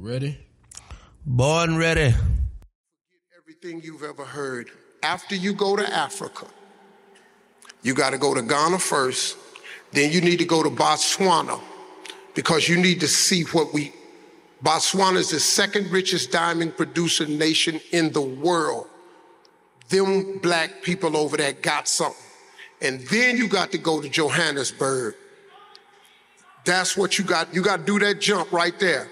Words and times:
Ready? 0.00 0.38
Born 1.26 1.76
ready. 1.76 2.14
Everything 3.36 3.82
you've 3.84 4.02
ever 4.02 4.24
heard. 4.24 4.70
After 5.02 5.34
you 5.34 5.52
go 5.52 5.76
to 5.76 5.86
Africa, 5.94 6.46
you 7.82 7.92
got 7.92 8.10
to 8.10 8.18
go 8.18 8.32
to 8.32 8.40
Ghana 8.40 8.78
first. 8.78 9.36
Then 9.92 10.10
you 10.10 10.22
need 10.22 10.38
to 10.38 10.46
go 10.46 10.62
to 10.62 10.70
Botswana 10.70 11.60
because 12.34 12.66
you 12.66 12.78
need 12.78 13.00
to 13.00 13.08
see 13.08 13.42
what 13.42 13.74
we. 13.74 13.92
Botswana 14.64 15.16
is 15.16 15.28
the 15.28 15.40
second 15.40 15.90
richest 15.90 16.32
diamond 16.32 16.78
producer 16.78 17.26
nation 17.26 17.78
in 17.92 18.10
the 18.10 18.22
world. 18.22 18.86
Them 19.90 20.38
black 20.38 20.82
people 20.82 21.14
over 21.14 21.36
there 21.36 21.52
got 21.52 21.86
something. 21.86 22.24
And 22.80 23.00
then 23.08 23.36
you 23.36 23.48
got 23.48 23.70
to 23.72 23.78
go 23.78 24.00
to 24.00 24.08
Johannesburg. 24.08 25.14
That's 26.64 26.96
what 26.96 27.18
you 27.18 27.24
got. 27.26 27.54
You 27.54 27.62
got 27.62 27.80
to 27.80 27.84
do 27.84 27.98
that 27.98 28.18
jump 28.18 28.50
right 28.50 28.78
there. 28.80 29.06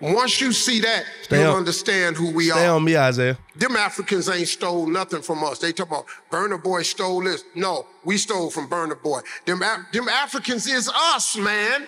Once 0.00 0.40
you 0.40 0.50
see 0.52 0.80
that, 0.80 1.04
Stay 1.22 1.40
you'll 1.42 1.50
on- 1.52 1.58
understand 1.58 2.16
who 2.16 2.30
we 2.32 2.48
Stay 2.48 2.66
are. 2.66 2.74
on 2.76 2.84
me, 2.84 2.96
Isaiah. 2.96 3.36
Them 3.56 3.76
Africans 3.76 4.28
ain't 4.30 4.48
stole 4.48 4.86
nothing 4.86 5.20
from 5.20 5.44
us. 5.44 5.58
They 5.58 5.72
talk 5.72 5.88
about 5.88 6.06
Burna 6.30 6.62
Boy 6.62 6.82
stole 6.82 7.22
this. 7.22 7.44
No, 7.54 7.86
we 8.04 8.16
stole 8.16 8.50
from 8.50 8.68
Burna 8.68 9.00
Boy. 9.02 9.20
Them, 9.44 9.62
Af- 9.62 9.92
them 9.92 10.08
Africans 10.08 10.66
is 10.66 10.88
us, 10.88 11.36
man. 11.36 11.86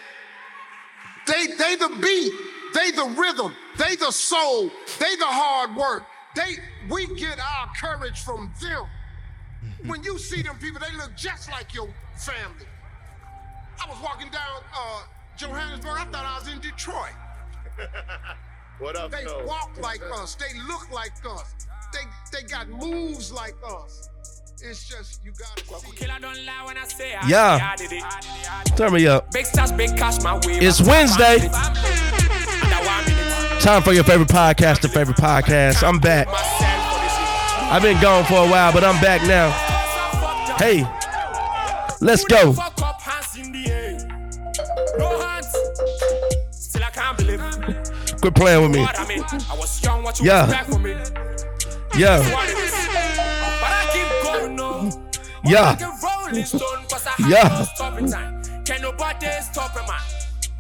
They, 1.27 1.47
they 1.47 1.77
the 1.77 1.89
beat. 2.03 2.33
They 2.75 2.91
the 2.91 3.15
rhythm. 3.19 3.55
They 3.79 3.97
the 3.97 4.11
soul. 4.11 4.71
They 4.99 5.17
the 5.17 5.25
hard 5.27 5.75
work. 5.77 6.03
They, 6.35 6.57
we 6.91 7.07
get 7.17 7.39
our 7.39 7.69
courage 7.81 8.21
from 8.23 8.53
them. 8.61 8.85
When 9.87 10.03
you 10.03 10.19
see 10.19 10.43
them 10.43 10.59
people, 10.59 10.81
they 10.81 10.95
look 10.97 11.17
just 11.17 11.51
like 11.51 11.73
your 11.75 11.89
family. 12.17 12.67
I 13.83 13.89
was 13.89 13.99
walking 14.03 14.31
down 14.31 14.63
uh, 14.77 15.03
Johannesburg. 15.37 15.93
I 15.99 16.05
thought 16.07 16.25
I 16.27 16.39
was 16.39 16.53
in 16.53 16.61
Detroit. 16.61 17.13
What 18.79 18.97
up, 18.97 19.11
They 19.13 19.25
though? 19.25 19.45
walk 19.47 19.71
like 19.81 20.01
us. 20.13 20.35
They 20.35 20.59
look 20.67 20.91
like 20.91 21.13
us. 21.29 21.55
They 21.93 22.01
they 22.33 22.43
got 22.49 22.69
moves 22.69 23.31
like 23.33 23.55
us. 23.65 24.09
It's 24.65 24.89
just 24.89 25.25
you 25.25 25.33
gotta 25.33 25.87
see. 25.87 25.93
Killer 25.97 26.19
don't 26.21 26.45
lie 26.45 26.65
when 26.67 26.77
I 26.79 26.85
say 26.85 27.15
Yeah. 27.29 27.77
Turn 28.77 28.93
me 28.95 29.07
up. 29.07 29.31
Big 29.31 29.47
stars, 29.47 29.71
big 29.73 29.97
cash, 29.97 30.21
my 30.23 30.35
way. 30.35 30.59
It's 30.59 30.81
Wednesday. 30.81 31.39
That 31.39 32.83
one 32.85 33.05
minute. 33.05 33.63
Time 33.63 33.83
for 33.83 33.93
your 33.93 34.05
favorite 34.05 34.29
podcast, 34.31 34.81
the 34.81 34.89
favorite 34.89 35.17
podcast. 35.19 35.87
I'm 35.87 36.01
back. 36.01 36.27
Myself 36.27 36.93
for 36.93 37.01
this 37.03 37.13
shit. 37.13 37.73
I've 37.73 37.83
been 37.83 38.01
gone 38.01 38.25
for 38.25 38.45
a 38.45 38.49
while, 38.49 38.73
but 38.73 38.83
I'm 38.83 39.01
back 39.01 39.23
now. 39.29 39.51
Hey, 40.59 40.85
let's 42.01 42.25
go. 42.25 42.55
Quit 48.23 48.35
playing 48.37 48.63
with 48.63 48.71
me. 48.71 48.81
what 48.83 48.99
I 48.99 49.07
mean. 49.09 49.25
I 49.51 49.55
was 49.59 49.83
young, 49.83 50.03
what 50.05 50.19
you 50.21 50.27
Yeah. 50.27 50.47
Yeah, 51.97 52.19
What 52.33 52.49
it 52.49 52.57
is. 52.57 52.71
But 52.71 53.73
I 53.73 53.89
keep 53.93 54.09
going 54.23 54.61
on. 54.61 55.11
yeah. 55.45 55.71
Like 55.71 55.81
a 55.83 55.93
rolling 56.03 56.45
stone, 56.45 56.61
cause 56.89 57.05
I 57.07 57.11
have 57.11 57.29
Yeah. 57.29 57.67
no. 57.81 58.63
Can 58.65 58.81
nobody 58.83 59.27
stop 59.43 59.75
a 59.75 59.81
man? 59.81 60.01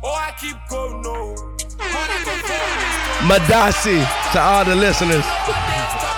Oh, 0.03 0.11
I 0.13 0.33
keep 0.41 0.57
going 0.69 1.07
on. 1.07 1.57
But 1.79 1.87
I 1.87 2.19
keep 2.27 2.51
rolling 2.51 2.91
stone. 2.99 3.29
Madasi 3.31 4.33
to 4.33 4.41
all 4.41 4.65
the 4.65 4.75
listeners. 4.75 5.25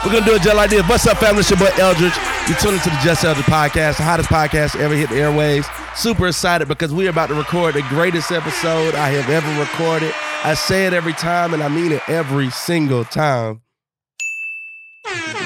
We're 0.04 0.12
gonna 0.12 0.24
do 0.24 0.34
it 0.36 0.42
just 0.42 0.56
like 0.56 0.70
this. 0.70 0.82
What's 0.88 1.06
up, 1.06 1.18
family? 1.18 1.40
It's 1.40 1.50
your 1.50 1.58
boy 1.58 1.66
Eldredge. 1.76 2.16
You 2.48 2.54
tune 2.56 2.74
into 2.74 2.88
the 2.88 2.96
Just 3.04 3.22
Eldredge 3.22 3.44
podcast, 3.44 3.98
the 3.98 4.02
hottest 4.04 4.30
podcast 4.30 4.76
ever 4.80 4.94
hit 4.94 5.10
the 5.10 5.16
airwaves. 5.16 5.68
Super 5.96 6.28
excited 6.28 6.68
because 6.68 6.92
we're 6.92 7.10
about 7.10 7.28
to 7.28 7.34
record 7.34 7.74
the 7.74 7.82
greatest 7.82 8.32
episode 8.32 8.94
I 8.94 9.08
have 9.10 9.30
ever 9.30 9.60
recorded. 9.60 10.12
I 10.42 10.54
say 10.54 10.86
it 10.86 10.92
every 10.92 11.12
time, 11.12 11.54
and 11.54 11.62
I 11.62 11.68
mean 11.68 11.92
it 11.92 12.02
every 12.08 12.50
single 12.50 13.04
time. 13.04 13.62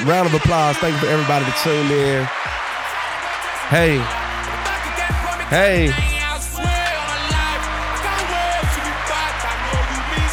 Round 0.04 0.26
of 0.26 0.34
applause. 0.34 0.76
Thank 0.78 0.94
you 0.94 1.00
for 1.00 1.12
everybody 1.12 1.44
to 1.44 1.52
tune 1.62 1.90
in. 1.90 2.24
Hey, 3.68 4.02
Hey. 5.48 5.86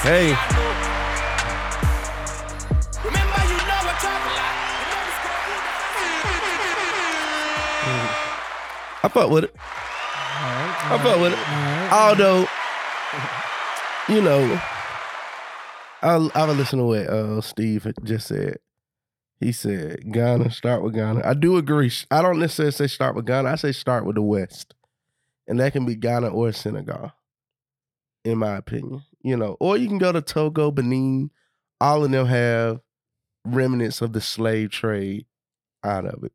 Hey. 0.03 0.36
I 9.03 9.09
fuck 9.09 9.30
with 9.30 9.46
it. 9.46 9.56
I 10.48 11.00
fuck 11.02 11.20
with 11.20 11.34
it. 11.34 11.40
Although, 11.92 12.48
you 14.14 14.22
know, 14.22 14.62
I'll, 16.02 16.32
I'll 16.36 16.54
listen 16.54 16.80
to 16.80 16.86
what 16.86 17.08
uh, 17.08 17.42
Steve 17.42 17.92
just 18.04 18.28
said. 18.28 18.60
He 19.40 19.52
said, 19.52 20.12
Ghana, 20.12 20.52
start 20.52 20.82
with 20.82 20.94
Ghana. 20.94 21.22
I 21.26 21.34
do 21.34 21.58
agree. 21.58 21.92
I 22.10 22.22
don't 22.22 22.40
necessarily 22.40 22.72
say 22.72 22.88
start 22.88 23.16
with 23.16 23.26
Ghana. 23.26 23.50
I 23.50 23.56
say 23.56 23.72
start 23.72 24.06
with 24.06 24.16
the 24.16 24.22
West. 24.22 24.74
And 25.48 25.60
that 25.60 25.74
can 25.74 25.86
be 25.86 25.96
Ghana 25.96 26.30
or 26.30 26.52
Senegal, 26.52 27.12
in 28.24 28.38
my 28.38 28.56
opinion. 28.56 29.04
You 29.22 29.36
know, 29.38 29.58
or 29.60 29.78
you 29.78 29.88
can 29.88 29.98
go 29.98 30.12
to 30.12 30.22
Togo, 30.22 30.72
Benin. 30.72 31.32
All 31.82 32.04
of 32.04 32.12
them 32.12 32.26
have 32.26 32.80
remnants 33.46 34.02
of 34.02 34.14
the 34.14 34.22
slave 34.22 34.72
trade 34.72 35.26
out 35.84 36.06
of 36.06 36.24
it. 36.24 36.32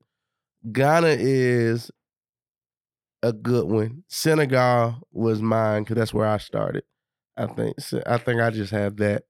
Ghana 0.70 1.16
is 1.18 1.90
a 3.22 3.32
good 3.32 3.66
one. 3.66 4.04
Senegal 4.08 4.96
was 5.12 5.42
mine 5.42 5.82
because 5.82 5.96
that's 5.96 6.14
where 6.14 6.26
I 6.26 6.38
started. 6.38 6.84
I 7.36 7.46
think. 7.46 7.76
I 8.06 8.18
think 8.18 8.40
I 8.40 8.50
just 8.50 8.72
have 8.72 8.96
that 8.96 9.24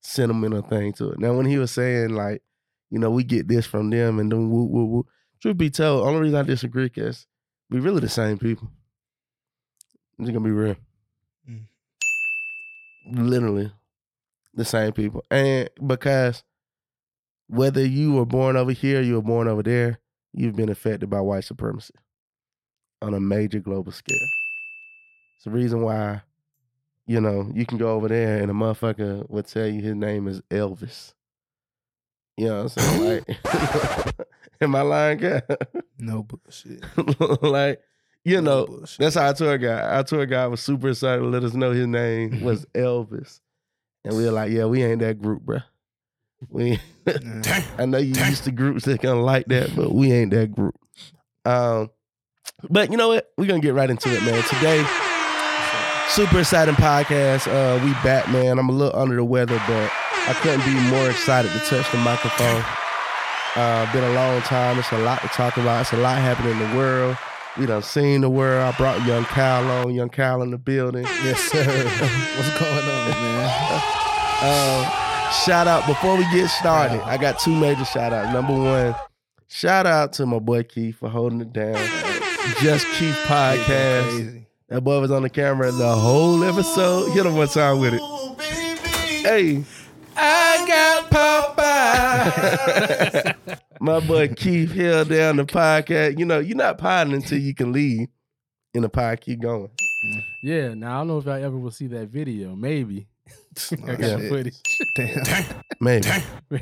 sentimental 0.00 0.62
thing 0.62 0.92
to 0.94 1.10
it. 1.10 1.18
Now, 1.18 1.34
when 1.34 1.46
he 1.46 1.58
was 1.58 1.70
saying 1.70 2.10
like, 2.10 2.42
you 2.90 2.98
know, 2.98 3.10
we 3.10 3.24
get 3.24 3.48
this 3.48 3.66
from 3.66 3.90
them 3.90 4.18
and 4.18 4.30
then 4.30 4.50
woo 4.50 4.64
woo 4.64 4.86
woo. 4.86 5.06
Truth 5.40 5.58
be 5.58 5.70
told, 5.70 6.06
only 6.06 6.20
reason 6.20 6.38
I 6.38 6.42
disagree 6.42 6.90
is 6.96 7.26
we 7.70 7.80
really 7.80 8.00
the 8.00 8.08
same 8.08 8.38
people. 8.38 8.70
I'm 10.18 10.24
just 10.24 10.34
gonna 10.34 10.44
be 10.44 10.50
real. 10.50 10.76
Mm. 11.48 11.66
Literally, 13.12 13.72
the 14.54 14.64
same 14.64 14.92
people, 14.92 15.24
and 15.30 15.68
because 15.86 16.42
whether 17.46 17.84
you 17.84 18.12
were 18.12 18.26
born 18.26 18.56
over 18.56 18.72
here, 18.72 19.00
you 19.00 19.14
were 19.14 19.22
born 19.22 19.48
over 19.48 19.62
there, 19.62 20.00
you've 20.32 20.56
been 20.56 20.68
affected 20.68 21.08
by 21.08 21.20
white 21.20 21.44
supremacy 21.44 21.94
on 23.02 23.14
a 23.14 23.20
major 23.20 23.60
global 23.60 23.92
scale. 23.92 24.16
It's 25.36 25.44
the 25.44 25.50
reason 25.50 25.82
why, 25.82 26.22
you 27.06 27.20
know, 27.20 27.50
you 27.54 27.64
can 27.66 27.78
go 27.78 27.90
over 27.90 28.08
there 28.08 28.38
and 28.42 28.50
a 28.50 28.54
motherfucker 28.54 29.28
would 29.30 29.46
tell 29.46 29.66
you 29.66 29.80
his 29.80 29.94
name 29.94 30.26
is 30.28 30.40
Elvis. 30.50 31.14
You 32.36 32.46
know 32.48 32.64
what 32.64 32.76
I'm 32.76 32.82
saying? 32.82 33.24
Like, 33.44 34.16
am 34.60 34.74
I 34.74 34.82
lying, 34.82 35.18
guy? 35.18 35.42
No 35.98 36.22
bullshit. 36.24 36.84
like, 37.42 37.80
you 38.24 38.40
No 38.40 38.60
know, 38.60 38.66
bullshit. 38.66 38.98
that's 38.98 39.16
our 39.16 39.32
tour 39.34 39.58
guide. 39.58 39.84
Our 39.84 40.04
tour 40.04 40.26
guide 40.26 40.46
was 40.48 40.60
super 40.60 40.88
excited 40.90 41.20
to 41.22 41.28
let 41.28 41.44
us 41.44 41.54
know 41.54 41.70
his 41.72 41.86
name 41.86 42.42
was 42.42 42.66
Elvis. 42.74 43.40
And 44.04 44.16
we 44.16 44.24
were 44.24 44.30
like, 44.32 44.50
yeah, 44.50 44.64
we 44.66 44.82
ain't 44.82 45.00
that 45.00 45.20
group, 45.20 45.42
bruh. 45.44 45.64
We. 46.48 46.80
I 47.78 47.84
know 47.86 47.98
you 47.98 48.14
used 48.26 48.44
to 48.44 48.52
groups 48.52 48.84
that 48.84 49.02
kind 49.02 49.18
of 49.18 49.24
like 49.24 49.46
that, 49.46 49.74
but 49.74 49.92
we 49.92 50.12
ain't 50.12 50.30
that 50.30 50.52
group. 50.52 50.76
Um, 51.44 51.90
but 52.68 52.90
you 52.90 52.96
know 52.96 53.08
what? 53.08 53.30
We're 53.36 53.46
gonna 53.46 53.60
get 53.60 53.74
right 53.74 53.88
into 53.88 54.08
it, 54.08 54.22
man. 54.22 54.42
Today, 54.44 54.84
super 56.10 56.40
exciting 56.40 56.74
podcast. 56.74 57.46
Uh, 57.46 57.82
we 57.84 57.92
back, 58.04 58.28
man. 58.30 58.58
I'm 58.58 58.68
a 58.68 58.72
little 58.72 58.98
under 58.98 59.16
the 59.16 59.24
weather, 59.24 59.60
but 59.66 59.90
I 60.26 60.34
couldn't 60.42 60.64
be 60.64 60.74
more 60.90 61.08
excited 61.08 61.52
to 61.52 61.58
touch 61.60 61.90
the 61.92 61.98
microphone. 61.98 62.64
Uh, 63.54 63.90
been 63.92 64.04
a 64.04 64.12
long 64.12 64.40
time. 64.42 64.78
It's 64.78 64.90
a 64.92 64.98
lot 64.98 65.20
to 65.22 65.28
talk 65.28 65.56
about. 65.56 65.82
It's 65.82 65.92
a 65.92 65.96
lot 65.96 66.18
happening 66.18 66.52
in 66.52 66.70
the 66.70 66.76
world. 66.76 67.16
We 67.56 67.66
done 67.66 67.82
seen 67.82 68.20
the 68.20 68.30
world. 68.30 68.62
I 68.62 68.76
brought 68.76 69.04
young 69.06 69.24
Khal 69.24 69.84
on. 69.84 69.94
Young 69.94 70.10
Khal 70.10 70.42
in 70.42 70.50
the 70.50 70.58
building. 70.58 71.04
Yes, 71.04 71.40
sir. 71.40 71.64
What's 72.36 72.60
going 72.60 72.72
on, 72.72 73.10
man? 73.10 73.82
Um, 74.42 75.32
shout 75.44 75.66
out 75.66 75.86
before 75.86 76.16
we 76.16 76.22
get 76.32 76.48
started. 76.48 77.00
I 77.02 77.16
got 77.16 77.38
two 77.38 77.54
major 77.54 77.84
shout 77.84 78.12
outs. 78.12 78.32
Number 78.32 78.52
one, 78.52 78.94
shout 79.48 79.86
out 79.86 80.12
to 80.14 80.26
my 80.26 80.38
boy 80.38 80.62
Keith 80.62 80.96
for 80.96 81.08
holding 81.08 81.40
it 81.40 81.52
down. 81.52 82.07
Just 82.60 82.86
Keith 82.98 83.14
podcast. 83.26 84.10
Crazy. 84.10 84.46
That 84.68 84.82
boy 84.82 85.00
was 85.00 85.10
on 85.10 85.22
the 85.22 85.30
camera 85.30 85.70
the 85.72 85.94
whole 85.94 86.42
episode. 86.44 87.10
Hit 87.12 87.24
him 87.24 87.36
one 87.36 87.48
time 87.48 87.78
with 87.80 87.94
it. 87.94 88.00
Hey, 89.22 89.64
I 90.16 90.64
got 90.66 91.10
Popeye. 91.56 93.36
my 93.80 94.00
boy 94.00 94.28
Keith 94.28 94.72
held 94.72 95.08
down 95.08 95.36
the 95.36 95.44
podcast. 95.44 96.18
You 96.18 96.24
know, 96.26 96.38
you're 96.40 96.56
not 96.56 96.78
potting 96.78 97.14
until 97.14 97.38
you 97.38 97.54
can 97.54 97.72
leave. 97.72 98.08
in 98.74 98.82
the 98.82 98.88
pod 98.88 99.20
keep 99.20 99.40
going. 99.40 99.70
Yeah, 100.42 100.74
now 100.74 100.96
I 100.96 100.98
don't 101.00 101.08
know 101.08 101.18
if 101.18 101.26
I 101.28 101.42
ever 101.42 101.56
will 101.56 101.70
see 101.70 101.86
that 101.88 102.08
video. 102.08 102.54
Maybe. 102.54 103.06
I 103.72 103.76
got 103.76 104.00
Yeah. 104.00 104.28
footage. 104.28 104.56
Damn. 104.94 105.44
Maybe. 105.80 106.08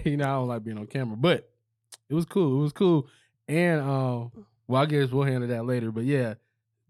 you 0.05 0.17
know, 0.17 0.25
I 0.25 0.29
don't 0.35 0.49
like 0.49 0.65
being 0.65 0.79
on 0.79 0.87
camera, 0.87 1.17
but 1.17 1.49
it 2.09 2.15
was 2.15 2.25
cool. 2.27 2.61
It 2.61 2.63
was 2.63 2.73
cool. 2.73 3.09
And 3.49 3.81
um, 3.81 4.31
well, 4.69 4.83
I 4.83 4.87
guess 4.87 5.11
we'll 5.11 5.25
handle 5.25 5.49
that 5.49 5.65
later. 5.65 5.91
But 5.91 6.05
yeah, 6.05 6.35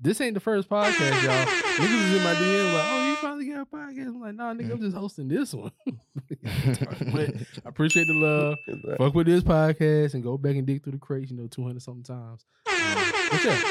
this 0.01 0.21
ain't 0.21 0.35
the 0.35 0.41
first 0.41 0.69
podcast, 0.69 1.23
y'all. 1.23 1.47
Niggas 1.47 2.03
was 2.03 2.17
in 2.17 2.23
my 2.23 2.35
DM 2.35 2.75
like, 2.75 2.85
oh, 2.87 3.09
you 3.09 3.17
finally 3.17 3.47
got 3.49 3.61
a 3.61 3.67
podcast. 3.67 4.07
I'm 4.09 4.21
like, 4.21 4.35
nah, 4.35 4.55
nigga, 4.55 4.73
I'm 4.73 4.81
just 4.81 4.97
hosting 4.97 5.29
this 5.29 5.55
one. 5.55 5.73
but 5.87 7.31
I 7.31 7.69
appreciate 7.69 8.07
the 8.07 8.15
love. 8.15 8.57
Fuck 8.99 9.15
with 9.15 9.27
this 9.27 9.43
podcast 9.43 10.15
and 10.15 10.23
go 10.23 10.37
back 10.37 10.57
and 10.57 10.67
dig 10.67 10.83
through 10.83 10.93
the 10.93 10.99
crates, 10.99 11.31
you 11.31 11.37
know, 11.37 11.47
200 11.47 11.81
something 11.83 12.03
times. 12.03 12.45
Um, 12.67 13.13
but 13.31 13.45
yeah, 13.45 13.63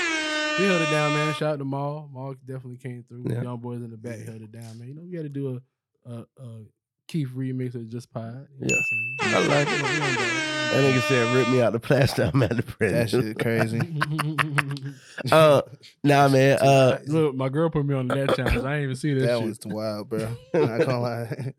we 0.60 0.66
held 0.66 0.82
it 0.82 0.90
down, 0.92 1.14
man. 1.14 1.34
Shout 1.36 1.54
out 1.54 1.60
to 1.60 1.66
Maul. 1.66 2.10
Maul 2.12 2.36
definitely 2.46 2.78
came 2.78 3.04
through. 3.08 3.26
Yeah. 3.28 3.44
Young 3.44 3.58
boys 3.58 3.82
in 3.82 3.92
the 3.92 3.98
back 3.98 4.20
held 4.20 4.42
it 4.42 4.52
down, 4.52 4.80
man. 4.80 4.88
You 4.88 4.96
know, 4.96 5.02
we 5.04 5.12
got 5.12 5.24
to 5.24 5.30
do 5.30 5.62
a, 6.06 6.12
a, 6.12 6.26
a 6.42 6.66
Keith 7.08 7.30
remix 7.36 7.76
of 7.76 7.88
Just 7.90 8.12
Pod. 8.14 8.48
You 8.60 8.68
know 8.68 8.76
Yeah. 8.76 8.78
I'm 8.78 8.84
saying? 8.84 9.36
I 9.36 9.48
like 9.48 9.68
it. 9.68 9.78
You 9.78 9.84
know, 9.84 9.90
we 9.90 10.02
on 10.02 10.16
That 10.84 10.94
nigga 10.94 11.02
said, 11.08 11.36
"Rip 11.36 11.50
me 11.50 11.62
out 11.62 11.74
the 11.74 11.80
plaster." 11.80 12.32
I'm 12.34 12.44
at 12.44 12.56
the 12.58 12.64
prison. 12.64 12.98
That 12.98 13.10
prison. 13.10 13.22
shit 13.22 13.40
crazy. 13.40 13.78
that. 13.80 15.32
uh, 15.32 15.62
nah, 16.04 16.28
man. 16.28 16.58
Uh, 16.60 17.00
Look, 17.08 17.36
my 17.36 17.50
girl 17.50 17.70
put 17.70 17.86
me 17.86 17.94
on 17.96 18.08
that 18.10 18.36
challenge. 18.36 18.64
I 18.66 18.76
ain't 18.76 18.84
even 18.84 18.96
see 18.96 19.14
that, 19.14 19.26
That 19.26 19.38
shit. 19.40 19.48
was 19.48 19.60
wild, 19.66 20.10
bro. 20.10 20.28
Not 20.54 20.80
gonna 20.86 21.00
lie. 21.00 21.54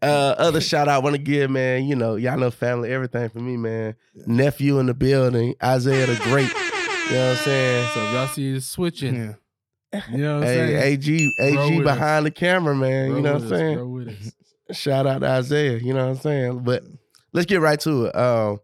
uh, 0.00 0.06
other 0.38 0.60
shout 0.60 0.88
out 0.88 0.94
I 0.94 0.98
want 0.98 1.16
to 1.16 1.22
give, 1.22 1.50
man. 1.50 1.84
You 1.84 1.96
know, 1.96 2.14
y'all 2.16 2.38
know 2.38 2.50
family, 2.50 2.92
everything 2.92 3.28
for 3.28 3.40
me, 3.40 3.56
man. 3.56 3.96
Nephew 4.26 4.78
in 4.78 4.86
the 4.86 4.94
building, 4.94 5.56
Isaiah 5.62 6.06
the 6.06 6.16
Great. 6.24 6.48
You 6.48 7.16
know 7.16 7.28
what 7.30 7.38
I'm 7.38 7.44
saying? 7.44 7.88
So 7.92 8.04
if 8.04 8.12
y'all 8.14 8.26
see 8.28 8.54
it 8.54 8.62
switching, 8.62 9.14
Yeah. 9.92 10.00
you 10.10 10.18
know 10.18 10.34
what 10.38 10.48
I'm 10.48 10.48
Hey, 10.48 10.54
saying? 10.54 10.82
AG, 10.94 11.32
AG 11.38 11.76
with 11.76 11.84
behind 11.84 12.24
the 12.24 12.30
camera, 12.30 12.74
man. 12.74 13.08
Roll 13.08 13.16
you 13.16 13.22
know 13.22 13.34
what 13.34 13.42
I'm 13.42 13.48
saying? 13.48 14.14
Roll 14.68 14.68
with 14.68 14.76
us. 14.76 14.82
Shout 14.82 15.06
out 15.06 15.20
to 15.20 15.28
Isaiah. 15.28 15.78
You 15.78 15.94
know 15.94 16.06
what 16.06 16.16
I'm 16.16 16.22
saying? 16.22 16.58
But 16.60 16.84
let's 17.32 17.46
get 17.46 17.60
right 17.60 17.80
to 17.80 18.06
it. 18.06 18.16
Um, 18.16 18.60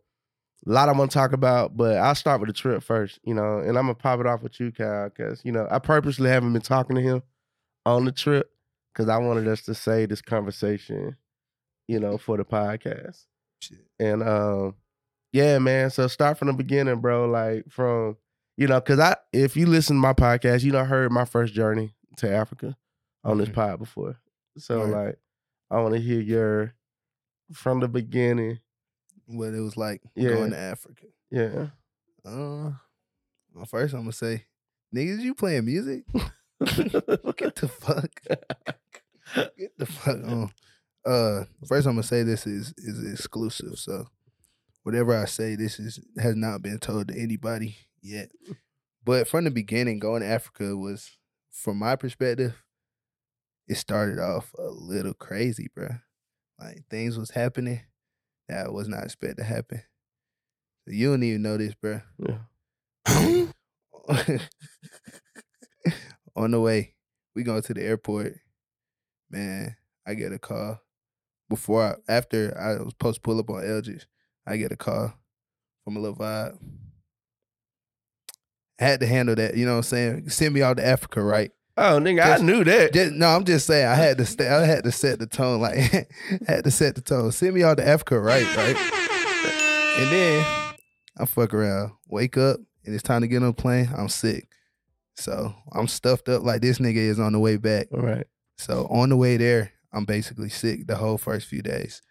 a 0.66 0.70
lot 0.72 0.88
I 0.88 0.92
want 0.92 1.10
to 1.10 1.14
talk 1.14 1.32
about, 1.32 1.76
but 1.76 1.96
I'll 1.96 2.14
start 2.14 2.40
with 2.40 2.48
the 2.48 2.52
trip 2.52 2.82
first. 2.82 3.18
You 3.22 3.34
know, 3.34 3.58
and 3.58 3.78
I'm 3.78 3.84
gonna 3.84 3.94
pop 3.94 4.20
it 4.20 4.26
off 4.26 4.42
with 4.42 4.60
you, 4.60 4.72
Kyle, 4.72 5.08
because 5.08 5.40
you 5.44 5.52
know 5.52 5.66
I 5.70 5.78
purposely 5.78 6.28
haven't 6.28 6.52
been 6.52 6.62
talking 6.62 6.96
to 6.96 7.02
him 7.02 7.22
on 7.86 8.04
the 8.04 8.12
trip 8.12 8.50
because 8.92 9.08
I 9.08 9.16
wanted 9.18 9.48
us 9.48 9.62
to 9.62 9.74
say 9.74 10.04
this 10.06 10.20
conversation, 10.20 11.16
you 11.88 11.98
know, 11.98 12.18
for 12.18 12.36
the 12.36 12.44
podcast. 12.44 13.24
Shit. 13.62 13.86
And 13.98 14.22
um, 14.22 14.74
yeah, 15.32 15.58
man. 15.58 15.90
So 15.90 16.06
start 16.08 16.36
from 16.38 16.48
the 16.48 16.54
beginning, 16.54 17.00
bro. 17.00 17.26
Like 17.28 17.64
from 17.70 18.18
you 18.58 18.66
know, 18.66 18.80
because 18.80 18.98
I 18.98 19.16
if 19.32 19.56
you 19.56 19.64
listen 19.64 19.96
to 19.96 20.00
my 20.00 20.12
podcast, 20.12 20.62
you 20.62 20.72
know, 20.72 20.80
I 20.80 20.84
heard 20.84 21.10
my 21.10 21.24
first 21.24 21.54
journey 21.54 21.94
to 22.18 22.30
Africa 22.30 22.76
on 23.24 23.38
this 23.38 23.48
pod 23.48 23.78
before. 23.78 24.18
So 24.58 24.82
Right. 24.82 25.06
like, 25.06 25.18
I 25.70 25.80
want 25.80 25.94
to 25.94 26.00
hear 26.00 26.20
your 26.20 26.74
from 27.52 27.80
the 27.80 27.88
beginning. 27.88 28.58
What 29.26 29.54
it 29.54 29.60
was 29.60 29.76
like 29.76 30.02
Yeah. 30.16 30.30
going 30.30 30.50
to 30.50 30.58
Africa. 30.58 31.06
Yeah. 31.30 31.66
Uh, 32.24 32.72
well, 33.54 33.64
first 33.66 33.94
I'm 33.94 34.00
gonna 34.00 34.12
say, 34.12 34.44
niggas, 34.94 35.20
you 35.20 35.34
playing 35.34 35.64
music? 35.64 36.04
Get 36.12 37.54
the 37.56 37.70
fuck. 37.80 38.10
Get 39.56 39.78
the 39.78 39.86
fuck 39.86 40.16
on. 40.24 40.50
Uh, 41.04 41.44
first 41.66 41.86
I'm 41.86 41.94
gonna 41.94 42.02
say 42.02 42.22
this 42.24 42.46
is 42.46 42.74
is 42.76 43.12
exclusive. 43.12 43.78
So, 43.78 44.06
whatever 44.82 45.16
I 45.16 45.24
say, 45.26 45.54
this 45.54 45.78
is 45.78 46.00
has 46.18 46.34
not 46.36 46.62
been 46.62 46.78
told 46.78 47.08
to 47.08 47.18
anybody 47.18 47.76
yet. 48.02 48.30
But 49.04 49.28
from 49.28 49.44
the 49.44 49.50
beginning, 49.50 49.98
going 49.98 50.20
to 50.22 50.28
Africa 50.28 50.76
was, 50.76 51.16
from 51.50 51.78
my 51.78 51.96
perspective, 51.96 52.54
it 53.70 53.76
started 53.76 54.18
off 54.18 54.52
a 54.58 54.64
little 54.68 55.14
crazy, 55.14 55.68
bro. 55.72 55.90
Like 56.58 56.82
things 56.90 57.16
was 57.16 57.30
happening 57.30 57.80
that 58.48 58.72
was 58.72 58.88
not 58.88 59.04
expected 59.04 59.36
to 59.36 59.44
happen. 59.44 59.80
So 60.84 60.92
you 60.92 61.10
don't 61.10 61.22
even 61.22 61.42
know 61.42 61.56
this, 61.56 61.74
bro. 61.74 62.00
Yeah. 62.18 62.38
on 66.34 66.50
the 66.50 66.60
way, 66.60 66.96
we 67.36 67.44
go 67.44 67.60
to 67.60 67.72
the 67.72 67.80
airport. 67.80 68.34
Man, 69.30 69.76
I 70.04 70.14
get 70.14 70.32
a 70.32 70.38
call 70.40 70.80
before 71.48 71.84
I, 71.84 71.94
after 72.12 72.58
I 72.58 72.82
was 72.82 72.90
supposed 72.90 73.18
to 73.18 73.20
pull 73.20 73.38
up 73.38 73.50
on 73.50 73.62
Eldredge. 73.62 74.06
I 74.48 74.56
get 74.56 74.72
a 74.72 74.76
call 74.76 75.14
from 75.84 75.96
a 75.96 76.00
little 76.00 76.16
vibe. 76.16 76.58
I 78.80 78.84
had 78.84 78.98
to 78.98 79.06
handle 79.06 79.36
that, 79.36 79.56
you 79.56 79.64
know 79.64 79.74
what 79.74 79.78
I'm 79.78 79.82
saying? 79.84 80.28
Send 80.30 80.54
me 80.54 80.62
out 80.62 80.78
to 80.78 80.84
Africa, 80.84 81.22
right? 81.22 81.52
Oh, 81.82 81.98
nigga, 81.98 82.38
I 82.38 82.42
knew 82.42 82.62
that. 82.62 82.92
Just, 82.92 83.12
no, 83.14 83.26
I'm 83.28 83.44
just 83.44 83.66
saying 83.66 83.86
I 83.86 83.94
had 83.94 84.18
to 84.18 84.26
stay, 84.26 84.46
I 84.46 84.66
had 84.66 84.84
to 84.84 84.92
set 84.92 85.18
the 85.18 85.26
tone, 85.26 85.62
like 85.62 85.76
had 86.46 86.64
to 86.64 86.70
set 86.70 86.94
the 86.94 87.00
tone. 87.00 87.32
Send 87.32 87.54
me 87.54 87.62
out 87.62 87.78
to 87.78 87.88
Africa, 87.88 88.20
right? 88.20 88.44
Right. 88.54 88.76
And 88.76 90.12
then 90.12 90.44
I 91.18 91.24
fuck 91.24 91.54
around, 91.54 91.92
wake 92.06 92.36
up, 92.36 92.60
and 92.84 92.94
it's 92.94 93.02
time 93.02 93.22
to 93.22 93.28
get 93.28 93.42
on 93.42 93.48
a 93.48 93.52
plane. 93.54 93.88
I'm 93.96 94.10
sick. 94.10 94.48
So 95.16 95.54
I'm 95.72 95.88
stuffed 95.88 96.28
up 96.28 96.42
like 96.42 96.60
this 96.60 96.80
nigga 96.80 96.96
is 96.96 97.18
on 97.18 97.32
the 97.32 97.38
way 97.38 97.56
back. 97.56 97.86
All 97.94 98.00
right. 98.00 98.26
So 98.58 98.86
on 98.90 99.08
the 99.08 99.16
way 99.16 99.38
there, 99.38 99.72
I'm 99.90 100.04
basically 100.04 100.50
sick 100.50 100.86
the 100.86 100.96
whole 100.96 101.16
first 101.16 101.46
few 101.46 101.62
days. 101.62 102.02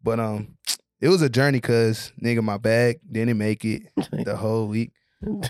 But 0.00 0.20
um, 0.20 0.56
it 1.00 1.08
was 1.08 1.22
a 1.22 1.28
journey 1.28 1.60
cause 1.60 2.12
nigga, 2.22 2.42
my 2.42 2.56
bag 2.56 3.00
didn't 3.10 3.36
make 3.36 3.64
it 3.64 3.82
the 4.12 4.36
whole 4.36 4.68
week. 4.68 4.92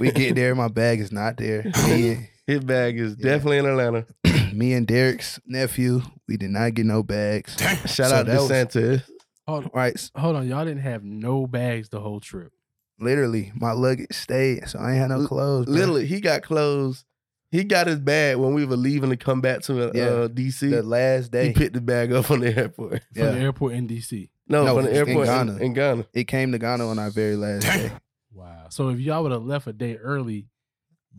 We 0.00 0.10
get 0.10 0.34
there, 0.36 0.54
my 0.54 0.68
bag 0.68 1.00
is 1.00 1.12
not 1.12 1.36
there. 1.36 1.64
Me 1.86 2.08
and, 2.12 2.28
His 2.48 2.60
bag 2.64 2.98
is 2.98 3.14
Yeah. 3.18 3.30
definitely 3.30 3.58
in 3.58 3.66
Atlanta. 3.66 4.06
me 4.52 4.72
and 4.72 4.86
Derek's 4.86 5.38
nephew, 5.46 6.00
we 6.26 6.36
did 6.36 6.50
not 6.50 6.74
get 6.74 6.86
no 6.86 7.02
bags. 7.04 7.56
Shout 7.86 8.08
So 8.10 8.16
out 8.16 8.24
to 8.26 8.30
that 8.32 8.38
was- 8.40 8.48
Santa. 8.48 9.04
Hold 9.46 9.64
on, 9.66 9.70
Right, 9.72 10.10
hold 10.16 10.36
on, 10.36 10.46
y'all 10.48 10.64
didn't 10.64 10.82
have 10.82 11.02
no 11.04 11.46
bags 11.46 11.88
the 11.90 12.00
whole 12.00 12.20
trip. 12.20 12.52
literally, 12.98 13.52
my 13.54 13.72
luggage 13.72 14.12
stayed, 14.12 14.68
so 14.68 14.78
I 14.78 14.90
ain't 14.92 14.98
had 15.00 15.08
no 15.10 15.18
Li- 15.18 15.26
clothes. 15.26 15.66
bro. 15.66 15.74
Literally, 15.74 16.06
he 16.06 16.20
got 16.20 16.42
clothes. 16.42 17.04
He 17.50 17.64
got 17.64 17.86
his 17.86 17.98
bag 17.98 18.36
when 18.36 18.52
we 18.52 18.66
were 18.66 18.76
leaving 18.76 19.08
to 19.10 19.16
come 19.16 19.40
back 19.40 19.60
to 19.62 19.88
uh, 19.88 19.92
Yeah. 19.94 20.28
DC. 20.28 20.68
the 20.70 20.82
last 20.82 21.30
day, 21.30 21.46
he 21.48 21.52
picked 21.54 21.72
the 21.74 21.80
bag 21.80 22.12
up 22.12 22.26
from 22.26 22.40
the 22.40 22.54
airport. 22.54 22.90
From 23.14 23.22
Yeah. 23.22 23.30
the 23.30 23.38
airport 23.40 23.72
in 23.74 23.86
DC. 23.88 24.28
No, 24.48 24.64
No, 24.64 24.74
from 24.76 24.84
the 24.86 24.92
airport 24.94 25.16
in 25.28 25.32
Ghana. 25.34 25.52
Ghana. 25.52 25.64
In, 25.64 25.72
Ghana. 25.74 26.06
it 26.12 26.24
came 26.24 26.52
to 26.52 26.58
Ghana 26.58 26.86
on 26.86 26.98
our 26.98 27.10
very 27.10 27.36
last 27.36 27.62
day. 27.62 27.90
Wow. 28.32 28.66
So 28.70 28.88
if 28.90 28.98
y'all 29.00 29.22
would 29.22 29.32
have 29.32 29.44
left 29.44 29.66
a 29.66 29.72
day 29.72 29.96
early, 29.96 30.48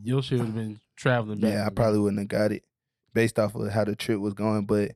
your 0.04 0.22
shit 0.22 0.38
would 0.38 0.48
have 0.48 0.56
been 0.56 0.80
traveling 1.00 1.40
back. 1.40 1.54
Yeah, 1.54 1.66
I 1.66 1.69
probably 1.69 2.00
wouldn't 2.00 2.19
have 2.19 2.28
got 2.28 2.51
it 2.51 2.63
based 3.13 3.40
off 3.40 3.56
of 3.56 3.72
how 3.72 3.86
the 3.86 3.96
trip 3.96 4.19
was 4.19 4.34
going. 4.34 4.66
But 4.66 4.92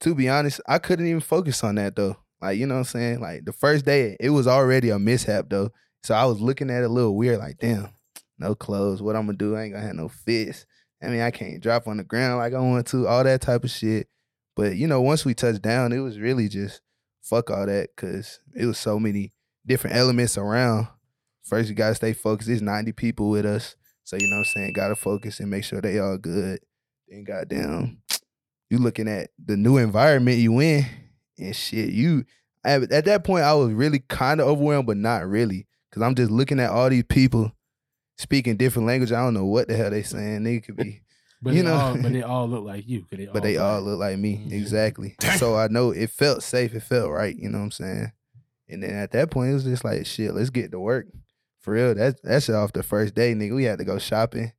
to 0.00 0.14
be 0.14 0.28
honest, 0.28 0.60
I 0.66 0.78
couldn't 0.78 1.06
even 1.06 1.20
focus 1.20 1.62
on 1.62 1.76
that 1.76 1.94
though. 1.96 2.16
Like, 2.40 2.58
you 2.58 2.66
know 2.66 2.74
what 2.74 2.80
I'm 2.80 2.84
saying? 2.84 3.20
Like 3.20 3.44
the 3.44 3.52
first 3.52 3.84
day, 3.84 4.16
it 4.18 4.30
was 4.30 4.46
already 4.46 4.90
a 4.90 4.98
mishap 4.98 5.46
though. 5.48 5.70
So 6.02 6.14
I 6.14 6.24
was 6.26 6.40
looking 6.40 6.70
at 6.70 6.82
it 6.82 6.86
a 6.86 6.92
little 6.92 7.16
weird, 7.16 7.38
like, 7.38 7.58
damn, 7.58 7.88
no 8.38 8.54
clothes. 8.54 9.00
What 9.00 9.16
I'm 9.16 9.26
gonna 9.26 9.38
do? 9.38 9.56
I 9.56 9.62
ain't 9.62 9.72
gonna 9.72 9.86
have 9.86 9.96
no 9.96 10.08
fits. 10.08 10.66
I 11.02 11.08
mean, 11.08 11.20
I 11.20 11.30
can't 11.30 11.62
drop 11.62 11.86
on 11.86 11.98
the 11.98 12.04
ground 12.04 12.38
like 12.38 12.54
I 12.54 12.58
want 12.58 12.86
to, 12.88 13.06
all 13.06 13.24
that 13.24 13.40
type 13.40 13.64
of 13.64 13.70
shit. 13.70 14.08
But 14.56 14.76
you 14.76 14.86
know, 14.86 15.00
once 15.00 15.24
we 15.24 15.34
touched 15.34 15.62
down, 15.62 15.92
it 15.92 15.98
was 15.98 16.18
really 16.18 16.48
just 16.48 16.80
fuck 17.22 17.50
all 17.50 17.66
that 17.66 17.90
because 17.94 18.40
it 18.54 18.66
was 18.66 18.78
so 18.78 18.98
many 18.98 19.32
different 19.66 19.96
elements 19.96 20.36
around. 20.36 20.88
First, 21.44 21.68
you 21.68 21.74
gotta 21.74 21.94
stay 21.94 22.12
focused. 22.12 22.48
There's 22.48 22.62
90 22.62 22.92
people 22.92 23.30
with 23.30 23.46
us. 23.46 23.76
So 24.04 24.16
you 24.16 24.26
know 24.28 24.36
what 24.36 24.40
I'm 24.40 24.44
saying, 24.44 24.72
gotta 24.74 24.94
focus 24.96 25.40
and 25.40 25.50
make 25.50 25.64
sure 25.64 25.80
they 25.80 25.98
all 25.98 26.18
good. 26.18 26.60
Then 27.08 27.24
goddamn, 27.24 27.98
you 28.70 28.78
looking 28.78 29.08
at 29.08 29.30
the 29.44 29.56
new 29.56 29.76
environment 29.78 30.38
you 30.38 30.58
in 30.60 30.84
and 31.38 31.54
shit. 31.56 31.90
You 31.90 32.24
at, 32.64 32.90
at 32.92 33.04
that 33.06 33.24
point 33.24 33.44
I 33.44 33.54
was 33.54 33.72
really 33.72 34.00
kind 34.08 34.40
of 34.40 34.46
overwhelmed, 34.48 34.86
but 34.86 34.96
not 34.96 35.26
really. 35.26 35.66
Cause 35.92 36.02
I'm 36.02 36.14
just 36.14 36.30
looking 36.30 36.58
at 36.60 36.70
all 36.70 36.90
these 36.90 37.04
people 37.04 37.52
speaking 38.18 38.56
different 38.56 38.86
language. 38.88 39.12
I 39.12 39.20
don't 39.22 39.34
know 39.34 39.44
what 39.46 39.68
the 39.68 39.76
hell 39.76 39.90
they 39.90 40.02
saying. 40.02 40.44
They 40.44 40.60
could 40.60 40.76
be 40.76 41.00
But 41.42 41.52
you 41.54 41.62
know- 41.62 41.74
all, 41.74 41.94
but 41.96 42.12
they 42.12 42.22
all 42.22 42.48
look 42.48 42.64
like 42.64 42.88
you. 42.88 43.04
They 43.10 43.26
but 43.26 43.42
they 43.42 43.58
all 43.58 43.80
look 43.82 43.98
like 44.00 44.18
me. 44.18 44.46
Mhm. 44.48 44.52
Exactly. 44.52 45.14
So 45.38 45.56
I 45.56 45.68
know 45.68 45.90
it 45.90 46.10
felt 46.10 46.42
safe. 46.42 46.74
It 46.74 46.82
felt 46.82 47.10
right. 47.10 47.36
You 47.36 47.48
know 47.50 47.58
what 47.58 47.64
I'm 47.64 47.70
saying? 47.70 48.12
And 48.68 48.82
then 48.82 48.90
at 48.94 49.10
that 49.12 49.30
point, 49.30 49.50
it 49.50 49.54
was 49.54 49.64
just 49.64 49.84
like, 49.84 50.06
shit, 50.06 50.32
let's 50.34 50.48
get 50.50 50.70
to 50.72 50.80
work. 50.80 51.06
For 51.64 51.72
real. 51.72 51.94
That 51.94 52.22
that's 52.22 52.48
off 52.50 52.72
the 52.74 52.82
first 52.82 53.14
day, 53.14 53.34
nigga. 53.34 53.54
We 53.54 53.64
had 53.64 53.78
to 53.78 53.84
go 53.84 53.98
shopping. 53.98 54.52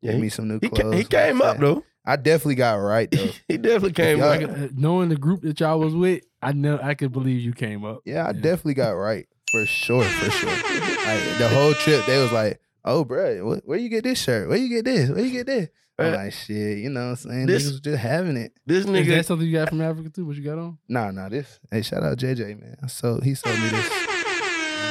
Yeah, 0.00 0.12
Get 0.12 0.16
he, 0.16 0.22
me 0.22 0.28
some 0.30 0.48
new 0.48 0.58
clothes. 0.58 0.78
ca- 0.80 0.90
he 0.92 1.04
came 1.04 1.42
up 1.42 1.58
though. 1.58 1.84
I 2.04 2.16
definitely 2.16 2.54
got 2.54 2.74
right 2.76 3.10
though. 3.10 3.28
he 3.48 3.56
definitely 3.58 3.92
came 3.92 4.22
up. 4.22 4.40
Uh, 4.42 4.68
knowing 4.74 5.10
the 5.10 5.16
group 5.16 5.42
that 5.42 5.60
y'all 5.60 5.78
was 5.78 5.94
with, 5.94 6.22
I 6.40 6.52
know 6.52 6.78
I 6.82 6.94
could 6.94 7.12
believe 7.12 7.40
you 7.40 7.52
came 7.52 7.84
up. 7.84 8.00
Yeah, 8.06 8.22
I 8.24 8.28
Yeah. 8.28 8.32
definitely 8.40 8.74
got 8.74 8.90
right 8.92 9.26
for 9.50 9.66
sure, 9.66 10.02
for 10.04 10.30
sure. 10.30 10.48
like 10.50 11.38
the 11.38 11.48
whole 11.52 11.74
trip, 11.74 12.04
they 12.06 12.18
was 12.22 12.32
like, 12.32 12.58
"Oh, 12.84 13.04
bro, 13.04 13.58
where 13.64 13.78
you 13.78 13.88
get 13.88 14.04
this 14.04 14.20
shirt? 14.22 14.48
Where 14.48 14.56
you 14.58 14.68
get 14.68 14.84
this? 14.86 15.10
Where 15.10 15.24
you 15.24 15.30
get 15.32 15.46
this?" 15.46 15.68
I'm 15.98 16.12
Uh, 16.12 16.16
like, 16.16 16.32
"Shit, 16.32 16.78
you 16.78 16.90
know 16.90 17.00
what 17.00 17.06
I'm 17.10 17.16
saying? 17.16 17.46
this- 17.46 17.64
Niggas 17.64 17.70
was 17.72 17.80
just 17.80 17.98
having 17.98 18.36
it." 18.36 18.52
This 18.66 18.80
Is 18.84 18.86
nigga, 18.86 19.08
that 19.08 19.26
something 19.26 19.46
you 19.46 19.52
got 19.52 19.68
from 19.70 19.80
Africa 19.82 20.08
too? 20.10 20.26
What 20.26 20.36
you 20.36 20.42
got 20.44 20.58
on? 20.58 20.78
Nah, 20.88 21.10
nah, 21.10 21.28
this. 21.28 21.58
Hey, 21.70 21.82
shout 21.82 22.02
out 22.02 22.18
JJ, 22.18 22.60
man. 22.60 22.76
So 22.88 23.20
he 23.22 23.34
sold 23.34 23.58
me 23.58 23.68
this. 23.68 24.06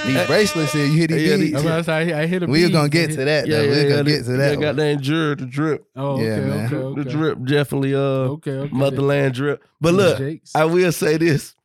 These 0.06 0.18
Uh, 0.18 0.28
bracelets 0.28 0.72
here, 0.74 0.86
you 0.86 0.92
hear 0.94 1.08
these 1.08 1.28
yeah, 1.30 1.38
beads? 1.38 1.52
the- 1.54 1.58
I'm 1.60 1.66
about 1.66 1.78
to 1.78 1.84
say, 1.84 2.14
I, 2.14 2.22
I 2.22 2.26
hit 2.28 2.44
a 2.44 2.46
We 2.46 2.62
were 2.62 2.68
beat. 2.68 2.74
gonna 2.74 2.90
get 2.90 3.10
to 3.12 3.26
that 3.26 3.48
yeah, 3.48 3.58
though. 3.58 3.64
yeah, 3.64 3.70
we 3.70 3.76
are 3.78 3.82
yeah, 3.82 3.90
gonna 3.90 4.04
the- 4.04 4.12
get 4.12 4.26
to 4.26 4.32
that. 4.38 4.50
one. 4.52 4.60
got 4.62 4.76
that 4.76 5.02
drip, 5.02 5.40
the 5.40 5.46
drip, 5.48 5.86
Oh, 5.96 6.22
Yeah, 6.22 6.32
okay, 6.34 6.46
man. 6.48 6.66
okay, 6.68 6.76
okay. 6.76 7.04
the 7.04 7.10
drip, 7.10 7.44
definitely 7.46 7.96
uh, 7.96 8.00
Okay, 8.00 8.52
okay. 8.52 8.76
motherland 8.76 9.34
drip. 9.34 9.64
But 9.82 9.94
look, 9.96 10.18
Jakes. 10.20 10.52
I 10.54 10.66
will 10.66 10.92
say 10.92 11.18
this: 11.18 11.56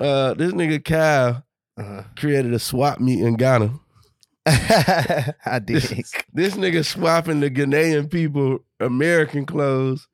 uh, 0.00 0.32
this 0.34 0.52
nigga 0.52 0.82
Kyle 0.82 1.44
Uh-huh. 1.76 2.02
created 2.16 2.54
a 2.54 2.58
swap 2.58 3.00
meet 3.00 3.20
in 3.20 3.36
Ghana. 3.36 3.72
I 4.46 5.60
did. 5.62 5.82
This, 5.82 6.12
this 6.32 6.54
nigga 6.54 6.84
swapping 6.84 7.40
the 7.40 7.50
Ghanaian 7.50 8.10
people 8.10 8.60
American 8.80 9.44
clothes 9.44 10.08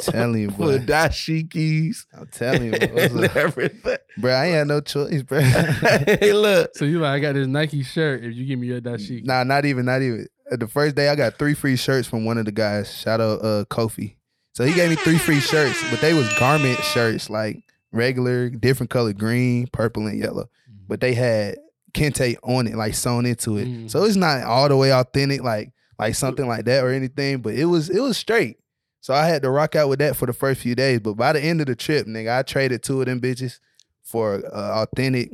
telling 0.06 0.40
you, 0.40 0.50
for 0.50 0.56
boy. 0.58 0.78
dashikis 0.78 2.06
I'm 2.14 2.26
telling 2.28 2.72
you, 2.72 2.78
boy. 2.78 3.08
What's 3.12 3.36
everything. 3.36 3.98
bro. 4.18 4.32
I 4.32 4.46
ain't 4.46 4.54
had 4.54 4.66
no 4.68 4.80
choice, 4.80 5.22
bro. 5.22 5.40
hey, 5.40 6.32
look. 6.32 6.76
So 6.76 6.84
you 6.84 7.00
like, 7.00 7.16
I 7.16 7.20
got 7.20 7.34
this 7.34 7.46
Nike 7.46 7.82
shirt. 7.82 8.24
If 8.24 8.34
you 8.34 8.46
give 8.46 8.58
me 8.58 8.66
your 8.66 8.80
dashiki, 8.80 9.24
nah, 9.24 9.44
not 9.44 9.64
even, 9.64 9.84
not 9.86 10.02
even. 10.02 10.26
Uh, 10.50 10.56
The 10.56 10.68
first 10.68 10.94
day, 10.96 11.08
I 11.08 11.14
got 11.14 11.38
three 11.38 11.54
free 11.54 11.76
shirts 11.76 12.08
from 12.08 12.24
one 12.24 12.38
of 12.38 12.44
the 12.44 12.52
guys. 12.52 12.92
Shout 12.96 13.20
out, 13.20 13.44
uh, 13.44 13.64
Kofi. 13.66 14.16
So 14.52 14.64
he 14.64 14.74
gave 14.74 14.90
me 14.90 14.96
three 14.96 15.18
free 15.18 15.40
shirts, 15.40 15.80
but 15.90 16.00
they 16.00 16.14
was 16.14 16.28
garment 16.38 16.82
shirts, 16.82 17.30
like 17.30 17.62
regular, 17.92 18.50
different 18.50 18.90
color, 18.90 19.12
green, 19.12 19.68
purple, 19.68 20.06
and 20.06 20.18
yellow. 20.18 20.48
But 20.88 21.00
they 21.00 21.14
had 21.14 21.58
kente 21.92 22.36
on 22.42 22.66
it, 22.66 22.74
like 22.74 22.94
sewn 22.94 23.26
into 23.26 23.56
it. 23.56 23.68
Mm. 23.68 23.90
So 23.90 24.02
it's 24.04 24.16
not 24.16 24.42
all 24.42 24.68
the 24.68 24.76
way 24.76 24.92
authentic, 24.92 25.42
like 25.42 25.72
like 25.98 26.14
something 26.14 26.46
like 26.46 26.64
that 26.64 26.82
or 26.82 26.90
anything. 26.90 27.40
But 27.40 27.54
it 27.54 27.66
was 27.66 27.90
it 27.90 28.00
was 28.00 28.16
straight. 28.16 28.56
So 29.00 29.14
I 29.14 29.26
had 29.26 29.42
to 29.42 29.50
rock 29.50 29.76
out 29.76 29.88
with 29.88 30.00
that 30.00 30.16
for 30.16 30.26
the 30.26 30.32
first 30.32 30.60
few 30.60 30.74
days. 30.74 31.00
But 31.00 31.14
by 31.14 31.32
the 31.32 31.40
end 31.40 31.60
of 31.60 31.66
the 31.66 31.76
trip, 31.76 32.06
nigga, 32.06 32.38
I 32.38 32.42
traded 32.42 32.82
two 32.82 33.00
of 33.00 33.06
them 33.06 33.20
bitches 33.20 33.58
for 34.02 34.42
uh, 34.52 34.82
authentic. 34.84 35.30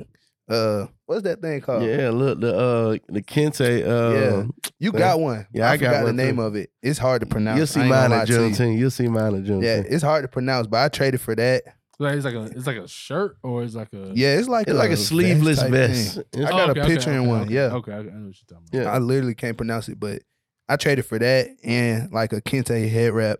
Uh, 0.49 0.87
what's 1.06 1.23
that 1.23 1.40
thing 1.40 1.61
called? 1.62 1.85
Yeah, 1.85 2.11
look 2.11 2.38
the 2.40 2.54
uh 2.54 2.99
the 3.09 3.23
kente 3.23 3.83
uh 3.83 4.14
Yeah. 4.14 4.42
You 4.78 4.90
Yeah. 4.92 4.99
got 4.99 5.21
one. 5.21 5.47
Yeah, 5.54 5.71
I 5.71 5.76
got 5.78 5.87
forgot 5.88 6.04
one 6.04 6.16
the 6.16 6.23
name 6.23 6.37
too. 6.37 6.42
of 6.42 6.54
it. 6.56 6.71
It's 6.83 6.99
hard 6.99 7.21
to 7.23 7.26
pronounce. 7.26 7.56
You'll 7.56 7.66
see 7.66 7.80
I 7.80 7.85
ain't 7.85 7.90
mine 7.90 8.12
at 8.12 8.26
to 8.26 8.33
you. 8.35 8.38
Juneteenth. 8.40 8.78
You'll 8.78 8.90
see 8.90 9.09
mine 9.09 9.35
at 9.37 9.44
Juneteenth. 9.44 9.62
Yeah, 9.62 9.83
it's 9.88 10.02
hard 10.02 10.23
to 10.25 10.28
pronounce, 10.28 10.66
but 10.66 10.85
I 10.85 10.88
traded 10.88 11.23
for 11.23 11.35
that. 11.37 11.62
like 11.99 12.16
it's 12.16 12.26
like 12.26 12.35
a 12.35 12.42
it's 12.44 12.66
like 12.66 12.76
a 12.76 12.87
shirt 12.87 13.38
or 13.42 13.62
it's 13.62 13.75
like 13.75 13.88
a 13.94 14.12
Yeah, 14.14 14.37
it's 14.37 14.47
like 14.49 14.68
It's 14.68 14.76
like 14.76 14.90
a 14.90 14.97
sleeveless 14.99 15.61
type 15.61 15.71
vest. 15.71 16.18
I 16.37 16.40
got 16.40 16.71
okay, 16.71 16.80
a 16.80 16.83
okay, 16.85 16.94
picture 16.94 17.12
in 17.12 17.21
okay, 17.21 17.26
one. 17.28 17.40
okay, 17.44 17.54
Yeah, 17.54 17.73
Okay, 17.73 17.92
I 17.92 17.99
I 18.00 18.02
know 18.02 18.04
what 18.04 18.12
you're 18.12 18.33
talking 18.47 18.68
about. 18.71 18.83
Yeah. 18.85 18.90
I 18.92 18.99
literally 18.99 19.35
can't 19.35 19.56
pronounce 19.56 19.88
it, 19.88 19.99
but 19.99 20.21
I 20.68 20.76
traded 20.76 21.06
for 21.06 21.18
that 21.18 21.49
and 21.64 22.12
like 22.12 22.35
a 22.35 22.42
Kente 22.42 22.87
head 22.90 23.12
wrap, 23.14 23.38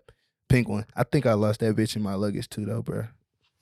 pink 0.55 0.69
one. 0.69 0.87
I 0.95 1.03
think 1.03 1.27
I 1.27 1.35
lost 1.35 1.61
that 1.61 1.75
bitch 1.75 1.97
in 1.97 2.03
my 2.03 2.15
luggage 2.15 2.49
too, 2.49 2.65
though, 2.65 2.83
bro. 2.83 3.07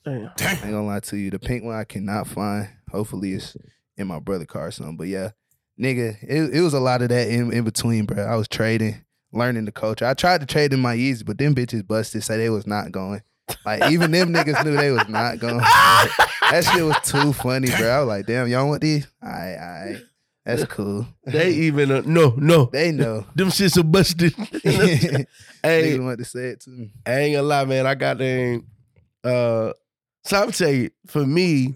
Damn. 0.05 0.31
I 0.39 0.51
ain't 0.51 0.61
gonna 0.61 0.85
lie 0.85 0.99
to 0.99 1.17
you. 1.17 1.31
The 1.31 1.39
pink 1.39 1.63
one 1.63 1.75
I 1.75 1.85
cannot 1.85 2.27
find. 2.27 2.69
Hopefully 2.91 3.33
it's 3.33 3.57
in 3.97 4.07
my 4.07 4.19
brother 4.19 4.45
car 4.45 4.67
or 4.67 4.71
something. 4.71 4.97
But 4.97 5.07
yeah, 5.07 5.31
nigga, 5.79 6.17
it, 6.21 6.53
it 6.53 6.61
was 6.61 6.73
a 6.73 6.79
lot 6.79 7.01
of 7.01 7.09
that 7.09 7.29
in, 7.29 7.51
in 7.51 7.63
between, 7.63 8.05
bro. 8.05 8.23
I 8.23 8.35
was 8.35 8.47
trading, 8.47 9.03
learning 9.31 9.65
the 9.65 9.71
culture. 9.71 10.05
I 10.05 10.13
tried 10.13 10.41
to 10.41 10.45
trade 10.45 10.71
in 10.71 10.81
my 10.81 10.95
Yeezy, 10.95 11.25
but 11.25 11.37
them 11.37 11.55
bitches 11.55 11.87
busted, 11.87 12.23
say 12.23 12.37
they 12.37 12.49
was 12.49 12.67
not 12.67 12.91
going. 12.91 13.23
Like 13.65 13.91
even 13.91 14.11
them 14.11 14.31
niggas 14.33 14.63
knew 14.63 14.75
they 14.75 14.91
was 14.91 15.07
not 15.09 15.39
going. 15.39 15.57
that 15.57 16.69
shit 16.71 16.85
was 16.85 16.97
too 17.03 17.33
funny, 17.33 17.69
bro. 17.69 17.89
I 17.89 17.99
was 17.99 18.07
like, 18.07 18.25
damn, 18.27 18.47
y'all 18.47 18.67
want 18.67 18.81
these? 18.81 19.07
Alright, 19.23 19.57
alright. 19.57 20.01
That's 20.45 20.65
cool. 20.65 21.07
They 21.25 21.51
even 21.51 21.89
uh, 21.91 22.01
no 22.05 22.33
no 22.37 22.65
They 22.65 22.91
know. 22.91 23.25
them 23.35 23.47
shits 23.49 23.77
are 23.77 23.83
busted. 23.83 24.33
hey, 24.63 25.25
Niggas 25.63 26.03
want 26.03 26.19
to 26.19 26.25
say 26.25 26.47
it 26.49 26.61
to 26.61 26.69
me. 26.69 26.93
I 27.05 27.19
ain't 27.19 27.35
gonna 27.35 27.47
lie, 27.47 27.65
man. 27.65 27.87
I 27.87 27.95
got 27.95 28.17
them. 28.17 28.67
Uh, 29.23 29.71
so 30.25 30.41
I'm 30.41 30.51
tell 30.51 30.69
you, 30.71 30.89
for 31.07 31.25
me, 31.25 31.73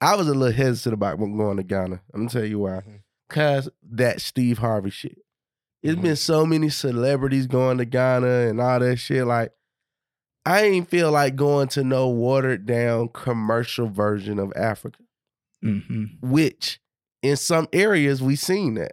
I 0.00 0.16
was 0.16 0.28
a 0.28 0.34
little 0.34 0.52
hesitant 0.54 0.94
about 0.94 1.18
going 1.18 1.56
to 1.56 1.62
Ghana. 1.62 2.00
I'm 2.12 2.20
gonna 2.20 2.30
tell 2.30 2.44
you 2.44 2.58
why. 2.60 2.80
Mhm. 2.80 3.00
Cause 3.28 3.68
that 3.92 4.20
Steve 4.20 4.58
Harvey 4.58 4.90
shit. 4.90 5.18
It's 5.82 5.98
Mhm. 5.98 6.02
been 6.02 6.16
so 6.16 6.44
many 6.44 6.68
celebrities 6.68 7.46
going 7.46 7.78
to 7.78 7.84
Ghana 7.86 8.48
and 8.48 8.60
all 8.60 8.78
that 8.80 8.96
shit. 8.96 9.26
Like, 9.26 9.52
I 10.44 10.62
ain't 10.64 10.88
feel 10.90 11.10
like 11.12 11.34
going 11.36 11.68
to 11.68 11.82
no 11.84 12.08
watered 12.08 12.66
down 12.66 13.08
commercial 13.08 13.88
version 13.88 14.38
of 14.38 14.52
Africa. 14.54 14.98
Mm-hmm. 15.64 16.28
Which, 16.30 16.80
in 17.22 17.36
some 17.36 17.68
areas, 17.72 18.22
we 18.22 18.36
seen 18.36 18.74
that. 18.74 18.92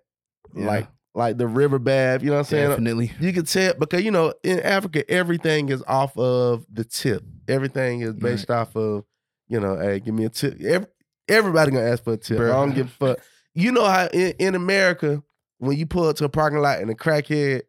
Yeah. 0.55 0.65
Like, 0.65 0.87
like 1.13 1.37
the 1.37 1.47
river 1.47 1.79
bath. 1.79 2.21
You 2.21 2.29
know 2.29 2.37
what 2.37 2.39
I'm 2.39 2.45
saying? 2.45 2.69
Definitely. 2.69 3.11
You 3.19 3.33
can 3.33 3.45
tell 3.45 3.73
because 3.73 4.03
you 4.03 4.11
know 4.11 4.33
in 4.43 4.59
Africa 4.61 5.09
everything 5.09 5.69
is 5.69 5.83
off 5.87 6.17
of 6.17 6.65
the 6.71 6.83
tip. 6.83 7.23
Everything 7.47 8.01
is 8.01 8.13
based 8.13 8.49
off 8.49 8.75
of 8.75 9.05
you 9.47 9.59
know, 9.59 9.77
hey, 9.77 9.99
give 9.99 10.13
me 10.13 10.25
a 10.25 10.29
tip. 10.29 10.61
Every, 10.61 10.87
everybody 11.27 11.71
gonna 11.71 11.89
ask 11.89 12.03
for 12.03 12.13
a 12.13 12.17
tip. 12.17 12.39
I 12.39 12.47
don't 12.47 12.73
give 12.73 12.87
a 12.87 12.89
fuck. 12.89 13.19
You 13.53 13.71
know 13.71 13.85
how 13.85 14.07
in, 14.07 14.33
in 14.39 14.55
America 14.55 15.21
when 15.57 15.77
you 15.77 15.85
pull 15.85 16.07
up 16.07 16.15
to 16.17 16.25
a 16.25 16.29
parking 16.29 16.59
lot 16.59 16.79
and 16.79 16.89
a 16.89 16.95
crackhead 16.95 17.63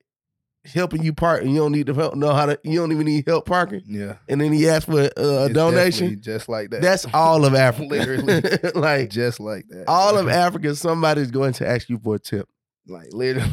helping 0.64 1.02
you 1.02 1.12
park 1.12 1.40
and 1.42 1.50
you 1.50 1.56
don't 1.56 1.72
need 1.72 1.86
to 1.86 1.94
help 1.94 2.14
know 2.14 2.32
how 2.34 2.44
to 2.46 2.58
you 2.64 2.78
don't 2.78 2.92
even 2.92 3.06
need 3.06 3.24
help 3.26 3.46
parking 3.46 3.80
Yeah. 3.86 4.16
and 4.28 4.40
then 4.40 4.52
he 4.52 4.68
asked 4.68 4.86
for 4.86 5.00
uh, 5.00 5.08
a, 5.16 5.44
a 5.46 5.48
donation. 5.52 6.20
Just 6.20 6.48
like 6.48 6.70
that. 6.70 6.82
That's 6.82 7.06
all 7.14 7.44
of 7.46 7.54
Africa. 7.54 7.88
Literally. 7.90 8.42
like 8.74 9.08
just 9.10 9.40
like 9.40 9.66
that. 9.68 9.84
all 9.88 10.18
of 10.18 10.28
Africa, 10.46 10.74
somebody's 10.76 11.30
going 11.30 11.54
to 11.54 11.66
ask 11.68 11.88
you 11.88 11.98
for 11.98 12.16
a 12.16 12.18
tip. 12.18 12.48
Like 12.86 13.12
literally. 13.12 13.50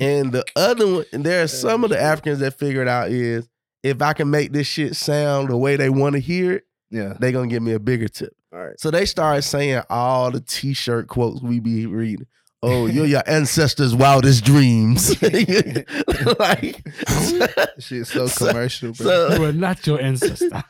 And 0.00 0.32
the 0.32 0.44
other 0.56 0.86
one, 0.86 1.04
and 1.12 1.24
there 1.24 1.42
are 1.42 1.48
some 1.48 1.84
of 1.84 1.90
the. 1.90 2.00
Africans 2.00 2.40
that 2.40 2.58
figured 2.58 2.88
out 2.88 3.10
is 3.10 3.48
if 3.82 4.02
I 4.02 4.12
can 4.14 4.30
make 4.30 4.52
this 4.52 4.66
shit 4.66 4.96
sound 4.96 5.48
the 5.48 5.56
way 5.56 5.76
they 5.76 5.88
want 5.90 6.14
to 6.14 6.18
hear 6.20 6.52
it, 6.54 6.64
yeah. 6.90 7.14
they're 7.20 7.32
gonna 7.32 7.46
give 7.48 7.62
me 7.62 7.72
a 7.72 7.78
bigger 7.78 8.08
tip. 8.08 8.34
All 8.52 8.58
right. 8.58 8.78
So 8.80 8.90
they 8.90 9.06
started 9.06 9.42
saying 9.42 9.82
all 9.88 10.30
the 10.32 10.40
t-shirt 10.40 11.06
quotes 11.08 11.40
we 11.40 11.60
be 11.60 11.86
reading. 11.86 12.26
Oh, 12.62 12.86
you're 12.86 13.06
your 13.06 13.22
ancestors' 13.26 13.94
wildest 13.94 14.44
dreams. 14.44 15.10
like, 16.38 16.86
Shit's 17.78 18.12
so 18.12 18.26
So- 18.26 18.48
commercial, 18.48 18.92
bro. 18.92 19.06
so- 19.06 19.34
You 19.36 19.44
are 19.44 19.52
not 19.52 19.86
your 19.86 20.00
ancestor. 20.00 20.62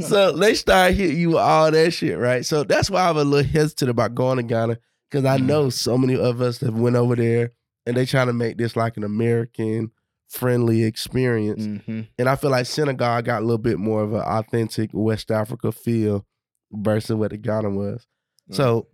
So 0.00 0.32
they 0.32 0.54
start 0.54 0.94
hitting 0.94 1.16
you 1.18 1.28
with 1.30 1.38
all 1.38 1.70
that 1.70 1.92
shit, 1.92 2.18
right? 2.18 2.44
So 2.44 2.64
that's 2.64 2.90
why 2.90 3.08
I'm 3.08 3.16
a 3.16 3.24
little 3.24 3.48
hesitant 3.50 3.90
about 3.90 4.14
going 4.14 4.38
to 4.38 4.42
Ghana 4.42 4.78
because 5.10 5.24
I 5.24 5.38
Mhm. 5.38 5.46
know 5.46 5.70
so 5.70 5.96
many 5.96 6.16
of 6.16 6.40
us 6.40 6.58
have 6.60 6.74
went 6.74 6.96
over 6.96 7.14
there 7.14 7.52
and 7.86 7.96
they 7.96 8.06
trying 8.06 8.26
to 8.26 8.32
make 8.32 8.56
this 8.58 8.74
like 8.76 8.96
an 8.96 9.04
American 9.04 9.90
friendly 10.28 10.82
experience. 10.82 11.62
mm-hmm. 11.64 12.00
And 12.18 12.28
I 12.28 12.34
feel 12.34 12.50
like 12.50 12.66
Senegal 12.66 13.22
got 13.22 13.40
a 13.42 13.44
little 13.44 13.58
bit 13.58 13.78
more 13.78 14.02
of 14.02 14.14
an 14.14 14.20
authentic 14.22 14.90
West 14.92 15.30
Africa 15.30 15.70
feel 15.70 16.26
versus 16.72 17.14
what 17.14 17.30
the 17.30 17.36
Ghana 17.36 17.70
was. 17.70 18.04
So, 18.50 18.88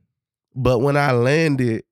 but 0.55 0.81
when 0.81 0.97
I 0.99 1.13
landed, 1.13 1.85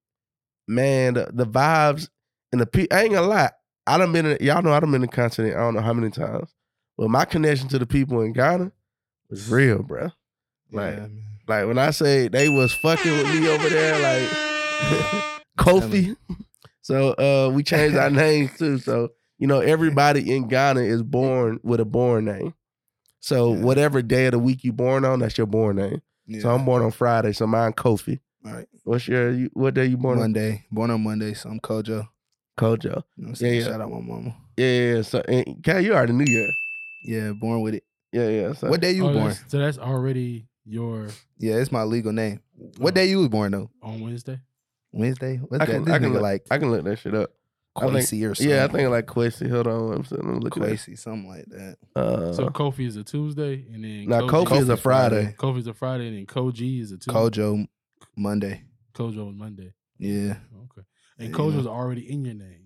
man, 0.69 1.15
the, 1.15 1.29
the 1.33 1.47
vibes 1.47 2.09
and 2.53 2.61
the 2.61 2.67
pe- 2.67 2.87
I 2.93 3.03
ain't 3.03 3.15
gonna 3.15 3.27
lie, 3.27 3.51
I 3.87 3.99
done 3.99 4.13
been 4.13 4.27
in, 4.27 4.39
y'all 4.41 4.63
know 4.63 4.73
I 4.73 4.81
done 4.81 4.91
been 4.91 5.03
in 5.03 5.09
the 5.11 5.17
continent. 5.17 5.57
I 5.57 5.61
don't 5.61 5.75
know 5.75 5.81
how 5.81 5.93
many 5.93 6.11
times, 6.11 6.55
but 6.97 7.09
my 7.11 7.25
connection 7.25 7.69
to 7.69 7.79
the 7.79 7.87
people 7.87 8.21
in 8.21 8.33
Ghana 8.33 8.71
was 9.31 9.49
real, 9.51 9.83
bro. 9.83 10.11
Like, 10.71 10.97
yeah, 10.97 11.07
like 11.47 11.67
when 11.67 11.79
I 11.79 11.91
say 11.91 12.29
they 12.29 12.49
was 12.49 12.73
fucking 12.75 13.11
with 13.13 13.27
me 13.41 13.49
over 13.49 13.69
there, 13.69 13.99
like 14.01 14.29
Kofi. 15.59 16.17
So 16.83 17.13
uh, 17.15 17.51
we 17.53 17.63
changed 17.63 17.97
our 17.97 18.11
names 18.25 18.57
too. 18.59 18.79
So 18.79 19.11
you 19.39 19.47
know, 19.47 19.61
everybody 19.61 20.35
in 20.35 20.49
Ghana 20.49 20.81
is 20.81 21.03
born 21.03 21.61
with 21.63 21.81
a 21.81 21.85
born 21.85 22.25
name. 22.25 22.55
So 23.21 23.55
Yeah. 23.55 23.63
whatever 23.63 24.03
day 24.03 24.27
of 24.27 24.33
the 24.33 24.39
week 24.39 24.65
you 24.65 24.73
born 24.73 25.05
on, 25.05 25.21
that's 25.21 25.39
your 25.39 25.47
born 25.47 25.77
name. 25.77 26.03
yeah. 26.27 26.41
So 26.41 26.51
I'm 26.51 26.65
born 26.65 26.83
on 26.83 26.91
Friday. 26.91 27.33
So 27.33 27.47
mine 27.47 27.73
Kofi. 27.73 28.21
All 28.45 28.53
right. 28.53 28.67
What's 28.88 29.07
your 29.07 29.33
you, 29.33 29.50
what 29.52 29.75
day 29.75 29.85
you 29.85 29.99
born 29.99 30.16
on? 30.16 30.23
Monday. 30.33 30.64
Born 30.71 30.90
on 30.90 31.02
Monday, 31.02 31.35
so 31.35 31.50
I'm 31.50 31.61
Kojo. 31.61 32.09
Kojo. 32.59 32.85
You 32.85 32.88
know 32.88 32.95
what 32.95 33.04
I'm 33.18 33.28
Yeah, 33.28 33.35
saying? 33.35 33.61
yeah. 33.61 33.66
Shout 33.66 33.80
out 33.83 33.90
my 33.90 34.00
mama. 34.00 34.35
Yeah, 34.57 34.66
yeah. 34.66 34.95
yeah. 34.97 35.02
So 35.02 35.21
and, 35.28 35.62
Kat, 35.62 35.85
you 35.85 35.92
already 35.95 36.14
knew 36.14 36.25
yeah. 36.26 36.47
Yeah, 37.04 37.33
born 37.33 37.61
with 37.61 37.75
it. 37.75 37.85
Yeah, 38.12 38.28
yeah. 38.28 38.52
So 38.54 38.71
What 38.71 38.80
day 38.80 38.92
you 38.92 39.04
Oh, 39.07 39.12
born? 39.12 39.25
that's- 39.28 39.45
so 39.49 39.59
that's 39.59 39.76
already 39.78 40.49
your 40.64 41.09
Yeah, 41.38 41.57
it's 41.57 41.71
my 41.71 41.83
legal 41.83 42.12
name. 42.12 42.40
What 42.78 42.92
Oh. 42.92 42.95
day 42.95 43.11
you 43.11 43.18
was 43.18 43.28
born 43.28 43.52
though? 43.52 43.71
on 43.83 44.00
Wednesday. 44.00 44.40
Wednesday? 44.90 45.37
What's 45.37 45.61
I 45.62 45.66
that? 45.66 45.73
can 45.73 45.85
This 45.85 45.95
I 45.95 45.99
can 45.99 46.12
look, 46.14 46.23
like 46.23 46.47
I 46.50 46.57
can 46.57 46.71
look 46.71 46.85
that 46.85 46.99
shit 46.99 47.14
up. 47.14 47.30
I 47.76 47.80
think- 47.83 47.92
Kwasi 47.92 48.25
or 48.30 48.35
something. 48.35 48.50
Yeah, 48.50 48.64
I 48.64 48.68
think 48.68 48.88
like 48.90 49.07
Kwasi. 49.07 49.50
Hold 49.50 49.66
on, 49.66 49.92
I'm 49.97 50.04
saying, 50.04 50.23
let 50.25 50.33
me 50.35 50.40
look 50.40 50.57
at 50.57 50.62
Kwasi, 50.62 50.99
something 50.99 51.28
like 51.28 51.45
that. 51.50 51.76
that. 51.95 52.00
Uh, 52.00 52.33
So 52.33 52.49
Kofi 52.49 52.87
is 52.87 52.97
a 52.97 53.04
Tuesday, 53.04 53.66
and 53.71 53.85
then 53.85 54.07
now 54.07 54.23
Koji- 54.23 54.47
Kofi 54.47 54.61
is 54.62 54.68
a 54.71 54.76
Friday. 54.78 55.35
Friday. 55.38 55.59
is 55.61 55.66
a 55.66 55.75
Friday, 55.75 56.09
and 56.09 56.16
then 56.16 56.26
Koji 56.26 56.80
is 56.80 56.90
a 56.92 56.97
Tuesday. 56.97 57.12
Kojo 57.12 57.68
Monday. 58.16 58.62
Kojo 58.99 59.31
is 59.31 59.37
Monday. 59.37 59.73
Yeah. 59.99 60.35
Okay, 60.64 60.83
and 61.19 61.28
Yeah. 61.31 61.35
Kojo's 61.35 61.67
already 61.67 62.11
in 62.11 62.25
your 62.25 62.35
name. 62.35 62.64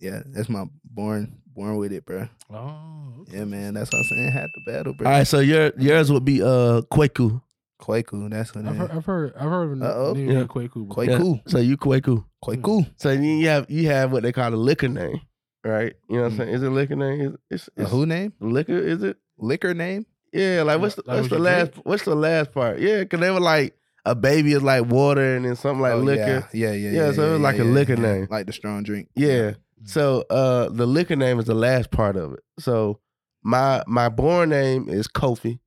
Yeah, 0.00 0.22
that's 0.26 0.48
my 0.48 0.64
born 0.84 1.38
born 1.46 1.76
with 1.76 1.92
it, 1.92 2.04
bro. 2.06 2.28
Oh, 2.50 3.22
okay. 3.22 3.38
Yeah, 3.38 3.44
man. 3.44 3.74
That's 3.74 3.92
what 3.92 3.98
I'm 4.00 4.04
saying. 4.04 4.32
Had 4.32 4.48
to 4.54 4.60
battle, 4.66 4.94
bro. 4.94 5.06
All 5.06 5.12
right, 5.18 5.26
so 5.26 5.40
your 5.40 5.72
yours 5.78 6.10
would 6.12 6.24
be 6.24 6.42
uh 6.42 6.82
Kwaku. 6.90 7.40
Kwaku, 7.80 8.30
that's 8.30 8.54
what 8.54 8.66
I've 8.66 8.72
is. 8.72 8.78
heard, 8.78 8.90
I've 8.90 9.04
heard, 9.06 9.32
I've 9.36 9.48
heard 9.48 9.72
of 9.72 9.80
a 9.80 9.84
Uh-oh. 9.84 10.14
nigga 10.14 10.26
Yeah. 10.28 10.34
named 10.38 10.48
Kwaku. 10.50 10.88
before. 10.88 11.04
Kwaku. 11.04 11.34
Yeah, 11.36 11.42
So 11.52 11.58
you 11.58 11.76
Kwaku. 11.78 12.24
Kwaku. 12.44 12.86
So 12.96 13.10
you 13.10 13.48
have 13.48 13.70
you 13.70 13.86
have 13.88 14.12
what 14.12 14.22
they 14.22 14.32
call 14.32 14.52
a 14.52 14.56
liquor 14.56 14.88
name, 14.88 15.20
right? 15.64 15.94
You 16.08 16.16
know 16.16 16.22
what 16.24 16.26
I'm 16.28 16.32
Mm. 16.32 16.36
saying? 16.38 16.54
Is 16.54 16.62
it 16.62 16.70
liquor 16.70 16.96
name? 16.96 17.20
Is 17.20 17.34
it's, 17.50 17.68
A 17.76 17.82
it's 17.82 17.90
who 17.90 18.04
name? 18.06 18.32
liquor? 18.40 18.76
Is 18.76 19.02
it? 19.02 19.16
Liquor 19.38 19.72
name? 19.74 20.04
Yeah, 20.32 20.62
like 20.62 20.78
what's 20.80 20.94
the, 20.94 21.02
Like 21.06 21.16
what's 21.16 21.28
the 21.30 21.38
last 21.38 21.72
drink? 21.72 21.86
what's 21.86 22.02
the 22.04 22.14
last 22.14 22.52
part? 22.52 22.78
Yeah, 22.78 23.00
because 23.00 23.20
they 23.20 23.30
were 23.30 23.40
like 23.40 23.76
a 24.04 24.14
baby 24.14 24.52
is 24.52 24.62
like 24.62 24.86
water 24.86 25.36
and 25.36 25.44
then 25.44 25.56
something 25.56 25.80
like 25.82 25.92
Oh, 25.94 25.98
liquor. 25.98 26.48
Yeah, 26.52 26.72
yeah, 26.72 26.90
yeah. 26.90 26.90
Yeah, 27.06 27.12
so 27.12 27.28
it 27.28 27.32
was 27.32 27.40
like 27.40 27.58
a 27.58 27.64
liquor 27.64 27.96
name. 27.96 28.26
Like 28.30 28.46
the 28.46 28.52
strong 28.52 28.82
drink. 28.82 29.08
Yeah. 29.14 29.52
So 29.84 30.24
uh 30.30 30.68
the 30.68 30.86
liquor 30.86 31.16
name 31.16 31.38
is 31.38 31.46
the 31.46 31.54
last 31.54 31.90
part 31.90 32.16
of 32.16 32.34
it. 32.34 32.40
So 32.58 33.00
my 33.42 33.82
my 33.86 34.08
born 34.08 34.50
name 34.50 34.88
is 34.88 35.08
Kofi. 35.08 35.58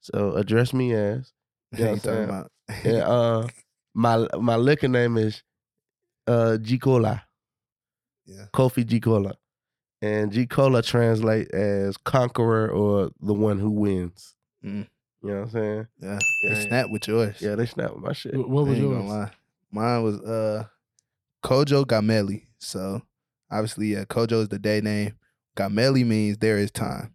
So 0.00 0.34
address 0.34 0.72
me 0.72 0.92
as. 0.94 1.32
Yeah, 1.72 1.78
Yeah, 1.86 1.90
you 1.94 2.00
talking 2.00 2.00
saying. 2.00 2.24
about. 2.24 2.52
And 2.84 2.96
uh 3.02 3.46
my 3.94 4.26
my 4.40 4.56
liquor 4.56 4.88
name 4.88 5.16
is 5.18 5.42
uh 6.26 6.56
G 6.58 6.78
Cola. 6.78 7.24
Yeah. 8.26 8.46
Kofi 8.54 8.84
G 8.86 9.00
Cola. 9.00 9.34
and 10.02 10.30
G 10.32 10.46
Cola 10.46 10.82
translate 10.82 11.50
as 11.52 11.96
conqueror 11.98 12.68
or 12.70 13.10
the 13.20 13.34
one 13.34 13.58
who 13.58 13.70
wins. 13.70 14.34
Mm. 14.64 14.86
You 15.28 15.34
know 15.34 15.40
what 15.40 15.46
I'm 15.46 15.50
saying? 15.50 15.86
Yeah, 16.00 16.08
Yeah, 16.42 16.48
they 16.50 16.60
yeah. 16.62 16.66
snap 16.68 16.90
with 16.90 17.08
yours. 17.08 17.36
Yeah, 17.40 17.54
they 17.54 17.66
snap 17.66 17.92
with 17.94 18.02
my 18.04 18.12
shit. 18.12 18.34
Wh- 18.34 18.48
What 18.48 18.66
was 18.66 18.78
yours? 18.78 19.04
lie. 19.04 19.30
Mine 19.70 20.02
was 20.02 20.20
uh 20.20 20.64
Kojo 21.44 21.84
Gameli. 21.84 22.46
So 22.58 23.02
obviously, 23.50 23.88
yeah, 23.88 24.04
Kojo 24.04 24.42
is 24.42 24.48
the 24.48 24.58
day 24.58 24.80
name. 24.80 25.14
Gameli 25.56 26.06
means 26.06 26.38
there 26.38 26.58
is 26.58 26.70
time. 26.70 27.14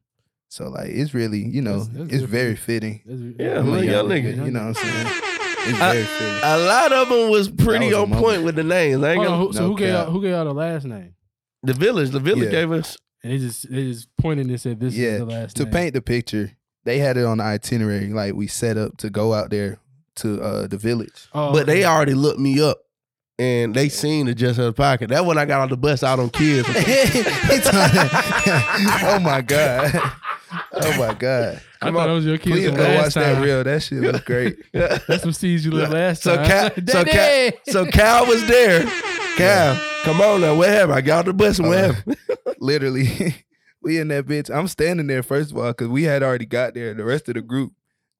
So 0.50 0.70
like 0.70 0.89
it's 0.89 1.13
really, 1.13 1.39
you 1.39 1.62
know, 1.62 1.79
That's- 1.79 1.98
that's 2.10 2.13
it's 2.13 2.24
very 2.24 2.51
you. 2.51 2.55
fitting. 2.58 3.01
That's- 3.05 3.34
Yeah, 3.39 3.60
I'm 3.60 3.67
a 3.67 3.72
little 3.72 3.84
young 3.86 4.08
nigga. 4.08 4.46
You 4.46 4.51
know 4.51 4.67
what 4.67 4.77
I'm 4.77 4.84
saying? 4.84 5.08
It's 5.65 5.79
I- 5.82 5.93
very 5.93 6.05
fitting. 6.05 6.39
A 6.43 6.58
lot 6.60 6.91
of 6.93 7.10
them 7.10 7.29
was 7.32 7.50
pretty 7.50 7.88
was 7.88 7.96
on 7.96 8.10
moment. 8.10 8.22
point 8.25 8.43
with 8.43 8.55
the 8.55 8.63
names. 8.63 9.01
I 9.03 9.13
ain't 9.13 9.24
gonna, 9.24 9.38
who, 9.38 9.53
so 9.53 9.62
No 9.62 9.67
who 9.70 9.77
gave 9.77 9.93
cap. 9.93 10.08
out, 10.08 10.12
who 10.12 10.22
gave 10.22 10.34
out 10.36 10.43
the 10.43 10.53
last 10.53 10.86
name? 10.86 11.15
the 11.63 11.74
village, 11.74 12.10
the 12.12 12.20
village 12.20 12.46
Yeah. 12.46 12.51
gave 12.51 12.72
us. 12.72 12.98
And 13.24 13.32
they 13.32 13.38
just 13.39 13.72
they 13.72 13.84
just 13.86 14.10
pointed 14.17 14.48
and 14.48 14.60
said 14.60 14.79
this 14.82 14.93
Yeah, 14.93 15.08
is 15.12 15.20
the 15.20 15.25
last 15.25 15.55
to 15.55 15.63
name. 15.63 15.72
paint 15.74 15.93
the 15.93 16.01
picture, 16.01 16.51
they 16.86 17.00
had 17.00 17.18
it 17.18 17.25
on 17.25 17.38
the 17.40 17.44
itinerary. 17.44 18.10
Like 18.10 18.34
we 18.34 18.48
set 18.48 18.78
up 18.78 18.98
to 18.98 19.10
go 19.10 19.34
out 19.34 19.50
there 19.50 19.80
to 20.18 20.42
uh 20.42 20.68
the 20.68 20.78
village. 20.78 21.28
Oh, 21.34 21.52
But 21.54 21.66
they 21.66 21.86
already 21.86 22.13
looked 22.13 22.40
me 22.40 22.62
up 22.62 22.80
and 23.40 23.74
they 23.74 23.90
seen 23.90 24.28
the 24.28 24.36
just 24.36 24.60
out 24.60 24.68
of 24.68 24.75
pocket. 24.75 25.10
That 25.10 25.25
when 25.25 25.38
I 25.38 25.46
got 25.46 25.62
on 25.62 25.70
the 25.70 25.78
bus 25.78 26.04
out 26.04 26.20
on 26.20 26.30
kids. 26.30 26.68
oh 27.84 29.20
my 29.22 29.42
god! 29.42 29.92
Oh 30.74 30.98
my 30.98 31.13
god! 31.13 31.62
I 31.82 31.92
thought 31.92 32.10
it 32.10 32.13
was 32.13 32.25
your 32.25 32.38
kids 32.38 32.52
Please 32.56 32.68
from 32.68 32.75
go 32.78 32.84
last 32.84 33.04
watch 33.04 33.13
time. 33.25 33.36
that 33.36 33.42
reel. 33.44 33.63
That 33.63 33.82
shit 33.84 34.02
was 34.02 34.22
great. 34.25 34.58
That's 34.72 35.22
some 35.24 35.34
seeds 35.34 35.66
you 35.66 35.72
lit 35.72 35.90
last 35.90 36.24
So 36.24 36.36
time. 36.36 36.46
Khal- 36.72 36.90
so 36.90 37.04
Khal- 37.04 37.54
so 37.68 37.86
Khal 37.86 38.28
was 38.28 38.46
there. 38.48 38.82
Khal, 39.38 40.04
come 40.04 40.22
on 40.22 40.42
now. 40.42 40.56
What 40.56 40.70
happened? 40.70 40.94
I 40.94 41.02
got 41.02 41.20
on 41.20 41.25
the 41.25 41.34
bus 41.34 41.60
and 41.60 41.68
what 41.68 41.78
Uh, 41.80 41.94
happened? 41.94 42.18
Literally, 42.60 43.36
we 43.84 44.00
in 44.00 44.08
that 44.10 44.25
bitch. 44.25 44.50
I'm 44.54 44.68
standing 44.68 45.08
there 45.08 45.24
first 45.24 45.52
of 45.52 45.58
all 45.58 45.68
because 45.70 45.88
we 45.90 46.04
had 46.04 46.24
already 46.24 46.46
got 46.46 46.74
there. 46.74 46.94
The 46.94 47.04
rest 47.04 47.28
of 47.30 47.36
the 47.36 47.42
group. 47.42 47.74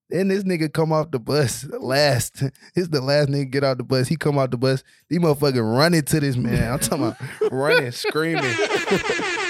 Then 0.10 0.28
this 0.28 0.44
nigga 0.44 0.72
come 0.72 0.92
off 0.92 1.10
the 1.12 1.20
bus 1.20 1.66
last. 1.80 2.44
It's 2.76 2.90
the 2.90 3.02
last 3.02 3.30
nigga 3.30 3.50
get 3.50 3.64
off 3.64 3.78
the 3.78 3.84
bus. 3.84 4.08
He 4.08 4.16
come 4.18 4.38
off 4.38 4.52
the 4.52 4.58
bus. 4.58 4.84
These 5.10 5.20
motherfuckers 5.20 5.78
running 5.78 6.04
to 6.04 6.20
this 6.20 6.36
man. 6.36 6.72
I'm 6.74 6.80
talking 6.80 7.06
about 7.08 7.18
running, 7.52 7.92
screaming. 7.92 8.44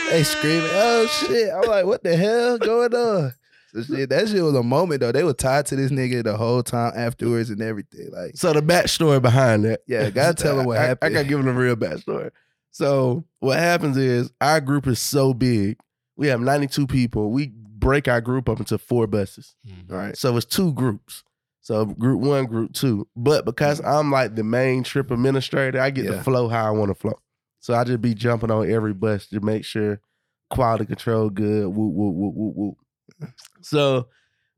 they 0.09 0.23
screaming, 0.23 0.69
oh 0.71 1.07
shit. 1.07 1.49
I'm 1.53 1.67
like, 1.69 1.85
what 1.85 2.03
the 2.03 2.15
hell 2.15 2.57
going 2.59 2.93
on? 2.93 3.33
So 3.73 3.81
shit, 3.81 4.09
that 4.09 4.27
shit 4.29 4.43
was 4.43 4.53
a 4.55 4.61
moment 4.63 5.01
though. 5.01 5.11
They 5.11 5.23
were 5.23 5.33
tied 5.33 5.65
to 5.67 5.75
this 5.75 5.91
nigga 5.91 6.23
the 6.23 6.37
whole 6.37 6.61
time 6.61 6.93
afterwards 6.95 7.49
and 7.49 7.61
everything. 7.61 8.09
Like, 8.11 8.35
So 8.37 8.53
the 8.53 8.61
backstory 8.61 9.21
behind 9.21 9.65
that. 9.65 9.81
Yeah, 9.87 10.09
gotta 10.11 10.35
tell 10.35 10.59
her 10.59 10.63
what 10.65 10.77
I- 10.77 10.83
I, 10.83 10.87
happened. 10.87 11.13
gotta 11.15 11.27
give 11.27 11.39
them 11.43 11.47
a 11.47 11.59
real 11.59 11.75
backstory. 11.75 12.29
So 12.71 13.25
what 13.39 13.57
happens 13.59 13.97
is 13.97 14.31
our 14.39 14.61
group 14.61 14.85
is 14.87 14.99
so 14.99 15.33
big. 15.33 15.77
We 16.15 16.27
have 16.27 16.39
92 16.41 16.87
people. 16.87 17.31
We 17.31 17.47
break 17.55 18.07
our 18.07 18.21
group 18.21 18.47
up 18.49 18.59
into 18.59 18.77
four 18.77 19.07
buses. 19.07 19.55
Mhm. 19.67 19.91
right. 19.91 20.17
So 20.17 20.35
it's 20.37 20.45
two 20.45 20.73
groups. 20.73 21.23
So 21.61 21.85
group 21.85 22.21
one, 22.21 22.45
group 22.45 22.73
two. 22.73 23.07
But 23.15 23.45
because 23.45 23.79
I'm 23.81 24.11
like 24.11 24.35
the 24.35 24.43
main 24.43 24.83
trip 24.83 25.11
administrator, 25.11 25.79
I 25.79 25.89
get 25.91 26.03
to 26.07 26.21
flow 26.23 26.47
how 26.49 26.65
I 26.65 26.71
want 26.71 26.89
to 26.89 26.95
flow. 26.95 27.19
So 27.59 27.73
I 27.73 27.83
just 27.85 28.01
be 28.01 28.13
jumping 28.13 28.51
on 28.51 28.69
every 28.69 28.93
bus 28.93 29.27
to 29.27 29.39
make 29.39 29.63
sure 29.63 30.01
quality 30.49 30.85
control 30.85 31.29
good. 31.29 31.67
Whoop, 31.67 31.93
whoop, 31.93 32.13
whoop, 32.15 32.33
whoop, 32.35 32.53
whoop. 32.55 32.77
So 33.61 34.07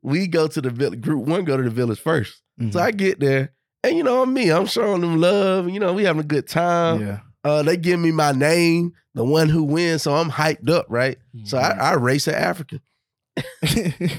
we 0.02 0.28
go 0.28 0.48
to 0.48 0.62
the 0.62 0.70
village. 0.70 1.02
Group 1.02 1.26
one 1.28 1.46
go 1.46 1.58
to 1.58 1.64
the 1.64 1.70
village 1.70 2.00
first. 2.00 2.42
Mm-hmm. 2.60 2.72
So 2.72 2.80
I 2.80 2.92
get 2.92 3.20
there, 3.20 3.54
and 3.84 3.96
you 3.98 4.04
know 4.04 4.22
I'm 4.24 4.34
me. 4.34 4.50
I'm 4.52 4.66
showing 4.66 5.02
them 5.02 5.20
love. 5.22 5.70
You 5.70 5.80
know 5.80 5.94
we 5.94 6.04
having 6.04 6.22
a 6.22 6.26
good 6.26 6.48
time. 6.48 7.02
yeah. 7.02 7.20
Uh, 7.46 7.62
they 7.64 7.78
give 7.78 8.00
me 8.00 8.12
my 8.12 8.32
name, 8.32 8.92
the 9.14 9.24
one 9.24 9.48
who 9.50 9.64
wins. 9.64 10.02
So 10.04 10.14
I'm 10.16 10.30
hyped 10.32 10.70
up, 10.70 10.88
right? 10.90 11.18
So 11.46 11.58
Mm-hmm. 11.58 11.80
I, 11.82 11.84
I 11.92 11.94
race 11.94 12.28
at 12.28 12.36
African. 12.36 12.82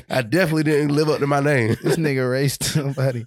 I 0.09 0.23
definitely 0.23 0.63
didn't 0.65 0.95
live 0.95 1.09
up 1.09 1.19
to 1.21 1.27
my 1.27 1.41
name. 1.41 1.77
this 1.83 1.97
nigga 1.97 2.31
raced 2.31 2.63
somebody. 2.75 3.27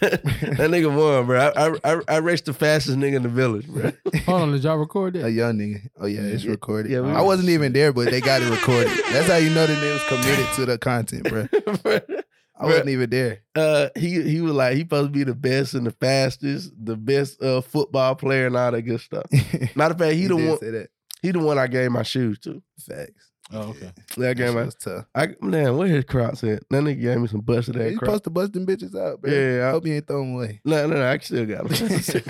that 0.00 0.58
nigga 0.58 0.94
won, 0.94 1.26
bro. 1.26 1.38
I, 1.38 1.68
I 1.68 1.94
I 1.94 2.00
I 2.08 2.16
raced 2.18 2.46
the 2.46 2.52
fastest 2.52 2.98
nigga 2.98 3.14
in 3.14 3.22
the 3.22 3.28
village, 3.28 3.68
bro. 3.68 3.92
Hold 4.26 4.42
on, 4.42 4.50
did 4.52 4.64
y'all 4.64 4.76
record 4.76 5.14
that? 5.14 5.20
A 5.20 5.22
that? 5.22 5.30
young 5.30 5.56
nigga. 5.56 5.88
Oh 6.00 6.06
yeah, 6.06 6.20
it's 6.22 6.42
Yeah, 6.44 6.50
recorded. 6.50 6.90
yeah, 6.90 7.00
we- 7.00 7.10
I 7.12 7.20
wasn't 7.20 7.48
even 7.50 7.72
there, 7.72 7.92
but 7.92 8.10
they 8.10 8.20
got 8.20 8.42
it 8.42 8.50
recorded. 8.50 8.88
That's 9.12 9.28
how 9.28 9.36
you 9.36 9.50
know 9.50 9.66
the 9.68 9.74
nigga 9.74 9.92
was 9.94 10.04
committed 10.08 10.46
to 10.56 10.66
the 10.66 10.78
content, 10.78 11.22
bro. 11.28 11.46
I 12.60 12.66
wasn't 12.66 12.88
even 12.88 13.10
there. 13.10 13.40
uh, 13.54 13.88
he 13.96 14.20
he 14.22 14.40
was 14.40 14.52
like 14.52 14.74
he 14.74 14.80
supposed 14.80 15.12
to 15.12 15.18
be 15.18 15.24
the 15.24 15.34
best 15.34 15.74
and 15.74 15.86
the 15.86 15.90
fastest, 15.92 16.72
the 16.78 16.96
best 16.96 17.40
uh, 17.42 17.60
football 17.60 18.14
player 18.14 18.46
and 18.46 18.56
all 18.56 18.72
that 18.72 18.82
good 18.82 19.00
stuff. 19.00 19.24
Matter 19.76 19.94
of 19.94 19.98
fact, 19.98 20.14
he, 20.16 20.26
the 20.26 20.36
one 20.36 20.58
say 20.58 20.70
that. 20.70 20.88
he 21.22 21.30
the 21.30 21.38
one 21.38 21.58
I 21.58 21.66
gave 21.66 21.90
my 21.90 22.02
shoes 22.02 22.38
to. 22.40 22.62
Facts. 22.80 23.30
Oh, 23.50 23.70
okay. 23.70 23.92
That 24.08 24.16
That 24.18 24.36
gave 24.36 24.54
my 24.54 24.64
was 24.64 24.74
tough. 24.74 25.06
I 25.14 25.28
man, 25.40 25.76
where 25.78 25.88
his 25.88 26.04
Crocs 26.04 26.44
at? 26.44 26.68
That 26.68 26.82
nigga 26.82 27.00
gave 27.00 27.18
me 27.18 27.28
some 27.28 27.40
busted 27.40 27.76
Yeah, 27.76 27.84
ass 27.84 27.90
you 27.92 27.98
Crocs. 27.98 28.08
supposed 28.08 28.24
to 28.24 28.30
bust 28.30 28.52
them 28.52 28.66
bitches 28.66 28.94
out, 28.94 29.22
bro. 29.22 29.32
Yeah, 29.32 29.64
I- 29.64 29.68
I 29.68 29.70
hope 29.70 29.86
you 29.86 29.94
ain't 29.94 30.06
throwing 30.06 30.34
away. 30.34 30.60
No, 30.66 30.86
no, 30.86 30.96
no, 30.96 31.06
I 31.08 31.16
still 31.18 31.46
got 31.46 31.66
them. 31.66 31.88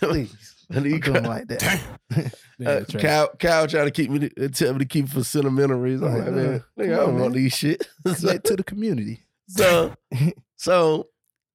Please. 0.00 0.54
And 0.70 0.84
he 0.84 0.98
Don't 0.98 1.00
do 1.00 1.14
'em 1.14 1.22
cra- 1.24 1.28
like 1.30 1.48
that. 1.48 1.80
Yeah, 2.16 2.28
Uh, 2.70 2.80
trash. 2.80 3.02
Khal, 3.02 3.38
Khal 3.38 3.68
trying 3.70 3.84
to 3.86 3.90
keep 3.92 4.10
me, 4.10 4.28
to, 4.28 4.48
tell 4.48 4.72
me 4.72 4.80
to 4.80 4.84
keep 4.84 5.04
it 5.06 5.10
for 5.12 5.22
sentimental 5.24 5.78
reasons. 5.78 6.10
I'm 6.12 6.18
like, 6.18 6.32
man, 6.32 6.52
nah. 6.76 6.84
nigga, 6.84 6.92
I 6.92 6.96
don't 6.96 7.08
on, 7.10 7.20
want 7.20 7.34
man. 7.34 7.42
these 7.44 7.52
shit. 7.56 7.88
Back 8.04 8.42
to 8.42 8.56
the 8.56 8.64
community. 8.64 9.22
So, 9.48 9.94
so, 10.56 11.08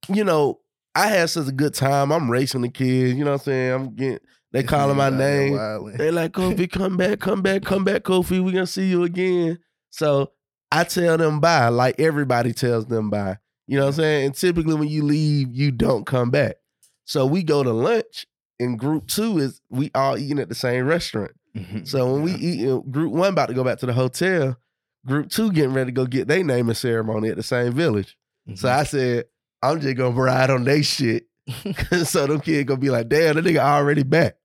you 0.09 0.23
know, 0.23 0.59
I 0.95 1.07
had 1.07 1.29
such 1.29 1.47
a 1.47 1.51
good 1.51 1.73
time. 1.73 2.11
I'm 2.11 2.29
racing 2.29 2.61
the 2.61 2.69
kids. 2.69 3.17
You 3.17 3.23
know 3.25 3.31
what 3.31 3.41
I'm 3.41 3.45
saying? 3.45 3.71
I'm 3.73 3.95
getting. 3.95 4.19
They 4.51 4.63
calling 4.63 4.97
my 4.97 5.09
nigga 5.09 5.13
out 5.13 5.17
there 5.17 5.81
name. 5.81 5.97
They 5.97 6.11
like 6.11 6.31
Kofi, 6.33 6.71
come 6.71 6.97
back, 6.97 7.19
come 7.19 7.41
back, 7.41 7.63
come 7.63 7.83
back, 7.83 8.03
Kofi. 8.03 8.43
We 8.43 8.51
gonna 8.51 8.67
see 8.67 8.87
you 8.87 9.03
again. 9.03 9.59
So 9.89 10.31
I 10.71 10.83
tell 10.83 11.17
them 11.17 11.39
bye, 11.39 11.69
like 11.69 11.99
everybody 11.99 12.53
tells 12.53 12.85
them 12.85 13.09
bye. 13.09 13.37
You 13.67 13.77
know 13.77 13.85
what 13.85 13.89
I'm 13.95 13.95
saying? 13.95 14.25
And 14.27 14.35
typically 14.35 14.75
when 14.75 14.89
you 14.89 15.03
leave, 15.03 15.53
you 15.53 15.71
don't 15.71 16.05
come 16.05 16.29
back. 16.29 16.57
So 17.05 17.25
we 17.25 17.43
go 17.43 17.63
to 17.63 17.71
lunch, 17.71 18.25
and 18.59 18.77
group 18.77 19.07
two 19.07 19.37
is 19.39 19.61
we 19.69 19.89
all 19.95 20.17
eating 20.17 20.39
at 20.39 20.49
the 20.49 20.55
same 20.55 20.85
restaurant. 20.85 21.31
Mhm. 21.55 21.87
So 21.87 22.11
when 22.11 22.21
we 22.23 22.33
eat, 22.33 22.91
group 22.91 23.11
one 23.11 23.29
about 23.33 23.47
to 23.47 23.53
go 23.53 23.63
back 23.63 23.79
to 23.79 23.85
the 23.85 23.93
hotel, 23.93 24.57
group 25.05 25.29
two 25.29 25.51
getting 25.51 25.73
ready 25.73 25.87
to 25.91 25.95
go 25.95 26.05
get 26.05 26.27
their 26.27 26.43
naming 26.43 26.75
ceremony 26.75 27.29
at 27.29 27.37
the 27.37 27.43
same 27.43 27.73
village. 27.73 28.17
So 28.55 28.67
Mm-hmm. 28.67 28.79
I 28.79 28.83
said, 28.83 29.25
I'm 29.61 29.79
just 29.79 29.95
gonna 29.95 30.15
ride 30.15 30.49
on 30.49 30.63
they 30.65 30.81
shit. 30.81 31.27
so 32.05 32.27
them 32.27 32.41
kids 32.41 32.67
gonna 32.67 32.79
be 32.79 32.89
like, 32.89 33.09
damn, 33.09 33.35
that 33.35 33.45
nigga 33.45 33.59
already 33.59 34.03
back. 34.03 34.35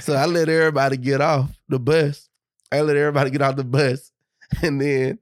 so 0.00 0.14
I 0.14 0.26
let 0.26 0.48
everybody 0.48 0.96
get 0.96 1.20
off 1.20 1.50
the 1.68 1.78
bus. 1.78 2.28
I 2.72 2.80
let 2.80 2.96
everybody 2.96 3.30
get 3.30 3.42
off 3.42 3.56
the 3.56 3.64
bus. 3.64 4.10
And 4.62 4.80
then 4.80 5.18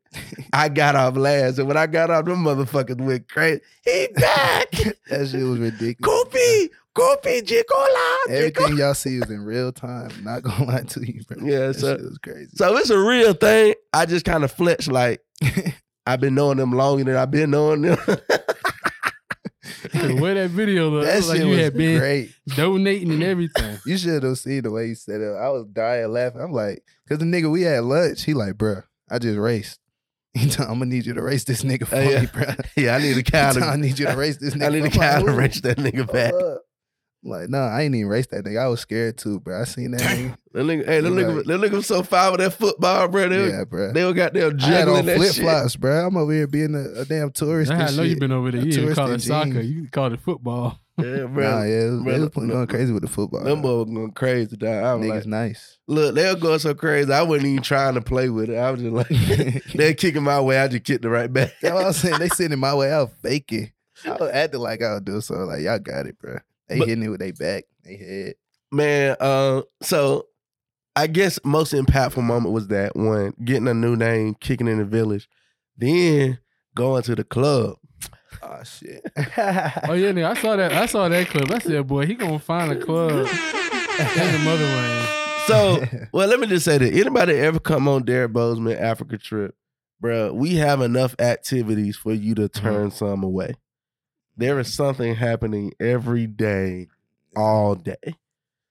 I 0.52 0.68
got 0.68 0.96
off 0.96 1.16
last. 1.16 1.58
And 1.58 1.66
when 1.66 1.78
I 1.78 1.86
got 1.86 2.10
off, 2.10 2.26
them 2.26 2.44
motherfuckers 2.44 3.00
went 3.00 3.26
crazy. 3.26 3.62
He 3.82 4.08
back! 4.14 4.70
that 4.70 5.28
shit 5.30 5.42
was 5.42 5.58
ridiculous. 5.58 6.24
Kopi! 6.24 6.68
Kopi! 6.96 7.42
Jicola! 7.42 8.16
Everything 8.28 8.76
y'all 8.78 8.94
see 8.94 9.16
is 9.16 9.28
in 9.30 9.40
real 9.44 9.72
time. 9.72 10.10
Not 10.22 10.42
gonna 10.42 10.64
lie 10.64 10.82
to 10.82 11.00
you, 11.06 11.22
bro. 11.28 11.44
Yeah, 11.44 11.66
that 11.68 11.74
so- 11.74 11.96
shit 11.96 12.04
was 12.04 12.18
crazy. 12.18 12.50
So 12.54 12.76
it's 12.76 12.90
a 12.90 12.98
real 12.98 13.32
thing. 13.34 13.74
I 13.92 14.06
just 14.06 14.24
kind 14.24 14.44
of 14.44 14.52
flex 14.52 14.86
like 14.88 15.20
I've 16.06 16.20
been 16.20 16.34
knowing 16.34 16.58
them 16.58 16.72
longer 16.72 17.04
than 17.04 17.16
I've 17.16 17.30
been 17.30 17.50
knowing 17.50 17.82
them. 17.82 17.98
The 19.92 20.14
way 20.20 20.34
that 20.34 20.50
video 20.50 20.88
looked, 20.90 21.04
it 21.08 21.12
that 21.12 21.16
looked 21.16 21.28
like 21.28 21.36
shit 21.38 21.46
you 21.46 21.50
was 21.52 21.58
had 21.60 21.74
been 21.76 21.98
great. 21.98 22.30
donating 22.48 23.12
and 23.12 23.22
everything. 23.22 23.78
You 23.86 23.96
should 23.96 24.22
have 24.22 24.38
seen 24.38 24.62
the 24.62 24.70
way 24.70 24.88
he 24.88 24.94
said 24.94 25.20
it. 25.20 25.34
I 25.34 25.48
was 25.50 25.66
dying 25.72 26.10
laughing. 26.10 26.40
I'm 26.40 26.52
like, 26.52 26.82
cause 27.08 27.18
the 27.18 27.24
nigga 27.24 27.50
we 27.50 27.62
had 27.62 27.84
lunch. 27.84 28.24
He 28.24 28.34
like, 28.34 28.54
bruh, 28.54 28.82
I 29.10 29.18
just 29.18 29.38
raced. 29.38 29.78
He 30.32 30.48
told, 30.50 30.68
I'm 30.68 30.78
gonna 30.80 30.86
need 30.86 31.06
you 31.06 31.14
to 31.14 31.22
race 31.22 31.44
this 31.44 31.62
nigga 31.62 31.86
for 31.86 31.96
Oh, 31.96 32.00
yeah. 32.00 32.20
me, 32.22 32.26
bruh. 32.26 32.66
yeah, 32.76 32.96
I 32.96 32.98
need 32.98 33.12
a 33.12 33.16
He 33.16 33.22
kind 33.22 33.56
I 33.62 33.76
need 33.76 33.98
you 33.98 34.06
to 34.06 34.16
race 34.16 34.36
this 34.38 34.54
nigga. 34.54 34.66
I 34.66 34.68
need 34.70 34.78
a 34.80 34.84
I'm 34.86 34.90
like, 34.90 35.00
kind 35.00 35.28
of 35.28 35.34
"Ooh, 35.34 35.38
race 35.38 35.60
that 35.60 35.78
nigga 35.78 36.10
back. 36.12 36.32
Hold 37.24 37.34
up." 37.34 37.40
I'm 37.40 37.40
Like, 37.42 37.48
no, 37.50 37.58
I 37.62 37.82
ain't 37.82 37.94
even 37.94 38.08
race 38.08 38.26
that 38.28 38.44
nigga. 38.44 38.60
I 38.60 38.68
was 38.68 38.80
scared 38.80 39.16
too, 39.18 39.40
bro. 39.40 39.60
I 39.60 39.64
seen 39.64 39.92
that 39.92 40.00
nigga. 40.00 40.36
That 40.52 40.64
nigga, 40.64 40.86
hey, 40.86 41.00
that 41.00 41.10
nigga, 41.12 41.36
like- 41.36 41.46
that 41.46 41.60
nigga 41.60 41.72
was 41.72 41.86
so 41.86 42.02
fine 42.02 42.30
with 42.32 42.40
that 42.40 42.52
football, 42.52 43.08
bro. 43.08 43.28
They, 43.28 43.48
yeah, 43.48 43.64
bro. 43.64 43.92
they 43.92 44.04
were 44.04 44.12
goddamn 44.12 44.42
I 44.42 44.44
had 44.46 44.58
juggling 44.84 45.06
that 45.06 45.16
flip 45.16 45.32
shit. 45.34 45.42
flops, 45.42 45.76
bro. 45.76 46.06
I'm 46.06 46.16
over 46.16 46.32
here 46.32 46.46
being 46.46 46.74
a, 46.74 47.00
a 47.00 47.04
damn 47.04 47.30
tourist. 47.32 47.70
That's 47.70 47.90
how 47.90 47.94
I 47.94 47.96
know 47.96 48.02
you've 48.04 48.20
been 48.20 48.32
over 48.32 48.50
there. 48.50 48.64
You 48.64 48.94
call 48.94 49.10
it 49.10 49.20
soccer. 49.22 49.60
You 49.60 49.88
called 49.90 50.12
it 50.12 50.20
football. 50.20 50.78
Yeah, 50.96 51.24
bro. 51.24 51.42
Nah, 51.50 51.62
yeah, 51.64 51.90
was, 51.90 52.02
bro, 52.04 52.12
they 52.12 52.18
was 52.20 52.36
no- 52.36 52.42
no- 52.44 52.54
going 52.54 52.66
crazy 52.68 52.92
with 52.92 53.02
the 53.02 53.08
football. 53.08 53.42
Them 53.42 53.62
bro. 53.62 53.84
boys 53.84 53.92
going 53.94 54.10
crazy, 54.12 54.56
dog. 54.56 54.84
I 54.84 54.94
was 54.94 55.04
Niggas 55.06 55.14
like, 55.16 55.26
nice. 55.26 55.78
look, 55.88 56.14
they 56.14 56.32
were 56.32 56.38
going 56.38 56.60
so 56.60 56.72
crazy. 56.72 57.12
I 57.12 57.22
wasn't 57.22 57.48
even 57.48 57.62
trying 57.64 57.94
to 57.94 58.00
play 58.00 58.28
with 58.28 58.48
it. 58.48 58.56
I 58.56 58.70
was 58.70 58.80
just 58.80 58.92
like, 58.92 59.64
they're 59.74 59.94
kicking 59.94 60.22
my 60.22 60.40
way. 60.40 60.58
I 60.60 60.68
just 60.68 60.84
kicked 60.84 61.04
it 61.04 61.08
right 61.08 61.32
back. 61.32 61.50
That's 61.60 61.74
what 61.74 61.82
I 61.82 61.86
was 61.88 61.96
saying. 61.96 62.20
They 62.20 62.28
sending 62.36 62.60
my 62.60 62.76
way 62.76 62.92
out 62.92 63.10
faking. 63.22 63.72
I 64.06 64.10
was 64.12 64.30
acting 64.32 64.60
like 64.60 64.82
I 64.82 64.92
was 64.92 65.00
doing 65.00 65.20
so. 65.20 65.34
Like 65.34 65.62
y'all 65.62 65.80
got 65.80 66.06
it, 66.06 66.16
bro. 66.16 66.38
They 66.68 66.78
But- 66.78 66.88
hitting 66.88 67.04
it 67.04 67.08
with 67.08 67.20
their 67.20 67.32
back, 67.32 67.64
they 67.84 67.96
head. 67.96 68.34
Man, 68.72 69.16
uh, 69.20 69.62
so 69.82 70.26
I 70.96 71.06
guess 71.06 71.38
most 71.44 71.72
impactful 71.72 72.22
moment 72.22 72.52
was 72.54 72.68
that 72.68 72.96
one, 72.96 73.34
getting 73.44 73.68
a 73.68 73.74
new 73.74 73.94
name, 73.96 74.34
kicking 74.40 74.68
in 74.68 74.78
the 74.78 74.84
village, 74.84 75.28
then 75.76 76.38
going 76.74 77.02
to 77.04 77.14
the 77.14 77.24
club. 77.24 77.76
Oh 78.42 78.62
shit. 78.64 79.00
Oh 79.16 79.92
yeah, 79.94 80.10
nigga, 80.12 80.30
I 80.30 80.34
saw 80.40 80.56
that. 80.56 80.72
I 80.72 80.86
saw 80.86 81.08
that 81.08 81.28
clip. 81.28 81.50
I 81.50 81.58
said, 81.58 81.86
boy, 81.86 82.06
he 82.06 82.14
gonna 82.14 82.38
find 82.38 82.72
a 82.72 82.76
club 82.76 83.10
in 83.10 83.26
the 83.26 84.40
motherland. 84.44 85.08
So, 85.46 85.84
well, 86.12 86.26
let 86.28 86.40
me 86.40 86.46
just 86.46 86.64
say 86.64 86.78
that 86.78 86.92
anybody 86.94 87.34
ever 87.34 87.60
come 87.60 87.86
on 87.86 88.04
Derek 88.04 88.32
Bozeman 88.32 88.76
Africa 88.78 89.18
trip, 89.18 89.54
bro, 90.00 90.32
we 90.32 90.56
have 90.56 90.80
enough 90.80 91.14
activities 91.20 91.96
for 91.96 92.12
you 92.12 92.34
to 92.36 92.48
turn 92.48 92.90
some 92.90 93.22
away. 93.22 93.54
There 94.36 94.58
is 94.58 94.72
something 94.72 95.14
happening 95.14 95.72
every 95.80 96.26
day, 96.26 96.88
all 97.36 97.74
day. 97.74 98.16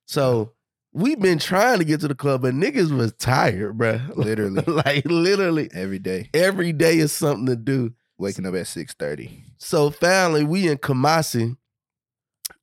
So 0.06 0.52
we've 0.91 1.19
been 1.19 1.39
trying 1.39 1.80
to 1.80 1.86
get 1.86 2.02
to 2.02 2.08
the 2.08 2.15
club, 2.15 2.41
but 2.41 2.54
niggas 2.54 2.95
was 2.95 3.13
tired, 3.13 3.78
bro. 3.78 3.99
Literally. 4.15 4.62
like 4.67 5.06
literally 5.06 5.69
Every 5.73 5.99
day. 5.99 6.30
every 6.34 6.73
day 6.73 6.97
is 6.97 7.12
something 7.12 7.45
to 7.47 7.56
do. 7.56 7.93
Waking 8.19 8.45
up 8.45 8.54
at 8.54 8.65
6.30. 8.67 9.43
So 9.58 9.89
finally, 9.89 10.43
we 10.43 10.67
in 10.69 10.78
Kumasi, 10.78 11.58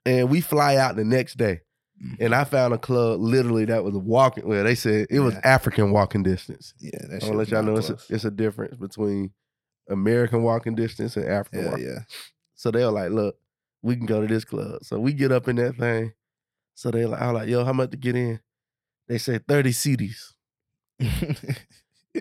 and 0.06 0.30
we 0.30 0.40
fly 0.40 0.76
out 0.76 0.94
the 0.96 1.04
next 1.04 1.36
day. 1.38 1.60
Mm-hmm. 2.02 2.22
And 2.22 2.34
I 2.34 2.44
found 2.44 2.72
a 2.72 2.78
club 2.78 3.20
literally 3.20 3.64
that 3.66 3.82
was 3.84 3.94
walking. 3.94 4.46
Well, 4.48 4.62
they 4.64 4.74
said 4.76 5.08
it 5.10 5.20
was 5.20 5.34
Yeah. 5.34 5.40
African 5.44 5.90
walking 5.90 6.22
distance. 6.22 6.72
Yeah, 6.78 6.92
that 7.08 7.14
I'm 7.22 7.28
gonna 7.30 7.36
let 7.38 7.48
y'all 7.48 7.62
know 7.64 7.76
it's 7.76 7.90
a, 7.90 7.98
it's 8.08 8.24
a 8.24 8.30
difference 8.30 8.76
between 8.76 9.32
American 9.88 10.42
walking 10.44 10.74
distance 10.76 11.16
and 11.16 11.26
African 11.26 11.60
Yeah, 11.64 11.68
walking. 11.70 11.84
yeah. 11.86 11.98
So 12.60 12.70
they 12.70 12.84
were 12.84 12.90
like, 12.90 13.10
"Look, 13.10 13.36
we 13.80 13.96
can 13.96 14.04
go 14.04 14.20
to 14.20 14.26
this 14.26 14.44
club." 14.44 14.84
So 14.84 15.00
we 15.00 15.14
get 15.14 15.32
up 15.32 15.48
in 15.48 15.56
that 15.56 15.76
thing. 15.76 16.12
So 16.74 16.90
they 16.90 17.06
like, 17.06 17.18
"I 17.22 17.32
was 17.32 17.40
like, 17.40 17.48
yo, 17.48 17.64
how 17.64 17.72
much 17.72 17.90
to 17.92 17.96
get 17.96 18.14
in?" 18.16 18.38
They 19.08 19.16
say 19.16 19.38
thirty 19.38 19.70
cedis. 19.70 20.34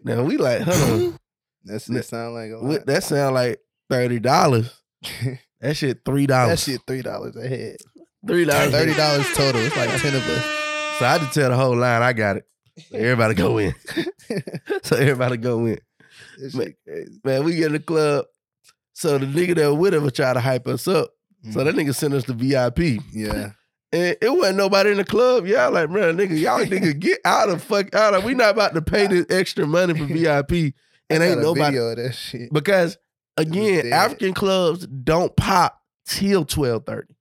Now 0.05 0.23
we 0.23 0.37
like, 0.37 0.61
hold 0.61 1.01
on, 1.13 1.19
That's 1.65 1.85
That- 1.87 2.05
sound 2.05 2.35
like 2.35 2.51
a 2.51 2.57
lot. 2.57 2.85
that 2.85 3.03
sound 3.03 3.35
like 3.35 3.59
thirty 3.89 4.19
dollars. 4.19 4.81
That 5.61 5.75
shit 5.75 6.05
three 6.05 6.25
dollars. 6.25 6.63
that 6.63 6.71
shit 6.71 6.81
three 6.87 7.01
dollars 7.01 7.35
a 7.35 7.45
head. 7.45 7.75
three 8.25 8.45
dollars. 8.45 8.71
Thirty 8.71 8.93
dollars 8.93 9.27
total. 9.35 9.59
It's 9.59 9.75
like 9.75 9.89
ten 10.01 10.15
of 10.15 10.25
us. 10.25 10.43
So 10.99 11.05
I 11.05 11.17
had 11.17 11.19
to 11.21 11.27
tell 11.37 11.49
the 11.49 11.57
whole 11.57 11.75
line, 11.75 12.01
I 12.01 12.13
got 12.13 12.37
it. 12.37 12.47
So 12.89 12.95
everybody 12.97 13.33
go 13.33 13.57
in. 13.57 13.75
so 14.83 14.95
everybody 14.95 15.35
go 15.35 15.65
in. 15.65 15.79
Man. 16.53 16.75
Man, 17.25 17.43
we 17.43 17.55
get 17.57 17.65
in 17.65 17.71
the 17.73 17.79
club. 17.79 18.23
So 18.99 19.17
the 19.17 19.25
nigga 19.25 19.55
that 19.55 19.71
was 19.71 19.79
with 19.79 20.03
was 20.03 20.11
trying 20.11 20.33
to 20.33 20.41
hype 20.41 20.67
us 20.67 20.85
up. 20.85 21.11
So 21.51 21.63
that 21.63 21.73
mm. 21.73 21.79
nigga 21.79 21.95
sent 21.95 22.13
us 22.13 22.25
to 22.25 22.33
VIP. 22.33 23.01
Yeah. 23.13 23.51
And 23.93 24.17
it 24.21 24.29
wasn't 24.29 24.57
nobody 24.57 24.91
in 24.91 24.97
the 24.97 25.05
club. 25.05 25.47
Y'all 25.47 25.71
like, 25.71 25.89
bro, 25.89 26.13
nigga, 26.13 26.37
y'all 26.37 26.59
nigga 26.65 26.99
get 26.99 27.19
out 27.23 27.47
of 27.47 27.63
fuck 27.63 27.95
out 27.95 28.13
of. 28.13 28.25
We 28.25 28.33
not 28.33 28.49
about 28.49 28.73
to 28.73 28.81
pay 28.81 29.07
this 29.07 29.25
extra 29.29 29.65
money 29.65 29.97
for 29.97 30.05
VIP. 30.05 30.73
And 31.11 31.23
ain't 31.23 31.41
nobody 31.41 31.71
video 31.71 31.87
of 31.87 31.95
that 31.95 32.13
shit. 32.13 32.53
because 32.53 32.95
again. 33.35 33.91
African 33.91 34.35
clubs 34.35 34.85
don't 34.85 35.35
pop 35.35 35.81
till 36.05 36.45
twelve 36.45 36.85
thirty. 36.85 37.15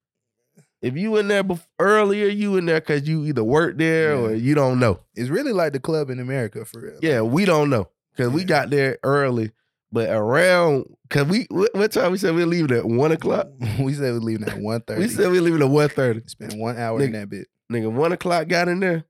If 0.83 0.95
you 0.95 1.17
in 1.17 1.29
there 1.29 1.43
bef- 1.43 1.65
earlier, 1.79 2.27
you 2.27 2.59
in 2.59 2.67
there 2.67 2.81
because 2.81 3.09
you 3.09 3.25
either 3.25 3.43
work 3.43 3.79
there 3.79 4.15
or 4.15 4.35
you 4.35 4.55
don't 4.55 4.79
know. 4.79 5.01
It's 5.15 5.31
really 5.31 5.55
like 5.55 5.73
the 5.73 5.81
club 5.81 6.11
in 6.11 6.21
America 6.21 6.67
for 6.67 6.83
real. 6.83 6.99
Yeah, 7.01 7.23
we 7.23 7.47
don't 7.47 7.71
know 7.71 7.89
because 8.15 8.31
we 8.31 8.45
got 8.45 8.69
there 8.69 8.99
early, 9.03 9.53
but 9.91 10.11
around 10.11 10.85
because 11.09 11.27
we 11.27 11.47
what, 11.51 11.93
time 11.93 12.13
we 12.13 12.19
said 12.19 12.35
we 12.35 12.45
leaving 12.45 12.77
at 12.77 12.85
one 12.85 13.13
o'clock. 13.13 13.49
we 13.81 13.95
said 13.95 14.13
we're 14.13 14.21
leaving 14.21 14.49
at 14.49 14.59
one 14.61 14.81
thirty. 14.83 15.03
We 15.03 15.09
said 15.09 15.31
we 15.31 15.41
leaving 15.41 15.63
at 15.63 15.69
one 15.69 15.89
thirty. 15.89 16.23
spend 16.27 16.59
one 16.59 16.79
hour 16.79 17.03
in 17.03 17.13
that 17.13 17.29
bit. 17.31 17.49
Nigga, 17.73 17.91
one 17.91 18.13
o'clock 18.13 18.49
got 18.49 18.69
in 18.69 18.81
there. 18.81 19.05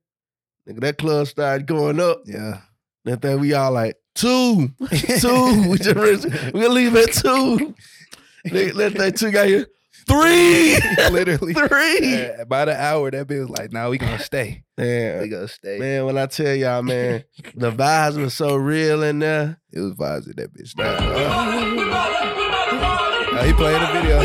Nigga, 0.69 0.81
that 0.81 0.99
club 0.99 1.27
started 1.27 1.67
going 1.67 2.01
up. 2.01 2.23
Yeah. 2.25 2.61
That 3.05 3.23
thing 3.23 3.41
we 3.41 3.55
all 3.55 3.73
like 3.73 3.97
two, 4.14 4.69
two. 5.21 5.69
we 5.71 5.79
just 5.79 6.53
we 6.53 6.69
leave 6.69 6.95
at 6.97 7.12
two. 7.12 7.75
Nigga, 8.47 8.75
that 8.75 8.93
thing 8.97 9.12
two 9.12 9.31
got 9.31 9.47
here. 9.47 9.67
Three, 10.09 10.79
Literally. 11.11 11.53
three. 11.55 12.25
Uh, 12.27 12.44
by 12.47 12.64
the 12.64 12.75
hour, 12.81 13.11
that 13.11 13.27
bit 13.27 13.40
was 13.40 13.51
like, 13.51 13.73
nah, 13.73 13.88
we 13.90 13.99
gonna 13.99 14.18
stay. 14.18 14.64
Man. 14.77 15.21
We 15.23 15.29
gonna 15.29 15.47
stay. 15.49 15.79
man, 15.79 16.07
when 16.07 16.16
I 16.18 16.27
tell 16.27 16.55
y'all, 16.55 16.83
man, 16.83 17.25
the 17.55 17.71
vibes 17.71 18.16
were 18.16 18.31
so 18.31 18.57
real 18.57 19.03
in 19.03 19.18
there. 19.18 19.61
It 19.73 19.81
was 19.81 19.92
vibes 19.94 20.27
in 20.27 20.35
that 20.37 20.53
bitch. 20.55 20.77
Nah, 20.77 20.85
uh, 23.38 23.44
he 23.44 23.53
playing 23.53 23.81
the 23.81 23.88
video. 23.92 24.18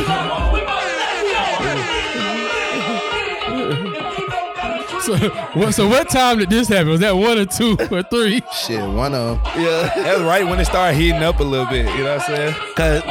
So 5.01 5.17
what? 5.59 5.73
So 5.73 5.87
what 5.89 6.07
time 6.09 6.39
did 6.39 6.49
this 6.49 6.69
happen? 6.69 6.87
Was 6.87 7.01
that 7.01 7.11
one 7.17 7.37
or 7.37 7.45
two 7.45 7.75
or 7.91 8.03
three? 8.03 8.41
Shit, 8.53 8.79
one 8.87 9.13
of 9.13 9.43
them. 9.43 9.61
Yeah, 9.61 9.91
That 9.97 10.19
was 10.19 10.23
right 10.25 10.45
when 10.47 10.61
it 10.61 10.65
started 10.65 10.95
heating 10.97 11.21
up 11.21 11.41
a 11.41 11.43
little 11.43 11.65
bit. 11.65 11.85
You 11.97 12.03
know 12.05 12.15
what 12.15 12.29
I'm 12.29 12.35
saying? 12.35 12.55
cause 12.77 13.01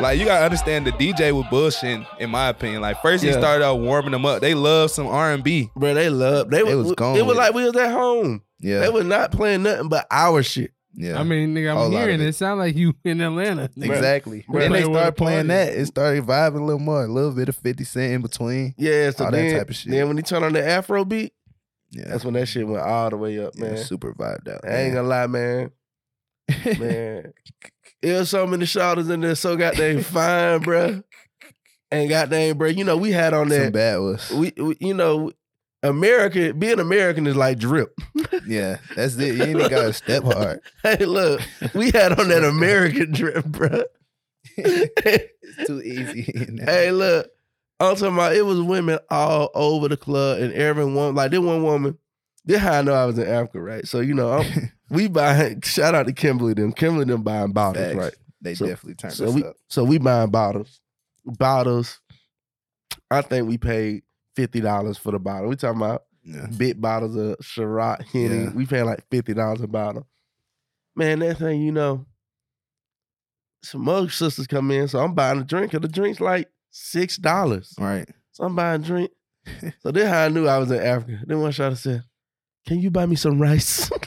Like 0.00 0.18
you 0.18 0.24
gotta 0.24 0.44
understand 0.44 0.86
the 0.86 0.92
DJ 0.92 1.32
was 1.32 1.44
bullshitting, 1.46 2.06
in 2.18 2.30
my 2.30 2.48
opinion. 2.48 2.80
Like 2.82 3.00
first 3.02 3.22
he 3.22 3.30
Yeah. 3.30 3.38
started 3.38 3.64
out 3.64 3.78
warming 3.80 4.10
them 4.12 4.26
up. 4.26 4.40
They 4.40 4.54
love 4.54 4.90
some 4.90 5.06
R 5.06 5.32
and 5.32 5.44
B. 5.44 5.70
bro, 5.76 5.94
they 5.94 6.08
love. 6.10 6.50
They, 6.50 6.62
They 6.62 6.74
was, 6.74 6.86
was 6.88 6.94
gone 6.96 7.16
It 7.16 7.20
was 7.22 7.28
with 7.28 7.36
like 7.36 7.54
we 7.54 7.64
was 7.64 7.76
at 7.76 7.92
home. 7.92 8.42
Yeah, 8.58 8.80
They 8.80 8.88
was 8.88 9.04
not 9.04 9.30
playing 9.32 9.62
nothing 9.62 9.88
but 9.88 10.06
our 10.10 10.42
shit. 10.42 10.72
yeah. 10.94 11.20
I 11.20 11.22
mean, 11.24 11.54
nigga, 11.54 11.72
Whole 11.74 11.84
I'm 11.86 11.92
lot 11.92 11.98
of 12.00 12.04
hearing 12.06 12.20
it. 12.20 12.24
it. 12.24 12.28
It 12.30 12.34
sound 12.34 12.58
like 12.58 12.74
you 12.74 12.94
in 13.04 13.20
Atlanta. 13.20 13.70
exactly. 13.76 14.44
Bruh. 14.48 14.60
then 14.60 14.72
they 14.72 14.82
Playing 14.82 14.90
with 14.90 14.96
started 14.98 15.16
playing 15.16 15.46
party. 15.48 15.70
that. 15.70 15.72
It 15.78 15.86
started 15.86 16.24
vibing 16.24 16.60
a 16.60 16.64
little 16.64 16.78
more, 16.80 17.04
a 17.04 17.08
little 17.08 17.32
bit 17.32 17.48
of 17.48 17.56
Fifty 17.56 17.84
Cent 17.84 18.12
in 18.14 18.22
between. 18.22 18.74
Yeah, 18.78 19.10
so 19.10 19.26
All 19.26 19.30
that 19.30 19.36
then, 19.36 19.58
type 19.58 19.70
of 19.70 19.76
shit. 19.76 19.92
then 19.92 20.08
when 20.08 20.16
he 20.16 20.22
turned 20.22 20.44
on 20.44 20.52
the 20.52 20.66
Afro 20.66 21.04
beat, 21.04 21.32
Yeah, 21.90 22.04
that's 22.08 22.24
when 22.24 22.34
that 22.34 22.46
shit 22.46 22.66
went 22.66 22.82
all 22.82 23.10
the 23.10 23.16
way 23.18 23.38
up, 23.44 23.52
yeah, 23.56 23.64
man. 23.66 23.76
super 23.78 24.12
vibed 24.14 24.48
out. 24.48 24.60
I 24.66 24.82
ain't 24.82 24.94
gonna 24.94 25.06
lie, 25.08 25.26
man. 25.28 25.70
Man, 26.78 27.32
it 28.02 28.12
was 28.12 28.30
so 28.30 28.46
many 28.46 28.66
shoulders 28.66 29.08
in 29.08 29.20
there, 29.20 29.34
so 29.34 29.56
goddamn 29.56 30.02
fine, 30.02 30.60
bruh. 30.60 31.04
And 31.90 32.08
goddamn, 32.08 32.58
bro, 32.58 32.68
you 32.68 32.84
know 32.84 32.96
we 32.96 33.12
had 33.12 33.34
on 33.34 33.48
that. 33.50 33.64
Some 33.64 33.72
bad 33.72 33.98
was. 33.98 34.30
We, 34.30 34.52
we, 34.56 34.76
you 34.80 34.94
know, 34.94 35.30
American 35.82 36.58
being 36.58 36.80
American 36.80 37.26
is 37.26 37.36
like 37.36 37.58
drip. 37.58 37.94
Yeah, 38.46 38.78
that's 38.96 39.16
it. 39.16 39.36
You 39.36 39.42
ain't 39.44 39.70
got 39.70 39.82
to 39.82 39.92
step 39.92 40.24
hard. 40.24 40.60
hey, 40.82 41.04
look, 41.04 41.40
we 41.74 41.90
had 41.90 42.18
on 42.18 42.28
that 42.28 42.44
American 42.44 43.12
drip, 43.12 43.44
bruh. 43.46 43.84
It's 44.56 45.66
too 45.66 45.80
easy. 45.82 46.58
hey, 46.64 46.90
look, 46.90 47.28
I'm 47.78 47.96
talking 47.96 48.14
about 48.14 48.36
it 48.36 48.42
was 48.42 48.60
women 48.62 48.98
all 49.10 49.50
over 49.54 49.88
the 49.88 49.96
club, 49.96 50.40
and 50.40 50.52
everyone 50.52 51.14
like 51.14 51.30
this 51.30 51.40
one 51.40 51.62
woman. 51.62 51.98
This 52.44 52.60
how 52.60 52.72
I 52.78 52.82
know 52.82 52.92
I 52.94 53.04
was 53.06 53.18
in 53.18 53.26
Africa, 53.28 53.60
right? 53.60 53.86
So 53.86 54.00
you 54.00 54.14
know, 54.14 54.32
I'm, 54.32 54.72
we 54.90 55.08
buying. 55.08 55.60
Shout 55.62 55.94
out 55.94 56.06
to 56.06 56.12
Kimberly 56.12 56.54
them. 56.54 56.72
Kimberly 56.72 57.04
them 57.04 57.22
buying 57.22 57.52
bottles, 57.52 57.84
Facts. 57.86 57.96
right? 57.96 58.14
They 58.40 58.54
So- 58.54 58.66
definitely 58.66 58.94
turned 58.96 59.14
So 59.14 59.26
us 59.26 59.34
we 59.34 59.44
up. 59.44 59.56
so 59.68 59.84
we 59.84 59.98
buying 59.98 60.30
bottles, 60.30 60.80
bottles. 61.24 62.00
I 63.10 63.22
think 63.22 63.46
we 63.48 63.58
paid 63.58 64.02
fifty 64.34 64.60
dollars 64.60 64.98
for 64.98 65.12
the 65.12 65.18
bottle. 65.20 65.48
We 65.50 65.56
talking 65.56 65.80
about 65.80 66.04
Yeah. 66.24 66.46
big 66.56 66.80
bottles 66.80 67.14
of 67.16 67.36
Ciroc, 67.38 68.02
Henny. 68.06 68.44
Yeah. 68.44 68.50
We 68.50 68.66
paying 68.66 68.86
like 68.86 69.04
fifty 69.10 69.34
dollars 69.34 69.60
a 69.60 69.68
bottle. 69.68 70.06
Man, 70.96 71.20
that 71.20 71.38
thing, 71.38 71.62
you 71.62 71.72
know, 71.72 72.04
some 73.62 73.88
other 73.88 74.10
sisters 74.10 74.46
come 74.46 74.70
in, 74.72 74.88
so 74.88 74.98
I'm 74.98 75.14
buying 75.14 75.40
a 75.40 75.44
drink. 75.44 75.72
And 75.74 75.82
the 75.84 75.88
drink's 75.88 76.20
like 76.20 76.50
six 76.70 77.16
dollars. 77.16 77.74
Right. 77.78 78.08
So 78.32 78.44
I'm 78.44 78.56
buying 78.56 78.82
a 78.82 78.84
drink. 78.84 79.10
so 79.80 79.90
then 79.92 80.08
how 80.08 80.24
I 80.24 80.28
knew 80.28 80.46
I 80.48 80.58
was 80.58 80.70
in 80.70 80.80
Africa. 80.80 81.20
Then 81.26 81.40
one 81.40 81.52
shot 81.52 81.76
said, 81.78 82.02
"Can 82.66 82.80
you 82.80 82.90
buy 82.90 83.06
me 83.06 83.16
some 83.16 83.40
rice?" 83.40 83.90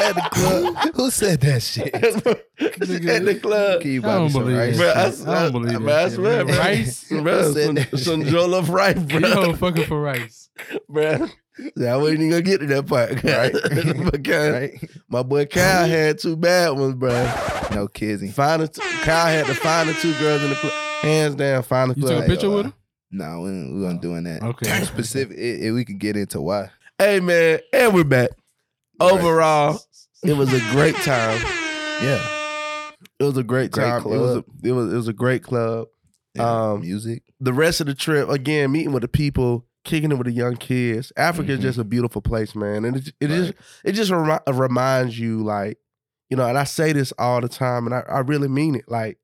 At 0.00 0.14
the 0.14 0.28
club. 0.32 0.94
Who 0.94 1.10
said 1.10 1.40
that 1.42 1.62
shit? 1.62 1.94
At 1.94 3.24
the 3.24 3.38
club. 3.40 3.80
Can 3.82 3.90
you 3.92 4.02
buy 4.02 4.14
me 4.14 4.20
don't 4.24 4.30
some 4.30 4.42
believe 4.44 4.56
rice? 4.58 4.76
Bro, 4.76 4.92
I, 4.94 5.10
shit. 5.10 5.28
I 5.28 5.42
don't 5.42 5.52
believe 5.52 5.78
bro, 5.78 5.86
that 5.86 5.98
I 6.04 6.04
shit, 6.08 6.14
swear, 6.16 6.44
man. 6.44 6.46
bro. 6.46 6.56
Rice? 6.58 7.04
bro, 7.08 7.52
said 7.52 7.66
some, 7.66 7.74
that 7.74 7.98
some 7.98 8.24
shit? 8.24 8.32
jollof 8.34 8.68
rice, 8.68 8.96
You 9.12 9.20
know, 9.20 9.54
fucking 9.56 9.84
for 9.86 10.00
rice. 10.00 10.48
bro. 10.88 11.28
I 11.86 11.96
wasn't 11.96 12.20
even 12.20 12.30
gonna 12.30 12.42
get 12.42 12.60
to 12.60 12.66
that 12.66 12.86
part, 12.86 13.22
Right. 13.22 13.52
because 14.12 14.52
right? 14.52 14.90
my 15.08 15.22
boy 15.22 15.44
Kyle 15.46 15.86
had 15.86 16.18
two 16.18 16.36
bad 16.36 16.70
ones, 16.70 16.94
bro. 16.94 17.10
No 17.72 17.86
kidding. 17.88 18.30
Find 18.32 18.62
the 18.62 18.68
t- 18.68 18.80
Kyle 19.02 19.26
had 19.26 19.46
to 19.46 19.54
find 19.54 19.88
the 19.88 19.94
two 19.94 20.12
girls 20.14 20.42
in 20.42 20.50
the 20.50 20.56
club, 20.56 20.72
hands 21.02 21.34
down. 21.34 21.62
Find 21.62 21.90
the 21.90 22.00
You 22.00 22.06
took 22.08 22.24
a 22.24 22.26
picture 22.26 22.50
with 22.50 22.66
him? 22.66 22.74
No, 23.10 23.40
we 23.40 23.50
we 23.72 23.82
weren't 23.82 24.00
doing 24.02 24.24
that. 24.24 24.42
Okay. 24.42 24.84
Specific. 24.84 25.36
It, 25.36 25.64
it- 25.64 25.72
we 25.72 25.84
can 25.84 25.98
get 25.98 26.16
into 26.16 26.40
why. 26.40 26.70
Hey 26.98 27.20
man, 27.20 27.60
and 27.72 27.94
we're 27.94 28.04
back. 28.04 28.30
Right. 29.00 29.12
Overall, 29.12 29.80
it 30.22 30.34
was 30.36 30.52
a 30.52 30.60
great 30.72 30.94
time. 31.02 31.40
Yeah. 32.02 32.36
It 33.18 33.24
was 33.24 33.36
a 33.36 33.42
great, 33.42 33.70
Great 33.72 33.84
time. 33.84 34.02
It 34.02 34.06
was 34.18 34.36
a, 34.36 34.42
club. 34.42 34.44
it 34.64 34.72
was 34.72 34.92
it 34.92 34.96
was 34.96 35.08
a 35.08 35.12
great 35.12 35.42
club. 35.42 35.88
yeah. 36.34 36.70
Um, 36.72 36.80
Music. 36.82 37.22
the 37.40 37.52
rest 37.52 37.80
of 37.80 37.86
the 37.86 37.94
trip, 37.94 38.28
again, 38.28 38.70
meeting 38.72 38.92
with 38.92 39.02
the 39.02 39.08
people, 39.08 39.66
kicking 39.84 40.10
it 40.12 40.16
with 40.16 40.26
the 40.26 40.32
young 40.32 40.56
kids. 40.56 41.12
Africa 41.16 41.52
is 41.52 41.58
Mhm. 41.58 41.62
just 41.62 41.78
a 41.78 41.84
beautiful 41.84 42.22
place, 42.22 42.54
man, 42.54 42.84
and 42.84 42.96
it, 42.96 43.08
it 43.20 43.30
Right. 43.30 43.36
just 43.36 43.52
it 43.84 43.92
just 43.92 44.10
remi- 44.10 44.38
reminds 44.52 45.18
you, 45.18 45.42
like, 45.42 45.78
you 46.30 46.36
know, 46.36 46.46
and 46.46 46.56
I 46.56 46.64
say 46.64 46.92
this 46.92 47.12
all 47.18 47.40
the 47.40 47.48
time, 47.48 47.86
and 47.86 47.94
I, 47.94 48.00
I 48.08 48.18
really 48.20 48.48
mean 48.48 48.74
it. 48.74 48.84
Like, 48.88 49.18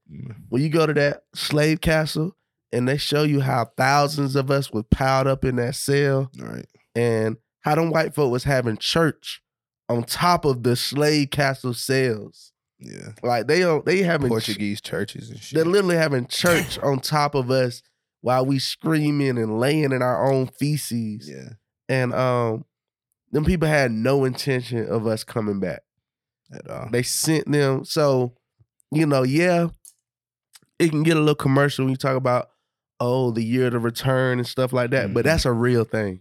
when 0.48 0.62
you 0.62 0.68
go 0.68 0.86
to 0.86 0.94
that 0.94 1.22
slave 1.34 1.80
castle, 1.80 2.35
and 2.72 2.88
they 2.88 2.96
show 2.96 3.22
you 3.22 3.40
how 3.40 3.70
thousands 3.76 4.36
of 4.36 4.50
us 4.50 4.72
were 4.72 4.82
piled 4.82 5.26
up 5.26 5.44
in 5.44 5.56
that 5.56 5.74
cell, 5.74 6.30
right. 6.38 6.66
and 6.94 7.36
how 7.60 7.74
them 7.74 7.90
white 7.90 8.14
folk 8.14 8.30
was 8.30 8.44
having 8.44 8.76
church 8.76 9.42
on 9.88 10.04
top 10.04 10.44
of 10.44 10.62
the 10.62 10.76
slave 10.76 11.30
castle 11.30 11.74
cells. 11.74 12.52
Yeah. 12.78 13.12
Like 13.22 13.46
they 13.46 13.60
don't, 13.60 13.84
they 13.84 14.02
having 14.02 14.28
ch- 14.28 14.30
Portuguese 14.30 14.80
churches 14.80 15.30
and 15.30 15.40
shit. 15.40 15.56
they're 15.56 15.64
literally 15.64 15.96
having 15.96 16.26
church 16.28 16.78
on 16.80 17.00
top 17.00 17.34
of 17.34 17.50
us 17.50 17.82
while 18.20 18.44
we 18.44 18.58
screaming 18.58 19.38
and 19.38 19.58
laying 19.58 19.92
in 19.92 20.02
our 20.02 20.30
own 20.30 20.48
feces. 20.48 21.28
Yeah. 21.28 21.50
And 21.88 22.12
um, 22.12 22.64
them 23.32 23.44
people 23.44 23.68
had 23.68 23.92
no 23.92 24.24
intention 24.24 24.88
of 24.88 25.06
us 25.06 25.24
coming 25.24 25.60
back. 25.60 25.82
At 26.52 26.70
all. 26.70 26.88
They 26.90 27.02
sent 27.02 27.50
them. 27.50 27.84
So, 27.84 28.34
you 28.92 29.06
know, 29.06 29.22
yeah, 29.22 29.68
it 30.78 30.90
can 30.90 31.02
get 31.02 31.16
a 31.16 31.20
little 31.20 31.34
commercial 31.34 31.84
when 31.84 31.90
you 31.90 31.96
talk 31.96 32.16
about, 32.16 32.50
oh, 33.00 33.30
the 33.30 33.42
year 33.44 33.68
to 33.70 33.78
return 33.78 34.38
and 34.38 34.46
stuff 34.46 34.72
like 34.72 34.90
that. 34.90 35.12
But 35.12 35.20
Mhm. 35.20 35.24
that's 35.28 35.44
a 35.44 35.52
real 35.52 35.84
thing. 35.84 36.20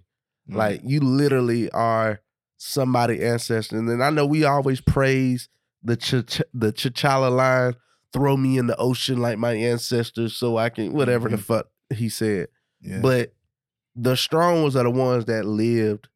Mm. 0.49 0.55
Like 0.55 0.81
you 0.83 0.99
literally 0.99 1.69
are 1.71 2.19
somebody 2.57 3.23
ancestor. 3.23 3.77
And 3.77 3.87
then 3.89 4.01
I 4.01 4.09
know 4.09 4.25
we 4.25 4.43
always 4.43 4.81
praise 4.81 5.47
the 5.83 5.95
Ch- 5.97 6.41
the 6.53 6.73
T'Challa 6.73 7.35
line, 7.35 7.75
throw 8.11 8.35
me 8.37 8.57
in 8.57 8.67
the 8.67 8.75
ocean 8.77 9.19
like 9.21 9.37
my 9.37 9.53
ancestors 9.53 10.35
so 10.35 10.57
I 10.57 10.69
can 10.69 10.93
whatever 10.93 11.29
the 11.29 11.37
Mhm. 11.37 11.41
fuck 11.41 11.67
he 11.93 12.09
said. 12.09 12.47
yeah. 12.81 12.99
But 13.01 13.33
the 13.95 14.15
strong 14.17 14.61
ones 14.61 14.75
are 14.75 14.83
the 14.83 14.91
ones 14.91 15.25
that 15.25 15.45
lived 15.45 16.07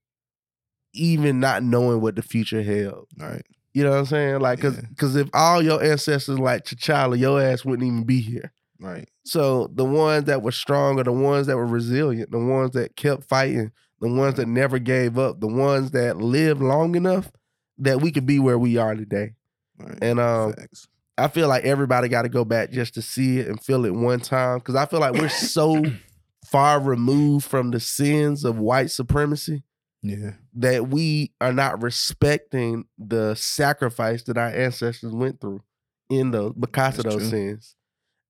even 0.94 1.40
not 1.40 1.64
knowing 1.64 2.02
what 2.02 2.16
the 2.16 2.22
future 2.22 2.62
held. 2.64 3.08
Right. 3.18 3.44
You 3.74 3.84
know 3.84 3.92
what 3.92 4.00
I'm 4.00 4.06
saying? 4.08 4.40
Like, 4.40 4.60
cause, 4.62 4.76
Yeah. 4.78 4.88
'cause 4.98 5.16
if 5.16 5.30
all 5.34 5.62
your 5.62 5.82
ancestors 5.84 6.40
like 6.40 6.66
T'Challa, 6.66 7.18
your 7.18 7.42
ass 7.42 7.64
wouldn't 7.64 7.88
even 7.88 8.04
be 8.04 8.20
here. 8.22 8.52
Right. 8.80 9.10
So 9.26 9.70
the 9.74 9.86
ones 9.86 10.26
that 10.26 10.42
were 10.42 10.52
strong 10.54 11.00
are 11.00 11.04
the 11.04 11.12
ones 11.12 11.48
that 11.48 11.58
were 11.58 11.66
resilient, 11.68 12.32
the 12.32 12.40
ones 12.40 12.72
that 12.72 12.96
kept 12.96 13.26
fighting, 13.26 13.72
the 14.00 14.08
ones 14.08 14.36
that 14.36 14.48
never 14.48 14.80
gave 14.80 15.18
up, 15.20 15.42
the 15.42 15.48
ones 15.48 15.92
that 15.92 16.18
lived 16.18 16.62
long 16.62 16.96
enough 16.96 17.32
that 17.80 18.02
we 18.02 18.12
could 18.12 18.26
be 18.26 18.40
where 18.40 18.58
we 18.58 18.78
are 18.78 18.96
today. 18.96 19.34
Right. 19.78 19.98
And 20.02 20.20
um, 20.20 20.54
Facts. 20.54 20.88
I 21.18 21.28
feel 21.28 21.50
like 21.50 21.66
everybody 21.66 22.08
got 22.08 22.22
to 22.22 22.30
go 22.30 22.46
back 22.46 22.72
just 22.72 22.94
to 22.94 23.02
see 23.02 23.40
it 23.40 23.48
and 23.48 23.62
feel 23.62 23.84
it 23.86 23.94
one 23.94 24.22
time 24.22 24.60
because 24.60 24.76
I 24.76 24.86
feel 24.86 25.02
like 25.02 25.14
we're 25.14 25.28
so 25.30 25.84
far 26.46 26.80
removed 26.80 27.46
from 27.46 27.72
the 27.72 27.80
sins 27.82 28.46
of 28.46 28.58
white 28.58 28.92
supremacy 28.92 29.64
Yeah. 30.02 30.32
that 30.56 30.88
we 30.88 31.34
are 31.42 31.52
not 31.54 31.84
respecting 31.84 32.86
the 32.98 33.36
sacrifice 33.36 34.24
that 34.24 34.38
our 34.38 34.48
ancestors 34.48 35.12
went 35.14 35.42
through 35.42 35.62
in 36.10 36.32
those 36.32 36.54
because 36.58 36.98
of 37.00 37.04
those 37.04 37.16
true. 37.16 37.26
sins. 37.30 37.76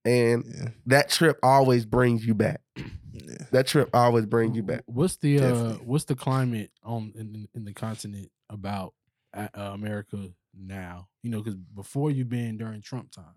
And 0.05 0.43
Yeah. 0.45 0.69
that 0.87 1.09
trip 1.09 1.37
always 1.43 1.85
brings 1.85 2.25
you 2.25 2.33
back. 2.33 2.61
Yeah. 3.11 3.45
That 3.51 3.67
trip 3.67 3.89
always 3.93 4.25
brings 4.27 4.55
you 4.55 4.63
back. 4.63 4.83
What's 4.85 5.17
the 5.17 5.39
uh, 5.39 5.73
what's 5.83 6.05
the 6.05 6.15
climate 6.15 6.71
on 6.83 7.11
in, 7.15 7.35
in- 7.35 7.47
in 7.53 7.65
the 7.65 7.73
continent 7.73 8.31
about 8.49 8.93
uh, 9.35 9.47
uh, 9.53 9.61
America 9.73 10.29
now? 10.57 11.09
You 11.21 11.31
know, 11.31 11.39
because 11.41 11.55
before 11.55 12.11
you've 12.11 12.29
been 12.29 12.57
during 12.57 12.81
Trump 12.81 13.11
times, 13.11 13.27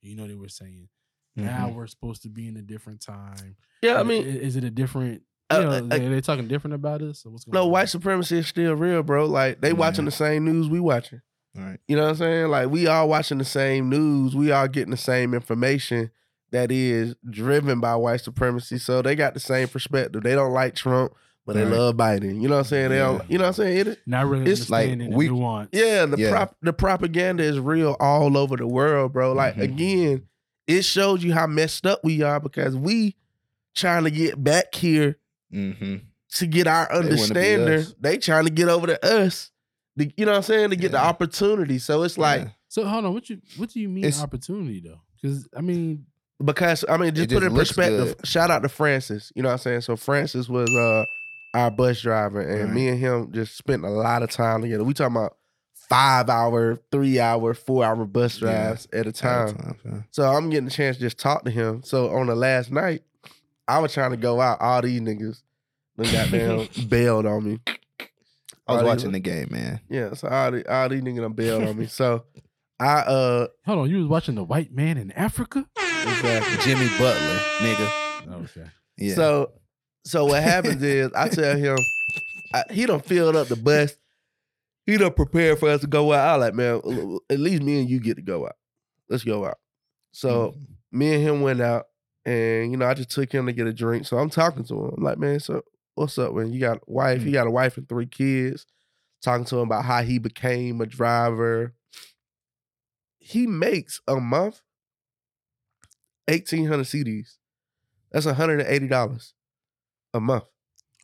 you 0.00 0.14
know 0.16 0.28
they 0.28 0.34
were 0.36 0.48
saying 0.50 0.88
now 1.34 1.68
Mhm. 1.70 1.74
we're 1.74 1.86
supposed 1.88 2.22
to 2.22 2.28
be 2.28 2.46
in 2.46 2.56
a 2.56 2.62
different 2.62 3.00
time. 3.00 3.56
Yeah, 3.82 3.98
I 3.98 4.04
mean, 4.04 4.24
is, 4.24 4.36
is 4.36 4.56
it 4.56 4.64
a 4.64 4.70
different? 4.70 5.22
You 5.50 5.58
Uh, 5.58 5.62
know, 5.80 5.96
uh, 5.96 5.98
are 5.98 6.08
they 6.10 6.20
talking 6.20 6.46
different 6.46 6.74
about 6.74 7.02
us? 7.02 7.24
Or 7.26 7.30
what's 7.32 7.44
going 7.44 7.54
no, 7.54 7.64
on? 7.64 7.70
white 7.72 7.88
supremacy 7.88 8.38
is 8.38 8.46
still 8.46 8.74
real, 8.74 9.02
bro. 9.02 9.26
Like 9.26 9.60
they 9.60 9.72
watching 9.72 10.04
the 10.04 10.10
same 10.12 10.44
news 10.44 10.68
we 10.68 10.78
watching. 10.78 11.20
All 11.56 11.62
right. 11.64 11.80
You 11.88 11.96
know 11.96 12.02
what 12.02 12.10
I'm 12.10 12.16
saying? 12.16 12.48
Like 12.48 12.68
we 12.70 12.86
all 12.86 13.08
watching 13.08 13.38
the 13.38 13.44
same 13.44 13.88
news. 13.88 14.34
We 14.34 14.52
all 14.52 14.68
getting 14.68 14.90
the 14.90 14.96
same 14.96 15.34
information 15.34 16.10
that 16.52 16.70
is 16.70 17.14
driven 17.28 17.80
by 17.80 17.96
white 17.96 18.20
supremacy. 18.20 18.78
So 18.78 19.02
they 19.02 19.14
got 19.14 19.34
the 19.34 19.40
same 19.40 19.68
perspective. 19.68 20.22
They 20.22 20.34
don't 20.34 20.52
like 20.52 20.74
Trump, 20.74 21.12
but 21.44 21.56
they 21.56 21.64
love 21.64 21.96
Biden. 21.96 22.40
You 22.40 22.48
know 22.48 22.54
what 22.56 22.60
I'm 22.60 22.64
saying? 22.64 22.90
They 22.90 22.98
don't. 22.98 23.28
You 23.30 23.38
know 23.38 23.44
what 23.44 23.48
I'm 23.48 23.54
saying? 23.54 23.86
It, 23.88 23.98
Not 24.06 24.26
really 24.26 24.50
It's 24.50 24.70
like 24.70 24.90
understanding 24.90 25.16
we- 25.16 25.30
want. 25.30 25.70
yeah, 25.72 26.06
the 26.06 26.16
Yeah. 26.18 26.30
prop 26.30 26.56
the 26.62 26.72
propaganda 26.72 27.42
is 27.42 27.58
real 27.58 27.96
all 28.00 28.36
over 28.36 28.56
the 28.56 28.66
world, 28.66 29.12
bro. 29.12 29.32
Like 29.32 29.56
Mhm. 29.56 29.62
again, 29.62 30.22
it 30.66 30.82
shows 30.82 31.22
you 31.24 31.32
how 31.32 31.46
messed 31.46 31.86
up 31.86 32.00
we 32.04 32.22
are 32.22 32.40
because 32.40 32.76
we 32.76 33.16
trying 33.74 34.04
to 34.04 34.10
get 34.10 34.42
back 34.42 34.74
here 34.74 35.16
Mm-hmm. 35.52 35.96
to 36.34 36.46
get 36.46 36.66
our 36.66 36.90
understanding. 36.92 37.78
us. 37.80 37.94
They 38.00 38.18
trying 38.18 38.44
to 38.44 38.50
get 38.50 38.68
over 38.68 38.86
to 38.88 39.04
us. 39.06 39.50
To- 39.98 40.12
you 40.16 40.24
know 40.26 40.32
what 40.32 40.36
I'm 40.38 40.42
saying? 40.42 40.70
To 40.70 40.76
get 40.76 40.92
the 40.92 40.98
opportunity. 41.02 41.78
So 41.78 42.02
it's 42.02 42.18
like 42.18 42.48
So 42.68 42.84
hold 42.86 43.04
on, 43.04 43.12
what 43.14 43.28
you 43.30 43.40
what 43.56 43.70
do 43.70 43.80
you 43.80 43.88
mean 43.88 44.12
opportunity 44.20 44.80
though? 44.80 45.00
Because 45.20 45.48
I 45.56 45.60
mean, 45.60 46.06
because 46.44 46.84
I 46.88 46.96
mean, 46.96 47.14
just 47.14 47.30
It 47.30 47.34
put 47.34 47.40
just 47.40 47.44
it 47.44 47.50
in 47.52 47.56
perspective. 47.56 48.16
good. 48.18 48.26
Shout 48.26 48.50
out 48.50 48.62
to 48.62 48.68
Francis. 48.68 49.32
You 49.34 49.42
know 49.42 49.48
what 49.48 49.54
I'm 49.54 49.58
saying? 49.58 49.80
So 49.82 49.96
Francis 49.96 50.48
was 50.48 50.68
uh 50.70 51.04
our 51.54 51.70
bus 51.70 52.00
driver, 52.02 52.40
and 52.40 52.64
Right. 52.64 52.72
me 52.74 52.88
and 52.88 52.98
him 52.98 53.32
just 53.32 53.56
spent 53.56 53.84
a 53.84 53.88
lot 53.88 54.22
of 54.22 54.30
time 54.30 54.60
together. 54.62 54.84
We 54.84 54.92
talking 54.92 55.16
about 55.16 55.36
five 55.88 56.28
hour, 56.28 56.76
three 56.92 57.18
hour, 57.20 57.54
four 57.54 57.84
hour 57.84 58.04
bus 58.04 58.34
Yeah. 58.34 58.48
drives 58.48 58.88
at 58.92 59.06
a 59.06 59.12
time. 59.12 59.54
Time. 59.54 59.76
yeah. 59.84 60.02
So 60.10 60.24
I'm 60.24 60.50
getting 60.50 60.66
a 60.66 60.70
chance 60.70 60.96
to 60.96 61.00
just 61.02 61.18
talk 61.18 61.44
to 61.44 61.50
him. 61.50 61.82
So 61.84 62.14
on 62.14 62.26
the 62.26 62.34
last 62.34 62.70
night, 62.70 63.02
I 63.66 63.78
was 63.78 63.94
trying 63.94 64.10
to 64.10 64.16
go 64.18 64.40
out. 64.40 64.60
All 64.60 64.82
these 64.82 65.00
niggas, 65.00 65.42
they 65.96 66.10
goddamn 66.12 66.68
bailed 66.88 67.24
on 67.24 67.44
me. 67.44 67.60
I 68.68 68.72
was 68.74 68.82
watching 68.84 69.12
the 69.12 69.20
game, 69.20 69.48
man. 69.50 69.80
Yeah, 69.88 70.14
so 70.14 70.28
all, 70.28 70.50
the, 70.50 70.72
all 70.72 70.88
these 70.88 71.02
niggas 71.02 71.20
done 71.20 71.32
bailed 71.32 71.64
on 71.64 71.76
me. 71.78 71.86
So 71.90 72.24
I 72.78 72.98
uh 73.00 73.46
hold 73.64 73.78
on, 73.80 73.90
you 73.90 73.98
was 73.98 74.06
watching 74.06 74.34
the 74.34 74.44
white 74.44 74.72
man 74.72 74.98
in 74.98 75.10
Africa? 75.12 75.66
exactly. 75.78 76.58
Jimmy 76.64 76.88
Butler, 76.98 77.40
nigga. 77.60 78.42
Okay. 78.44 78.70
Yeah. 78.98 79.14
So 79.14 79.52
so 80.04 80.26
what 80.26 80.42
happens 80.42 80.82
is 80.82 81.10
I 81.14 81.28
tell 81.28 81.56
him 81.56 81.86
I, 82.52 82.64
he 82.70 82.86
done 82.86 83.00
filled 83.00 83.36
up 83.36 83.48
the 83.48 83.56
bus. 83.56 83.96
He 84.84 84.96
done 84.98 85.12
prepared 85.14 85.58
for 85.58 85.68
us 85.68 85.80
to 85.80 85.86
go 85.88 86.12
out. 86.12 86.28
I 86.28 86.36
like, 86.36 86.54
man, 86.54 86.80
at 87.28 87.40
least 87.40 87.62
me 87.62 87.80
and 87.80 87.90
you 87.90 87.98
get 87.98 88.16
to 88.16 88.22
go 88.22 88.46
out. 88.46 88.54
Let's 89.08 89.24
go 89.24 89.44
out. 89.44 89.58
So 90.12 90.52
Mhm. 90.52 90.66
me 90.92 91.14
and 91.14 91.22
him 91.22 91.40
went 91.40 91.60
out, 91.60 91.86
and 92.24 92.70
you 92.70 92.76
know, 92.76 92.86
I 92.86 92.94
just 92.94 93.10
took 93.10 93.32
him 93.32 93.46
to 93.46 93.52
get 93.52 93.66
a 93.66 93.72
drink. 93.72 94.06
So 94.06 94.16
I'm 94.18 94.30
talking 94.30 94.64
to 94.64 94.74
him. 94.74 94.94
I'm 94.98 95.02
like, 95.02 95.18
man, 95.18 95.40
so 95.40 95.62
what's 95.96 96.16
up, 96.18 96.32
man? 96.34 96.52
You 96.52 96.60
got 96.60 96.76
a 96.78 96.80
wife, 96.86 97.22
Mm. 97.22 97.26
you 97.26 97.32
got 97.32 97.46
a 97.46 97.50
wife 97.50 97.76
and 97.76 97.88
three 97.88 98.06
kids. 98.06 98.66
Talking 99.22 99.44
to 99.46 99.56
him 99.56 99.62
about 99.62 99.84
how 99.84 100.02
he 100.02 100.18
became 100.18 100.80
a 100.80 100.86
driver. 100.86 101.74
He 103.18 103.46
makes 103.46 104.00
a 104.06 104.16
month 104.20 104.60
1800 106.28 106.84
cedis. 106.84 107.36
That's 108.12 108.26
$180 108.26 109.32
a 110.14 110.20
month. 110.20 110.44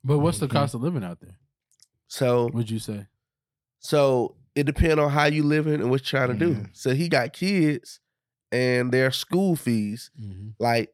But 0.05 0.19
what's 0.19 0.39
the 0.39 0.47
Mhm. 0.49 0.53
cost 0.53 0.75
of 0.75 0.83
living 0.83 1.05
out 1.05 1.21
there? 1.21 1.39
So 2.09 2.49
Would 2.49 2.71
you 2.71 2.79
say? 2.79 3.07
so 3.81 4.37
it 4.55 4.65
depends 4.65 4.99
on 4.99 5.11
how 5.11 5.25
you 5.25 5.43
living 5.43 5.75
and 5.81 5.91
what 5.91 6.01
you're 6.13 6.21
trying 6.21 6.39
to 6.39 6.45
do. 6.47 6.55
Mhm. 6.55 6.77
So 6.77 6.95
he 6.95 7.09
got 7.09 7.33
kids 7.33 8.01
and 8.51 8.93
their 8.93 9.11
school 9.11 9.57
fees. 9.57 10.11
Mm-hmm. 10.21 10.51
Like 10.59 10.93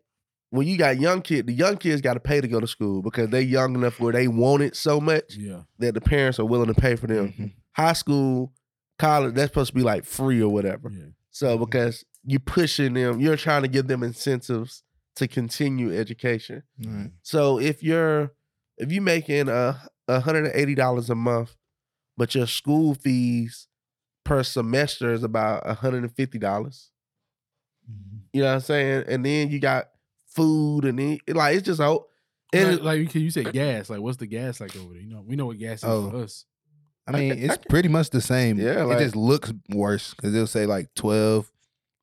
when 0.51 0.67
you 0.67 0.79
got 0.79 0.99
young 0.99 1.21
kid, 1.23 1.47
the 1.47 1.53
young 1.53 1.77
kids 1.77 2.01
got 2.01 2.15
to 2.15 2.21
pay 2.21 2.41
to 2.41 2.49
go 2.49 2.61
to 2.61 2.67
school 2.67 3.03
because 3.03 3.29
they 3.31 3.43
young 3.43 3.75
enough 3.75 4.01
where 4.01 4.13
they 4.13 4.29
want 4.29 4.63
it 4.63 4.75
so 4.77 5.01
much 5.01 5.37
Yeah. 5.37 5.63
that 5.79 5.95
the 5.95 6.01
parents 6.01 6.39
are 6.39 6.45
willing 6.47 6.73
to 6.73 6.81
pay 6.81 6.97
for 6.97 7.07
them. 7.07 7.33
Mhm. 7.33 7.53
High 7.73 7.93
school, 7.93 8.53
college, 8.99 9.35
that's 9.35 9.51
supposed 9.51 9.69
to 9.69 9.75
be 9.75 9.83
like 9.83 10.05
free 10.05 10.43
or 10.43 10.49
whatever. 10.49 10.91
Yeah. 10.91 11.07
So 11.31 11.55
mm-hmm. 11.55 11.65
because 11.65 12.05
you 12.25 12.39
pushing 12.39 12.95
them, 12.95 13.21
you're 13.21 13.37
trying 13.37 13.63
to 13.63 13.69
give 13.69 13.87
them 13.89 14.03
incentives 14.03 14.83
to 15.17 15.29
continue 15.29 15.97
education. 15.97 16.63
Right. 16.85 17.11
So 17.23 17.59
if 17.61 17.83
you're 17.83 18.33
if 18.79 18.91
you're 18.93 19.03
making 19.03 19.49
uh, 19.49 19.79
a 20.07 20.21
hundred 20.21 20.47
and 20.47 20.55
eighty 20.55 20.75
dollars 20.75 21.11
a 21.11 21.15
month, 21.15 21.57
but 22.17 22.35
your 22.35 22.47
school 22.47 22.95
fees 22.95 23.67
per 24.25 24.43
semester 24.43 25.13
is 25.13 25.23
about 25.23 25.67
hundred 25.79 26.05
and 26.05 26.15
fifty 26.15 26.39
dollars. 26.39 26.91
Mm-hmm. 27.91 28.17
You 28.33 28.43
know 28.43 28.49
what 28.49 28.55
I'm 28.55 28.61
saying? 28.61 29.05
And 29.09 29.25
then 29.25 29.51
you 29.51 29.59
got 29.59 29.89
food 30.39 30.85
and 30.85 30.99
then 30.99 31.19
like 31.29 31.57
it's 31.57 31.67
just 31.67 31.81
out. 31.81 32.05
And 32.53 32.77
like, 32.77 32.83
like 33.05 33.15
you- 33.15 33.21
you 33.23 33.31
said 33.31 33.53
gas. 33.53 33.91
Like, 33.91 34.01
what's 34.01 34.17
the 34.17 34.27
gas 34.27 34.61
like 34.61 34.75
over 34.77 34.95
there? 34.95 35.03
You 35.03 35.11
know, 35.11 35.23
we 35.27 35.37
know 35.37 35.47
what 35.47 35.59
gas 35.59 35.79
is 35.79 35.85
Oh. 35.85 36.11
for 36.11 36.17
us. 36.19 36.45
I 37.07 37.13
mean, 37.13 37.33
it's 37.39 37.57
pretty 37.71 37.89
much 37.89 38.11
the 38.11 38.21
same. 38.21 38.59
Yeah, 38.59 38.91
it 38.91 38.99
just 38.99 39.17
looks 39.17 39.53
worse 39.71 40.13
because 40.15 40.33
they'll 40.33 40.47
say 40.47 40.67
like 40.67 40.93
12, 40.95 41.51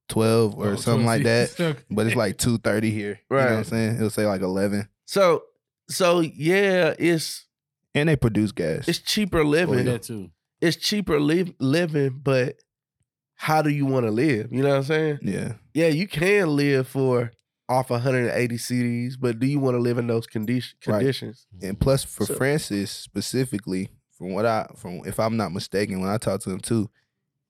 12 0.09 0.55
or 0.57 0.67
Oh, 0.69 0.75
something 0.75 1.05
like 1.05 1.23
that. 1.23 1.77
But 1.91 2.07
it's 2.07 2.15
like 2.15 2.37
two 2.37 2.57
thirty 2.57 2.89
here. 2.91 3.19
You 3.29 3.37
know 3.37 3.43
what 3.43 3.51
I'm 3.53 3.63
saying? 3.63 3.95
It'll 3.97 4.09
say 4.09 4.25
like 4.25 4.41
eleven, 4.41 4.87
so 5.05 5.43
so 5.89 6.19
yeah, 6.21 6.93
it's 6.99 7.45
and 7.93 8.09
they 8.09 8.15
produce 8.15 8.51
gas. 8.51 8.87
it's 8.87 8.99
cheaper 8.99 9.43
living. 9.43 9.79
Oh, 9.87 9.91
that 9.91 10.03
too. 10.03 10.29
It's 10.61 10.75
cheaper 10.77 11.19
live, 11.19 11.53
living, 11.59 12.19
but 12.23 12.55
how 13.35 13.61
do 13.61 13.69
you 13.69 13.85
want 13.85 14.05
to 14.07 14.11
live? 14.11 14.51
You 14.51 14.63
know 14.63 14.69
what 14.69 14.77
I'm 14.77 14.83
saying? 14.83 15.19
yeah, 15.21 15.53
Yeah, 15.73 15.87
you 15.87 16.07
can 16.07 16.55
live 16.55 16.87
for 16.87 17.31
off 17.67 17.89
180 17.89 18.57
cedis, 18.57 19.15
but 19.19 19.39
do 19.39 19.47
you 19.47 19.59
want 19.59 19.75
to 19.75 19.81
live 19.81 19.97
in 19.97 20.07
those 20.07 20.27
condition, 20.27 20.77
Right. 20.85 20.99
conditions? 20.99 21.47
and 21.61 21.79
plus 21.79 22.03
for 22.03 22.25
So- 22.25 22.35
Francis 22.35 22.91
specifically, 22.91 23.89
from 24.17 24.33
what 24.33 24.45
I 24.45 24.67
from 24.77 25.01
if 25.05 25.19
I'm 25.19 25.35
not 25.37 25.51
mistaken, 25.51 25.99
when 25.99 26.09
I 26.09 26.17
talked 26.17 26.43
to 26.43 26.51
him 26.51 26.59
too, 26.59 26.89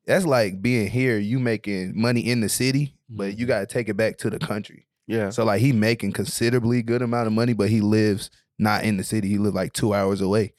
that's 0.06 0.26
like 0.26 0.62
being 0.62 0.88
here. 0.88 1.18
You 1.18 1.40
making 1.40 2.00
money 2.00 2.22
in 2.22 2.42
the 2.42 2.50
city, 2.50 2.96
but 3.10 3.38
you 3.38 3.46
mm-hmm. 3.46 3.48
got 3.48 3.60
to 3.62 3.66
take 3.66 3.90
it 3.90 3.98
back 3.98 4.18
to 4.20 4.30
the 4.30 4.40
country. 4.40 4.88
Yeah. 5.08 5.30
So 5.30 5.44
like 5.44 5.62
he 5.62 5.72
making 5.72 6.14
considerably 6.14 6.82
good 6.82 7.02
amount 7.02 7.28
of 7.28 7.34
money, 7.34 7.54
but 7.54 7.70
he 7.70 7.82
lives 7.82 8.32
not 8.58 8.84
in 8.84 8.98
the 8.98 9.04
city. 9.04 9.28
He 9.28 9.38
lives 9.38 9.56
like 9.56 9.74
two 9.74 9.94
hours 9.94 10.22
away. 10.22 10.54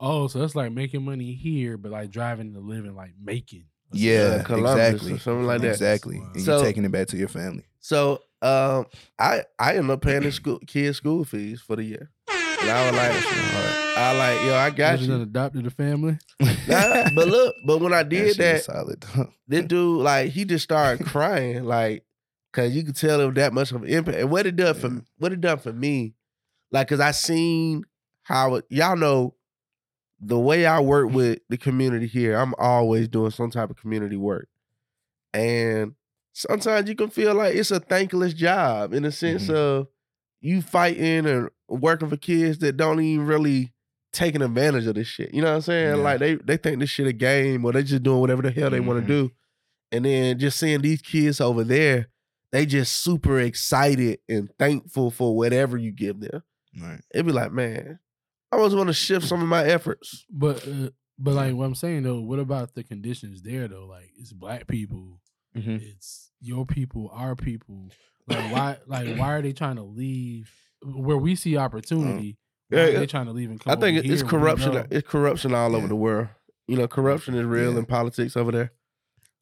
Oh, 0.00 0.26
so 0.26 0.40
that's 0.40 0.56
like 0.56 0.72
making 0.72 1.04
money 1.04 1.34
here, 1.34 1.76
but 1.76 1.92
like 1.92 2.10
driving 2.10 2.54
to 2.54 2.60
living, 2.60 2.96
like 2.96 3.12
making. 3.22 3.66
Yeah, 3.92 4.42
Columbus 4.42 4.70
or 4.70 4.80
exactly. 4.80 5.18
something 5.18 5.46
like 5.46 5.60
that. 5.60 5.68
Exactly. 5.68 6.18
Wow. 6.18 6.30
And 6.34 6.42
So- 6.42 6.56
you're 6.56 6.64
taking 6.64 6.84
it 6.84 6.90
back 6.90 7.08
to 7.08 7.16
your 7.16 7.28
family. 7.28 7.64
So 7.82 8.22
Um, 8.40 8.86
I 9.20 9.42
I 9.58 9.74
ended 9.76 9.90
up 9.90 10.00
paying 10.02 10.22
the 10.24 10.32
school 10.32 10.58
kids 10.66 10.96
school 10.96 11.24
fees 11.24 11.60
for 11.60 11.76
the 11.76 11.84
year. 11.84 12.10
And 12.28 12.70
I 12.70 12.86
was 12.90 12.96
like, 12.96 13.96
I 13.98 14.16
like, 14.16 14.44
yo, 14.46 14.54
I 14.54 14.70
got 14.70 15.00
you. 15.00 15.12
an 15.12 15.18
you. 15.18 15.22
adopted 15.24 15.66
a 15.66 15.70
family? 15.70 16.18
Nah, 16.40 17.10
but 17.10 17.28
look, 17.28 17.54
but 17.66 17.78
when 17.80 17.92
I 17.92 18.02
did 18.16 18.36
that, 18.38 18.62
solid. 18.64 19.04
this 19.48 19.64
dude, 19.66 20.00
like, 20.00 20.30
he 20.30 20.44
just 20.44 20.62
started 20.64 21.04
crying, 21.06 21.64
like, 21.64 22.04
cause 22.52 22.72
you 22.72 22.82
could 22.84 22.96
tell 22.96 23.20
it 23.20 23.26
was 23.26 23.34
that 23.34 23.52
much 23.52 23.70
of 23.72 23.82
an 23.82 23.88
impact. 23.88 24.18
And 24.18 24.30
what 24.30 24.46
it 24.46 24.56
done 24.56 24.74
for 24.74 24.88
Yeah. 24.88 25.00
what 25.18 25.32
it 25.32 25.40
done 25.40 25.58
for 25.58 25.72
me, 25.72 26.14
like, 26.72 26.88
cause 26.88 27.00
I 27.00 27.10
seen 27.12 27.84
how 28.22 28.56
it, 28.56 28.64
y'all 28.70 28.96
know 28.96 29.34
the 30.20 30.38
way 30.38 30.66
I 30.66 30.78
work 30.80 31.10
with 31.12 31.40
the 31.48 31.56
community 31.58 32.06
here. 32.06 32.36
I'm 32.36 32.54
always 32.58 33.08
doing 33.08 33.30
some 33.32 33.50
type 33.50 33.70
of 33.70 33.76
community 33.76 34.16
work, 34.16 34.48
and 35.34 35.94
sometimes 36.32 36.88
you 36.88 36.94
can 36.94 37.08
feel 37.10 37.34
like 37.34 37.54
it's 37.54 37.70
a 37.70 37.80
thankless 37.80 38.34
job 38.34 38.92
in 38.94 39.02
the 39.02 39.12
sense 39.12 39.44
Mhm. 39.48 39.54
of 39.54 39.88
you 40.40 40.62
fighting 40.62 41.26
and 41.26 41.48
working 41.68 42.08
for 42.08 42.16
kids 42.16 42.58
that 42.58 42.76
don't 42.76 43.00
even 43.00 43.26
really 43.26 43.72
taking 44.12 44.42
advantage 44.42 44.86
of 44.86 44.94
this 44.94 45.06
shit. 45.06 45.32
You 45.32 45.40
know 45.42 45.48
what 45.50 45.56
I'm 45.56 45.62
saying? 45.62 45.96
Yeah. 45.96 46.02
Like 46.02 46.18
they 46.18 46.34
they 46.36 46.56
think 46.56 46.80
this 46.80 46.90
shit 46.90 47.06
a 47.06 47.12
game 47.12 47.64
or 47.64 47.72
they 47.72 47.82
just 47.82 48.02
doing 48.02 48.20
whatever 48.20 48.42
the 48.42 48.50
hell 48.50 48.70
they 48.70 48.80
want 48.80 48.98
Mhm. 49.04 49.06
to 49.06 49.28
do. 49.28 49.30
And 49.90 50.04
then 50.04 50.38
just 50.38 50.58
seeing 50.58 50.80
these 50.82 51.00
kids 51.02 51.40
over 51.40 51.64
there, 51.64 52.08
they 52.50 52.66
just 52.66 52.92
super 53.02 53.38
excited 53.40 54.18
and 54.28 54.50
thankful 54.58 55.10
for 55.10 55.34
whatever 55.36 55.76
you 55.78 55.92
give 55.92 56.20
them. 56.20 56.42
Right. 56.80 57.00
It'd 57.14 57.26
be 57.26 57.32
like, 57.32 57.52
man, 57.52 57.98
I 58.50 58.56
always 58.56 58.74
want 58.74 58.88
to 58.88 58.94
shift 58.94 59.26
some 59.26 59.40
of 59.42 59.48
my 59.48 59.64
efforts. 59.64 60.26
But 60.30 60.66
uh, 60.68 60.90
but 61.18 61.34
like 61.34 61.54
what 61.54 61.64
I'm 61.66 61.74
saying 61.74 62.02
though, 62.02 62.20
what 62.20 62.38
about 62.38 62.74
the 62.74 62.82
conditions 62.84 63.40
there 63.42 63.68
though? 63.68 63.86
Like 63.86 64.10
it's 64.18 64.32
black 64.32 64.66
people, 64.66 65.20
Mhm. 65.56 65.82
it's 65.82 66.30
your 66.40 66.64
people, 66.66 67.10
our 67.12 67.34
people. 67.36 67.90
Like 68.26 68.52
why 68.52 68.76
like 68.86 69.16
why 69.16 69.34
are 69.34 69.42
they 69.42 69.52
trying 69.52 69.76
to 69.76 69.82
leave 69.82 70.50
where 70.82 71.16
we 71.18 71.34
see 71.34 71.56
opportunity? 71.56 72.38
Why 72.68 72.78
Yeah, 72.78 72.84
are 72.84 72.90
yeah. 72.90 72.98
they 73.00 73.06
trying 73.06 73.26
to 73.26 73.32
leave 73.32 73.50
and 73.50 73.60
come 73.60 73.76
I 73.76 73.80
think 73.80 73.98
over 73.98 74.06
it's 74.12 74.20
here 74.22 74.30
corruption. 74.30 74.86
It's 74.90 75.08
corruption 75.08 75.54
all 75.54 75.76
over 75.76 75.88
the 75.88 75.96
world. 75.96 76.28
You 76.68 76.76
know, 76.78 76.88
corruption 76.88 77.34
is 77.34 77.44
real 77.44 77.72
Yeah. 77.72 77.78
in 77.80 77.84
politics 77.86 78.36
over 78.36 78.52
there. 78.52 78.72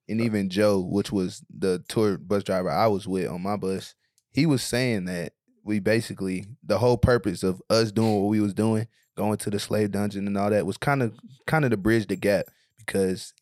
and 0.08 0.20
even 0.20 0.48
Joe, 0.50 0.80
which 0.80 1.12
was 1.12 1.44
the 1.56 1.84
tour 1.88 2.18
bus 2.18 2.42
driver 2.42 2.68
I 2.70 2.88
was 2.88 3.06
with 3.06 3.28
on 3.28 3.42
my 3.42 3.56
bus, 3.56 3.94
he 4.32 4.44
was 4.44 4.60
saying 4.62 5.04
that 5.04 5.34
we 5.62 5.78
basically 5.78 6.46
the 6.64 6.78
whole 6.78 6.98
purpose 6.98 7.44
of 7.44 7.62
us 7.70 7.92
doing 7.92 8.20
what 8.20 8.28
we 8.28 8.40
was 8.40 8.52
doing, 8.54 8.88
going 9.16 9.36
to 9.36 9.50
the 9.50 9.60
slave 9.60 9.92
dungeon 9.92 10.26
and 10.26 10.36
all 10.36 10.50
that, 10.50 10.66
was 10.66 10.76
kind 10.78 11.02
of 11.02 11.16
kind 11.46 11.64
of 11.64 11.70
to 11.70 11.76
bridge 11.76 12.08
the 12.08 12.16
gap 12.16 12.46
because 12.76 13.32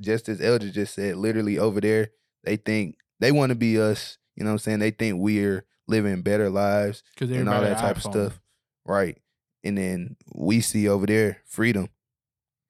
just 0.00 0.28
as 0.28 0.40
Elder 0.40 0.70
just 0.70 0.94
said, 0.94 1.16
literally 1.16 1.58
over 1.58 1.80
there, 1.80 2.10
they 2.44 2.56
think 2.56 2.96
they 3.20 3.32
want 3.32 3.50
to 3.50 3.56
be 3.56 3.80
us. 3.80 4.18
You 4.36 4.44
know 4.44 4.50
what 4.50 4.54
I'm 4.54 4.58
saying? 4.58 4.78
They 4.78 4.90
think 4.90 5.20
we're 5.20 5.64
living 5.86 6.22
better 6.22 6.50
lives 6.50 7.02
and 7.40 7.48
all 7.48 7.60
that 7.62 7.78
type 7.78 7.96
of 7.96 8.02
stuff. 8.02 8.40
Right. 8.84 9.18
And 9.64 9.76
then 9.76 10.16
we 10.34 10.60
see 10.60 10.88
over 10.88 11.06
there 11.06 11.38
freedom. 11.46 11.88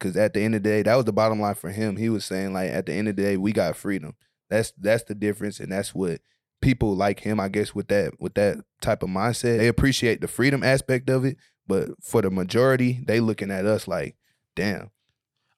Cause 0.00 0.16
at 0.16 0.32
the 0.32 0.40
end 0.40 0.54
of 0.54 0.62
the 0.62 0.68
day, 0.68 0.82
that 0.82 0.94
was 0.94 1.06
the 1.06 1.12
bottom 1.12 1.40
line 1.40 1.56
for 1.56 1.70
him. 1.70 1.96
He 1.96 2.08
was 2.08 2.24
saying, 2.24 2.52
like, 2.52 2.70
at 2.70 2.86
the 2.86 2.92
end 2.92 3.08
of 3.08 3.16
the 3.16 3.22
day, 3.22 3.36
we 3.36 3.52
got 3.52 3.76
freedom. 3.76 4.14
That's 4.48 4.72
that's 4.78 5.02
the 5.02 5.14
difference. 5.14 5.58
And 5.58 5.72
that's 5.72 5.92
what 5.92 6.20
people 6.62 6.94
like 6.94 7.20
him, 7.20 7.40
I 7.40 7.48
guess, 7.48 7.74
with 7.74 7.88
that 7.88 8.12
with 8.20 8.34
that 8.34 8.58
type 8.80 9.02
of 9.02 9.08
mindset. 9.10 9.58
They 9.58 9.66
appreciate 9.66 10.20
the 10.20 10.28
freedom 10.28 10.62
aspect 10.62 11.10
of 11.10 11.24
it. 11.24 11.36
But 11.66 11.90
for 12.02 12.22
the 12.22 12.30
majority, 12.30 13.02
they 13.04 13.18
looking 13.20 13.50
at 13.50 13.66
us 13.66 13.88
like, 13.88 14.16
damn, 14.54 14.90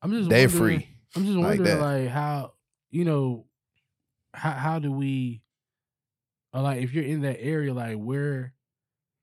I'm 0.03 0.11
just 0.11 0.31
they 0.31 0.47
wondering- 0.47 0.79
free. 0.81 0.89
I'm 1.17 1.25
just 1.25 1.37
like 1.37 1.59
wondering, 1.59 1.79
that. 1.79 1.81
like, 1.81 2.09
how 2.09 2.53
you 2.91 3.05
know, 3.05 3.47
how 4.35 4.51
how 4.53 4.79
do 4.79 4.93
we, 4.93 5.43
or 6.53 6.63
like, 6.63 6.83
if 6.83 6.93
you're 6.93 7.05
in 7.05 7.23
that 7.23 7.39
area, 7.41 7.73
like, 7.75 7.97
where, 7.97 8.53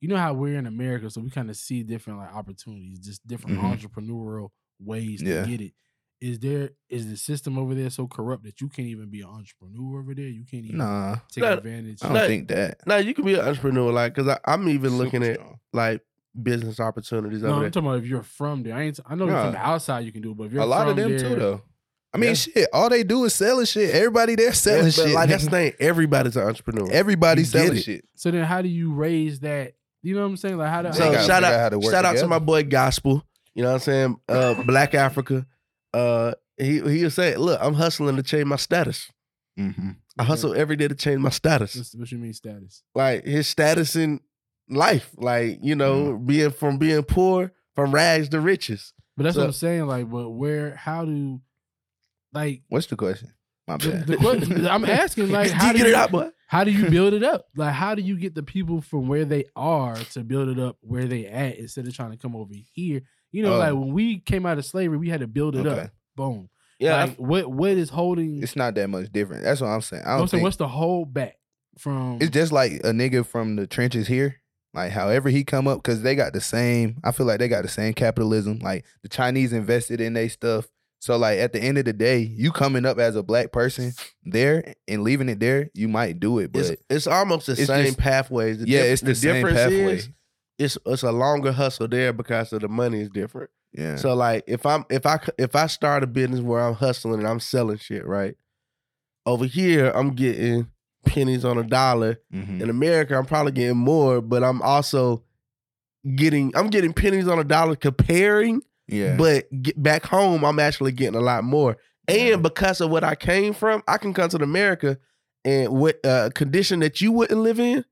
you 0.02 0.08
know, 0.08 0.18
how 0.18 0.34
we're 0.34 0.58
in 0.58 0.66
America, 0.68 1.10
so 1.10 1.22
we 1.22 1.30
kind 1.30 1.50
of 1.50 1.56
see 1.58 1.84
different 1.84 2.20
like 2.20 2.34
opportunities, 2.34 3.00
just 3.00 3.26
different 3.28 3.60
Mhm. 3.60 3.78
entrepreneurial 3.78 4.50
ways 4.80 5.22
Yeah. 5.22 5.44
to 5.44 5.50
get 5.50 5.62
it. 5.62 5.74
Is 6.20 6.40
there 6.40 6.72
is 6.90 7.08
the 7.10 7.16
system 7.18 7.60
over 7.60 7.76
there 7.76 7.92
so 7.92 8.08
corrupt 8.08 8.44
that 8.44 8.60
you 8.60 8.70
can't 8.70 8.88
even 8.88 9.10
be 9.10 9.22
an 9.22 9.28
entrepreneur 9.28 10.00
over 10.00 10.16
there? 10.16 10.28
You 10.28 10.46
can't 10.46 10.66
even 10.66 10.78
Nah, 10.78 11.18
take 11.32 11.44
Nah, 11.44 11.54
advantage. 11.54 12.00
I 12.04 12.08
don't 12.08 12.16
Like- 12.16 12.28
think 12.28 12.48
that. 12.48 12.88
Now 12.88 12.98
you 12.98 13.14
can 13.14 13.24
be 13.24 13.36
an 13.36 13.42
entrepreneur, 13.42 13.92
like, 13.92 14.16
cause 14.16 14.36
I'm 14.46 14.68
even 14.70 14.98
looking 14.98 15.22
Super 15.24 15.42
at 15.42 15.60
like 15.74 16.02
business 16.42 16.80
opportunities 16.80 17.42
no, 17.44 17.50
over 17.50 17.56
I'm 17.58 17.62
there. 17.64 17.70
talking 17.70 17.88
about 17.90 18.00
if 18.00 18.08
you're 18.08 18.24
from 18.24 18.64
there. 18.64 18.76
I 18.76 18.84
ain't. 18.84 19.00
I 19.06 19.14
know 19.16 19.26
Nah. 19.28 19.44
from 19.44 19.54
the 19.54 19.60
outside 19.60 20.06
you 20.06 20.12
can 20.12 20.22
do, 20.24 20.32
it, 20.32 20.38
but 20.38 20.46
if 20.46 20.54
you're 20.54 20.64
a 20.64 20.66
lot 20.66 20.88
of 20.88 20.96
them 20.96 21.10
there, 21.12 21.20
too, 21.20 21.36
though. 21.36 21.62
I 22.14 22.18
mean, 22.18 22.30
Yeah. 22.30 22.34
shit. 22.36 22.70
All 22.74 22.90
they 22.90 23.04
do 23.04 23.26
is 23.26 23.34
selling 23.34 23.66
shit. 23.66 23.94
Everybody 23.94 24.36
there 24.36 24.54
selling 24.54 24.86
Yeah, 24.86 24.90
shit. 24.92 25.10
like 25.14 25.30
that's 25.30 25.44
the 25.46 25.50
thing. 25.52 25.74
Everybody's 25.80 26.36
an 26.38 26.44
entrepreneur. 26.48 26.90
Everybody 26.92 27.42
You 27.42 27.46
selling 27.46 27.78
it. 27.78 27.84
shit. 27.84 28.06
So 28.16 28.32
then, 28.32 28.44
how 28.46 28.62
do 28.62 28.70
you 28.70 28.94
raise 28.94 29.40
that? 29.42 29.74
You 30.04 30.16
know 30.16 30.22
what 30.22 30.28
I'm 30.28 30.38
saying? 30.38 30.58
Like 30.58 30.70
how 30.70 30.82
do 30.84 30.94
So 30.94 31.04
how- 31.04 31.12
gotta 31.12 31.28
shout 31.28 31.44
out, 31.44 31.54
out 31.54 31.60
how 31.60 31.70
to 31.70 31.80
work 31.80 31.92
shout 31.92 32.06
out 32.06 32.18
to 32.18 32.28
my 32.28 32.40
boy 32.40 32.64
Gospel. 32.64 33.24
You 33.54 33.64
know 33.64 33.70
what 33.70 33.76
I'm 33.76 33.80
saying? 33.82 34.16
Uh, 34.30 34.64
Black 34.66 34.94
Africa. 34.96 35.46
Uh, 35.94 36.34
he 36.58 36.80
he 36.80 37.04
was 37.04 37.14
saying, 37.16 37.38
look, 37.38 37.60
I'm 37.62 37.74
hustling 37.74 38.16
to 38.16 38.24
change 38.24 38.46
my 38.46 38.56
status. 38.56 39.10
Mm-hmm. 39.60 39.92
I 40.20 40.24
hustle 40.24 40.54
every 40.56 40.76
day 40.76 40.88
to 40.88 40.96
change 40.96 41.20
my 41.20 41.30
status. 41.30 41.76
What's- 41.76 41.96
what 41.96 42.12
you 42.12 42.18
mean 42.20 42.34
status? 42.34 42.84
Like 42.96 43.26
his 43.26 43.48
status 43.48 43.96
in 43.96 44.22
life, 44.70 45.12
like 45.18 45.60
you 45.62 45.76
know, 45.76 46.14
Mm. 46.14 46.26
being 46.26 46.52
from 46.52 46.78
being 46.78 47.04
poor, 47.04 47.52
from 47.76 47.92
rags 47.92 48.30
to 48.30 48.40
riches. 48.40 48.94
But 49.18 49.24
that's 49.24 49.36
So- 49.36 49.42
what 49.42 49.48
I'm 49.48 49.54
saying. 49.54 49.88
Like, 49.88 50.10
but 50.10 50.30
where? 50.30 50.76
How 50.76 51.04
do? 51.06 51.42
Like 52.38 52.62
What's 52.70 52.88
the 52.88 52.96
question? 52.96 53.34
My 53.68 53.78
the, 53.78 53.90
bad. 53.92 54.08
the 54.08 54.18
question, 54.18 54.66
I'm 54.76 54.86
asking, 54.86 55.30
like, 55.32 55.52
how 55.52 55.68
you 55.68 55.74
do 55.74 55.78
get 55.80 55.88
you, 55.88 55.94
it 55.94 55.98
out, 55.98 56.12
boy? 56.12 56.30
how 56.48 56.64
do 56.64 56.72
you 56.72 56.90
build 56.98 57.14
it 57.14 57.24
up? 57.24 57.48
Like, 57.56 57.74
how 57.74 57.96
do 57.96 58.02
you 58.02 58.18
get 58.18 58.34
the 58.36 58.44
people 58.44 58.80
from 58.82 59.08
where 59.10 59.26
they 59.26 59.46
are 59.56 59.96
to 60.14 60.24
build 60.24 60.48
it 60.50 60.60
up 60.60 60.78
where 60.82 61.06
they 61.06 61.26
at 61.26 61.58
instead 61.58 61.86
of 61.88 61.94
trying 61.96 62.12
to 62.12 62.18
come 62.18 62.36
over 62.36 62.54
here? 62.74 63.02
You 63.32 63.44
know, 63.44 63.56
Oh. 63.56 63.60
like 63.60 63.74
when 63.74 63.94
we 63.94 64.20
came 64.20 64.46
out 64.46 64.58
of 64.58 64.66
slavery, 64.66 64.98
we 64.98 65.10
had 65.10 65.20
to 65.20 65.28
build 65.28 65.56
it 65.58 65.66
Okay. 65.68 65.82
up. 65.82 65.90
Boom. 66.16 66.50
Yeah, 66.80 67.06
Like, 67.06 67.18
what 67.18 67.52
what 67.52 67.72
is 67.72 67.90
holding? 67.90 68.42
It's 68.42 68.56
not 68.56 68.76
that 68.76 68.88
much 68.88 69.12
different. 69.12 69.44
That's 69.44 69.60
what 69.62 69.68
I'm 69.68 69.82
saying. 69.82 70.04
I 70.06 70.12
don't 70.18 70.28
saying, 70.28 70.40
think 70.40 70.44
what's 70.44 70.58
the 70.58 70.68
hold 70.68 71.14
back 71.14 71.36
from? 71.80 72.20
it's 72.22 72.30
just 72.32 72.52
like 72.52 72.74
a 72.84 72.92
nigga 72.92 73.26
from 73.26 73.56
the 73.56 73.68
trenches 73.68 74.08
here. 74.08 74.38
Like 74.74 74.92
however 74.92 75.30
he 75.30 75.44
come 75.44 75.68
up, 75.68 75.80
because 75.84 76.04
they 76.04 76.14
got 76.16 76.34
the 76.34 76.42
same. 76.42 77.00
I 77.04 77.12
feel 77.12 77.26
like 77.26 77.40
they 77.40 77.48
got 77.48 77.64
the 77.64 77.68
same 77.70 77.94
capitalism. 77.94 78.60
Like 78.60 78.86
the 79.02 79.10
Chinese 79.10 79.52
invested 79.54 80.00
in 80.00 80.14
their 80.14 80.30
stuff. 80.30 80.68
So 81.08 81.16
like 81.16 81.40
at 81.40 81.54
the 81.54 81.60
end 81.62 81.78
of 81.78 81.86
the 81.86 81.94
day, 81.94 82.18
you 82.20 82.52
coming 82.52 82.86
up 82.86 83.00
as 83.00 83.16
a 83.16 83.24
black 83.24 83.54
person 83.54 83.94
there 84.26 84.74
and 84.90 85.04
leaving 85.04 85.30
it 85.30 85.40
there, 85.40 85.70
you 85.74 85.88
might 85.88 86.20
do 86.20 86.40
it, 86.40 86.52
but 86.52 86.66
it's 86.66 86.82
it's 86.90 87.08
almost 87.08 87.46
the 87.46 87.54
it's 87.54 87.68
same 87.68 87.86
just- 87.86 87.98
pathways. 87.98 88.58
The 88.60 88.68
yeah, 88.68 88.82
it's 88.82 89.02
the, 89.02 89.16
same 89.16 89.36
difference 89.36 89.56
pathway. 89.58 89.96
is 89.96 90.10
it's 90.60 90.78
it's 90.86 91.04
a 91.04 91.14
longer 91.14 91.54
hustle 91.54 91.88
there 91.88 92.12
because 92.12 92.52
of 92.52 92.60
the 92.60 92.68
money 92.68 93.00
is 93.00 93.10
different. 93.10 93.50
yeah. 93.72 93.96
So 93.96 94.14
like 94.16 94.44
if 94.48 94.66
I'm 94.66 94.84
if 94.90 95.06
I 95.06 95.18
if 95.38 95.56
I 95.56 95.68
start 95.68 96.04
a 96.04 96.08
business 96.08 96.42
where 96.42 96.60
I'm 96.60 96.74
hustling 96.74 97.20
and 97.20 97.28
I'm 97.28 97.40
selling 97.40 97.78
shit, 97.78 98.06
right? 98.06 98.36
Over 99.26 99.46
here, 99.46 99.92
I'm 99.96 100.10
getting 100.14 100.68
pennies 101.06 101.46
on 101.46 101.58
a 101.58 101.64
dollar. 101.64 102.20
Mhm. 102.36 102.60
In 102.60 102.70
America, 102.70 103.18
I'm 103.18 103.26
probably 103.26 103.54
getting 103.54 103.78
more, 103.78 104.20
but 104.20 104.44
I'm 104.44 104.62
also 104.62 105.24
getting 106.18 106.52
I'm 106.54 106.68
getting 106.70 106.92
pennies 106.92 107.30
on 107.30 107.40
a 107.40 107.46
dollar 107.46 107.78
comparing, 107.78 108.62
yeah. 108.88 109.16
but 109.18 109.46
get 109.62 109.82
back 109.82 110.06
home, 110.06 110.44
I'm 110.46 110.60
actually 110.60 110.92
getting 110.92 111.16
a 111.16 111.22
lot 111.24 111.44
more. 111.44 111.78
And 112.08 112.18
Yeah. 112.30 112.36
because 112.38 112.80
of 112.82 112.90
what 112.90 113.04
I 113.04 113.16
came 113.16 113.54
from, 113.54 113.84
I 113.88 113.98
can 113.98 114.14
come 114.14 114.30
to 114.30 114.42
America 114.42 114.98
and 115.46 115.72
with 115.74 115.98
a 116.06 116.32
condition 116.34 116.80
that 116.80 117.02
you 117.02 117.12
wouldn't 117.12 117.40
live 117.42 117.60
in, 117.60 117.84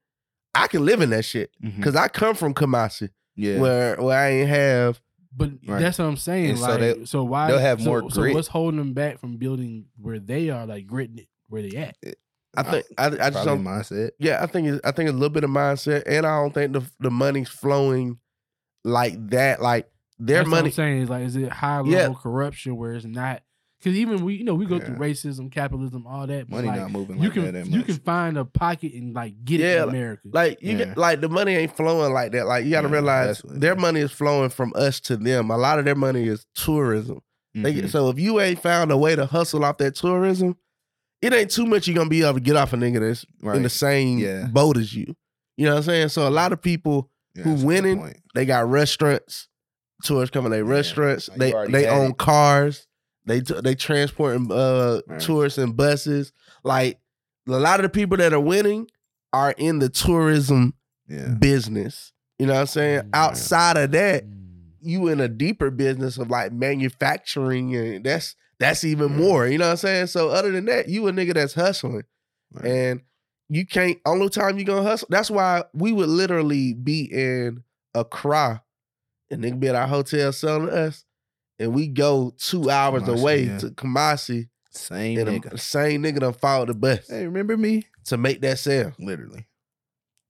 I 0.54 0.68
can 0.68 0.86
live 0.86 1.02
in 1.02 1.10
that 1.12 1.26
shit. 1.26 1.52
Mhm. 1.64 1.84
Cause 1.84 1.96
I 1.96 2.08
come 2.08 2.36
from 2.36 2.54
Kumasi, 2.54 3.10
yeah. 3.36 3.60
where 3.60 3.96
where 4.02 4.18
I 4.18 4.30
ain't 4.30 4.50
have 4.50 5.02
But 5.38 5.52
Right. 5.68 5.82
that's 5.82 6.00
what 6.00 6.06
I'm 6.06 6.16
saying. 6.16 6.52
And 6.52 6.60
so 6.60 6.78
they- 6.78 7.04
so 7.06 7.26
why 7.26 7.48
they'll 7.48 7.60
have 7.60 7.82
so- 7.82 7.90
more 7.90 8.10
So 8.10 8.22
grit. 8.22 8.34
what's 8.36 8.48
holding 8.48 8.78
them 8.78 8.94
back 8.94 9.20
from 9.20 9.36
building 9.36 9.88
where 10.00 10.18
they 10.18 10.50
are, 10.50 10.66
like 10.66 10.88
gritting 10.88 11.18
it 11.18 11.28
where 11.50 11.62
they 11.62 11.76
at? 11.76 11.98
I 12.56 12.64
think 12.64 12.86
I, 12.98 13.08
I 13.08 13.30
just 13.32 13.44
don't 13.44 13.62
mindset. 13.62 14.12
Yeah, 14.18 14.42
I 14.42 14.46
think 14.46 14.70
it's, 14.70 14.80
I 14.86 14.92
think 14.92 15.10
it's 15.10 15.14
a 15.16 15.20
little 15.20 15.34
bit 15.34 15.44
of 15.44 15.50
mindset, 15.50 16.04
and 16.06 16.26
I 16.26 16.40
don't 16.40 16.54
think 16.54 16.72
the 16.72 16.84
the 17.02 17.12
money's 17.12 17.50
flowing 17.50 18.18
like 18.86 19.32
that. 19.32 19.62
Like 19.62 19.90
their 20.18 20.38
That's 20.40 20.46
what 20.48 20.52
money, 20.52 20.70
I'm 20.70 20.74
saying 20.74 21.02
is 21.04 21.10
like, 21.10 21.26
is 21.26 21.36
it 21.36 21.52
high 21.52 21.80
level 21.80 21.92
Yeah. 21.92 22.14
corruption 22.14 22.76
where 22.78 22.94
it's 22.94 23.06
not? 23.06 23.42
Because 23.80 23.98
even 23.98 24.24
we, 24.24 24.36
you 24.36 24.44
know, 24.44 24.56
we 24.56 24.66
go 24.66 24.80
through 24.80 24.96
racism, 24.96 25.52
capitalism, 25.52 26.08
all 26.08 26.26
that. 26.26 26.50
Money 26.50 26.70
like, 26.70 26.80
not 26.80 26.92
moving 26.92 27.18
you 27.18 27.24
like 27.26 27.34
can 27.34 27.44
that, 27.46 27.52
that 27.54 27.68
you 27.68 27.84
can 27.84 27.98
find 27.98 28.38
a 28.38 28.46
pocket 28.46 28.94
and 28.94 29.14
like 29.14 29.44
get 29.44 29.60
it 29.60 29.66
Yeah, 29.66 29.84
in 29.84 29.90
America. 29.90 30.30
like 30.32 30.62
you 30.62 30.72
Yeah. 30.72 30.86
get, 30.86 30.98
like 30.98 31.22
the 31.22 31.30
money 31.30 31.54
ain't 31.56 31.76
flowing 31.76 32.12
like 32.14 32.32
that. 32.32 32.48
Like 32.48 32.66
you 32.66 32.72
got 32.72 32.82
to 32.82 32.88
Yeah, 32.88 32.94
realize 32.94 33.28
that's 33.28 33.44
what 33.44 33.56
it 33.58 33.60
their 33.62 33.76
is. 33.76 33.82
money 33.82 34.00
is 34.00 34.12
flowing 34.12 34.50
from 34.50 34.72
us 34.76 35.00
to 35.02 35.18
them. 35.18 35.52
A 35.52 35.58
lot 35.58 35.78
of 35.78 35.86
their 35.86 35.94
money 35.96 36.28
is 36.28 36.46
tourism. 36.56 37.20
They 37.54 37.72
Mhm. 37.74 37.76
get, 37.82 37.90
so 37.92 38.10
if 38.10 38.18
you 38.18 38.40
ain't 38.40 38.60
found 38.60 38.92
a 38.92 38.98
way 38.98 39.16
to 39.16 39.26
hustle 39.26 39.64
off 39.64 39.78
that 39.78 39.96
tourism, 39.96 40.58
it 41.22 41.34
ain't 41.34 41.52
too 41.52 41.66
much 41.66 41.88
you're 41.88 41.96
gonna 41.96 42.10
be 42.10 42.22
able 42.24 42.36
to 42.36 42.40
get 42.40 42.56
off 42.56 42.74
a 42.74 42.78
nigga 42.78 43.00
that's 43.02 43.26
in 43.56 43.62
the 43.64 43.70
same 43.70 44.20
Yeah. 44.20 44.48
boat 44.48 44.78
as 44.78 44.94
you. 44.96 45.16
You 45.58 45.66
know 45.66 45.74
what 45.74 45.78
I'm 45.80 45.84
saying? 45.84 46.10
So 46.10 46.28
a 46.28 46.30
lot 46.32 46.54
of 46.54 46.62
people 46.62 47.12
Yeah, 47.36 47.44
who 47.44 47.50
that's 47.52 47.64
a 47.64 47.66
winning. 47.66 48.16
They 48.34 48.46
got 48.46 48.68
restaurants. 48.70 49.48
Tourists 50.04 50.34
coming 50.34 50.52
Yeah. 50.52 50.60
restaurants. 50.60 51.30
They 51.36 51.52
they 51.70 51.88
own 51.88 52.12
it. 52.12 52.18
cars. 52.18 52.88
They 53.26 53.40
they 53.40 53.76
transporting 53.76 54.52
uh 54.52 55.02
tourists 55.20 55.58
in 55.58 55.72
buses. 55.74 56.32
Like 56.64 57.00
a 57.48 57.52
lot 57.52 57.80
of 57.80 57.84
the 57.84 57.90
people 57.90 58.18
that 58.18 58.34
are 58.34 58.40
winning 58.40 58.88
are 59.34 59.52
in 59.58 59.80
the 59.80 59.90
tourism 59.90 60.74
Yeah. 61.08 61.30
business. 61.40 62.12
You 62.40 62.48
know 62.48 62.54
what 62.54 62.60
I'm 62.62 62.66
saying? 62.68 63.02
Mm. 63.02 63.10
Outside 63.14 63.78
of 63.78 63.92
that, 63.92 64.26
Mm. 64.26 64.36
you 64.82 65.08
in 65.08 65.20
a 65.22 65.28
deeper 65.28 65.72
business 65.72 66.18
of 66.18 66.30
like 66.30 66.52
manufacturing 66.52 67.76
and 67.76 68.06
that's 68.06 68.36
that's 68.60 68.84
even 68.84 69.10
Yeah. 69.12 69.18
more. 69.18 69.48
You 69.48 69.58
know 69.58 69.66
what 69.66 69.72
I'm 69.72 69.78
saying? 69.78 70.08
So 70.08 70.30
other 70.30 70.52
than 70.52 70.66
that, 70.66 70.88
you 70.90 71.08
a 71.08 71.12
nigga 71.12 71.34
that's 71.34 71.54
hustling. 71.54 72.04
And 72.64 73.02
you 73.50 73.66
can't 73.66 74.00
only 74.06 74.30
time 74.30 74.58
you 74.58 74.66
gonna 74.66 74.84
hustle. 74.84 75.08
That's 75.12 75.30
why 75.32 75.64
we 75.74 75.92
would 75.92 76.10
literally 76.10 76.74
be 76.74 77.02
in 77.12 77.64
Accra 77.94 78.62
and 79.32 79.44
nigga 79.44 79.60
be 79.60 79.68
at 79.68 79.76
our 79.76 79.88
hotel 79.88 80.32
selling 80.32 80.68
to 80.68 80.74
us. 80.88 81.04
And 81.58 81.74
we 81.74 81.88
go 81.88 82.34
two 82.38 82.70
hours 82.70 83.04
Kumasi, 83.04 83.20
away 83.22 83.44
yeah. 83.44 83.58
to 83.60 83.68
Kumasi 83.70 84.50
Same 84.72 85.20
and 85.20 85.30
nigga. 85.30 85.52
the 85.52 85.58
same 85.58 86.04
nigga 86.04 86.20
done 86.20 86.34
followed 86.34 86.68
the 86.70 86.74
bus 86.74 87.08
Hey, 87.10 87.26
remember 87.26 87.56
me? 87.56 87.84
to 88.06 88.18
make 88.18 88.42
that 88.42 88.60
sale. 88.60 88.92
Literally. 89.00 89.46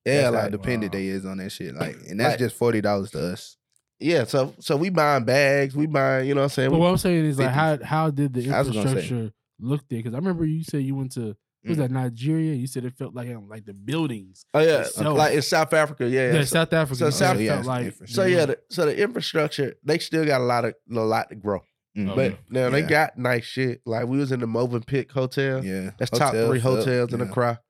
Yeah, 0.06 0.22
That's 0.30 0.36
how 0.36 0.42
like 0.44 0.52
dependent 0.52 0.94
wow. 0.94 1.00
they 1.00 1.08
is 1.08 1.26
on 1.26 1.38
that 1.38 1.50
shit. 1.52 1.74
Like, 1.76 1.96
and 2.08 2.20
that's 2.20 2.34
Like- 2.34 2.40
just 2.40 2.56
forty 2.56 2.80
dollars 2.82 3.10
to 3.12 3.34
us. 3.34 3.58
yeah, 4.00 4.24
so 4.26 4.54
so 4.60 4.78
we 4.78 4.90
buying 4.90 5.24
bags, 5.26 5.76
we 5.76 5.88
buying, 5.88 6.28
you 6.28 6.36
know 6.36 6.42
what 6.42 6.46
I'm 6.46 6.50
saying? 6.52 6.70
But 6.70 6.76
We- 6.76 6.82
what 6.84 6.90
I'm 6.92 6.98
saying 6.98 7.26
is 7.26 7.40
like, 7.40 7.50
how 7.50 7.84
how 7.84 8.12
did 8.12 8.34
the 8.34 8.52
I 8.52 8.60
was 8.60 8.68
gonna 8.70 8.82
say. 8.84 8.88
infrastructure 8.92 9.34
look 9.60 9.82
there? 9.90 10.00
Because 10.00 10.14
I 10.14 10.18
remember 10.18 10.46
you 10.46 10.64
said 10.64 10.84
you 10.84 10.94
went 10.94 11.14
to 11.14 11.36
was 11.66 11.78
Mm. 11.78 11.82
that 11.82 11.92
Nigeria? 11.92 12.54
You 12.54 12.68
said 12.68 12.86
it 12.86 12.94
felt 12.98 13.14
like 13.16 13.30
um, 13.30 13.48
like 13.50 13.66
the 13.66 13.74
buildings. 13.74 14.46
oh 14.54 14.60
yeah, 14.60 14.82
itself. 14.82 15.18
like 15.18 15.34
in 15.34 15.42
South 15.42 15.74
Africa, 15.74 16.08
yeah. 16.08 16.28
Yeah, 16.28 16.34
yeah. 16.34 16.40
So, 16.42 16.46
South 16.46 16.74
Africa. 16.74 16.98
so 16.98 17.06
you 17.06 17.12
South- 17.12 17.40
yeah, 17.42 17.54
felt 17.56 17.66
like 17.66 17.94
so 18.06 18.26
yeah, 18.26 18.46
the, 18.46 18.60
so 18.70 18.86
the 18.86 18.98
infrastructure, 19.02 19.76
they 19.84 19.98
still 20.00 20.26
got 20.26 20.42
a 20.42 20.44
lot 20.44 20.66
of 20.66 20.76
a 20.92 21.00
lot 21.00 21.30
to 21.30 21.36
grow. 21.36 21.62
Mm. 21.98 22.10
Okay. 22.12 22.30
But 22.30 22.40
now 22.52 22.70
they 22.70 22.82
got 22.82 23.18
nice 23.18 23.46
shit. 23.46 23.82
Like 23.86 24.08
we 24.08 24.18
was 24.18 24.32
in 24.32 24.42
the 24.42 24.46
Movenpick 24.48 25.12
Hotel. 25.12 25.64
yeah, 25.64 25.92
That's 25.98 26.12
top 26.12 26.34
three 26.34 26.60
Hotels 26.60 26.64
up, 26.64 26.86
hotels 26.86 27.14
in 27.14 27.20
yeah. 27.20 27.26
Accra. 27.26 27.62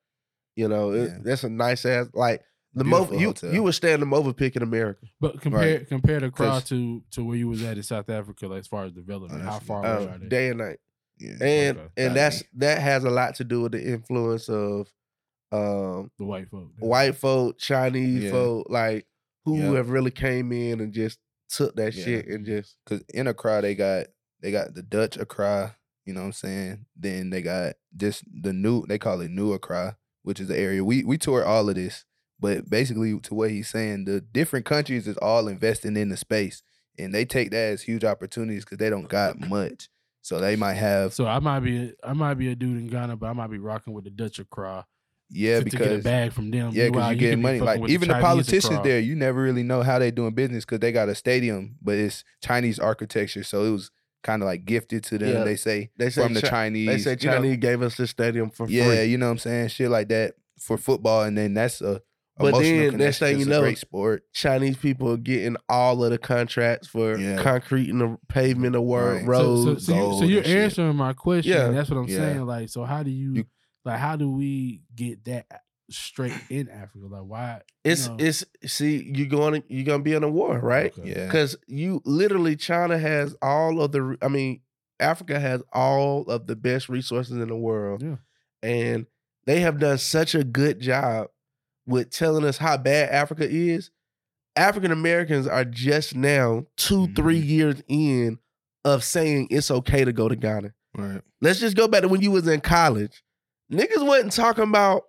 You 0.55 0.67
know, 0.67 0.91
it, 0.91 1.09
Yeah. 1.11 1.17
that's 1.21 1.43
a 1.43 1.49
nice 1.49 1.85
ass 1.85 2.07
like 2.13 2.41
the 2.73 2.83
Beautiful 2.83 3.15
Mov. 3.15 3.19
You 3.21 3.27
hotel. 3.27 3.53
you 3.53 3.63
would 3.63 3.73
stay 3.75 3.93
in 3.93 3.99
the 3.99 4.05
Movenpick 4.05 4.55
in 4.55 4.63
America. 4.63 5.05
But 5.21 5.39
compare 5.41 5.77
Right. 5.77 5.87
compare 5.87 6.19
the 6.19 6.31
crowd 6.31 6.49
'Cause- 6.61 6.69
to 6.69 7.03
to 7.11 7.23
where 7.23 7.37
you 7.37 7.47
was 7.49 7.61
at 7.63 7.77
in 7.77 7.83
South 7.83 8.09
Africa, 8.09 8.47
like 8.47 8.59
as 8.59 8.67
far 8.67 8.85
as 8.85 8.91
development, 8.91 9.43
Oh, 9.43 9.45
how 9.51 9.59
far 9.59 9.85
away 9.85 10.07
are 10.07 10.17
they? 10.17 10.27
day 10.27 10.49
and 10.49 10.57
night. 10.59 10.79
Yeah. 11.18 11.32
And 11.41 11.78
Okay. 11.78 11.88
and 11.97 12.07
Got 12.09 12.13
that's 12.16 12.41
me. 12.41 12.47
that 12.55 12.82
has 12.82 13.03
a 13.03 13.09
lot 13.09 13.36
to 13.36 13.43
do 13.43 13.61
with 13.61 13.72
the 13.74 13.84
influence 13.86 14.49
of 14.49 14.88
um 15.51 16.11
the 16.18 16.26
white 16.26 16.49
folk. 16.49 16.70
white 16.80 17.16
folk, 17.16 17.57
Chinese 17.59 18.24
Yeah. 18.24 18.32
folk, 18.32 18.68
like 18.70 19.05
who 19.45 19.57
Yep. 19.59 19.76
have 19.76 19.89
really 19.89 20.11
came 20.11 20.51
in 20.51 20.80
and 20.82 20.91
just 20.93 21.20
took 21.49 21.76
that 21.76 21.93
Yeah. 21.93 22.03
shit 22.03 22.28
and 22.28 22.45
just 22.45 22.76
Cause 22.86 23.03
in 23.13 23.28
Accra 23.28 23.61
they 23.61 23.76
got 23.76 24.07
they 24.41 24.51
got 24.51 24.74
the 24.74 24.84
Dutch 24.84 25.18
Accra, 25.18 25.78
you 26.05 26.13
know 26.13 26.22
what 26.22 26.26
I'm 26.28 26.32
saying? 26.34 26.86
Then 26.95 27.30
they 27.30 27.41
got 27.41 27.76
just 27.95 28.24
the 28.41 28.51
new 28.53 28.86
they 28.88 28.97
call 28.97 29.22
it 29.22 29.32
New 29.32 29.53
Accra, 29.53 29.97
which 30.24 30.39
is 30.39 30.47
the 30.49 30.57
area. 30.57 30.84
We 30.84 31.03
we 31.03 31.18
tour 31.18 31.45
all 31.45 31.70
of 31.70 31.76
this. 31.76 32.05
But 32.38 32.70
basically 32.70 33.18
to 33.22 33.34
what 33.34 33.49
he's 33.51 33.70
saying, 33.70 34.05
the 34.05 34.20
different 34.20 34.66
countries 34.66 35.07
is 35.07 35.16
all 35.18 35.47
investing 35.47 35.95
in 35.95 36.09
the 36.09 36.18
space. 36.18 36.63
And 36.99 37.13
they 37.13 37.24
take 37.26 37.51
that 37.51 37.57
as 37.74 37.82
huge 37.84 38.03
opportunities 38.03 38.66
because 38.66 38.78
they 38.78 38.89
don't 38.89 39.07
got 39.07 39.39
much. 39.39 39.89
So 40.26 40.39
they 40.39 40.55
might 40.55 40.73
have 40.73 41.13
So 41.13 41.28
I 41.28 41.38
might 41.38 41.59
be 41.59 41.93
I 42.03 42.13
might 42.13 42.34
be 42.34 42.49
a 42.49 42.55
dude 42.55 42.80
in 42.80 42.88
Ghana, 42.88 43.15
but 43.15 43.28
I 43.28 43.34
might 43.34 43.51
be 43.51 43.59
rocking 43.59 43.93
with 43.93 44.05
the 44.05 44.09
Dutch 44.09 44.39
Accra 44.39 44.88
yeah, 45.30 45.59
to, 45.59 45.63
to 45.63 45.69
get 45.69 45.82
a 45.82 45.84
because 45.89 46.03
bag 46.03 46.34
from 46.34 46.49
them. 46.49 46.71
Yeah, 46.73 46.86
because 46.86 46.93
Meanwhile, 46.93 47.11
you 47.11 47.17
could 47.17 47.19
getting 47.19 47.41
money. 47.43 47.59
Like 47.59 47.89
even 47.91 48.07
the, 48.07 48.15
Chinese 48.15 48.26
politicians 48.26 48.73
Accra. 48.78 48.84
there, 48.84 48.99
you 48.99 49.13
never 49.13 49.39
really 49.39 49.61
know 49.61 49.84
how 49.84 49.99
they 49.99 50.09
doing 50.09 50.34
business 50.34 50.65
because 50.65 50.80
they 50.80 50.91
got 50.91 51.09
a 51.09 51.15
stadium, 51.15 51.76
but 51.80 51.93
it's 51.93 52.23
Chinese 52.41 52.80
architecture, 52.80 53.43
so 53.43 53.65
it 53.65 53.69
was 53.69 53.91
kind 54.23 54.41
of 54.41 54.47
like 54.47 54.65
gifted 54.65 55.03
to 55.03 55.19
them. 55.19 55.30
Yeah. 55.30 55.43
They 55.43 55.55
say 55.57 55.91
they 55.95 56.09
say 56.09 56.23
from 56.23 56.34
the 56.34 56.41
Chinese. 56.41 56.88
they 56.88 56.97
say 56.97 57.17
you 57.19 57.30
know? 57.30 57.36
Chinese 57.36 57.57
gave 57.57 57.84
us 57.84 57.95
the 57.95 58.07
stadium 58.07 58.49
for 58.49 58.67
Yeah, 58.67 58.88
free. 58.88 59.03
you 59.05 59.19
know 59.19 59.28
what 59.28 59.34
I'm 59.34 59.38
saying, 59.38 59.67
shit 59.67 59.91
like 59.91 60.07
that 60.07 60.34
for 60.59 60.80
football, 60.80 61.21
and 61.21 61.38
then 61.38 61.53
that's 61.53 61.82
a 61.82 62.01
But 62.38 62.59
then, 62.59 62.97
next 62.97 63.19
thing 63.19 63.39
you 63.39 63.45
know, 63.45 63.73
sport. 63.75 64.23
Chinese 64.33 64.75
people 64.77 65.09
are 65.11 65.17
getting 65.17 65.55
all 65.69 66.03
of 66.03 66.11
the 66.11 66.17
contracts 66.17 66.88
for 66.88 67.17
Yeah. 67.17 67.41
concrete 67.41 67.89
and 67.89 68.01
the 68.01 68.17
pavement, 68.27 68.75
of 68.75 68.83
word 68.83 69.19
Right. 69.21 69.27
roads. 69.27 69.63
So, 69.63 69.73
so, 69.75 69.79
so, 69.79 69.93
you, 69.93 69.99
so 70.01 70.09
gold 70.09 70.29
you're 70.29 70.38
and 70.39 70.45
shit. 70.47 70.57
answering 70.63 70.95
my 70.97 71.13
question. 71.13 71.53
Yeah. 71.53 71.69
that's 71.69 71.89
what 71.89 71.97
I'm 71.97 72.07
Yeah. 72.09 72.17
saying. 72.17 72.45
Like, 72.45 72.69
so 72.69 72.83
how 72.83 73.03
do 73.03 73.09
you, 73.11 73.33
You- 73.36 73.45
like 73.86 73.99
how 73.99 74.15
do 74.17 74.29
we 74.31 74.81
get 74.95 75.23
that 75.25 75.45
straight 75.89 76.33
in 76.49 76.67
Africa? 76.69 77.05
Like, 77.09 77.21
why? 77.23 77.61
you 77.86 77.91
it's 77.91 78.07
know- 78.09 78.17
it's 78.19 78.43
see 78.65 79.11
you're 79.15 79.27
going 79.27 79.61
to, 79.61 79.73
you're 79.73 79.86
gonna 79.86 80.03
be 80.03 80.13
in 80.13 80.23
a 80.23 80.29
war, 80.29 80.59
right? 80.59 80.91
Okay. 80.97 81.11
Yeah, 81.11 81.25
Because 81.27 81.55
you 81.67 82.01
literally 82.03 82.55
China 82.57 82.97
has 82.97 83.36
all 83.41 83.81
of 83.81 83.91
the 83.93 84.17
I 84.21 84.27
mean 84.27 84.59
Africa 84.99 85.39
has 85.39 85.61
all 85.71 86.23
of 86.23 86.47
the 86.47 86.55
best 86.55 86.89
resources 86.89 87.33
in 87.38 87.47
the 87.47 87.55
world, 87.55 88.01
Yeah. 88.01 88.15
and 88.63 89.05
they 89.45 89.59
have 89.61 89.79
done 89.79 89.99
such 89.99 90.33
a 90.36 90.43
good 90.43 90.79
job 90.79 91.27
with 91.88 92.09
telling 92.09 92.43
us 92.45 92.57
how 92.57 92.77
bad 92.77 93.09
Africa 93.09 93.47
is. 93.49 93.91
African 94.55 94.91
Americans 94.91 95.47
are 95.47 95.65
just 95.65 96.15
now 96.15 96.65
2 96.77 97.07
three 97.13 97.41
Mhm. 97.41 97.47
years 97.47 97.83
in 97.88 98.39
of 98.86 99.03
saying 99.03 99.47
it's 99.51 99.69
okay 99.69 100.05
to 100.05 100.13
go 100.13 100.29
to 100.29 100.36
Ghana. 100.36 100.73
right. 100.97 101.21
Let's 101.41 101.59
just 101.59 101.75
go 101.75 101.88
back 101.89 102.03
to 102.03 102.07
when 102.07 102.21
you 102.21 102.31
was 102.31 102.47
in 102.47 102.61
college. 102.61 103.21
Niggas 103.71 104.05
wasn't 104.05 104.31
talking 104.31 104.63
about 104.63 105.03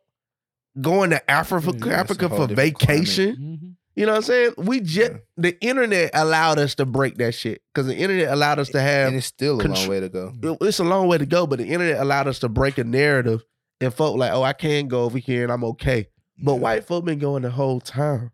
going 0.81 1.11
to 1.11 1.31
Africa, 1.31 1.73
Yeah, 1.85 1.93
Africa 1.93 2.29
for 2.29 2.47
different 2.49 2.57
climate. 2.79 2.79
vacation. 3.05 3.37
Mhm. 3.37 3.73
You 3.95 4.05
know 4.05 4.13
what 4.13 4.17
I'm 4.19 4.23
saying? 4.25 4.55
We 4.59 4.81
just 4.81 5.13
Yeah. 5.13 5.19
the 5.39 5.61
internet 5.63 6.11
allowed 6.13 6.59
us 6.59 6.75
to 6.75 6.85
break 6.85 7.17
that 7.19 7.35
shit 7.35 7.63
because 7.73 7.87
the 7.87 7.97
internet 7.97 8.29
allowed 8.33 8.59
us 8.59 8.69
to 8.71 8.81
have. 8.81 9.09
And 9.09 9.17
it's 9.17 9.27
still 9.27 9.61
a 9.61 9.63
long 9.63 9.89
way 9.89 10.01
to 10.01 10.09
go. 10.09 10.35
it- 10.43 10.59
it's 10.67 10.79
a 10.81 10.85
long 10.85 11.07
way 11.09 11.17
to 11.19 11.25
go, 11.27 11.47
but 11.47 11.59
the 11.61 11.67
internet 11.67 11.99
allowed 12.01 12.27
us 12.29 12.41
to 12.41 12.49
break 12.49 12.77
a 12.79 12.85
narrative 12.85 13.43
and 13.81 13.95
folk 13.95 14.17
like, 14.19 14.33
oh, 14.33 14.43
I 14.43 14.53
can 14.55 14.89
go 14.89 15.05
over 15.05 15.19
here 15.19 15.45
and 15.45 15.53
I'm 15.53 15.65
okay. 15.65 16.09
But 16.39 16.55
Yeah, 16.55 16.59
white 16.61 16.85
folk 16.85 17.05
been 17.05 17.19
going 17.19 17.43
the 17.43 17.51
whole 17.51 17.81
time. 17.81 18.31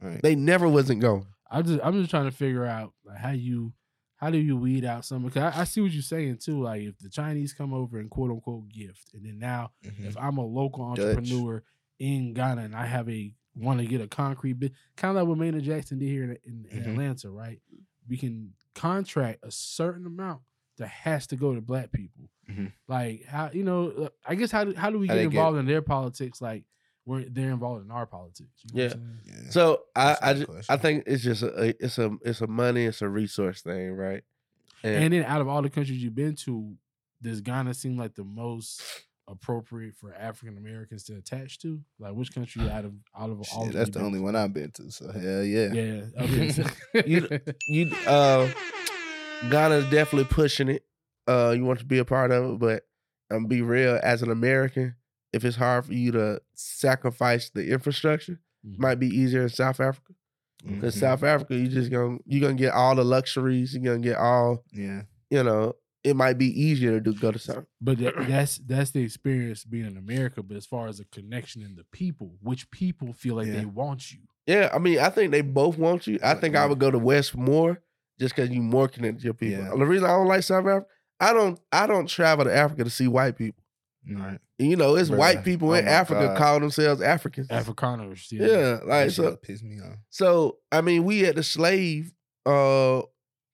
right. 0.00 0.20
They 0.22 0.34
never 0.34 0.68
wasn't 0.68 1.00
going. 1.00 1.26
I 1.50 1.62
just 1.62 1.80
I'm 1.84 1.94
just 1.98 2.10
trying 2.10 2.24
to 2.24 2.30
figure 2.36 2.64
out 2.64 2.92
like 3.04 3.18
how 3.18 3.30
you 3.32 3.72
how 4.16 4.30
do 4.30 4.38
you 4.38 4.56
weed 4.56 4.84
out 4.84 5.04
some 5.04 5.22
because 5.24 5.54
I, 5.54 5.60
I 5.60 5.64
see 5.64 5.80
what 5.80 5.90
you're 5.92 6.02
saying 6.02 6.38
too. 6.38 6.62
Like 6.62 6.82
if 6.82 6.98
the 6.98 7.10
Chinese 7.10 7.52
come 7.52 7.74
over 7.74 7.98
and 7.98 8.08
quote 8.08 8.30
unquote 8.30 8.68
gift, 8.70 9.10
and 9.14 9.24
then 9.26 9.38
now 9.38 9.70
Mhm. 9.84 10.06
if 10.06 10.16
I'm 10.16 10.38
a 10.38 10.46
local 10.46 10.94
Dutch. 10.94 11.16
entrepreneur 11.16 11.62
in 11.98 12.32
Ghana 12.32 12.62
and 12.62 12.74
I 12.74 12.86
have 12.86 13.08
a 13.10 13.34
want 13.54 13.80
to 13.80 13.86
get 13.86 14.00
a 14.00 14.06
concrete 14.08 14.54
bit, 14.54 14.72
kind 14.96 15.10
of 15.10 15.22
like 15.22 15.28
what 15.28 15.36
Maynard 15.38 15.64
Jackson 15.64 15.98
did 15.98 16.08
here 16.08 16.24
in, 16.24 16.38
in, 16.46 16.66
in 16.70 16.84
Mhm. 16.84 16.90
Atlanta, 16.92 17.30
right? 17.30 17.60
We 18.08 18.16
can 18.16 18.54
contract 18.74 19.40
a 19.44 19.50
certain 19.50 20.06
amount 20.06 20.40
that 20.78 20.88
has 20.88 21.26
to 21.26 21.36
go 21.36 21.54
to 21.54 21.60
black 21.60 21.92
people. 21.92 22.30
Mhm. 22.50 22.72
Like 22.88 23.24
how 23.26 23.50
you 23.52 23.62
know, 23.62 23.88
uh, 23.90 24.08
I 24.26 24.36
guess 24.36 24.50
how 24.50 24.64
do, 24.64 24.74
how 24.74 24.88
do 24.90 24.98
we 24.98 25.06
How 25.06 25.14
get 25.14 25.18
they 25.18 25.24
get- 25.24 25.32
involved 25.34 25.58
in 25.58 25.66
their 25.66 25.82
politics? 25.82 26.40
Like 26.40 26.64
we're 27.04 27.24
they're 27.28 27.50
involved 27.50 27.84
in 27.84 27.90
our 27.90 28.06
politics. 28.06 28.50
You 28.72 28.78
know 28.78 28.84
what 28.84 28.92
I'm? 28.94 29.18
Yeah. 29.24 29.50
So 29.50 29.82
I 29.96 30.04
That's 30.06 30.20
a 30.20 30.24
I, 30.26 30.34
good. 30.34 30.64
I 30.68 30.76
think 30.76 31.04
it's 31.06 31.22
just 31.22 31.42
a 31.42 31.74
it's 31.84 31.98
a 31.98 32.10
it's 32.22 32.40
a 32.40 32.46
money 32.46 32.84
it's 32.84 33.02
a 33.02 33.08
resource 33.08 33.60
thing, 33.62 33.92
right? 33.94 34.22
And 34.84 35.12
then 35.12 35.24
out 35.24 35.40
of 35.40 35.48
all 35.48 35.62
the 35.62 35.70
countries 35.70 36.02
you've 36.02 36.14
been 36.14 36.34
to, 36.44 36.74
does 37.22 37.40
Ghana 37.40 37.74
seem 37.74 37.96
like 37.96 38.14
the 38.16 38.24
most 38.24 38.82
appropriate 39.28 39.94
for 39.94 40.12
African 40.12 40.56
Americans 40.58 41.04
to 41.04 41.14
attach 41.16 41.58
to? 41.60 41.80
Like 42.00 42.14
which 42.14 42.34
country 42.34 42.68
out 42.68 42.84
of 42.84 42.92
out 43.16 43.30
of 43.30 43.38
all 43.38 43.44
Shit, 43.44 43.56
of 43.68 43.72
them 43.72 43.72
that's 43.74 43.90
the 43.90 44.00
only 44.00 44.18
to? 44.18 44.24
one 44.24 44.36
I've 44.36 44.52
been 44.52 44.70
to. 44.72 44.90
So 44.90 45.10
hell 45.12 45.44
yeah. 45.44 45.72
Yeah. 45.72 46.02
Okay. 46.20 46.50
so- 46.50 46.64
You- 47.06 47.28
you 47.68 47.90
uh 48.06 48.48
Ghana's 49.50 49.84
definitely 49.90 50.24
pushing 50.30 50.68
it. 50.68 50.84
Uh 51.28 51.54
you 51.56 51.64
want 51.64 51.78
to 51.80 51.84
be 51.84 51.98
a 51.98 52.04
part 52.04 52.30
of 52.30 52.52
it, 52.54 52.58
but 52.58 52.82
I'm 53.30 53.46
be 53.46 53.62
real 53.62 53.98
as 54.02 54.22
an 54.22 54.30
American, 54.30 54.94
if 55.32 55.44
it's 55.44 55.56
hard 55.56 55.86
for 55.86 55.94
you 55.94 56.12
to 56.12 56.40
sacrifice 56.54 57.50
the 57.50 57.70
infrastructure, 57.70 58.40
Mhm. 58.66 58.74
it 58.74 58.78
might 58.80 58.98
be 58.98 59.08
easier 59.08 59.42
in 59.42 59.48
South 59.48 59.80
Africa. 59.80 60.12
Because 60.64 60.94
Mhm. 60.96 61.00
South 61.00 61.22
Africa, 61.24 61.56
you 61.56 61.66
just 61.68 61.90
gonna 61.90 62.18
you 62.24 62.40
gonna 62.40 62.54
get 62.54 62.72
all 62.72 62.94
the 62.94 63.04
luxuries, 63.04 63.74
you're 63.74 63.82
gonna 63.82 63.98
get 63.98 64.16
all, 64.16 64.64
Yeah. 64.72 65.02
you 65.30 65.42
know, 65.42 65.74
it 66.04 66.14
might 66.14 66.38
be 66.38 66.46
easier 66.60 66.92
to 66.92 67.00
do, 67.00 67.14
go 67.18 67.32
to 67.32 67.38
South. 67.38 67.64
But 67.80 67.98
that, 67.98 68.14
that's 68.28 68.58
that's 68.58 68.90
the 68.92 69.02
experience 69.02 69.64
being 69.64 69.86
in 69.86 69.96
America. 69.96 70.42
But 70.42 70.56
as 70.56 70.66
far 70.66 70.86
as 70.86 71.00
a 71.00 71.04
connection 71.06 71.62
in 71.62 71.74
the 71.74 71.84
people, 71.92 72.36
which 72.40 72.70
people 72.70 73.12
feel 73.12 73.34
like 73.36 73.48
Yeah. 73.48 73.54
they 73.60 73.64
want 73.64 74.12
you. 74.12 74.20
Yeah, 74.46 74.70
I 74.72 74.78
mean, 74.78 74.98
I 75.00 75.08
think 75.10 75.30
they 75.32 75.40
both 75.40 75.78
want 75.78 76.06
you. 76.06 76.18
I 76.22 76.34
think 76.34 76.54
I 76.56 76.66
would 76.66 76.78
go 76.80 76.90
to 76.90 76.98
West 76.98 77.36
more 77.36 77.80
just 78.20 78.34
because 78.36 78.50
you 78.50 78.60
more 78.62 78.86
connected 78.88 79.20
to 79.20 79.24
your 79.24 79.34
people. 79.34 79.64
Yeah. 79.64 79.70
The 79.70 79.86
reason 79.86 80.04
I 80.04 80.10
don't 80.12 80.26
like 80.28 80.42
South 80.44 80.60
Africa, 80.66 80.86
I 81.18 81.32
don't 81.32 81.58
I 81.72 81.86
don't 81.88 82.08
travel 82.08 82.44
to 82.44 82.54
Africa 82.54 82.84
to 82.84 82.90
see 82.90 83.08
white 83.08 83.36
people. 83.36 83.61
Right. 84.10 84.38
And, 84.58 84.70
you 84.70 84.76
know, 84.76 84.96
it's 84.96 85.10
Bruh. 85.10 85.16
white 85.18 85.44
people 85.44 85.70
Oh 85.70 85.74
in 85.74 85.86
Africa 85.86 86.26
God. 86.28 86.38
call 86.38 86.60
themselves 86.60 87.00
Africans. 87.00 87.48
Afrikaners. 87.48 88.26
Yeah, 88.32 88.80
like 88.84 89.06
That 89.06 89.12
so. 89.12 89.30
shit 89.30 89.42
piss 89.42 89.62
me 89.62 89.80
off. 89.80 89.96
So 90.10 90.58
I 90.72 90.80
mean, 90.80 91.04
we 91.04 91.24
at 91.26 91.36
the 91.36 91.42
slave 91.42 92.12
uh 92.46 93.02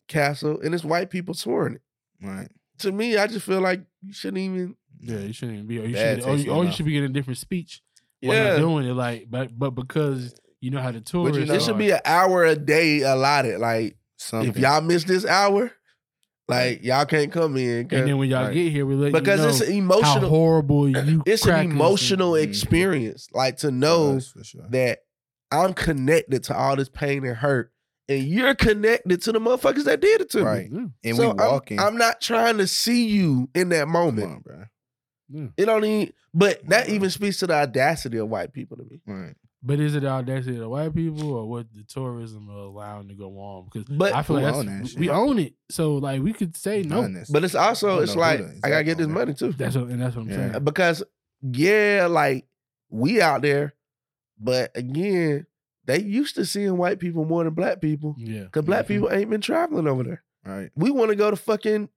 castle, 0.08 0.60
and 0.62 0.74
it's 0.74 0.84
white 0.84 1.10
people 1.10 1.34
touring 1.34 1.74
it. 1.76 1.82
Right. 2.22 2.48
To 2.78 2.92
me, 2.92 3.16
I 3.16 3.26
just 3.26 3.44
feel 3.44 3.60
like 3.60 3.82
you 4.02 4.12
shouldn't 4.12 4.38
even. 4.38 4.76
Yeah, 5.00 5.18
you 5.18 5.32
shouldn't 5.32 5.56
even 5.56 5.66
be. 5.68 5.78
Or 5.80 5.84
you, 5.86 5.94
Bad 5.94 6.22
should, 6.22 6.28
or, 6.28 6.36
you, 6.36 6.50
or 6.50 6.64
you 6.64 6.72
should 6.72 6.86
be 6.86 6.92
getting 6.92 7.10
a 7.10 7.12
different 7.12 7.38
speech. 7.38 7.82
When 8.20 8.32
you're 8.36 8.46
Yeah, 8.54 8.56
doing 8.58 8.86
it, 8.86 8.94
like, 8.94 9.26
but 9.30 9.56
but 9.56 9.70
because 9.70 10.34
you 10.60 10.70
know 10.70 10.80
how 10.80 10.90
to 10.90 11.00
tour. 11.00 11.28
you 11.30 11.42
it 11.42 11.48
know- 11.48 11.58
should 11.60 11.78
be 11.78 11.90
an 11.90 12.00
hour 12.04 12.44
a 12.44 12.56
day 12.56 13.02
allotted. 13.02 13.58
Like, 13.60 13.96
Something. 14.16 14.50
if 14.50 14.58
y'all 14.58 14.80
miss 14.80 15.04
this 15.04 15.24
hour, 15.24 15.70
Like 16.48 16.82
y'all 16.82 17.04
can't 17.04 17.30
come 17.30 17.56
in. 17.56 17.80
And 17.80 18.08
then 18.08 18.16
when 18.18 18.30
y'all 18.30 18.44
like, 18.44 18.54
get 18.54 18.72
here, 18.72 18.86
we 18.86 18.94
let 18.94 19.12
because 19.12 19.38
you 19.40 19.44
know 19.46 19.50
it's 19.50 19.60
an 19.60 19.66
how 19.72 19.78
emotional. 19.78 20.28
horrible 20.30 20.88
you. 20.88 21.22
It's 21.26 21.46
an 21.46 21.70
emotional 21.72 22.32
Mhm. 22.32 22.42
experience. 22.44 23.28
Like 23.32 23.58
to 23.58 23.70
know 23.70 24.14
that's 24.14 24.32
sure. 24.46 24.66
that 24.70 25.00
I'm 25.50 25.74
connected 25.74 26.44
to 26.44 26.56
all 26.56 26.76
this 26.76 26.88
pain 26.88 27.24
and 27.24 27.36
hurt, 27.36 27.72
and 28.08 28.22
you're 28.24 28.54
connected 28.54 29.20
to 29.22 29.32
the 29.32 29.38
motherfuckers 29.40 29.84
that 29.84 30.00
did 30.00 30.22
it 30.22 30.30
to 30.30 30.44
Right. 30.44 30.70
me. 30.72 30.78
And, 30.78 30.92
And 31.04 31.16
so 31.16 31.22
we 31.34 31.38
I'm- 31.38 31.50
walking. 31.52 31.78
I'm, 31.78 31.96
not 31.98 32.20
trying 32.20 32.58
to 32.58 32.66
see 32.66 33.06
you 33.08 33.48
in 33.54 33.68
that 33.70 33.80
Come 33.84 33.92
moment. 33.92 34.32
on, 34.32 34.40
bro. 34.40 35.50
It 35.58 35.66
don't 35.66 35.84
even. 35.84 36.12
But 36.32 36.66
that 36.68 36.88
even 36.88 37.10
speaks 37.10 37.38
to 37.40 37.46
the 37.46 37.54
audacity 37.54 38.16
of 38.18 38.28
white 38.28 38.52
people 38.54 38.76
to 38.78 38.84
me. 38.84 39.00
Right. 39.06 39.34
But 39.68 39.78
is 39.80 39.94
it 39.94 40.00
the 40.00 40.08
audacity 40.08 40.54
of 40.54 40.60
the 40.60 40.68
white 40.68 40.94
people 40.94 41.30
or 41.30 41.46
what 41.46 41.66
the 41.74 41.82
tourism 41.84 42.48
are 42.50 42.56
allowing 42.58 43.06
to 43.08 43.14
go 43.14 43.38
on? 43.38 43.66
Because 43.66 43.84
But 43.84 44.14
I 44.14 44.22
feel 44.22 44.40
like 44.40 44.54
own 44.54 44.66
that 44.66 44.94
we 44.98 45.10
own 45.10 45.38
it. 45.38 45.54
So 45.70 45.96
like 45.96 46.22
we 46.22 46.32
could 46.32 46.56
say 46.56 46.82
no. 46.82 47.06
Not. 47.06 47.26
But 47.30 47.44
it's 47.44 47.54
also 47.54 48.00
it's 48.00 48.16
like 48.16 48.38
the 48.40 48.60
I 48.64 48.70
gotta 48.70 48.84
get 48.84 48.96
this 48.98 49.06
money 49.06 49.34
too. 49.34 49.52
That's 49.52 49.76
what, 49.76 49.88
and 49.88 50.00
that's 50.00 50.16
what 50.16 50.22
I'm 50.22 50.30
Yeah. 50.30 50.50
saying. 50.52 50.64
because 50.64 51.04
yeah, 51.42 52.08
like 52.10 52.46
we 52.90 53.20
out 53.20 53.42
there, 53.42 53.74
but 54.40 54.70
again, 54.74 55.46
they 55.84 56.00
used 56.00 56.34
to 56.36 56.44
seeing 56.46 56.76
white 56.78 56.98
people 56.98 57.24
more 57.26 57.44
than 57.44 57.52
black 57.54 57.80
people 57.82 58.14
Yeah. 58.18 58.44
because 58.44 58.64
black 58.64 58.86
Mhm. 58.86 58.88
people 58.88 59.12
ain't 59.12 59.28
been 59.30 59.40
traveling 59.42 59.86
over 59.86 60.02
there. 60.02 60.22
Right. 60.46 60.70
We 60.74 60.90
want 60.90 61.10
to 61.10 61.16
go 61.16 61.30
to 61.30 61.36
fucking 61.36 61.90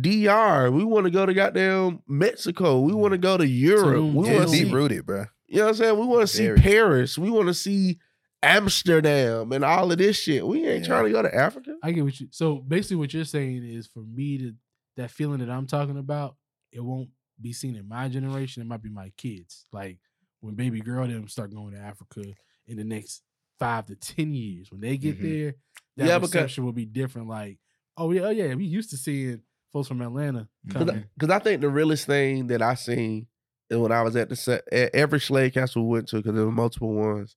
DR. 0.00 0.70
We 0.70 0.84
want 0.84 1.04
to 1.04 1.10
go 1.10 1.26
to 1.26 1.34
goddamn 1.34 2.00
Mexico. 2.06 2.80
We 2.80 2.92
want 2.92 3.12
to 3.12 3.18
go 3.18 3.36
to 3.36 3.46
Europe. 3.46 3.96
Tulum, 3.96 4.14
we 4.14 4.26
Yeah, 4.28 4.36
want 4.36 4.48
to 4.50 4.56
see- 4.56 4.64
deep 4.64 4.72
rooted, 4.72 5.04
bro. 5.06 5.24
You 5.50 5.56
know 5.58 5.62
what 5.64 5.68
I'm 5.70 5.74
saying? 5.74 5.98
We 5.98 6.06
want 6.06 6.20
to 6.22 6.26
see 6.28 6.52
Paris. 6.62 7.18
We 7.18 7.28
want 7.28 7.48
to 7.48 7.54
see 7.54 7.98
Amsterdam 8.42 9.52
and 9.52 9.64
all 9.64 9.90
of 9.90 9.98
this 9.98 10.18
shit. 10.20 10.46
We 10.46 10.66
ain't 10.66 10.82
Yeah. 10.82 10.86
trying 10.88 11.04
to 11.06 11.10
go 11.10 11.22
to 11.22 11.34
Africa. 11.34 11.76
I 11.82 11.92
get 11.92 12.04
what 12.04 12.18
you. 12.20 12.28
So 12.30 12.56
basically, 12.56 12.96
what 12.96 13.12
you're 13.14 13.24
saying 13.24 13.64
is 13.64 13.86
for 13.86 14.00
me 14.00 14.38
to 14.38 14.54
that 14.96 15.10
feeling 15.10 15.38
that 15.40 15.50
I'm 15.50 15.66
talking 15.66 15.98
about, 15.98 16.36
it 16.72 16.80
won't 16.80 17.10
be 17.40 17.52
seen 17.52 17.74
in 17.76 17.88
my 17.88 18.08
generation. 18.08 18.62
It 18.62 18.66
might 18.66 18.82
be 18.82 18.90
my 18.90 19.10
kids. 19.16 19.66
Like 19.72 19.98
when 20.40 20.54
baby 20.54 20.80
girl 20.80 21.06
them 21.06 21.26
start 21.28 21.52
going 21.52 21.74
to 21.74 21.80
Africa 21.80 22.22
in 22.66 22.76
the 22.76 22.84
next 22.84 23.22
five 23.58 23.86
to 23.86 23.96
ten 23.96 24.32
years, 24.34 24.70
when 24.70 24.80
they 24.80 24.96
get 24.96 25.18
Mhm. 25.18 25.22
there, 25.22 25.54
that 25.96 26.06
Yeah, 26.06 26.18
because- 26.18 26.30
perception 26.32 26.64
will 26.64 26.72
be 26.72 26.86
different. 26.86 27.28
Like, 27.28 27.58
oh 27.96 28.12
yeah, 28.12 28.22
oh 28.22 28.30
yeah, 28.30 28.54
we 28.54 28.64
used 28.66 28.90
to 28.90 28.96
seeing 28.96 29.42
folks 29.72 29.88
from 29.88 30.00
Atlanta 30.02 30.48
coming. 30.68 31.04
Because 31.18 31.30
I 31.34 31.38
think 31.38 31.60
the 31.60 31.68
realest 31.68 32.06
thing 32.06 32.46
that 32.48 32.62
I 32.62 32.74
seen 32.74 33.22
is 33.22 33.26
when 33.70 33.92
I 33.92 34.02
was 34.02 34.16
at 34.16 34.28
the 34.28 34.36
set, 34.36 34.62
at 34.72 34.94
every 34.94 35.20
slave 35.20 35.54
castle 35.54 35.82
we 35.82 35.88
went 35.96 36.08
to, 36.08 36.16
because 36.16 36.34
there 36.34 36.44
were 36.44 36.50
multiple 36.52 36.92
ones. 36.92 37.36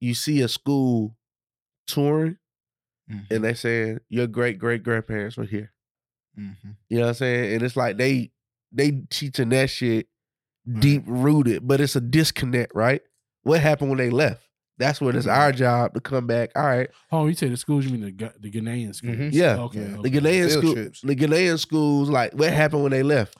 You 0.00 0.14
see 0.14 0.40
a 0.42 0.48
school 0.48 1.16
touring, 1.86 2.36
Mm-hmm. 3.10 3.34
and 3.34 3.44
they 3.44 3.54
saying 3.54 3.98
your 4.08 4.28
great 4.28 4.58
great 4.60 4.84
grandparents 4.84 5.36
were 5.36 5.44
here. 5.44 5.72
Mm-hmm. 6.38 6.70
You 6.88 6.98
know 6.98 7.02
what 7.02 7.08
I'm 7.08 7.14
saying? 7.14 7.54
And 7.54 7.62
it's 7.62 7.76
like 7.76 7.96
they 7.98 8.30
they 8.70 9.02
teaching 9.10 9.48
that 9.50 9.70
shit 9.70 10.06
Right. 10.64 10.80
deep 10.80 11.02
rooted, 11.06 11.66
but 11.66 11.80
it's 11.80 11.96
a 11.96 12.00
disconnect, 12.00 12.72
right? 12.76 13.02
What 13.42 13.60
happened 13.60 13.90
when 13.90 13.98
they 13.98 14.10
left? 14.10 14.46
That's 14.78 15.00
what 15.00 15.16
it's 15.16 15.26
our 15.26 15.50
job 15.50 15.94
to 15.94 16.00
come 16.00 16.28
back. 16.28 16.50
All 16.54 16.62
right, 16.64 16.88
Oh, 17.10 17.26
you 17.26 17.34
say 17.34 17.48
the 17.48 17.56
schools? 17.56 17.84
You 17.84 17.98
mean 17.98 18.16
the 18.16 18.32
the 18.38 18.50
Ghanaian 18.52 18.94
schools? 18.94 19.16
Mhm. 19.16 19.30
Yeah. 19.32 19.56
Okay. 19.62 19.80
Yeah. 19.80 19.96
okay. 19.96 20.08
the 20.08 20.20
Ghanaian 20.20 20.48
Field 20.48 20.50
school, 20.52 20.74
trips. 20.74 21.00
the 21.00 21.16
Ghanaian 21.16 21.58
schools, 21.58 22.08
like 22.08 22.32
what 22.34 22.52
happened 22.52 22.82
when 22.84 22.92
they 22.92 23.02
left? 23.02 23.36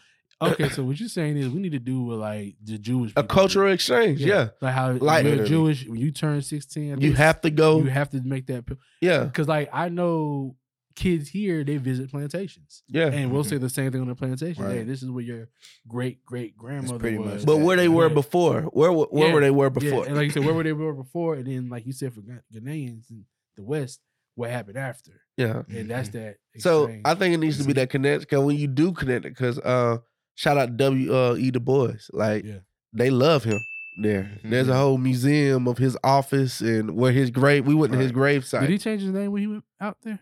Okay, 0.51 0.69
so 0.69 0.83
what 0.85 0.99
you're 1.01 1.09
saying 1.09 1.37
is 1.37 1.49
we 1.49 1.61
need 1.61 1.73
to 1.73 1.79
do 1.79 2.03
what 2.03 2.19
like 2.19 2.57
the 2.63 2.79
Jewish 2.79 3.11
A 3.13 3.15
people 3.15 3.23
do. 3.23 3.29
cultural 3.29 3.73
exchange, 3.73 4.21
yeah. 4.21 4.49
like 4.61 4.75
how 4.75 4.93
Like- 4.93 5.03
like 5.03 5.25
you're 5.27 5.45
Jewish 5.47 5.87
when 5.87 6.01
you 6.01 6.11
turn 6.11 6.43
16, 6.43 7.01
You 7.01 7.13
have 7.15 7.41
to 7.43 7.51
go, 7.51 7.79
you 7.79 7.91
have 7.91 8.11
to 8.11 8.21
make 8.23 8.47
that 8.47 8.65
yeah, 9.01 9.25
because 9.25 9.49
like 9.49 9.69
I 9.73 9.89
know 9.89 10.57
kids 10.95 11.27
here 11.31 11.65
they 11.65 11.79
visit 11.79 12.11
plantations 12.11 12.83
yeah. 12.87 13.07
and 13.07 13.33
we'll 13.33 13.43
Mhm. 13.45 13.49
say 13.49 13.57
the 13.57 13.71
same 13.71 13.91
thing 13.93 14.03
on 14.03 14.09
the 14.09 14.15
plantation. 14.15 14.63
Hey, 14.63 14.83
this 14.85 15.03
is 15.03 15.11
where 15.11 15.25
your 15.25 15.49
great 15.89 16.23
great 16.25 16.55
grandmother 16.55 16.99
pretty 16.99 17.17
was. 17.17 17.35
much 17.37 17.45
But 17.47 17.57
where 17.61 17.79
they 17.79 17.89
were 17.89 18.09
Yeah. 18.09 18.15
before, 18.15 18.63
where 18.75 18.93
were- 18.93 19.07
where 19.11 19.29
Yeah. 19.29 19.35
were 19.35 19.41
they 19.41 19.51
were 19.51 19.65
Yeah, 19.67 19.69
before? 19.71 20.07
and 20.07 20.17
like 20.17 20.25
you 20.27 20.31
said, 20.33 20.45
where 20.45 20.53
were 20.55 20.63
they 20.63 20.73
were 20.75 20.93
before, 20.93 21.37
and 21.37 21.47
then 21.47 21.71
like 21.71 21.87
you 21.87 21.93
said 21.95 22.13
for 22.13 22.21
Ghan- 22.21 22.43
Ghanaians 22.55 23.11
in 23.11 23.25
the 23.57 23.63
West, 23.63 24.01
what 24.35 24.51
happened 24.51 24.77
after, 24.77 25.13
yeah. 25.39 25.63
and 25.71 25.89
that's 25.91 26.11
that. 26.11 26.37
So. 26.59 26.95
I 27.07 27.15
think 27.15 27.35
it 27.35 27.39
needs 27.39 27.57
to 27.59 27.65
be 27.65 27.73
that 27.75 27.89
connect 27.89 28.21
because 28.23 28.45
when 28.45 28.57
you 28.57 28.67
do 28.67 28.93
connect 28.93 29.25
it, 29.25 29.31
because 29.31 29.59
uh, 29.61 29.99
shout 30.35 30.59
out 30.59 30.77
W 30.77 31.15
uh, 31.15 31.35
E 31.39 31.51
Du 31.51 31.61
Bois, 31.61 31.95
like 32.13 32.45
Yeah. 32.45 32.59
they 32.93 33.11
love 33.11 33.45
him 33.45 33.59
there. 34.03 34.39
There's 34.45 34.69
a 34.69 34.77
whole 34.77 34.99
museum 34.99 35.69
of 35.69 35.79
his 35.79 35.97
office 36.03 36.61
and 36.61 36.93
where 36.97 37.13
his 37.13 37.31
grave. 37.31 37.67
We 37.67 37.75
went 37.75 37.93
to 37.93 37.99
his 37.99 38.09
Right. 38.09 38.15
grave 38.43 38.49
did 38.51 38.71
he 38.71 38.79
change 38.79 39.03
his 39.03 39.11
name 39.13 39.33
when 39.33 39.43
he 39.43 39.49
went 39.49 39.65
out 39.81 39.99
there? 40.03 40.21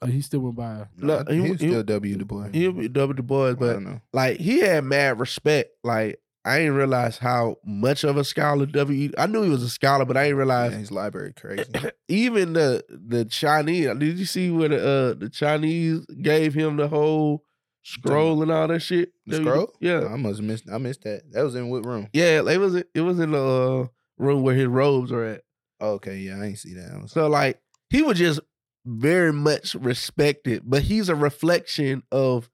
Or 0.00 0.08
he 0.08 0.20
still 0.20 0.40
went 0.40 0.56
by. 0.56 0.86
No, 0.98 1.22
he- 1.28 1.42
he's 1.42 1.60
he- 1.60 1.68
still 1.68 1.82
W 1.84 2.16
Du 2.16 2.24
Bois. 2.24 2.48
He'll 2.52 2.72
be 2.72 2.88
W 2.88 3.14
Du 3.14 3.22
Bois, 3.22 3.54
but 3.54 3.74
don't 3.74 4.00
like 4.12 4.38
he 4.38 4.60
had 4.60 4.82
mad 4.84 5.20
respect. 5.20 5.70
Like 5.84 6.18
I 6.44 6.58
didn't 6.58 6.74
realize 6.74 7.18
how 7.18 7.58
much 7.64 8.02
of 8.02 8.16
a 8.16 8.24
scholar 8.24 8.66
W. 8.66 8.98
E 9.10 9.12
I 9.16 9.26
knew 9.28 9.42
he 9.44 9.50
was 9.50 9.62
a 9.62 9.68
scholar, 9.68 10.04
but 10.04 10.16
I 10.16 10.24
didn't 10.24 10.38
Yeah, 10.38 10.44
realize 10.44 10.72
his 10.74 10.90
library 10.90 11.32
crazy. 11.34 11.70
even 12.08 12.54
the 12.54 12.82
the 12.88 13.24
Chinese. 13.26 13.86
Did 13.96 14.18
you 14.18 14.24
see 14.24 14.50
where 14.50 14.68
the 14.70 14.76
uh, 14.88 15.14
the 15.14 15.28
Chinese 15.28 16.04
gave 16.20 16.52
him 16.54 16.78
the 16.78 16.88
whole 16.88 17.44
scroll 17.82 18.42
and 18.42 18.50
all 18.50 18.68
that 18.68 18.80
shit? 18.80 19.12
The 19.26 19.36
scroll? 19.36 19.72
Yeah, 19.80 20.06
I 20.06 20.16
must 20.16 20.38
have 20.40 20.46
missed. 20.46 20.64
I 20.72 20.78
missed 20.78 21.02
that. 21.02 21.22
That 21.32 21.42
was 21.42 21.54
in 21.54 21.68
what 21.68 21.84
room? 21.84 22.08
yeah. 22.12 22.40
It 22.48 22.58
was 22.58 22.74
it 22.76 23.00
was 23.00 23.18
in 23.20 23.32
the 23.32 23.42
uh, 23.42 23.86
room 24.18 24.42
where 24.42 24.54
his 24.54 24.66
robes 24.66 25.12
are 25.12 25.24
at. 25.24 25.42
Oh, 25.80 25.92
okay, 25.94 26.16
yeah, 26.18 26.38
I 26.40 26.46
ain't 26.46 26.58
see 26.58 26.74
that. 26.74 26.92
I 26.94 27.02
was, 27.02 27.12
So 27.12 27.26
like 27.28 27.60
he 27.90 28.02
was 28.02 28.18
just 28.18 28.40
very 28.86 29.32
much 29.32 29.74
respected, 29.74 30.62
but 30.64 30.82
he's 30.82 31.08
a 31.08 31.14
reflection 31.14 32.02
of 32.12 32.48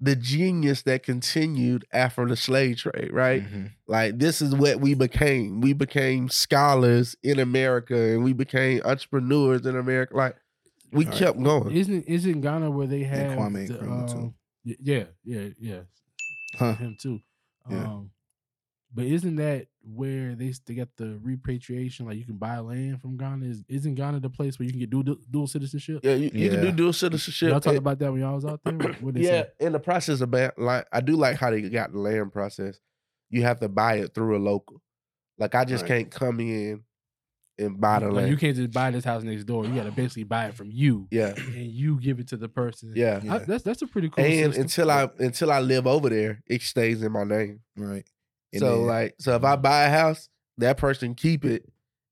the 0.00 0.16
genius 0.16 0.82
that 0.82 1.02
continued 1.02 1.84
after 1.92 2.26
the 2.26 2.36
slave 2.36 2.76
trade, 2.78 3.10
right? 3.12 3.42
Mhm. 3.42 3.70
Like 3.86 4.18
this 4.18 4.42
is 4.42 4.54
what 4.54 4.80
we 4.80 4.92
became. 4.94 5.60
We 5.62 5.72
became 5.72 6.28
scholars 6.28 7.16
in 7.22 7.38
America 7.38 7.94
and 7.96 8.22
we 8.24 8.32
became 8.34 8.82
entrepreneurs 8.84 9.64
in 9.64 9.76
America. 9.76 10.16
Like 10.16 10.36
we 10.92 11.06
Right. 11.06 11.14
kept 11.14 11.42
going. 11.42 11.70
Isn't 11.74 12.04
isn't 12.04 12.40
Ghana 12.42 12.70
where 12.70 12.86
they 12.86 13.04
have 13.04 13.36
Kwame 13.38 13.66
the, 13.68 13.74
Nkrumah, 13.74 14.12
too. 14.12 14.18
um, 14.18 14.24
y- 14.24 14.32
Yeah, 14.64 15.04
yeah, 15.24 15.48
yeah. 15.58 15.80
Huh. 16.58 16.74
Him 16.76 16.96
too. 17.00 17.20
Yeah. 17.70 17.84
Um, 17.84 18.10
but 18.94 19.06
isn't 19.06 19.36
that 19.36 19.66
where 19.82 20.34
they 20.36 20.52
they 20.66 20.74
got 20.74 20.88
the 20.96 21.18
repatriation? 21.22 22.06
Like 22.06 22.16
you 22.16 22.24
can 22.24 22.36
buy 22.36 22.58
land 22.60 23.00
from 23.00 23.16
Ghana. 23.16 23.44
Is 23.46 23.64
isn't 23.68 23.96
Ghana 23.96 24.20
the 24.20 24.30
place 24.30 24.58
where 24.58 24.64
you 24.66 24.70
can 24.70 24.78
get 24.80 24.90
dual 24.90 25.02
dual 25.02 25.46
citizenship? 25.48 26.00
Yeah, 26.04 26.14
you, 26.14 26.30
you 26.32 26.50
can 26.50 26.60
do 26.60 26.70
dual 26.72 26.92
citizenship. 26.92 27.50
Y'all 27.50 27.60
talk 27.60 27.72
And- 27.72 27.78
about 27.78 27.98
that 27.98 28.12
when 28.12 28.20
y'all 28.20 28.36
was 28.36 28.44
out 28.44 28.60
there. 28.64 28.74
What 28.74 29.02
what 29.02 29.14
they 29.14 29.20
yeah, 29.22 29.42
say? 29.42 29.48
in 29.60 29.72
the 29.72 29.80
process 29.80 30.20
of 30.20 30.30
ba- 30.30 30.52
like 30.56 30.86
I 30.92 31.00
do 31.00 31.16
like 31.16 31.36
how 31.36 31.50
they 31.50 31.62
got 31.62 31.92
the 31.92 31.98
land 31.98 32.32
process. 32.32 32.78
You 33.30 33.42
have 33.42 33.58
to 33.60 33.68
buy 33.68 33.94
it 33.96 34.14
through 34.14 34.36
a 34.36 34.38
local. 34.38 34.80
Like 35.38 35.56
I 35.56 35.64
just 35.64 35.82
Right. 35.82 35.88
can't 35.88 36.10
come 36.12 36.38
in 36.38 36.84
and 37.58 37.80
buy 37.80 38.00
the 38.00 38.06
Like 38.06 38.14
land. 38.16 38.30
you 38.30 38.36
can't 38.36 38.56
just 38.56 38.72
buy 38.72 38.90
this 38.90 39.04
house 39.04 39.22
next 39.22 39.44
door. 39.44 39.64
You 39.64 39.74
got 39.74 39.84
to 39.84 39.92
basically 39.92 40.24
buy 40.24 40.46
it 40.46 40.54
from 40.54 40.70
you, 40.72 41.06
yeah, 41.10 41.34
and 41.36 41.66
you 41.70 42.00
give 42.00 42.18
it 42.20 42.28
to 42.28 42.36
the 42.36 42.48
person. 42.48 42.92
yeah. 42.96 43.20
I- 43.30 43.38
that's 43.38 43.62
that's 43.62 43.82
a 43.82 43.86
pretty 43.86 44.08
cool. 44.08 44.24
and 44.24 44.54
system. 44.54 44.62
until 44.62 44.90
I 44.90 45.08
until 45.18 45.52
I 45.52 45.60
live 45.60 45.86
over 45.86 46.08
there, 46.10 46.42
it 46.46 46.62
stays 46.62 47.02
in 47.02 47.12
my 47.12 47.24
name. 47.24 47.60
Right. 47.76 48.04
And 48.52 48.60
so 48.60 48.78
then- 48.78 48.86
like, 48.86 49.14
so 49.18 49.34
if 49.36 49.44
I 49.44 49.56
mm. 49.56 49.62
buy 49.62 49.84
a 49.84 49.90
house, 49.90 50.28
that 50.58 50.76
person 50.76 51.14
keep 51.14 51.44
it 51.44 51.68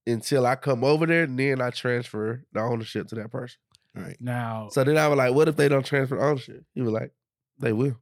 until 0.06 0.46
I 0.46 0.56
come 0.56 0.82
over 0.84 1.06
there, 1.06 1.24
and 1.24 1.38
then 1.38 1.60
I 1.60 1.70
transfer 1.70 2.44
the 2.52 2.60
ownership 2.60 3.08
to 3.08 3.14
that 3.16 3.30
person. 3.30 3.58
right. 3.94 4.16
now, 4.20 4.68
So 4.72 4.82
then 4.84 4.96
I 4.98 5.06
was 5.08 5.16
like, 5.18 5.34
what 5.34 5.48
if 5.48 5.56
they 5.56 5.68
don't 5.68 5.84
transfer 5.86 6.20
ownership? 6.20 6.64
He 6.74 6.82
was 6.82 6.92
like, 6.92 7.12
they 7.58 7.72
will. 7.72 7.96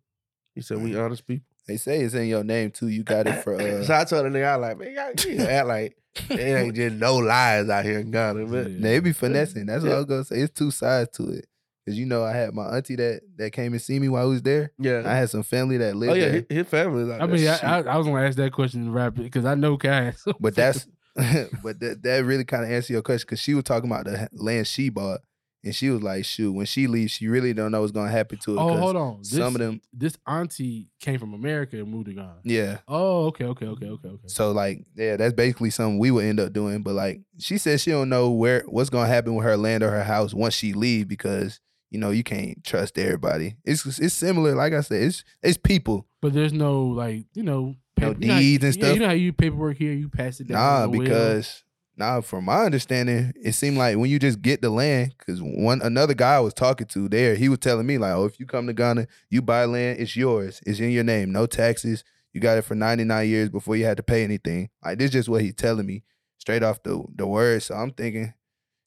He 0.55 0.63
said, 0.63 0.79
we 0.79 0.97
honest 0.97 1.27
people. 1.27 1.45
They 1.69 1.77
say 1.77 2.01
it's 2.01 2.15
in 2.15 2.27
your 2.27 2.45
name 2.45 2.71
too. 2.71 2.89
You 2.89 3.05
got 3.05 3.27
it 3.27 3.43
for 3.43 3.55
uh, 3.61 3.85
so 3.85 3.95
I 3.95 4.05
told 4.05 4.27
the 4.27 4.31
nigga, 4.31 4.49
I 4.49 4.55
like, 4.57 4.79
man, 4.79 4.93
y'all 4.93 5.33
you 5.33 5.43
act 5.43 5.67
like 5.69 5.97
it 6.29 6.41
ain't 6.41 6.75
just 6.75 6.97
no 6.97 7.17
lies 7.17 7.69
out 7.69 7.85
here 7.85 8.01
in 8.01 8.11
Ghana. 8.11 8.47
But 8.47 8.71
Yeah. 8.71 8.79
They 8.81 9.01
be 9.01 9.13
finessing. 9.13 9.67
That's 9.67 9.85
what 9.85 9.93
I 9.93 9.97
was 9.97 10.07
gonna 10.07 10.25
say. 10.25 10.41
It's 10.41 10.53
two 10.53 10.71
sides 10.71 11.11
to 11.17 11.31
it. 11.31 11.47
Cause 11.87 11.97
you 11.97 12.05
know 12.05 12.23
I 12.23 12.33
had 12.33 12.53
my 12.53 12.77
auntie 12.77 12.97
that 12.97 13.23
that 13.37 13.53
came 13.53 13.73
and 13.73 13.81
see 13.81 13.99
me 13.99 14.09
while 14.09 14.23
I 14.23 14.27
was 14.27 14.43
there. 14.43 14.73
yeah. 14.79 15.03
I 15.05 15.15
had 15.15 15.31
some 15.31 15.43
family 15.43 15.79
that 15.79 15.97
lived 15.97 16.13
oh 16.13 16.15
yeah, 16.15 16.25
there. 16.27 16.33
his, 16.49 16.59
his 16.59 16.67
family. 16.67 17.05
Like 17.05 17.23
I 17.23 17.27
mean, 17.27 17.49
I. 17.49 17.59
I, 17.63 17.81
I 17.83 17.97
was 17.97 18.07
gonna 18.07 18.23
ask 18.23 18.37
that 18.37 18.53
question 18.53 18.93
rapid 18.93 19.23
because 19.23 19.45
I 19.45 19.55
know 19.55 19.77
Cass. 19.77 20.25
But 20.39 20.55
that's 20.55 20.87
but 21.63 21.81
that, 21.81 22.03
that 22.03 22.25
really 22.25 22.45
kind 22.45 22.65
of 22.65 22.71
answer 22.71 22.93
your 22.93 23.03
question 23.03 23.27
because 23.27 23.41
she 23.41 23.55
was 23.55 23.65
talking 23.65 23.91
about 23.91 24.05
the 24.05 24.29
land 24.33 24.67
she 24.67 24.89
bought, 24.89 25.21
and 25.63 25.75
she 25.75 25.91
was 25.91 26.03
like, 26.03 26.25
"Shoot, 26.25 26.53
when 26.53 26.67
she 26.67 26.87
leaves, 26.87 27.13
she 27.13 27.29
really 27.29 27.53
don't 27.53 27.71
know 27.73 27.81
what's 27.81 27.93
gonna 27.93 28.11
happen 28.11 28.39
to 28.39 28.55
her." 28.55 28.61
oh, 28.61 28.77
hold 28.77 28.97
on. 28.97 29.19
This, 29.19 29.33
Some 29.33 29.55
of 29.55 29.61
them, 29.61 29.81
this 29.93 30.17
auntie 30.27 30.89
came 31.01 31.19
from 31.19 31.35
America 31.35 31.77
and 31.77 31.89
moved 31.89 32.07
to 32.07 32.15
Ghana. 32.15 32.37
yeah. 32.45 32.79
Oh, 32.89 33.27
okay, 33.27 33.45
okay, 33.45 33.67
okay, 33.67 33.87
okay, 33.87 34.09
okay. 34.09 34.27
So 34.29 34.53
like, 34.53 34.85
yeah, 34.97 35.17
that's 35.17 35.35
basically 35.35 35.71
something 35.71 35.99
we 35.99 36.11
would 36.11 36.25
end 36.25 36.41
up 36.41 36.53
doing. 36.53 36.83
But 36.83 36.95
like, 36.95 37.21
she 37.39 37.59
said 37.59 37.81
she 37.81 37.91
don't 37.91 38.09
know 38.09 38.31
where 38.31 38.63
what's 38.67 38.91
gonna 38.91 39.09
happen 39.09 39.35
with 39.35 39.45
her 39.45 39.57
land 39.57 39.83
or 39.83 39.91
her 39.91 40.05
house 40.05 40.33
once 40.35 40.55
she 40.55 40.73
leave 40.73 41.09
because 41.09 41.61
you 41.91 41.99
know 41.99 42.11
you 42.11 42.23
can't 42.23 42.63
trust 42.65 42.97
everybody. 42.99 43.57
It's 43.65 43.85
it's 43.99 44.15
similar. 44.15 44.55
Like 44.55 44.73
I 44.73 44.81
said, 44.81 45.03
it's 45.03 45.25
it's 45.43 45.59
people. 45.59 46.07
But 46.23 46.33
there's 46.35 46.53
no 46.53 46.83
like 46.85 47.25
you 47.35 47.43
know 47.43 47.77
No 47.99 48.13
know 48.13 48.33
how- 48.33 48.39
deeds 48.39 48.65
and 48.65 48.75
yeah, 48.77 48.81
stuff? 48.83 48.95
You 48.95 49.01
know 49.01 49.07
how 49.09 49.13
you 49.13 49.33
paperwork 49.33 49.77
here, 49.77 49.93
you 49.93 50.09
pass 50.09 50.41
it 50.41 50.49
down. 50.49 50.57
Nah, 50.59 50.87
because 50.87 51.65
Now, 51.97 52.21
from 52.23 52.45
my 52.47 52.65
understanding, 52.65 53.33
it 53.37 53.53
seemed 53.53 53.77
like 53.77 53.97
when 53.99 54.09
you 54.11 54.19
just 54.19 54.41
get 54.41 54.63
the 54.63 54.71
land, 54.71 55.15
because 55.19 55.43
one 55.43 55.83
another 55.83 56.15
guy 56.15 56.37
I 56.37 56.41
was 56.41 56.55
talking 56.55 56.87
to 56.89 57.09
there, 57.09 57.35
he 57.35 57.49
was 57.49 57.59
telling 57.59 57.87
me 57.87 57.99
like, 57.99 58.13
"Oh, 58.15 58.25
if 58.25 58.41
you 58.41 58.47
come 58.47 58.67
to 58.69 58.73
Ghana, 58.73 59.07
you 59.29 59.43
buy 59.43 59.65
land, 59.67 60.01
it's 60.01 60.17
yours, 60.17 60.61
it's 60.67 60.81
in 60.81 60.91
your 60.91 61.05
name, 61.05 61.31
no 61.33 61.47
taxes. 61.47 62.03
You 62.33 62.41
got 62.41 62.57
it 62.59 62.63
for 62.63 62.75
ninety 62.75 63.05
nine 63.05 63.29
years 63.29 63.51
before 63.51 63.77
you 63.77 63.85
had 63.85 63.99
to 63.99 64.03
pay 64.03 64.25
anything." 64.25 64.71
Like 64.85 64.99
this, 64.99 65.07
is 65.07 65.13
just 65.13 65.29
what 65.29 65.43
he's 65.43 65.55
telling 65.55 65.85
me 65.87 66.05
straight 66.39 66.63
off 66.63 66.83
the 66.83 67.05
the 67.15 67.27
word. 67.27 67.63
So 67.63 67.75
I'm 67.75 67.91
thinking, 67.91 68.33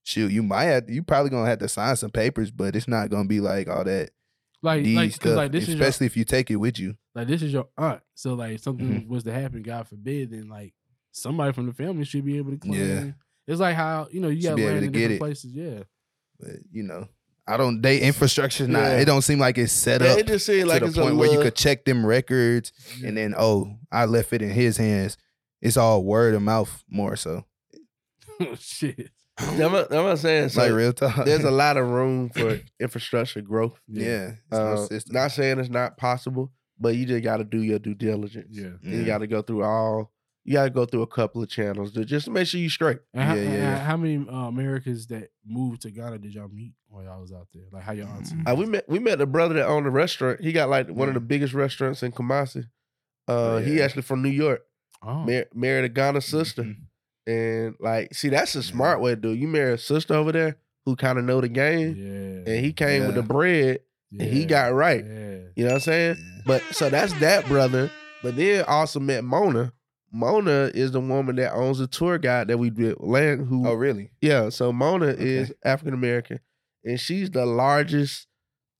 shoot, 0.03 0.31
you 0.31 0.41
might 0.41 0.65
have, 0.65 0.89
you 0.89 1.03
probably 1.03 1.29
gonna 1.29 1.49
have 1.49 1.59
to 1.59 1.69
sign 1.69 1.95
some 1.97 2.09
papers, 2.11 2.49
but 2.51 2.75
it's 2.75 2.87
not 2.87 3.09
gonna 3.09 3.27
be 3.27 3.41
like 3.41 3.67
all 3.67 3.83
that 3.83 4.09
Like, 4.63 4.85
cause 4.85 5.13
stuff, 5.13 5.35
like 5.37 5.51
this 5.51 5.63
is 5.67 5.75
your, 5.75 5.83
especially 5.87 6.07
if 6.07 6.17
you 6.17 6.23
take 6.23 6.49
it 6.49 6.55
with 6.55 6.79
you. 6.79 6.95
like 7.13 7.27
this 7.27 7.43
is 7.43 7.53
your 7.53 7.67
aunt. 7.77 8.01
So 8.15 8.33
like 8.33 8.59
something 8.59 9.03
Mhm. 9.03 9.07
was 9.07 9.23
to 9.25 9.33
happen, 9.33 9.61
God 9.61 9.87
forbid, 9.87 10.31
then 10.31 10.47
like 10.49 10.73
somebody 11.13 11.53
from 11.53 11.67
the 11.67 11.73
family 11.73 12.03
should 12.03 12.25
be 12.25 12.37
able 12.37 12.51
to 12.51 12.57
claim. 12.57 12.73
Yeah. 12.73 13.11
It's 13.47 13.59
like 13.61 13.75
how 13.75 14.07
you 14.11 14.19
know 14.19 14.27
you 14.29 14.41
Should 14.41 14.49
got 14.49 14.55
be 14.57 14.63
able 14.63 14.71
land 14.73 14.81
to 14.81 14.85
in 14.87 14.91
get 14.91 14.99
different 14.99 15.15
it. 15.15 15.19
places. 15.19 15.51
Yeah. 15.53 15.83
But 16.39 16.49
you 16.71 16.83
know, 16.83 17.07
I 17.47 17.55
don't. 17.57 17.81
They 17.81 17.99
infrastructure 18.01 18.67
not. 18.67 18.79
Yeah. 18.81 18.97
It 18.99 19.05
don't 19.05 19.21
seem 19.21 19.39
like 19.39 19.57
it's 19.57 19.71
set 19.73 20.01
Yeah, 20.01 20.09
up 20.13 20.19
it 20.19 20.27
just 20.27 20.45
seemed 20.45 20.67
like 20.67 20.79
to 20.81 20.85
it's 20.87 20.95
the 20.95 21.01
a 21.01 21.05
point 21.05 21.17
where 21.17 21.31
you 21.31 21.39
could 21.41 21.55
check 21.55 21.85
them 21.85 22.05
records 22.05 22.71
and 23.05 23.15
then 23.17 23.33
oh, 23.37 23.75
I 23.91 24.05
left 24.05 24.33
it 24.33 24.41
in 24.41 24.49
his 24.49 24.77
hands. 24.77 25.17
It's 25.61 25.77
all 25.77 26.03
word 26.03 26.33
of 26.35 26.41
mouth 26.41 26.83
more 26.89 27.15
so. 27.15 27.45
Shit. 28.59 29.09
I'm, 29.37 29.57
not- 29.57 29.91
I'm 29.91 30.05
not 30.05 30.19
saying 30.19 30.49
so. 30.49 30.61
like 30.61 30.71
real 30.73 30.93
talk. 30.93 31.25
There's 31.25 31.43
a 31.43 31.51
lot 31.63 31.75
of 31.77 31.87
room 31.89 32.29
for 32.29 32.59
infrastructure 32.79 33.41
growth. 33.41 33.79
yeah. 33.87 34.33
it's 34.45 34.51
no 34.51 34.57
Uh, 34.57 34.85
system. 34.87 35.13
not 35.15 35.31
saying 35.31 35.59
it's 35.59 35.69
not 35.69 35.97
possible, 35.97 36.51
but 36.79 36.95
you 36.95 37.05
just 37.05 37.23
got 37.23 37.37
to 37.37 37.43
do 37.43 37.61
your 37.61 37.79
due 37.79 37.95
diligence. 37.95 38.47
Yeah. 38.51 38.73
And 38.83 38.93
You 38.93 39.05
got 39.05 39.19
to 39.19 39.27
go 39.27 39.41
through 39.41 39.63
all. 39.63 40.11
You 40.45 40.53
got 40.53 40.63
to 40.65 40.69
go 40.71 40.85
through 40.85 41.03
a 41.03 41.07
couple 41.07 41.41
of 41.41 41.47
channels 41.49 41.93
to 41.93 42.03
just 42.03 42.29
make 42.29 42.47
sure 42.47 42.59
you 42.59 42.69
straight. 42.69 42.99
And 43.13 43.23
how, 43.23 43.33
Yeah, 43.35 43.53
yeah, 43.53 43.79
how 43.79 43.95
many 43.95 44.17
uh, 44.27 44.33
Americans 44.47 45.07
that 45.07 45.29
moved 45.45 45.83
to 45.83 45.91
Ghana 45.91 46.17
did 46.19 46.33
y'all 46.33 46.49
meet 46.49 46.73
while 46.89 47.03
y'all 47.03 47.21
was 47.21 47.31
out 47.31 47.47
there? 47.53 47.63
Like 47.71 47.83
how 47.83 47.93
your 47.93 48.07
auntie? 48.07 48.35
Uh, 48.45 48.53
we 48.55 48.65
met 48.65 48.87
we 48.89 48.99
met 48.99 49.21
a 49.21 49.25
brother 49.25 49.53
that 49.55 49.65
owned 49.67 49.87
a 49.87 49.89
restaurant. 49.89 50.41
He 50.41 50.51
got 50.51 50.69
like 50.69 50.89
one 50.89 51.07
of 51.07 51.13
the 51.13 51.21
biggest 51.21 51.53
restaurants 51.53 52.03
in 52.03 52.11
Kumasi. 52.11 52.65
Uh, 53.27 53.31
Oh, 53.31 53.57
he 53.59 53.81
actually 53.81 54.01
from 54.01 54.21
New 54.21 54.29
York. 54.29 54.61
Oh, 55.01 55.19
Mar- 55.25 55.45
married 55.53 55.85
a 55.85 55.89
Ghana 55.89 56.19
sister, 56.21 56.63
Mhm. 56.63 56.75
and 57.27 57.75
like, 57.79 58.13
see, 58.13 58.29
that's 58.29 58.55
a 58.55 58.59
Yeah. 58.59 58.63
smart 58.63 58.99
way 59.01 59.11
to 59.11 59.15
do. 59.21 59.29
it. 59.31 59.37
You 59.39 59.47
marry 59.47 59.73
a 59.73 59.77
sister 59.77 60.13
over 60.13 60.31
there 60.33 60.57
who 60.85 60.95
kind 60.97 61.17
of 61.17 61.23
know 61.25 61.39
the 61.39 61.47
game, 61.49 61.95
yeah. 61.97 62.53
and 62.53 62.65
he 62.65 62.73
came 62.73 63.05
with 63.05 63.15
the 63.15 63.21
Yeah. 63.21 63.27
bread, 63.27 63.79
and 64.11 64.21
he 64.29 64.45
got 64.45 64.73
right. 64.73 65.03
Yeah. 65.05 65.37
You 65.55 65.63
know 65.63 65.69
what 65.69 65.73
I'm 65.75 65.79
saying? 65.81 66.15
Yeah. 66.19 66.41
But 66.45 66.63
so 66.71 66.89
that's 66.89 67.13
that 67.19 67.45
brother. 67.47 67.89
But 68.21 68.35
then 68.35 68.63
also 68.67 68.99
met 68.99 69.23
Mona. 69.23 69.71
Mona 70.13 70.69
is 70.73 70.91
the 70.91 70.99
woman 71.01 71.35
that 71.37 71.53
owns 71.53 71.79
the 71.79 71.87
tour 71.87 72.17
guide 72.19 72.47
that 72.49 72.57
we 72.59 72.69
did 72.69 72.97
land. 72.99 73.47
Who? 73.47 73.67
Oh 73.67 73.73
really? 73.73 74.11
Yeah. 74.21 74.49
So 74.49 74.71
Mona 74.71 75.07
is 75.07 75.51
African 75.65 75.93
American, 75.93 76.39
and 76.85 76.99
she's 76.99 77.29
the 77.31 77.45
largest 77.45 78.27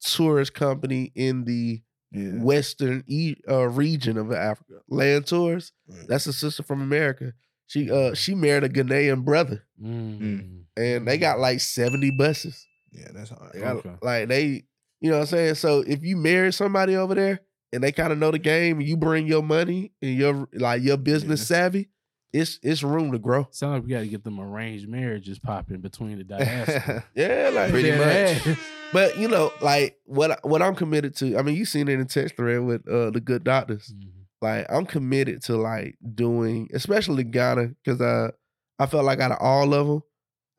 tourist 0.05 0.53
company 0.53 1.11
in 1.15 1.45
the 1.45 1.81
Yeah. 2.11 2.43
western 2.43 3.03
e- 3.07 3.37
uh, 3.49 3.67
region 3.69 4.17
of 4.17 4.31
Africa. 4.31 4.75
Land 4.87 5.25
tours. 5.25 5.71
Right. 5.87 6.07
That's 6.07 6.27
a 6.27 6.33
sister 6.33 6.61
from 6.61 6.81
America. 6.81 7.33
She 7.65 7.89
uh 7.89 8.13
she 8.13 8.35
married 8.35 8.63
a 8.65 8.69
Ghanaian 8.69 9.25
brother, 9.25 9.63
Mm. 9.81 10.65
and 10.77 11.07
they 11.07 11.17
got 11.17 11.39
like 11.39 11.59
seventy 11.61 12.11
buses. 12.11 12.63
Yeah, 12.91 13.07
that's 13.11 13.31
hard. 13.31 13.53
They 13.53 13.61
got, 13.61 13.77
Okay. 13.77 13.95
Like 14.03 14.27
they, 14.27 14.65
you 15.01 15.09
know 15.09 15.15
what 15.17 15.21
I'm 15.21 15.25
saying? 15.27 15.55
So 15.55 15.79
if 15.87 16.03
you 16.03 16.15
marry 16.15 16.53
somebody 16.53 16.95
over 16.95 17.15
there 17.15 17.39
and 17.73 17.83
they 17.83 17.91
kind 17.91 18.13
of 18.13 18.19
know 18.19 18.31
the 18.31 18.39
game, 18.39 18.79
and 18.79 18.87
you 18.87 18.95
bring 18.95 19.27
your 19.27 19.41
money 19.43 19.91
and 20.01 20.15
your 20.15 20.47
like 20.53 20.81
your 20.83 20.97
business 20.97 21.41
Yeah. 21.41 21.57
savvy, 21.57 21.89
it's 22.31 22.59
it's 22.63 22.83
room 22.83 23.11
to 23.11 23.19
grow. 23.19 23.47
Sound 23.51 23.73
like 23.73 23.83
we 23.83 23.89
got 23.89 23.99
to 24.01 24.07
get 24.07 24.23
them 24.23 24.39
arranged 24.39 24.87
marriages 24.87 25.39
popping 25.39 25.81
between 25.81 26.17
the 26.19 26.23
diaspora. 26.23 27.03
Yeah, 27.15 27.51
like 27.53 27.71
Pretty 27.71 27.89
Yeah. 27.89 28.33
much. 28.45 28.57
But 28.93 29.17
you 29.17 29.27
know, 29.27 29.51
like 29.61 29.97
what 30.05 30.31
I- 30.31 30.39
what 30.43 30.61
I'm 30.61 30.75
committed 30.75 31.15
to. 31.17 31.35
I 31.37 31.41
mean, 31.41 31.55
you 31.55 31.65
seen 31.65 31.87
it 31.87 31.99
in 31.99 32.05
text 32.05 32.35
thread 32.35 32.61
with 32.61 32.87
uh, 32.87 33.09
the 33.09 33.19
good 33.19 33.43
doctors. 33.43 33.91
Mhm. 33.91 34.09
Like 34.41 34.67
I'm 34.69 34.85
committed 34.85 35.41
to 35.45 35.57
like 35.57 35.97
doing, 36.13 36.69
especially 36.73 37.23
Ghana, 37.23 37.69
because 37.83 37.99
uh, 38.01 38.29
I 38.77 38.85
felt 38.85 39.05
like 39.05 39.19
out 39.19 39.31
of 39.31 39.37
all 39.39 39.73
of 39.73 39.87
them, 39.87 40.03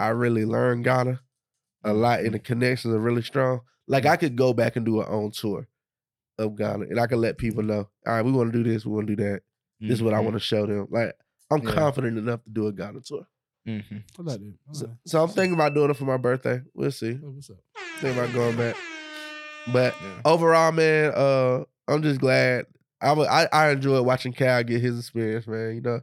I 0.01 0.09
really 0.09 0.45
learned 0.45 0.83
Ghana 0.85 1.21
a 1.85 1.93
lot, 1.93 2.21
and 2.21 2.35
the 2.35 2.39
connections 2.41 2.93
are 2.95 2.99
really 2.99 3.23
strong. 3.23 3.61
Like 3.87 4.05
I 4.07 4.17
could 4.17 4.35
go 4.37 4.53
back 4.53 4.75
and 4.77 4.85
do 4.87 5.01
an 5.01 5.07
own 5.09 5.31
tour 5.31 5.69
of 6.39 6.57
Ghana, 6.57 6.87
and 6.91 6.99
I 7.01 7.07
can 7.07 7.21
let 7.21 7.39
people 7.39 7.63
know, 7.63 7.89
all 8.07 8.13
right, 8.15 8.23
we 8.25 8.33
want 8.33 8.53
to 8.53 8.63
do 8.63 8.69
this, 8.69 8.85
we 8.85 8.93
want 8.93 9.07
to 9.09 9.17
do 9.17 9.23
that. 9.25 9.43
This 9.81 9.93
is 9.99 10.03
what 10.03 10.15
I 10.15 10.21
want 10.21 10.35
to 10.35 10.41
show 10.41 10.67
them. 10.67 10.87
Like 10.91 11.13
I'm 11.51 11.63
Yeah. 11.63 11.75
confident 11.75 12.17
enough 12.19 12.43
to 12.45 12.51
do 12.51 12.67
a 12.69 12.73
Ghana 12.73 13.01
tour. 13.03 13.27
Mm-hmm. 13.69 13.97
Like 14.19 14.41
So, 14.73 14.87
like 14.87 14.97
so 15.07 15.23
I'm 15.23 15.29
thinking 15.31 15.55
about 15.55 15.75
doing 15.75 15.91
it 15.91 15.95
for 15.97 16.05
my 16.05 16.17
birthday. 16.17 16.63
We'll 16.75 16.91
see. 16.91 17.13
that. 17.13 17.23
Oh, 17.25 17.31
What's 17.31 17.51
up? 17.51 17.57
Think 18.01 18.17
about 18.17 18.33
going 18.35 18.57
back. 18.57 18.77
But 19.73 19.95
Yeah. 20.03 20.21
overall, 20.25 20.73
man, 20.73 21.13
uh, 21.15 21.65
I'm 21.89 22.03
just 22.03 22.21
glad. 22.21 22.67
I, 23.01 23.13
wa- 23.13 23.25
I 23.25 23.47
I 23.53 23.71
enjoyed 23.71 24.05
watching 24.07 24.33
Khal 24.33 24.67
get 24.67 24.81
his 24.81 24.99
experience, 24.99 25.47
man. 25.47 25.75
You 25.75 25.81
know, 25.83 26.01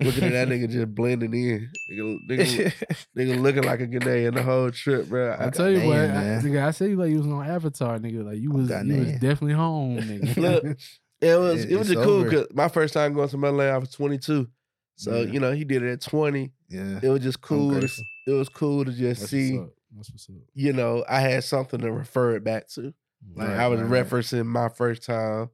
looking 0.00 0.24
at 0.24 0.32
that 0.32 0.48
nigga 0.48 0.68
just 0.70 0.94
blending 0.94 1.32
in, 1.34 1.70
nigga, 1.90 2.18
nigga, 2.28 3.06
nigga 3.16 3.40
looking 3.40 3.62
like 3.64 3.80
a 3.80 3.86
Ghanaian 3.86 4.34
the 4.34 4.42
whole 4.42 4.70
trip, 4.70 5.08
bro. 5.08 5.30
I 5.32 5.46
I, 5.46 5.50
tell 5.50 5.70
you 5.70 5.86
what, 5.86 5.96
Ghanaian, 5.96 6.10
I, 6.10 6.14
man. 6.24 6.42
nigga, 6.42 6.64
I 6.66 6.70
say 6.70 6.88
you 6.90 6.96
like 6.96 7.10
you 7.10 7.18
was 7.18 7.26
on 7.26 7.46
Avatar, 7.46 7.98
nigga. 7.98 8.24
Like 8.24 8.38
you 8.38 8.50
was, 8.50 8.70
you 8.70 8.96
was 8.96 9.12
definitely 9.20 9.52
home, 9.54 9.98
nigga. 9.98 10.36
Look, 10.36 10.64
it 11.20 11.38
was 11.38 11.64
It- 11.64 11.72
it 11.72 11.76
was 11.76 11.88
just 11.88 12.02
cool 12.02 12.24
because 12.24 12.46
my 12.54 12.68
first 12.68 12.94
time 12.94 13.14
going 13.14 13.28
to 13.28 13.36
Motherland, 13.36 13.70
I 13.74 13.78
was 13.78 13.90
22. 13.90 14.48
So 14.96 15.16
Yeah. 15.20 15.32
you 15.32 15.40
know 15.40 15.52
he 15.52 15.64
did 15.64 15.82
it 15.82 15.90
at 15.92 16.00
20. 16.02 16.52
yeah. 16.68 17.00
It 17.02 17.08
was 17.08 17.22
just 17.22 17.40
cool. 17.40 17.80
To, 17.80 17.88
it 18.26 18.32
was 18.32 18.48
cool 18.50 18.84
to 18.84 18.92
just 18.92 19.20
That's 19.22 19.30
see. 19.30 19.58
what's 19.58 19.68
up. 19.70 19.74
That's 19.96 20.10
what's 20.12 20.28
up. 20.30 20.36
You 20.54 20.72
know, 20.72 21.04
I 21.08 21.20
had 21.20 21.42
something 21.44 21.80
to 21.80 21.90
refer 21.90 22.36
it 22.36 22.44
back 22.44 22.68
to. 22.74 22.92
Like 23.34 23.48
Right, 23.48 23.58
I 23.58 23.68
was 23.68 23.80
right, 23.80 23.90
right. 23.90 24.06
referencing 24.06 24.46
my 24.46 24.68
first 24.68 25.02
time, 25.04 25.50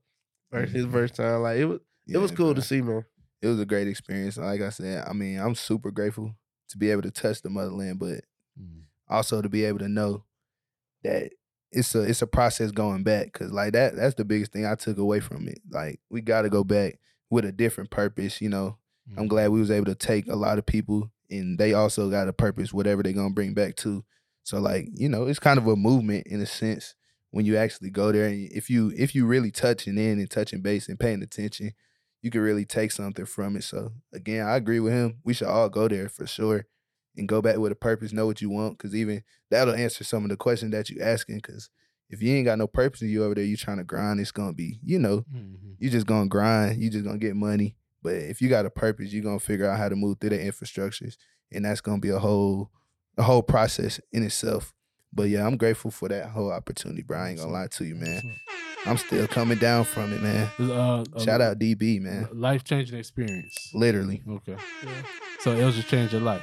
versus 0.53 0.73
his 0.75 0.87
Mhm. 0.87 0.93
first 0.93 1.15
time. 1.17 1.43
Like 1.43 1.59
it 1.59 1.65
was, 1.65 1.81
it 2.09 2.19
was 2.19 2.31
cool 2.31 2.55
to 2.55 2.63
see, 2.63 2.81
man. 2.83 3.05
It 3.47 3.51
was 3.51 3.61
a 3.61 3.67
great 3.67 3.89
experience. 3.89 4.37
Like 4.37 4.61
I 4.61 4.71
said, 4.71 5.05
I 5.09 5.13
mean, 5.13 5.39
I'm 5.39 5.55
super 5.55 5.91
grateful 5.91 6.35
to 6.69 6.79
be 6.79 6.91
able 6.91 7.03
to 7.03 7.11
touch 7.11 7.43
the 7.43 7.51
motherland, 7.51 7.99
but 7.99 8.21
Mm. 8.61 8.83
also 9.09 9.43
to 9.43 9.49
be 9.49 9.65
able 9.65 9.79
to 9.81 9.89
know 9.89 10.25
that 11.03 11.31
it's 11.73 11.95
a 11.95 12.03
it's 12.03 12.23
a 12.23 12.27
process 12.27 12.71
going 12.71 13.03
back. 13.03 13.33
Cause 13.33 13.51
like 13.53 13.73
that 13.75 13.95
that's 13.97 14.15
the 14.15 14.25
biggest 14.25 14.53
thing 14.53 14.65
I 14.67 14.75
took 14.75 14.99
away 14.99 15.21
from 15.21 15.47
it. 15.49 15.59
Like 15.71 16.01
we 16.11 16.21
got 16.23 16.43
to 16.43 16.49
go 16.51 16.65
back 16.65 16.99
with 17.31 17.45
a 17.45 17.53
different 17.53 17.91
purpose. 17.91 18.41
You 18.41 18.49
know, 18.49 18.79
Mm. 19.11 19.21
I'm 19.21 19.29
glad 19.29 19.51
we 19.51 19.61
was 19.61 19.71
able 19.71 19.85
to 19.87 19.95
take 19.95 20.27
a 20.27 20.35
lot 20.35 20.59
of 20.59 20.67
people, 20.67 21.13
and 21.31 21.59
they 21.59 21.75
also 21.75 22.11
got 22.11 22.27
a 22.29 22.33
purpose, 22.33 22.73
whatever 22.73 23.03
they're 23.05 23.13
gonna 23.13 23.31
bring 23.35 23.55
back 23.55 23.77
too. 23.77 24.05
So 24.43 24.59
like 24.59 24.89
you 24.95 25.09
know, 25.09 25.27
it's 25.27 25.39
kind 25.39 25.59
of 25.59 25.67
a 25.69 25.77
movement 25.77 26.27
in 26.27 26.41
a 26.41 26.47
sense 26.47 26.95
when 27.31 27.45
you 27.45 27.57
actually 27.57 27.91
go 27.91 28.11
there, 28.11 28.27
and 28.27 28.51
if 28.51 28.69
you 28.71 28.93
if 28.97 29.15
you 29.15 29.27
really 29.27 29.51
touching 29.51 29.99
in 29.99 30.19
and 30.19 30.31
touching 30.31 30.61
base 30.63 30.89
and 30.89 30.99
paying 30.99 31.23
attention, 31.23 31.73
you 32.27 32.31
can 32.33 32.41
really 32.41 32.65
take 32.65 32.91
something 32.91 33.25
from 33.25 33.55
it. 33.57 33.63
So 33.63 33.93
again, 34.13 34.45
I 34.45 34.57
agree 34.57 34.81
with 34.81 34.93
him. 34.93 35.19
We 35.23 35.33
should 35.33 35.47
all 35.47 35.69
go 35.69 35.87
there 35.87 36.09
for 36.09 36.27
sure 36.27 36.67
and 37.17 37.29
go 37.29 37.41
back 37.41 37.57
with 37.59 37.71
a 37.71 37.77
purpose, 37.77 38.13
know 38.13 38.27
what 38.27 38.43
you 38.43 38.51
want, 38.51 38.77
because 38.77 38.97
even 38.97 39.23
that'll 39.49 39.77
answer 39.77 40.03
some 40.03 40.25
of 40.25 40.31
the 40.31 40.37
questions 40.37 40.73
that 40.73 40.91
you 40.91 41.01
asking. 41.01 41.37
Because 41.37 41.71
if 42.11 42.21
you 42.21 42.35
ain't 42.35 42.47
got 42.47 42.59
no 42.59 42.67
purpose 42.67 43.01
and 43.01 43.11
you 43.13 43.23
over 43.23 43.37
there, 43.37 43.45
you 43.45 43.57
trying 43.57 43.77
to 43.77 43.85
grind, 43.85 44.19
it's 44.19 44.33
gonna 44.33 44.53
be, 44.55 44.81
you 44.83 44.99
know, 44.99 45.19
Mhm. 45.33 45.77
you 45.79 45.89
just 45.89 46.07
gonna 46.07 46.27
grind, 46.27 46.83
you 46.83 46.91
just 46.91 47.05
gonna 47.05 47.17
get 47.17 47.37
money. 47.37 47.77
But 48.03 48.17
if 48.17 48.43
you 48.43 48.49
got 48.49 48.67
a 48.67 48.71
purpose, 48.71 49.13
you're 49.13 49.23
gonna 49.23 49.39
figure 49.39 49.71
out 49.71 49.79
how 49.79 49.89
to 49.89 49.95
move 49.95 50.19
through 50.19 50.31
the 50.31 50.39
infrastructures. 50.39 51.17
And 51.53 51.65
that's 51.65 51.81
gonna 51.81 52.01
be 52.01 52.09
a 52.11 52.19
whole 52.19 52.73
a 53.17 53.23
whole 53.23 53.43
process 53.45 54.01
in 54.11 54.25
itself. 54.25 54.75
But 55.13 55.29
yeah, 55.29 55.47
I'm 55.47 55.57
grateful 55.57 55.93
for 55.93 56.09
that 56.09 56.31
whole 56.31 56.51
opportunity, 56.51 57.03
bro. 57.03 57.19
I 57.21 57.29
ain't 57.31 57.39
gonna 57.39 57.53
lie 57.53 57.69
to 57.69 57.85
you, 57.85 57.95
man. 57.95 58.21
I'm 58.87 58.97
still 58.99 59.27
coming 59.27 59.59
down 59.59 59.85
from 59.85 60.13
it, 60.13 60.23
man. 60.23 60.49
Uh, 60.61 61.03
uh, 61.15 61.21
Shout 61.21 61.41
out 61.41 61.59
DB, 61.59 62.01
man. 62.01 62.29
Life 62.33 62.63
changing 62.65 62.99
experience. 62.99 63.71
Literally. 63.75 64.23
Okay. 64.29 64.57
So 65.41 65.53
it 65.53 65.65
was 65.65 65.75
just 65.77 65.89
changed 65.89 66.13
your 66.13 66.23
life. 66.23 66.43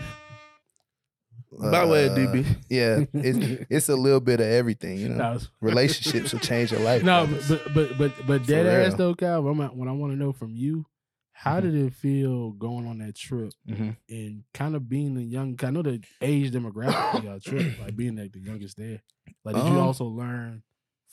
By 1.59 1.81
the 1.85 1.87
way 1.87 2.05
of 2.07 2.11
Uh, 2.13 2.15
DB. 2.15 2.45
Yeah, 2.69 3.05
it's 3.13 3.65
it's 3.69 3.89
a 3.89 3.95
little 3.95 4.19
bit 4.19 4.39
of 4.39 4.47
everything, 4.47 4.97
you 4.97 5.09
know. 5.09 5.17
That 5.37 5.47
Relationships 5.61 6.33
will 6.33 6.39
change 6.39 6.71
your 6.71 6.81
life. 6.81 7.03
No, 7.03 7.27
brothers. 7.27 7.47
but 7.49 7.73
but 7.73 7.97
but 7.97 8.11
but 8.27 8.45
dead 8.47 8.65
ass 8.65 8.89
real. 8.89 8.97
though, 8.97 9.15
Khal. 9.15 9.43
What, 9.43 9.51
I'm, 9.51 9.77
what 9.77 9.87
I 9.87 9.91
want 9.91 10.13
to 10.13 10.17
know 10.17 10.31
from 10.33 10.55
you, 10.55 10.85
how 11.31 11.59
Mhm. 11.59 11.61
did 11.61 11.75
it 11.75 11.93
feel 11.93 12.51
going 12.51 12.87
on 12.87 12.97
that 12.99 13.15
trip 13.15 13.53
Mhm. 13.69 13.95
and 14.09 14.43
kind 14.53 14.75
of 14.75 14.89
being 14.89 15.13
the 15.13 15.23
young? 15.23 15.55
I 15.63 15.69
know 15.69 15.83
the 15.83 16.01
age 16.21 16.51
demographic 16.51 17.13
of 17.19 17.23
y'all 17.23 17.39
trip, 17.39 17.79
like 17.79 17.95
being 17.95 18.15
like 18.15 18.31
the 18.31 18.39
youngest 18.39 18.77
there. 18.77 19.01
Like, 19.45 19.55
did 19.55 19.65
you 19.65 19.71
Um, 19.73 19.77
also 19.77 20.05
learn 20.05 20.63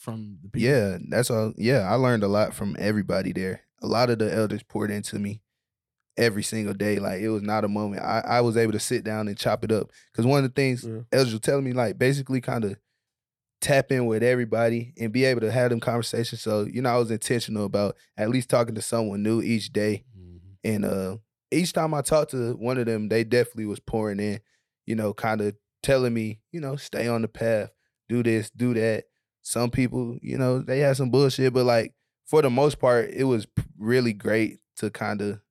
from 0.01 0.39
the 0.43 0.49
people? 0.49 0.67
Yeah, 0.69 0.97
that's 1.09 1.29
all. 1.29 1.53
Yeah, 1.57 1.81
I 1.89 1.95
learned 1.95 2.23
a 2.23 2.27
lot 2.27 2.53
from 2.53 2.75
everybody 2.79 3.31
there. 3.33 3.61
A 3.81 3.87
lot 3.87 4.09
of 4.09 4.19
the 4.19 4.33
elders 4.33 4.63
poured 4.63 4.91
into 4.91 5.17
me 5.19 5.41
every 6.17 6.43
single 6.43 6.73
day. 6.73 6.99
Like 6.99 7.21
it 7.21 7.29
was 7.29 7.41
not 7.43 7.63
a 7.63 7.67
moment. 7.67 8.03
I, 8.03 8.21
I 8.25 8.41
was 8.41 8.57
able 8.57 8.73
to 8.73 8.79
sit 8.79 9.03
down 9.03 9.27
and 9.27 9.37
chop 9.37 9.63
it 9.63 9.71
up. 9.71 9.91
Because 10.11 10.25
one 10.25 10.43
of 10.43 10.49
the 10.49 10.53
things 10.61 10.83
Yeah. 10.83 11.01
elders 11.11 11.33
were 11.33 11.39
telling 11.39 11.63
me, 11.63 11.73
like 11.73 11.97
basically 11.97 12.41
kind 12.41 12.65
of 12.65 12.77
tap 13.59 13.91
in 13.91 14.07
with 14.07 14.23
everybody 14.23 14.93
and 14.99 15.11
be 15.11 15.23
able 15.25 15.41
to 15.41 15.51
have 15.51 15.69
them 15.69 15.79
conversations. 15.79 16.41
So, 16.41 16.63
you 16.63 16.81
know, 16.81 16.89
I 16.89 16.97
was 16.97 17.11
intentional 17.11 17.65
about 17.65 17.95
at 18.17 18.29
least 18.29 18.49
talking 18.49 18.75
to 18.75 18.81
someone 18.81 19.21
new 19.21 19.41
each 19.41 19.71
day 19.71 20.03
Mhm. 20.17 20.39
and 20.63 20.85
uh 20.85 21.17
each 21.51 21.73
time 21.73 21.93
I 21.93 22.01
talked 22.01 22.31
to 22.31 22.53
one 22.53 22.77
of 22.77 22.85
them, 22.85 23.09
they 23.09 23.23
definitely 23.25 23.65
was 23.65 23.79
pouring 23.81 24.19
in, 24.21 24.39
you 24.85 24.95
know, 24.95 25.13
kind 25.13 25.41
of 25.41 25.55
telling 25.83 26.13
me, 26.13 26.39
you 26.51 26.61
know, 26.61 26.75
stay 26.77 27.07
on 27.09 27.21
the 27.21 27.27
path, 27.27 27.71
do 28.07 28.23
this, 28.23 28.49
do 28.49 28.73
that. 28.73 29.05
Some 29.41 29.71
people, 29.71 30.17
you 30.21 30.37
know, 30.37 30.59
they 30.59 30.79
had 30.79 30.97
some 30.97 31.09
bullshit, 31.09 31.53
but 31.53 31.65
like 31.65 31.93
for 32.25 32.41
the 32.41 32.49
most 32.49 32.79
part, 32.79 33.09
it 33.09 33.23
was 33.25 33.47
really 33.77 34.13
great 34.13 34.59
to 34.77 34.89
kind 34.89 35.21
of 35.21 35.41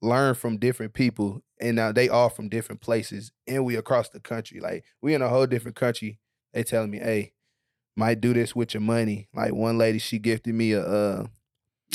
learn 0.00 0.34
from 0.34 0.56
different 0.56 0.94
people. 0.94 1.42
And 1.60 1.76
now 1.76 1.92
they 1.92 2.08
all 2.08 2.28
from 2.28 2.48
different 2.48 2.80
places, 2.80 3.32
and 3.46 3.64
we 3.64 3.76
across 3.76 4.08
the 4.10 4.20
country. 4.20 4.60
Like 4.60 4.84
we 5.02 5.14
in 5.14 5.22
a 5.22 5.28
whole 5.28 5.46
different 5.46 5.76
country. 5.76 6.18
They 6.52 6.62
telling 6.62 6.90
me, 6.90 6.98
hey, 6.98 7.32
might 7.96 8.20
do 8.20 8.32
this 8.32 8.54
with 8.56 8.74
your 8.74 8.80
money. 8.80 9.28
Like 9.34 9.52
one 9.52 9.76
lady, 9.76 9.98
she 9.98 10.18
gifted 10.18 10.54
me 10.54 10.72
a 10.72 10.82
uh, 10.82 11.26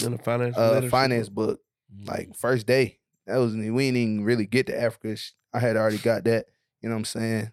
a 0.06 0.18
finance, 0.18 0.56
a 0.58 0.90
finance 0.90 1.30
book. 1.30 1.62
book 1.92 2.08
like 2.08 2.36
first 2.36 2.68
day. 2.68 3.00
That 3.26 3.38
was 3.38 3.56
me. 3.56 3.70
we 3.72 3.86
didn't 3.86 3.98
even 3.98 4.24
really 4.26 4.46
get 4.46 4.68
to 4.68 4.80
Africa. 4.80 5.16
I 5.54 5.60
had 5.60 5.78
already 5.78 5.98
got 5.98 6.26
that. 6.26 6.48
You 6.82 6.90
know 6.90 6.96
what 6.96 7.00
I'm 7.00 7.06
saying? 7.06 7.52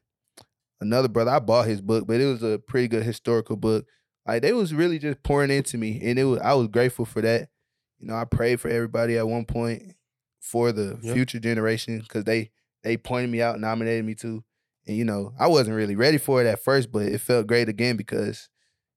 Another 0.80 1.08
brother, 1.08 1.30
I 1.30 1.38
bought 1.38 1.66
his 1.66 1.80
book, 1.80 2.06
but 2.06 2.20
it 2.20 2.26
was 2.26 2.42
a 2.42 2.58
pretty 2.58 2.88
good 2.88 3.02
historical 3.02 3.56
book. 3.56 3.86
Like 4.26 4.42
they 4.42 4.52
was 4.52 4.72
really 4.72 4.98
just 4.98 5.22
pouring 5.22 5.50
into 5.50 5.76
me, 5.78 6.00
and 6.02 6.18
it 6.18 6.24
was 6.24 6.40
I 6.40 6.54
was 6.54 6.68
grateful 6.68 7.04
for 7.04 7.20
that. 7.22 7.48
You 7.98 8.08
know, 8.08 8.14
I 8.14 8.24
prayed 8.24 8.60
for 8.60 8.68
everybody 8.68 9.18
at 9.18 9.28
one 9.28 9.44
point 9.44 9.94
for 10.40 10.72
the 10.72 10.98
Yep. 11.02 11.14
future 11.14 11.38
generation 11.40 12.00
because 12.00 12.24
they 12.24 12.50
they 12.82 12.96
pointed 12.96 13.30
me 13.30 13.42
out, 13.42 13.60
nominated 13.60 14.04
me 14.04 14.14
too, 14.14 14.42
and 14.86 14.96
you 14.96 15.04
know 15.04 15.34
I 15.38 15.48
wasn't 15.48 15.76
really 15.76 15.96
ready 15.96 16.18
for 16.18 16.42
it 16.42 16.46
at 16.46 16.62
first, 16.62 16.90
but 16.90 17.02
it 17.02 17.20
felt 17.20 17.46
great 17.46 17.68
again 17.68 17.96
because 17.96 18.48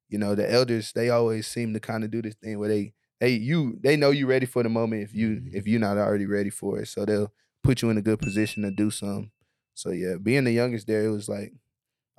you 0.09 0.17
know 0.17 0.35
the 0.35 0.49
elders 0.49 0.91
they 0.93 1.09
always 1.09 1.47
seem 1.47 1.73
to 1.73 1.79
kind 1.79 2.03
of 2.03 2.11
do 2.11 2.21
this 2.21 2.35
thing 2.35 2.59
where 2.59 2.69
they 2.69 2.93
they 3.19 3.31
you 3.31 3.79
they 3.81 3.95
know 3.97 4.11
you 4.11 4.27
ready 4.27 4.45
for 4.45 4.63
the 4.63 4.69
moment 4.69 5.03
if 5.03 5.13
you 5.13 5.29
mm-hmm. 5.29 5.55
if 5.55 5.67
you're 5.67 5.79
not 5.79 5.97
already 5.97 6.25
ready 6.25 6.49
for 6.49 6.79
it. 6.79 6.87
So 6.87 7.05
they'll 7.05 7.31
put 7.63 7.81
you 7.81 7.89
in 7.89 7.97
a 7.97 8.01
good 8.01 8.19
position 8.19 8.63
to 8.63 8.71
do 8.71 8.91
something. 8.91 9.31
So 9.73 9.91
yeah, 9.91 10.15
being 10.21 10.43
the 10.43 10.51
youngest 10.51 10.87
there, 10.87 11.03
it 11.05 11.09
was 11.09 11.27
like 11.27 11.53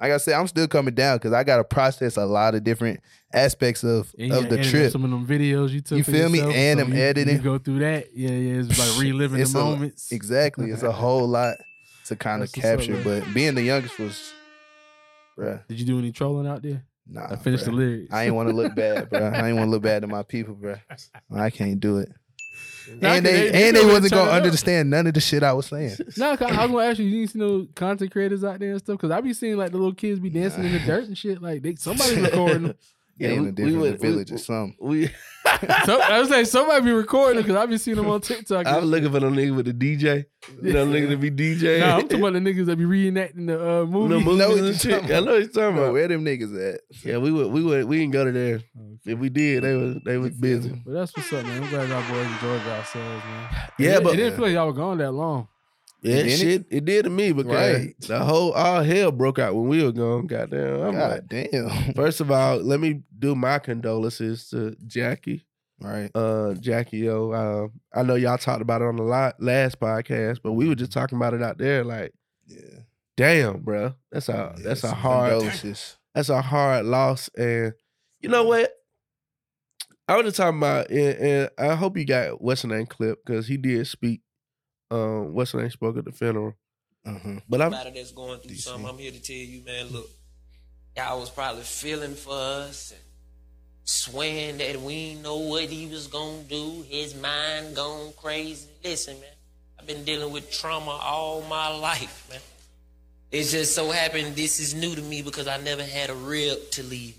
like 0.01 0.13
I 0.13 0.17
said, 0.19 0.35
I'm 0.35 0.47
still 0.49 0.67
coming 0.69 0.95
down 0.95 1.17
because 1.17 1.33
I 1.33 1.45
gotta 1.45 1.65
process 1.65 2.17
a 2.17 2.25
lot 2.27 2.55
of 2.55 2.65
different 2.65 3.01
aspects 3.33 3.83
of 3.85 4.13
And 4.19 4.33
of 4.33 4.49
the 4.49 4.63
trip. 4.63 4.91
Some 4.93 5.05
of 5.05 5.11
them 5.11 5.27
videos 5.27 5.71
you 5.71 5.81
took. 5.81 5.99
You 5.99 6.05
feel 6.05 6.29
me? 6.29 6.39
yourself, 6.39 6.55
And 6.57 6.81
so 6.81 6.87
I'm 6.87 6.93
you- 6.95 7.01
editing. 7.03 7.37
You 7.37 7.43
go 7.43 7.59
through 7.59 7.79
that. 7.81 8.15
Yeah, 8.15 8.31
yeah. 8.31 8.61
It's 8.61 8.79
like 8.79 8.99
reliving 9.01 9.41
It's 9.41 9.53
the 9.53 9.61
a- 9.61 9.65
moments. 9.65 10.11
Exactly. 10.13 10.71
It's 10.71 10.83
a 10.83 10.93
whole 11.03 11.27
lot 11.29 11.57
to 12.07 12.17
kind 12.17 12.43
of 12.43 12.49
up, 12.49 12.55
capture. 12.55 13.01
but 13.03 13.33
being 13.33 13.55
the 13.55 13.63
youngest 13.63 13.99
was 13.99 14.33
bruh. 15.39 15.67
Did 15.69 15.81
you 15.81 15.87
do 15.87 15.99
any 15.99 16.13
trolling 16.13 16.47
out 16.47 16.63
there? 16.63 16.85
Nah. 17.07 17.33
I 17.33 17.37
finished 17.37 17.65
the 17.67 17.73
lyrics. 17.73 18.13
I 18.13 18.25
ain't 18.25 18.35
want 18.35 18.49
to 18.49 18.55
look 18.55 18.75
bad, 18.75 19.11
bro. 19.11 19.21
I 19.21 19.49
ain't 19.49 19.57
want 19.59 19.67
to 19.69 19.71
look 19.71 19.83
bad 19.83 20.03
to 20.03 20.09
my 20.09 20.23
people, 20.23 20.55
bro. 20.55 20.77
I 21.35 21.51
can't 21.51 21.79
do 21.81 21.99
it. 21.99 22.11
Nah, 23.01 23.15
and 23.15 23.25
they, 23.27 23.51
they 23.51 23.69
and 23.69 23.77
they 23.77 23.85
wasn't 23.85 24.13
gonna 24.13 24.31
understand 24.31 24.91
none 24.91 25.07
of 25.07 25.15
the 25.15 25.21
shit 25.21 25.43
I 25.43 25.53
was 25.53 25.67
saying. 25.67 25.97
No, 26.17 26.37
'cause 26.37 26.51
I 26.53 26.63
was 26.67 26.71
gonna 26.73 26.85
ask 26.85 26.99
you. 26.99 27.07
You 27.07 27.27
see 27.27 27.39
no 27.39 27.67
content 27.75 28.11
creators 28.11 28.45
out 28.45 28.59
there 28.61 28.73
and 28.73 28.79
stuff? 28.81 28.97
Because 28.99 29.11
I 29.11 29.21
be 29.21 29.33
seeing 29.33 29.57
like 29.57 29.71
the 29.73 29.79
little 29.79 29.95
kids 29.95 30.21
be 30.21 30.31
dancing 30.31 30.65
in 30.65 30.73
the 30.73 30.79
dirt 30.81 31.05
and 31.05 31.17
shit. 31.17 31.41
Like 31.41 31.63
they 31.63 31.75
somebody 31.77 32.21
recording 32.21 32.63
them. 32.69 32.75
Yeah, 33.17 33.29
Yeah, 33.29 33.35
in 33.35 33.43
we- 33.43 33.49
a 33.49 33.53
different 33.53 33.77
we 33.77 33.83
went- 33.83 34.01
we- 34.01 34.09
village 34.09 34.33
or 34.33 34.39
something. 34.39 34.77
We, 34.81 35.07
So, 35.85 36.01
I 36.03 36.19
was 36.19 36.29
saying 36.31 36.47
somebody 36.47 36.85
be 36.85 36.93
recording 36.93 37.43
because 37.43 37.55
I've 37.57 37.69
been 37.69 37.79
seeing 37.79 37.97
them 37.97 38.09
on 38.09 38.21
TikTok. 38.23 38.67
I'm 38.67 38.85
looking 38.87 39.13
for 39.13 39.21
them 39.21 39.37
nigga 39.37 39.55
with 39.55 39.67
the 39.67 39.73
DJ. 39.73 40.25
You 40.63 40.73
know, 40.73 40.87
nigga 40.87 41.11
to 41.11 41.17
be 41.17 41.31
DJ. 41.31 41.81
Nah, 41.81 41.97
I'm 41.97 42.03
talking 42.03 42.19
about 42.21 42.33
the 42.33 42.39
niggas 42.41 42.67
that 42.67 42.77
be 42.77 42.85
reenacting 42.85 43.47
the 43.47 43.61
uh, 43.61 43.81
the 43.81 43.87
movie. 43.87 44.25
movies 44.25 44.39
know 44.39 44.65
and 44.67 44.81
shit. 44.81 45.05
I 45.05 45.21
know 45.21 45.33
what 45.33 45.39
you're 45.41 45.43
talking 45.49 45.75
Bro, 45.77 45.83
about. 45.85 45.93
where 45.93 46.09
them 46.09 46.25
niggas 46.25 46.75
at? 46.75 46.81
Yeah, 47.05 47.19
we 47.19 47.31
would, 47.31 47.49
we 47.53 47.63
would, 47.63 47.85
we 47.85 47.99
didn't 47.99 48.13
go 48.13 48.25
to 48.25 48.33
there. 48.33 48.61
If 49.07 49.19
we 49.19 49.29
did, 49.29 49.63
they 49.65 49.75
was, 49.75 49.97
they 50.05 50.17
was 50.19 50.31
busy. 50.31 50.83
But 50.85 50.93
that's 50.95 51.17
what's 51.17 51.33
up, 51.33 51.45
man. 51.45 51.63
I'm 51.63 51.69
glad 51.71 51.89
y'all 51.91 52.03
boys 52.11 52.27
enjoyed 52.27 52.61
ourselves, 52.67 53.25
man. 53.25 53.49
Yeah, 53.79 53.97
it, 53.99 54.03
but 54.05 54.15
it 54.15 54.17
didn't 54.17 54.37
feel 54.37 54.45
like 54.47 54.55
y'all 54.55 54.67
were 54.67 54.73
gone 54.73 54.99
that 54.99 55.13
long. 55.13 55.49
Yeah, 56.05 56.17
it? 56.17 56.31
shit, 56.39 56.67
it 56.71 56.85
did 56.85 57.05
to 57.05 57.11
me 57.11 57.33
because 57.33 57.53
Right. 57.53 57.95
the 58.01 58.19
whole 58.21 58.53
all 58.53 58.83
hell 58.83 59.11
broke 59.13 59.39
out 59.39 59.55
when 59.55 59.69
we 59.69 59.83
were 59.83 59.93
gone. 59.93 60.27
Goddamn, 60.27 60.81
I'm 60.83 60.95
like, 60.95 61.29
God 61.29 61.29
damn. 61.29 61.95
first 61.95 62.21
of 62.21 62.31
all, 62.31 62.59
let 62.59 62.79
me 62.81 63.03
do 63.19 63.35
my 63.35 63.59
condolences 63.59 64.49
to 64.51 64.77
Jackie. 64.87 65.47
Right. 65.81 66.11
uh 66.15 66.55
Jackie 66.55 66.99
yo. 66.99 67.31
Uh, 67.33 67.69
I 67.99 68.03
know 68.05 68.15
y'all 68.15 68.39
talked 68.39 68.63
about 68.63 68.81
it 68.81 68.87
on 68.87 68.97
the 68.97 69.03
la- 69.03 69.33
last 69.41 69.81
podcast, 69.81 70.39
but 70.43 70.53
we 70.53 70.69
were 70.69 70.75
just 70.77 70.93
talking 70.93 71.17
about 71.17 71.35
it 71.35 71.43
out 71.43 71.59
there. 71.59 71.83
Like, 71.85 72.13
Yeah. 72.47 72.81
damn, 73.17 73.61
bro, 73.61 73.95
that's 74.13 74.29
a 74.29 74.55
that's 74.59 74.85
a 74.85 74.95
hard 74.95 75.31
condolences. 75.33 75.97
that's 76.15 76.29
a 76.29 76.41
hard 76.41 76.87
loss. 76.87 77.29
And 77.37 77.75
you 78.21 78.29
know 78.29 78.45
what? 78.45 78.71
I 80.07 80.17
was 80.17 80.27
just 80.27 80.37
talking 80.37 80.59
about, 80.59 80.91
and, 80.91 81.19
and 81.19 81.51
I 81.59 81.75
hope 81.75 81.97
you 81.97 82.05
got 82.05 82.41
what's 82.43 82.63
the 82.63 82.69
name 82.69 82.87
clip 82.87 83.25
because 83.25 83.47
he 83.49 83.57
did 83.57 83.87
speak. 83.87 84.21
Um, 84.95 85.35
what's 85.35 85.51
the 85.53 85.59
name 85.59 85.71
spoke 85.71 85.97
at 85.99 86.05
the 86.05 86.13
funeral, 86.13 86.55
Uh-huh. 87.05 87.41
but 87.49 87.61
I'm 87.61 87.73
Everybody 87.75 87.99
that's 87.99 88.13
going 88.13 88.39
through 88.41 88.53
DC. 88.53 88.61
something, 88.63 88.89
I'm 88.89 88.99
here 88.99 89.11
to 89.11 89.21
tell 89.21 89.35
you, 89.35 89.63
man, 89.65 89.89
look, 89.89 90.09
y'all 90.97 91.19
was 91.19 91.31
probably 91.31 91.63
feeling 91.65 92.15
for 92.15 92.33
us 92.35 92.93
and 92.93 93.01
swearing 93.85 94.59
that 94.59 94.81
we 94.81 95.15
know 95.17 95.37
what 95.37 95.65
he 95.65 95.87
was 95.87 96.07
gonna 96.07 96.43
do, 96.45 96.85
his 96.89 97.15
mind 97.15 97.75
gone 97.75 98.13
crazy. 98.17 98.69
Listen, 98.85 99.19
man, 99.21 99.31
I've 99.79 99.87
been 99.87 100.05
dealing 100.05 100.33
with 100.33 100.51
trauma 100.51 100.93
all 100.93 101.43
my 101.43 101.69
life, 101.77 102.27
man. 102.31 102.41
It 103.33 103.45
just 103.45 103.75
so 103.75 103.91
happened 103.91 104.37
this 104.37 104.61
is 104.61 104.75
new 104.75 104.95
to 104.95 105.03
me 105.03 105.23
because 105.23 105.49
I 105.49 105.57
never 105.57 105.83
had 105.83 106.09
a 106.09 106.15
rib 106.15 106.71
to 106.73 106.85
leave 106.85 107.17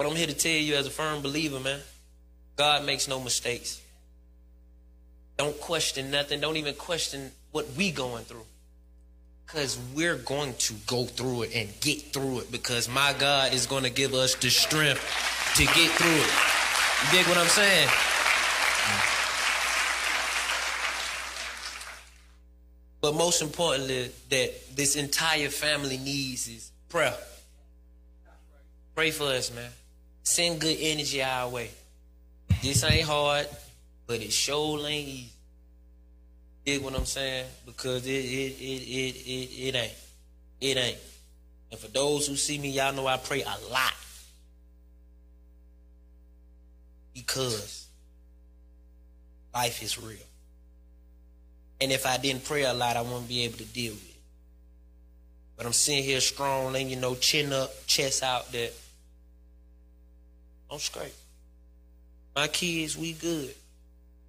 But 0.00 0.06
I'm 0.06 0.16
here 0.16 0.28
to 0.28 0.34
tell 0.34 0.50
you 0.50 0.76
as 0.76 0.86
a 0.86 0.90
firm 0.90 1.20
believer, 1.20 1.60
man, 1.60 1.78
God 2.56 2.86
makes 2.86 3.06
no 3.06 3.20
mistakes. 3.20 3.82
Don't 5.36 5.60
question 5.60 6.10
nothing. 6.10 6.40
Don't 6.40 6.56
even 6.56 6.72
question 6.72 7.30
what 7.52 7.66
we 7.76 7.90
going 7.90 8.24
through. 8.24 8.46
Because 9.44 9.78
we're 9.94 10.16
going 10.16 10.54
to 10.54 10.72
go 10.86 11.04
through 11.04 11.42
it 11.42 11.54
and 11.54 11.68
get 11.82 12.00
through 12.14 12.38
it 12.38 12.50
because 12.50 12.88
my 12.88 13.14
God 13.18 13.52
is 13.52 13.66
going 13.66 13.82
to 13.82 13.90
give 13.90 14.14
us 14.14 14.34
the 14.36 14.48
strength 14.48 15.04
to 15.56 15.66
get 15.66 15.90
through 15.90 16.08
it. 16.08 16.32
You 17.04 17.18
dig 17.18 17.28
what 17.28 17.36
I'm 17.36 17.46
saying? 17.48 17.88
But 23.02 23.14
most 23.16 23.42
importantly, 23.42 24.10
that 24.30 24.76
this 24.76 24.96
entire 24.96 25.50
family 25.50 25.98
needs 25.98 26.48
is 26.48 26.72
prayer. 26.88 27.18
Pray 28.94 29.10
for 29.10 29.24
us, 29.24 29.54
man. 29.54 29.70
Send 30.22 30.60
good 30.60 30.76
energy 30.80 31.22
our 31.22 31.48
way. 31.48 31.70
This 32.62 32.84
ain't 32.84 33.06
hard, 33.06 33.46
but 34.06 34.20
it 34.20 34.32
sure 34.32 34.78
ain't 34.86 35.08
easy. 35.08 35.32
Dig 36.64 36.82
what 36.82 36.94
I'm 36.94 37.06
saying? 37.06 37.46
Because 37.64 38.06
it 38.06 38.10
it 38.10 38.52
it 38.60 38.82
it 38.82 39.16
it, 39.16 39.68
it 39.68 39.74
ain't. 39.74 39.94
It 40.60 40.76
ain't. 40.76 40.98
And 41.70 41.80
for 41.80 41.88
those 41.88 42.26
who 42.26 42.36
see 42.36 42.58
me, 42.58 42.70
y'all 42.70 42.92
know 42.92 43.06
I 43.06 43.16
pray 43.16 43.42
a 43.42 43.72
lot. 43.72 43.94
Because 47.14 47.86
life 49.54 49.82
is 49.82 49.98
real. 49.98 50.18
And 51.80 51.90
if 51.92 52.06
I 52.06 52.18
didn't 52.18 52.44
pray 52.44 52.64
a 52.64 52.74
lot, 52.74 52.96
I 52.96 53.02
wouldn't 53.02 53.28
be 53.28 53.44
able 53.44 53.58
to 53.58 53.64
deal 53.64 53.92
with 53.92 54.04
it. 54.04 54.16
But 55.56 55.66
I'm 55.66 55.72
sitting 55.72 56.04
here 56.04 56.20
strong, 56.20 56.72
letting 56.72 56.90
you 56.90 56.96
know, 56.96 57.14
chin 57.14 57.52
up, 57.52 57.70
chest 57.86 58.22
out 58.22 58.52
there. 58.52 58.70
I'm 60.70 60.78
straight. 60.78 61.14
My 62.34 62.46
kids, 62.48 62.96
we 62.96 63.12
good. 63.12 63.54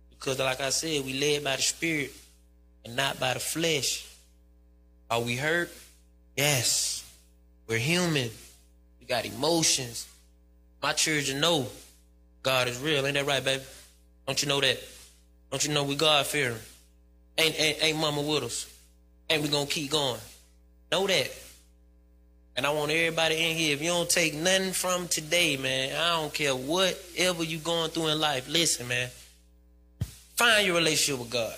Because 0.09 0.39
like 0.39 0.61
I 0.61 0.69
said, 0.69 1.05
we 1.05 1.13
led 1.13 1.43
by 1.43 1.55
the 1.55 1.61
spirit 1.61 2.11
and 2.85 2.95
not 2.95 3.19
by 3.19 3.33
the 3.33 3.39
flesh. 3.39 4.07
Are 5.09 5.21
we 5.21 5.35
hurt? 5.35 5.71
Yes. 6.35 7.03
We're 7.67 7.77
human. 7.77 8.29
We 8.99 9.05
got 9.05 9.25
emotions. 9.25 10.07
My 10.81 10.93
children 10.93 11.39
know 11.39 11.67
God 12.43 12.67
is 12.67 12.79
real. 12.79 13.05
Ain't 13.05 13.15
that 13.15 13.25
right, 13.25 13.43
baby? 13.43 13.63
Don't 14.25 14.41
you 14.41 14.49
know 14.49 14.61
that? 14.61 14.79
Don't 15.51 15.65
you 15.65 15.73
know 15.73 15.83
we 15.83 15.95
God 15.95 16.25
fearing? 16.25 16.57
Ain't, 17.37 17.59
ain't, 17.59 17.83
ain't 17.83 17.97
mama 17.97 18.21
with 18.21 18.43
us? 18.43 18.67
Ain't 19.29 19.43
we 19.43 19.49
gonna 19.49 19.65
keep 19.65 19.91
going? 19.91 20.19
Know 20.91 21.07
that. 21.07 21.31
And 22.55 22.65
I 22.65 22.69
want 22.71 22.91
everybody 22.91 23.35
in 23.49 23.55
here, 23.55 23.73
if 23.73 23.81
you 23.81 23.89
don't 23.89 24.09
take 24.09 24.33
nothing 24.33 24.73
from 24.73 25.07
today, 25.07 25.55
man, 25.57 25.95
I 25.95 26.21
don't 26.21 26.33
care 26.33 26.55
whatever 26.55 27.43
you 27.43 27.57
going 27.59 27.89
through 27.91 28.07
in 28.09 28.19
life, 28.19 28.47
listen, 28.49 28.87
man. 28.87 29.09
Find 30.35 30.65
your 30.65 30.75
relationship 30.75 31.19
with 31.21 31.29
God. 31.29 31.53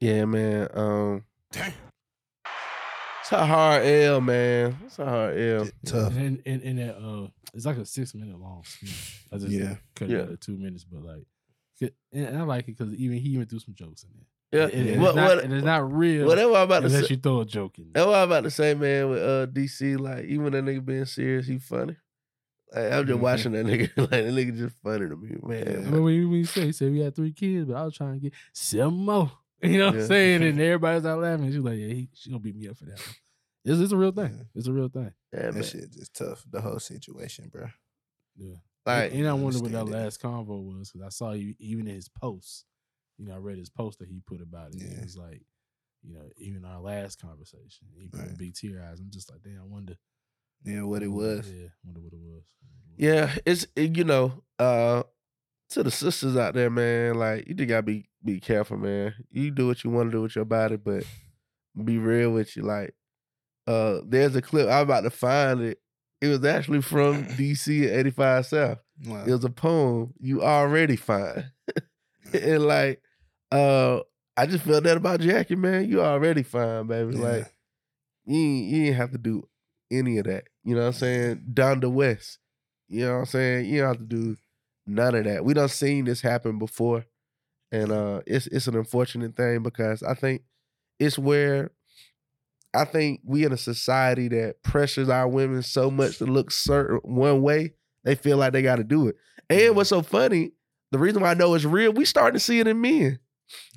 yeah, 0.00 0.24
man. 0.24 0.68
Um, 0.74 1.24
it's 1.52 3.32
a 3.32 3.46
hard 3.46 3.84
L, 3.86 4.20
man. 4.20 4.76
It's 4.84 4.98
a 4.98 5.04
hard 5.06 5.38
L. 5.38 5.68
Tough. 5.86 6.14
And 6.16 6.42
and, 6.44 6.62
and 6.62 6.78
that 6.78 6.96
uh, 6.96 7.28
it's 7.54 7.64
like 7.66 7.78
a 7.78 7.86
six 7.86 8.14
minute 8.14 8.38
long. 8.38 8.62
skit. 8.64 8.90
I 9.32 9.36
just 9.38 9.50
Yeah. 9.50 9.76
cut 9.94 10.08
Yeah. 10.10 10.18
it 10.18 10.22
out 10.22 10.28
to 10.28 10.36
two 10.36 10.56
minutes, 10.58 10.84
but 10.84 11.02
like, 11.02 11.24
and 12.12 12.38
I 12.38 12.42
like 12.42 12.64
it 12.68 12.76
because 12.78 12.94
even 12.94 13.18
he 13.18 13.30
even 13.30 13.46
threw 13.46 13.58
some 13.58 13.74
jokes 13.74 14.04
in 14.04 14.10
there. 14.14 14.26
Yeah. 14.70 14.78
And, 14.78 14.88
and 14.88 15.00
What, 15.02 15.08
it's 15.10 15.16
not, 15.16 15.28
what, 15.36 15.44
and 15.44 15.52
it's 15.52 15.64
not 15.64 15.92
real 15.92 16.26
whatever 16.26 16.52
I'm 16.54 16.62
about 16.62 16.80
to 16.80 16.86
unless 16.86 17.08
say. 17.08 17.14
you 17.14 17.20
throw 17.20 17.40
a 17.40 17.44
joke 17.44 17.78
in. 17.78 17.90
That's 17.92 18.06
what 18.06 18.14
I'm 18.16 18.28
about 18.30 18.44
to 18.44 18.50
say, 18.50 18.74
man. 18.74 19.10
With 19.10 19.22
uh 19.22 19.46
DC, 19.46 19.98
like 19.98 20.24
even 20.26 20.52
that 20.52 20.64
nigga 20.64 20.84
being 20.84 21.04
serious, 21.06 21.46
he 21.46 21.58
funny. 21.58 21.96
Like, 22.72 22.92
I'm 22.92 23.06
just 23.06 23.18
Mhm. 23.18 23.22
watching 23.22 23.52
that 23.52 23.66
nigga. 23.66 23.90
Like 23.96 24.10
that 24.10 24.24
nigga 24.24 24.56
just 24.56 24.76
funny 24.82 25.08
to 25.08 25.16
me, 25.16 25.36
man. 25.42 25.90
mean, 25.90 26.02
when 26.02 26.14
you, 26.14 26.28
when 26.28 26.38
you 26.38 26.44
say, 26.44 26.66
he 26.66 26.72
said 26.72 26.92
we 26.92 27.00
had 27.00 27.14
three 27.16 27.32
kids, 27.32 27.66
but 27.68 27.76
I 27.76 27.84
was 27.84 27.94
trying 27.96 28.14
to 28.14 28.20
get 28.20 28.32
seven 28.52 28.94
more. 28.94 29.30
You 29.62 29.78
know 29.78 29.86
what 29.86 29.94
Yeah. 29.94 30.00
I'm 30.02 30.06
saying? 30.08 30.42
And 30.42 30.60
everybody's 30.60 31.06
out 31.06 31.20
laughing. 31.20 31.46
She's 31.50 31.58
like, 31.60 31.78
yeah, 31.78 31.86
he, 31.94 32.08
she 32.12 32.28
gonna 32.30 32.40
beat 32.40 32.54
me 32.56 32.68
up 32.68 32.76
for 32.76 32.84
that. 32.84 32.98
One. 32.98 33.14
It's, 33.64 33.80
it's 33.80 33.92
a 33.92 33.96
real 33.96 34.12
thing. 34.12 34.46
It's 34.54 34.66
a 34.66 34.72
real 34.72 34.88
thing. 34.90 35.12
Yeah, 35.32 35.40
That 35.42 35.54
man. 35.54 35.62
shit 35.62 35.90
just 35.90 36.14
tough. 36.14 36.44
The 36.50 36.60
whole 36.60 36.78
situation, 36.78 37.48
bro. 37.50 37.68
Yeah. 38.36 38.56
Like, 38.86 39.12
and 39.12 39.26
I 39.28 39.32
wonder 39.32 39.60
what 39.60 39.72
that 39.72 39.86
it. 39.86 39.90
last 39.90 40.20
convo 40.22 40.62
was 40.78 40.90
because 40.90 41.06
I 41.06 41.08
saw 41.10 41.32
you 41.32 41.54
even 41.58 41.86
in 41.88 41.94
his 41.94 42.08
posts. 42.08 42.64
You 43.18 43.26
know, 43.26 43.34
I 43.34 43.38
read 43.38 43.58
his 43.58 43.70
post 43.70 43.98
that 44.00 44.08
he 44.08 44.20
put 44.26 44.40
about 44.42 44.74
it. 44.74 44.82
Yeah. 44.82 44.98
It 44.98 45.02
was 45.04 45.16
like, 45.16 45.42
you 46.02 46.12
know, 46.14 46.28
even 46.36 46.64
our 46.64 46.80
last 46.80 47.20
conversation, 47.20 47.86
he 47.96 48.08
put 48.08 48.20
Right. 48.20 48.36
big 48.36 48.54
tear 48.54 48.82
eyes. 48.82 49.00
I'm 49.00 49.10
just 49.10 49.30
like, 49.30 49.40
damn, 49.42 49.60
I 49.60 49.64
wonder 49.64 49.94
Yeah, 50.64 50.82
what 50.82 51.02
it 51.02 51.08
was. 51.08 51.50
Yeah, 51.50 51.68
wonder 51.84 52.00
what 52.00 52.12
it 52.12 52.18
was. 52.20 52.44
yeah, 52.96 53.34
it's 53.46 53.66
it, 53.76 53.96
you 53.96 54.04
know, 54.04 54.42
uh, 54.58 55.04
to 55.70 55.82
the 55.82 55.90
sisters 55.90 56.36
out 56.36 56.54
there, 56.54 56.70
man. 56.70 57.14
Like 57.14 57.48
you 57.48 57.54
just 57.54 57.68
gotta 57.68 57.82
be 57.82 58.08
be 58.22 58.38
careful, 58.40 58.76
man. 58.76 59.14
You 59.30 59.50
do 59.50 59.66
what 59.68 59.82
you 59.84 59.90
want 59.90 60.10
to 60.10 60.16
do 60.16 60.22
with 60.22 60.36
your 60.36 60.44
body, 60.44 60.76
but 60.76 61.04
be 61.84 61.98
real 61.98 62.30
with 62.32 62.56
you. 62.56 62.62
Like, 62.64 62.94
uh, 63.66 64.00
there's 64.06 64.36
a 64.36 64.42
clip 64.42 64.68
I'm 64.68 64.82
about 64.82 65.02
to 65.02 65.10
find 65.10 65.60
it. 65.62 65.78
It 66.24 66.28
was 66.28 66.44
actually 66.44 66.80
from 66.80 67.24
DC 67.36 67.86
at 67.86 67.98
85 67.98 68.46
South. 68.46 68.78
Wow. 69.06 69.24
It 69.26 69.30
was 69.30 69.44
a 69.44 69.50
poem. 69.50 70.14
You 70.20 70.42
already 70.42 70.96
fine, 70.96 71.50
and 72.32 72.64
like, 72.64 73.02
uh, 73.52 74.00
I 74.36 74.46
just 74.46 74.64
felt 74.64 74.84
that 74.84 74.96
about 74.96 75.20
Jackie, 75.20 75.56
man. 75.56 75.88
You 75.88 76.00
already 76.00 76.42
fine, 76.42 76.86
baby. 76.86 77.16
Yeah. 77.16 77.22
Like, 77.22 77.52
you 78.24 78.38
ain't, 78.38 78.66
you 78.70 78.84
ain't 78.86 78.96
have 78.96 79.10
to 79.12 79.18
do 79.18 79.46
any 79.90 80.16
of 80.18 80.24
that. 80.24 80.44
You 80.62 80.74
know 80.74 80.80
what 80.82 80.86
I'm 80.88 80.92
saying? 80.94 81.44
Down 81.52 81.80
the 81.80 81.90
west. 81.90 82.38
You 82.88 83.04
know 83.04 83.12
what 83.12 83.18
I'm 83.18 83.26
saying? 83.26 83.66
You 83.66 83.80
don't 83.80 83.88
have 83.88 83.98
to 83.98 84.04
do 84.04 84.36
none 84.86 85.14
of 85.14 85.24
that. 85.24 85.44
We 85.44 85.52
done 85.52 85.68
seen 85.68 86.06
this 86.06 86.22
happen 86.22 86.58
before. 86.58 87.04
And 87.72 87.90
uh 87.90 88.20
it's 88.26 88.46
it's 88.46 88.68
an 88.68 88.76
unfortunate 88.76 89.36
thing 89.36 89.62
because 89.62 90.02
I 90.02 90.14
think 90.14 90.42
it's 90.98 91.18
where 91.18 91.72
I 92.74 92.84
think 92.84 93.20
we 93.24 93.44
in 93.44 93.52
a 93.52 93.56
society 93.56 94.28
that 94.28 94.62
pressures 94.62 95.08
our 95.08 95.28
women 95.28 95.62
so 95.62 95.90
much 95.90 96.18
to 96.18 96.26
look 96.26 96.50
certain 96.50 96.98
one 97.02 97.42
way, 97.42 97.74
they 98.04 98.14
feel 98.14 98.36
like 98.36 98.52
they 98.52 98.62
gotta 98.62 98.84
do 98.84 99.08
it. 99.08 99.16
And 99.48 99.76
what's 99.76 99.90
so 99.90 100.02
funny, 100.02 100.52
the 100.90 100.98
reason 100.98 101.22
why 101.22 101.30
I 101.30 101.34
know 101.34 101.54
it's 101.54 101.64
real, 101.64 101.92
we 101.92 102.04
starting 102.04 102.34
to 102.34 102.44
see 102.44 102.60
it 102.60 102.66
in 102.66 102.80
men. 102.80 103.18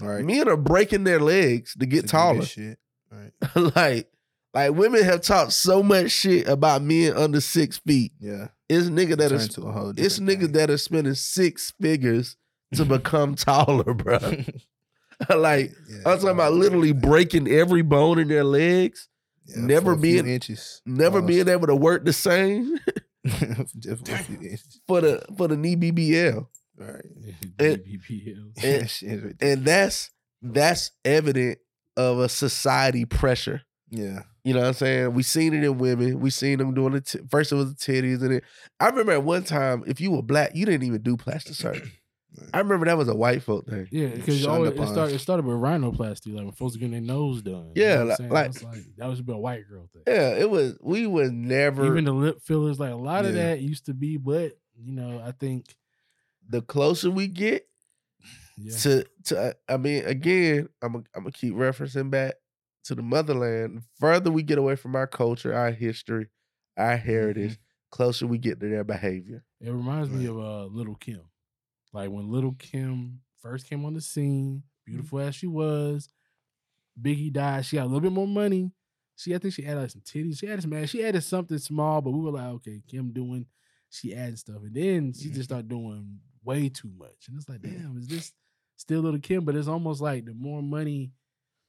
All 0.02 0.08
right. 0.08 0.24
Men 0.24 0.48
are 0.48 0.58
breaking 0.58 1.04
their 1.04 1.20
legs 1.20 1.74
to 1.74 1.80
To 1.80 1.86
get 1.86 2.02
do 2.04 2.08
taller 2.08 2.44
Shit. 2.46 2.80
Right. 3.12 3.32
like, 3.76 4.12
like 4.54 4.74
women 4.74 5.04
have 5.04 5.22
talked 5.22 5.54
so 5.54 5.84
much 5.84 6.12
shit 6.12 6.48
about 6.48 6.82
men 6.82 7.14
under 7.14 7.42
six 7.42 7.78
feet. 7.78 8.14
Yeah. 8.20 8.50
It's 8.70 8.88
nigga 8.88 9.18
that 9.18 9.32
is 9.32 9.48
to 9.50 9.94
it's 9.98 10.20
thing. 10.42 10.52
that 10.54 10.70
are 10.70 10.78
spending 10.78 11.14
six 11.14 11.74
figures 11.80 12.36
to 12.76 12.86
become 12.86 13.36
taller, 13.36 13.94
bro. 13.94 14.20
like 15.36 15.72
Yeah, 15.90 15.98
I'm 16.06 16.18
talking 16.18 16.30
about 16.30 16.54
literally 16.54 16.92
breaking 16.92 17.48
every 17.48 17.82
bone 17.82 18.20
in 18.20 18.28
their 18.28 18.44
legs, 18.44 19.08
Yeah, 19.46 19.62
never 19.62 19.94
for 19.94 20.00
a 20.00 20.02
few 20.02 20.22
being- 20.24 20.28
inches. 20.34 20.82
never 20.86 21.20
Pause. 21.22 21.28
being 21.28 21.48
able 21.50 21.68
to 21.68 21.76
work 21.76 22.06
the 22.06 22.14
same 22.14 22.78
for 23.28 23.46
a 24.14 24.18
few 24.24 24.36
inches. 24.42 24.80
for 24.88 25.02
the 25.02 25.24
for 25.38 25.48
the 25.48 25.58
knee 25.58 25.76
BBL. 25.76 26.36
All 26.38 26.48
right. 26.86 27.06
And- 27.60 27.78
BBL. 27.80 28.36
And- 28.64 28.82
That 28.84 28.90
shit 28.90 29.10
is 29.12 29.22
ridiculous. 29.24 29.54
And 29.58 29.66
that's 29.66 30.10
that's 30.42 30.92
evident 31.04 31.58
of 31.96 32.20
a 32.20 32.30
society 32.30 33.06
pressure. 33.06 33.64
yeah. 33.90 34.24
You 34.44 34.54
know 34.54 34.62
what 34.62 34.68
I'm 34.68 34.74
saying? 34.76 35.14
We 35.14 35.24
seen 35.24 35.54
it 35.54 35.62
in 35.66 35.78
women. 35.78 36.22
We 36.22 36.30
seen 36.30 36.60
them 36.60 36.74
doing 36.74 36.94
it. 36.94 37.06
T- 37.08 37.20
First 37.30 37.52
it 37.52 37.56
was 37.56 37.74
the 37.74 37.76
titties, 37.76 38.22
and 38.22 38.32
it. 38.36 38.46
I 38.80 38.88
remember 38.88 39.12
at 39.12 39.24
one 39.24 39.44
time, 39.44 39.84
if 39.88 40.00
you 40.00 40.12
were 40.12 40.22
black, 40.22 40.56
you 40.56 40.66
didn't 40.66 40.88
even 40.88 41.02
do 41.02 41.18
plastic 41.18 41.56
surgery. 41.56 41.92
I 42.54 42.60
remember 42.60 42.86
that 42.86 42.98
was 42.98 43.08
a 43.08 43.16
white 43.16 43.44
folk 43.44 43.68
thing. 43.68 43.88
Yeah, 43.92 44.08
because 44.08 44.40
Shunned 44.40 44.66
it 44.66 44.74
upon. 44.74 44.88
started. 44.88 45.16
It 45.16 45.20
started 45.20 45.46
with 45.46 45.58
rhinoplasty, 45.58 46.34
like 46.34 46.46
when 46.46 46.52
folks 46.52 46.76
are 46.76 46.80
getting 46.80 46.92
their 46.92 47.02
nose 47.02 47.42
done. 47.42 47.72
Yeah, 47.76 47.96
know 47.96 48.00
what 48.00 48.08
like- 48.08 48.18
saying? 48.18 48.30
like- 48.30 48.52
That's 48.52 48.64
like 48.64 48.96
that 48.98 49.08
was 49.08 49.20
a 49.20 49.24
white 49.24 49.68
girl 49.70 49.90
thing. 49.94 50.04
Yeah, 50.08 50.36
it 50.36 50.50
was. 50.50 50.78
We 50.82 51.08
was 51.08 51.32
never 51.32 51.86
Even 51.86 52.06
the 52.06 52.14
lip 52.14 52.42
fillers, 52.42 52.80
like 52.80 52.92
a 52.92 52.96
lot 52.96 53.26
of 53.26 53.34
that 53.34 53.62
used 53.62 53.86
to 53.88 53.94
be, 53.94 54.18
but 54.18 54.58
you 54.80 54.94
know, 54.94 55.22
I 55.26 55.32
think 55.32 55.76
the 56.48 56.62
closer 56.62 57.10
we 57.12 57.28
get 57.28 57.68
yeah, 58.58 58.78
to 58.78 59.06
to. 59.26 59.56
I 59.68 59.78
mean, 59.78 60.06
again, 60.06 60.70
I'm 60.82 60.96
i 60.96 61.00
I'm 61.16 61.24
gonna 61.24 61.32
keep 61.32 61.54
referencing 61.54 62.10
back 62.10 62.36
to 62.86 62.96
the 62.96 63.02
motherland. 63.04 63.80
The 63.80 63.84
further 64.00 64.32
we 64.32 64.44
get 64.44 64.58
away 64.58 64.76
from 64.76 64.96
our 64.96 65.08
culture, 65.08 65.54
our 65.54 65.72
history, 65.72 66.28
our 66.78 66.96
heritage, 66.98 67.58
closer 67.92 68.28
we 68.28 68.38
get 68.38 68.60
to 68.60 68.70
their 68.70 68.84
behavior. 68.84 69.44
it 69.60 69.70
reminds 69.72 70.10
me 70.10 70.26
of 70.28 70.38
uh 70.38 70.66
Little 70.66 70.96
Kim. 70.96 71.22
Like 71.98 72.12
when 72.12 72.30
Little 72.30 72.56
Kim 72.60 73.22
first 73.42 73.68
came 73.68 73.84
on 73.84 73.96
the 73.96 74.02
scene, 74.02 74.58
mm-hmm. 74.58 74.92
beautiful 74.92 75.20
as 75.20 75.34
she 75.34 75.48
was, 75.48 76.08
Biggie 77.02 77.34
died. 77.34 77.66
She 77.66 77.78
got 77.78 77.86
a 77.86 77.90
little 77.90 78.02
bit 78.02 78.12
more 78.12 78.28
money. 78.28 78.72
She, 79.16 79.34
I 79.34 79.40
think 79.40 79.56
she 79.56 79.66
added 79.66 79.82
like 79.82 79.90
some 79.90 80.02
titties. 80.02 80.38
She 80.40 80.48
added 80.48 80.62
some, 80.62 80.86
she 80.86 81.04
added 81.04 81.24
something 81.24 81.58
small, 81.58 82.02
but 82.02 82.12
we 82.12 82.20
were 82.20 82.30
like, 82.30 82.46
okay, 82.46 82.84
Kim 82.88 83.12
doing, 83.14 83.48
she 83.90 84.14
added 84.14 84.38
stuff, 84.38 84.58
and 84.62 84.76
then 84.76 85.12
she 85.12 85.30
just 85.30 85.34
mm-hmm. 85.34 85.42
started 85.42 85.70
doing 85.70 86.20
way 86.44 86.70
too 86.70 86.92
much, 86.96 87.28
and 87.28 87.38
it's 87.38 87.50
like, 87.50 87.62
damn, 87.62 87.98
is 87.98 88.08
this 88.08 88.32
still 88.78 89.02
Little 89.02 89.20
Kim? 89.20 89.44
But 89.44 89.56
it's 89.56 89.68
almost 89.68 90.00
like 90.00 90.26
the 90.26 90.36
more 90.36 90.62
money 90.62 91.14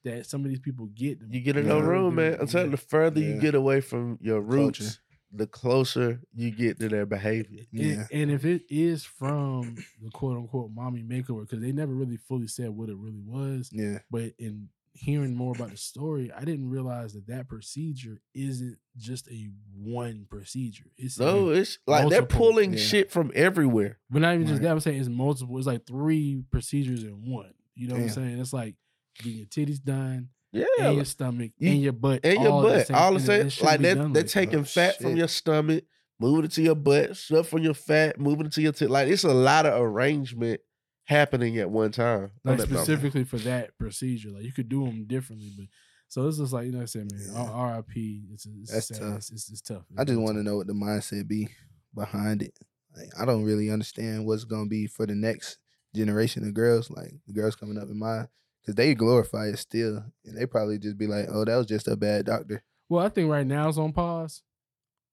that 0.04 0.26
some 0.26 0.44
of 0.44 0.50
these 0.50 0.60
people 0.60 0.90
get, 0.94 1.20
the 1.20 1.26
You 1.34 1.40
get 1.40 1.56
in 1.56 1.68
no 1.68 1.80
room, 1.80 2.16
man. 2.16 2.36
I'm 2.38 2.46
telling 2.48 2.66
you, 2.66 2.72
the 2.72 2.76
further 2.76 3.18
you 3.18 3.40
get 3.40 3.54
away 3.54 3.80
from 3.80 4.18
your 4.20 4.42
roots, 4.42 4.78
Culture. 4.78 4.94
The 5.32 5.46
closer 5.46 6.20
you 6.34 6.50
get 6.50 6.78
to 6.80 6.88
their 6.88 7.04
behavior. 7.06 7.64
Yeah. 7.70 8.06
and 8.12 8.30
if 8.30 8.44
it 8.44 8.62
is 8.70 9.04
from 9.04 9.76
the 10.02 10.10
quote 10.10 10.36
unquote 10.38 10.70
mommy 10.72 11.02
makeover, 11.02 11.42
because 11.42 11.60
they 11.60 11.72
never 11.72 11.92
really 11.92 12.16
fully 12.16 12.46
said 12.46 12.70
what 12.70 12.88
it 12.88 12.96
really 12.96 13.20
was, 13.24 13.70
Yeah. 13.72 13.98
but 14.10 14.32
in 14.38 14.68
hearing 14.94 15.34
more 15.34 15.54
about 15.54 15.70
the 15.70 15.76
story, 15.76 16.32
I 16.32 16.44
didn't 16.44 16.70
realize 16.70 17.12
that 17.12 17.26
that 17.28 17.46
procedure 17.46 18.20
isn't 18.34 18.78
just 18.96 19.28
a 19.28 19.48
one 19.76 20.26
procedure. 20.28 20.86
It's 20.96 21.18
No, 21.20 21.50
it's 21.50 21.78
like 21.86 22.08
they're 22.08 22.22
pulling 22.26 22.72
yeah. 22.72 22.78
shit 22.80 23.10
from 23.12 23.30
everywhere. 23.34 23.98
but 24.10 24.22
not 24.22 24.34
even 24.34 24.46
just 24.46 24.54
Right. 24.60 24.62
that. 24.64 24.72
I'm 24.72 24.80
saying 24.80 24.98
it's 25.00 25.08
multiple. 25.08 25.56
It's 25.58 25.66
like 25.68 25.86
three 25.86 26.42
procedures 26.50 27.04
in 27.04 27.30
one. 27.30 27.52
You 27.76 27.86
know 27.88 27.94
what 27.94 28.02
I'm 28.04 28.08
saying? 28.08 28.40
It's 28.40 28.52
like 28.52 28.74
getting 29.22 29.38
your 29.38 29.46
titties 29.46 29.80
done, 29.82 30.30
Yeah, 30.52 30.64
and 30.80 30.96
your 30.96 31.04
stomach, 31.04 31.52
You- 31.58 31.70
and 31.72 31.82
your 31.82 31.92
butt, 31.92 32.20
and 32.24 32.40
your 32.42 32.52
all 32.52 32.62
butt, 32.62 32.86
same- 32.86 32.96
all 32.96 33.16
it- 33.16 33.20
same. 33.20 33.46
it 33.48 33.62
Like 33.62 33.78
be 33.80 33.82
they're, 33.84 33.94
like 33.96 34.12
that. 34.14 34.28
taking 34.28 34.60
Oh, 34.60 34.64
fat 34.64 35.00
from 35.00 35.16
your 35.16 35.28
stomach, 35.28 35.84
moving 36.18 36.44
it 36.46 36.52
to 36.52 36.62
your 36.62 36.74
butt, 36.74 37.16
stuff 37.16 37.48
from 37.48 37.62
your 37.62 37.74
fat, 37.74 38.18
moving 38.18 38.46
it 38.46 38.52
to 38.52 38.62
your 38.62 38.72
tit. 38.72 38.88
Like 38.90 39.08
it's 39.08 39.24
a 39.24 39.34
lot 39.34 39.66
of 39.66 39.80
arrangement 39.80 40.60
happening 41.04 41.58
at 41.58 41.70
one 41.70 41.90
time. 41.92 42.30
like 42.44 42.58
that 42.58 42.68
specifically 42.68 43.24
for 43.24 43.38
that 43.38 43.76
procedure. 43.78 44.30
Like 44.30 44.44
you 44.44 44.52
could 44.52 44.68
do 44.68 44.84
them 44.86 45.04
differently, 45.06 45.52
but 45.56 45.66
so 46.08 46.26
it's 46.26 46.38
just 46.38 46.52
like 46.54 46.66
you 46.66 46.72
know 46.72 46.78
what 46.78 46.82
I 46.84 46.86
said, 46.86 47.12
man. 47.12 47.22
Yeah. 47.32 47.42
R.I.P. 47.50 48.24
It's, 48.32 48.46
it's 48.46 48.72
That's 48.72 48.88
sad. 48.88 49.00
tough. 49.00 49.16
It's, 49.18 49.30
it's, 49.32 49.50
it's 49.50 49.60
tough. 49.60 49.84
I 49.98 50.04
just 50.04 50.18
want 50.18 50.36
to 50.38 50.42
know 50.42 50.56
what 50.56 50.66
the 50.66 50.72
mindset 50.72 51.28
be 51.28 51.48
behind 51.94 52.42
it. 52.42 52.58
Like, 52.96 53.10
I 53.20 53.24
don't 53.26 53.44
really 53.44 53.70
understand 53.70 54.26
what's 54.26 54.44
gonna 54.44 54.66
be 54.66 54.86
for 54.86 55.06
the 55.06 55.14
next 55.14 55.58
generation 55.94 56.44
of 56.46 56.54
girls, 56.54 56.90
like 56.90 57.12
the 57.26 57.32
girls 57.34 57.54
coming 57.56 57.78
up 57.78 57.88
in 57.88 57.98
mine, 57.98 58.28
because 58.68 58.76
they 58.76 58.94
glorify 58.94 59.46
it 59.48 59.58
still, 59.58 60.04
and 60.24 60.36
they 60.36 60.44
probably 60.46 60.78
just 60.78 60.98
be 60.98 61.06
like, 61.06 61.26
"Oh, 61.30 61.44
that 61.44 61.56
was 61.56 61.66
just 61.66 61.88
a 61.88 61.96
bad 61.96 62.26
doctor." 62.26 62.62
Well, 62.88 63.04
I 63.04 63.08
think 63.08 63.30
right 63.30 63.46
now 63.46 63.68
it's 63.68 63.78
on 63.78 63.92
pause, 63.92 64.42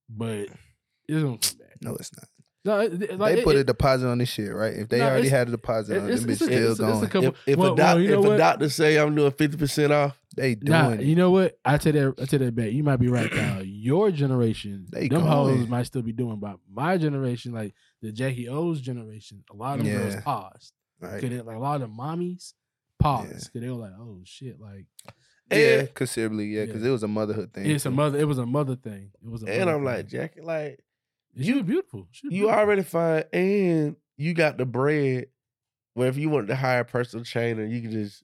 but 0.10 0.48
it's 1.08 1.24
gonna 1.24 1.38
come 1.38 1.58
back. 1.60 1.78
No, 1.82 1.96
it's 1.96 2.12
not. 2.16 2.28
No, 2.66 2.80
it, 2.80 3.02
it- 3.04 3.20
like 3.20 3.36
they 3.36 3.44
put 3.44 3.56
it- 3.56 3.60
a 3.60 3.64
deposit 3.64 4.08
on 4.08 4.18
this 4.18 4.30
shit, 4.30 4.52
right? 4.54 4.74
If 4.74 4.90
they 4.90 4.98
No, 5.00 5.06
already 5.10 5.30
had 5.30 5.48
a 5.48 5.52
deposit 5.52 5.98
on, 6.00 6.10
it, 6.10 6.14
it's- 6.14 6.20
them 6.22 6.30
bitch 6.30 6.34
it's 6.34 6.42
a- 6.42 6.46
still 6.46 6.58
it's- 6.58 6.72
it's 6.72 6.80
going. 6.80 7.08
couple- 7.10 7.28
If, 7.30 7.36
if 7.48 7.58
Well, 7.60 7.74
a 7.74 7.78
doc, 7.78 7.86
well, 7.96 8.02
you 8.02 8.10
know 8.12 8.26
if 8.26 8.32
a 8.32 8.38
doctor 8.38 8.70
say 8.70 8.98
I'm 8.98 9.14
doing 9.16 9.32
fifty 9.32 9.56
percent 9.58 9.94
off, 9.94 10.20
they 10.36 10.56
doing 10.56 10.72
Nah, 10.72 10.90
it. 10.94 11.02
you 11.02 11.16
know 11.16 11.30
what? 11.32 11.58
I 11.64 11.78
tell 11.78 11.94
that. 11.94 12.16
I 12.20 12.26
tell 12.26 12.40
that 12.40 12.56
back. 12.56 12.72
You 12.72 12.84
might 12.84 12.98
be 12.98 13.08
right, 13.08 13.30
Khal. 13.30 13.64
Your 13.68 14.10
generation, 14.12 14.88
They 14.92 15.08
them 15.10 15.22
hoes 15.22 15.68
might 15.68 15.84
still 15.84 16.02
be 16.02 16.12
doing, 16.12 16.40
but 16.40 16.58
my 16.72 16.98
generation, 16.98 17.54
like 17.54 17.74
the 18.02 18.12
Jacky 18.12 18.50
Oh's 18.50 18.82
generation, 18.82 19.44
a 19.52 19.56
lot 19.56 19.80
of 19.80 19.86
them 19.86 19.96
girls 19.98 20.16
paused. 20.24 20.74
right? 21.00 21.22
Cause 21.22 21.30
they, 21.30 21.42
like 21.42 21.58
a 21.58 21.60
lot 21.60 21.82
of 21.82 21.90
the 21.90 21.96
mommies 21.96 22.54
paused 23.06 23.46
because 23.54 23.62
they 23.62 23.70
were 23.70 23.76
like, 23.82 23.94
"Oh 24.00 24.22
shit!" 24.24 24.60
Like 24.60 24.86
Yeah, 25.52 25.58
and, 25.82 25.94
considerably, 25.94 26.46
yeah, 26.48 26.66
because 26.66 26.82
Yeah. 26.82 26.90
it 26.90 26.92
was 26.92 27.04
a 27.04 27.08
motherhood 27.08 27.54
thing. 27.54 27.66
it's 27.70 27.86
a 27.86 27.92
mother. 27.92 28.18
It 28.20 28.28
was 28.28 28.38
a 28.40 28.46
mother 28.46 28.76
thing. 28.76 29.12
It 29.24 29.30
was. 29.30 29.44
A 29.44 29.48
and 29.48 29.70
I'm 29.70 29.84
like, 29.84 30.10
thing. 30.10 30.20
Jackie, 30.20 30.42
like 30.42 30.80
was 31.36 31.46
beautiful. 31.64 32.08
You 32.24 32.30
beautiful. 32.30 32.50
already 32.52 32.84
fine, 32.84 33.24
and 33.34 33.96
you 34.18 34.34
got 34.34 34.58
the 34.58 34.66
bread. 34.66 35.28
Where 35.94 36.10
if 36.10 36.18
you 36.18 36.30
wanted 36.30 36.48
to 36.48 36.56
hire 36.58 36.82
a 36.82 36.86
personal 36.86 37.24
trainer, 37.24 37.64
you 37.66 37.82
can 37.82 37.92
just 37.92 38.22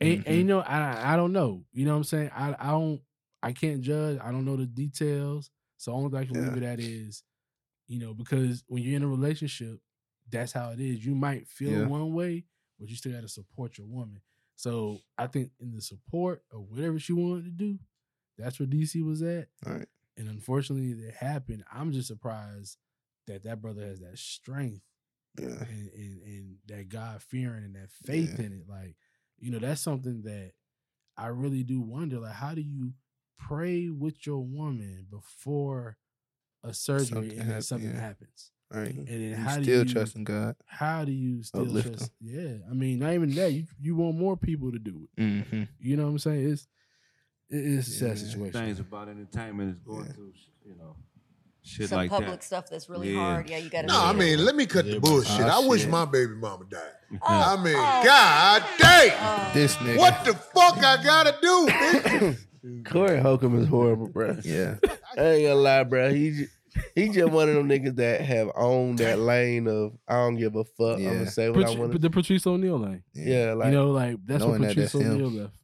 And, 0.00 0.18
Mm-hmm. 0.18 0.28
and 0.28 0.36
you 0.38 0.44
know, 0.44 0.60
I 0.60 1.12
I 1.12 1.16
don't 1.16 1.32
know. 1.32 1.64
You 1.72 1.84
know 1.86 1.92
what 1.92 1.98
I'm 1.98 2.04
saying? 2.04 2.30
I 2.34 2.56
I 2.58 2.70
don't. 2.72 3.00
I 3.42 3.52
can't 3.52 3.82
judge. 3.82 4.18
I 4.22 4.32
don't 4.32 4.44
know 4.44 4.56
the 4.56 4.66
details. 4.66 5.50
So 5.76 5.92
only 5.92 6.10
thing 6.10 6.18
I 6.20 6.24
can 6.24 6.42
leave 6.42 6.62
Yeah. 6.62 6.70
it 6.70 6.72
at 6.72 6.80
is, 6.80 7.22
you 7.88 7.98
know, 8.00 8.14
because 8.14 8.64
when 8.68 8.82
you're 8.82 8.96
in 8.96 9.02
a 9.02 9.06
relationship, 9.08 9.78
that's 10.30 10.50
how 10.52 10.70
it 10.70 10.80
is. 10.80 11.04
You 11.04 11.14
might 11.14 11.46
feel 11.46 11.72
Yeah. 11.72 11.86
one 11.86 12.14
way, 12.14 12.46
but 12.78 12.88
you 12.88 12.96
still 12.96 13.12
got 13.12 13.22
to 13.22 13.28
support 13.28 13.78
your 13.78 13.86
woman. 13.86 14.20
So 14.56 14.98
I 15.18 15.26
think 15.26 15.50
in 15.60 15.72
the 15.72 15.80
support 15.82 16.42
of 16.52 16.66
whatever 16.70 16.98
she 16.98 17.12
wanted 17.12 17.44
to 17.44 17.50
do, 17.50 17.78
that's 18.38 18.58
where 18.60 18.66
DC 18.68 19.04
was 19.04 19.22
at. 19.22 19.48
All 19.66 19.74
right. 19.74 19.88
And 20.16 20.28
unfortunately, 20.28 20.90
it 21.06 21.14
happened. 21.14 21.64
I'm 21.72 21.92
just 21.92 22.08
surprised 22.08 22.78
that 23.26 23.42
that 23.44 23.60
brother 23.62 23.82
has 23.84 24.00
that 24.00 24.18
strength 24.18 24.82
Yeah. 25.38 25.46
and 25.46 25.90
and, 25.96 26.22
and 26.22 26.56
that 26.66 26.88
God 26.88 27.20
fearing 27.22 27.64
and 27.64 27.74
that 27.74 27.90
faith 27.90 28.36
Yeah. 28.38 28.46
in 28.46 28.52
it. 28.52 28.68
Like, 28.68 28.96
you 29.38 29.50
know, 29.50 29.58
that's 29.58 29.80
something 29.80 30.22
that 30.22 30.52
I 31.16 31.28
really 31.28 31.64
do 31.64 31.80
wonder. 31.80 32.18
Like, 32.20 32.34
how 32.34 32.54
do 32.54 32.60
you 32.62 32.92
pray 33.38 33.88
with 33.88 34.24
your 34.26 34.40
woman 34.44 35.06
before 35.10 35.96
a 36.62 36.72
surgery 36.72 37.06
Something 37.06 37.38
and 37.40 37.50
then 37.50 37.62
something 37.62 37.90
yeah. 37.90 38.00
happens? 38.00 38.52
All 38.74 38.80
right. 38.80 38.94
And 38.94 39.06
then 39.06 39.20
You 39.20 39.36
how 39.36 39.56
do 39.56 39.62
still 39.62 39.86
you 39.86 39.92
trusting 39.92 40.24
God. 40.24 40.56
How 40.66 41.04
do 41.04 41.12
you 41.12 41.42
still 41.44 41.62
Uplift 41.62 41.96
trust? 41.98 42.10
Yeah, 42.20 42.54
I 42.68 42.74
mean, 42.74 42.98
not 42.98 43.12
even 43.12 43.30
that. 43.36 43.52
You 43.52 43.64
you 43.80 43.94
want 43.96 44.16
more 44.18 44.36
people 44.36 44.72
to 44.72 44.78
do 44.78 45.06
it. 45.16 45.20
Mm-hmm. 45.20 45.62
You 45.78 45.96
know 45.96 46.04
what 46.04 46.10
I'm 46.10 46.18
saying? 46.18 46.50
It's 46.50 46.66
it- 47.50 47.56
it's 47.78 47.88
a 47.88 47.90
sad 47.92 48.08
Yeah. 48.08 48.14
situation. 48.14 48.52
Things 48.60 48.80
about 48.80 49.08
entertainment 49.08 49.70
is 49.76 49.78
going 49.80 50.06
through, 50.12 50.32
you 50.66 50.74
know, 50.76 50.96
shit 51.62 51.88
Some 51.90 51.98
like 51.98 52.10
public 52.10 52.40
that. 52.40 52.42
stuff 52.42 52.68
that's 52.68 52.88
really 52.88 53.12
Yeah. 53.12 53.20
hard. 53.20 53.48
Yeah, 53.50 53.58
you 53.58 53.70
got 53.70 53.82
to. 53.82 53.86
No, 53.88 54.02
I 54.02 54.12
mean, 54.12 54.44
let 54.44 54.56
me 54.56 54.66
cut 54.66 54.86
the 54.86 54.98
bullshit. 54.98 55.42
I 55.46 55.58
Oh, 55.58 55.68
wish 55.68 55.86
my 55.86 56.04
baby 56.06 56.32
mama 56.34 56.64
died. 56.68 56.80
Oh, 57.12 57.18
I 57.22 57.62
mean, 57.62 57.74
oh. 57.76 58.02
God 58.04 58.64
damn. 58.78 59.54
This 59.54 59.76
nigga. 59.76 59.98
What 59.98 60.24
the 60.24 60.34
fuck 60.34 60.78
I 60.78 61.00
gotta 61.04 61.36
do, 61.40 61.66
bitch? 61.68 62.84
Corey 62.86 63.20
Holcomb 63.20 63.60
is 63.62 63.68
horrible, 63.68 64.08
bro. 64.08 64.38
Yeah. 64.42 64.76
I 65.16 65.20
ain't 65.22 65.48
gonna 65.48 65.54
lie, 65.54 65.84
bro. 65.84 66.12
He 66.12 66.30
j- 66.30 66.46
he 66.94 67.08
just 67.08 67.30
one 67.32 67.48
of 67.48 67.54
them 67.54 67.68
niggas 67.68 67.96
that 67.96 68.20
have 68.22 68.50
owned 68.56 68.98
that 68.98 69.18
lane 69.18 69.66
of 69.68 69.92
I 70.08 70.14
don't 70.14 70.36
give 70.36 70.56
a 70.56 70.64
fuck. 70.64 70.96
I'm 70.96 71.00
Yeah. 71.02 71.12
gonna 71.14 71.30
say 71.30 71.50
what 71.50 71.64
I 71.66 71.74
want. 71.78 72.00
the 72.00 72.10
Patrice 72.10 72.46
O'Neal 72.46 72.78
lane. 72.78 73.02
Yeah, 73.14 73.54
like 73.54 73.66
you 73.66 73.72
know, 73.72 73.90
like 73.90 74.16
that's 74.26 74.42
what 74.42 74.48
knowing 74.50 74.62
that 74.62 74.68
Patrice 74.68 74.92
that's 74.92 75.04
him. 75.04 75.12
O'Neal 75.12 75.30
left. 75.30 75.54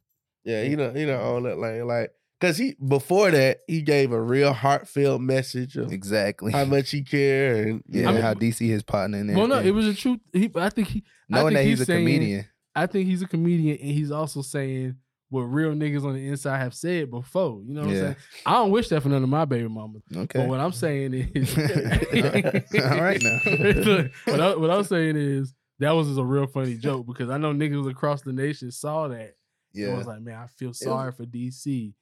yeah, 0.43 0.63
you 0.63 0.75
know, 0.77 0.93
you 0.95 1.05
know, 1.05 1.17
don't 1.17 1.27
own 1.35 1.43
that 1.43 1.57
lane. 1.59 1.85
Like, 1.87 2.11
cause 2.39 2.57
he 2.57 2.75
before 2.87 3.31
that 3.31 3.59
he 3.67 3.81
gave 3.81 4.11
a 4.11 4.21
real 4.21 4.53
heartfelt 4.53 5.21
message 5.21 5.75
of 5.77 5.91
Exactly. 5.91 6.51
how 6.51 6.65
much 6.65 6.91
he 6.91 7.01
cared 7.03 7.67
and 7.67 7.83
Yeah, 7.89 8.09
I 8.09 8.13
mean- 8.13 8.21
how 8.21 8.33
DC 8.33 8.67
his 8.67 8.83
partner 8.83 9.19
in 9.19 9.27
there. 9.27 9.37
Well, 9.37 9.47
no, 9.47 9.59
it 9.59 9.71
was 9.71 9.87
a 9.87 9.93
truth. 9.93 10.19
He, 10.33 10.49
I 10.55 10.69
think 10.69 10.87
he, 10.89 11.03
I 11.31 11.35
knowing 11.41 11.53
think 11.53 11.57
that 11.57 11.65
he's, 11.65 11.81
a 11.81 11.85
saying- 11.85 12.05
comedian. 12.05 12.45
I 12.73 12.85
think 12.87 13.07
he's 13.09 13.21
a 13.21 13.27
comedian, 13.27 13.77
and 13.81 13.91
he's 13.91 14.11
also 14.11 14.41
saying 14.41 14.95
what 15.31 15.43
real 15.43 15.71
niggas 15.71 16.03
on 16.03 16.13
the 16.13 16.27
inside 16.27 16.57
have 16.57 16.73
said 16.73 17.09
before. 17.09 17.61
You 17.65 17.73
know 17.73 17.81
what 17.81 17.89
I'm 17.89 17.95
saying? 17.95 18.15
I 18.45 18.51
don't 18.51 18.71
wish 18.71 18.89
that 18.89 19.01
for 19.01 19.07
none 19.07 19.23
of 19.23 19.29
my 19.29 19.45
baby 19.45 19.67
mamas. 19.69 20.03
Okay. 20.13 20.39
But 20.39 20.47
what 20.49 20.59
I'm 20.59 20.73
saying 20.73 21.13
is, 21.13 21.57
All 22.85 23.01
right 23.01 23.21
now. 23.23 23.39
Look, 23.81 24.11
what, 24.25 24.39
I, 24.41 24.55
what 24.55 24.69
I'm 24.69 24.83
saying 24.83 25.15
is 25.15 25.53
that 25.79 25.91
was 25.91 26.07
just 26.07 26.19
a 26.19 26.23
real 26.23 26.47
funny 26.47 26.75
joke 26.75 27.07
because 27.07 27.29
I 27.29 27.37
know 27.37 27.53
niggas 27.53 27.89
across 27.89 28.21
the 28.23 28.33
nation 28.33 28.71
saw 28.71 29.07
that. 29.07 29.35
Yeah. 29.73 29.87
yeah. 29.87 29.97
was 29.97 30.05
like, 30.05 30.21
man, 30.21 30.35
I 30.35 30.47
feel 30.47 30.73
sorry 30.73 31.13
for 31.13 31.23
DC, 31.25 31.93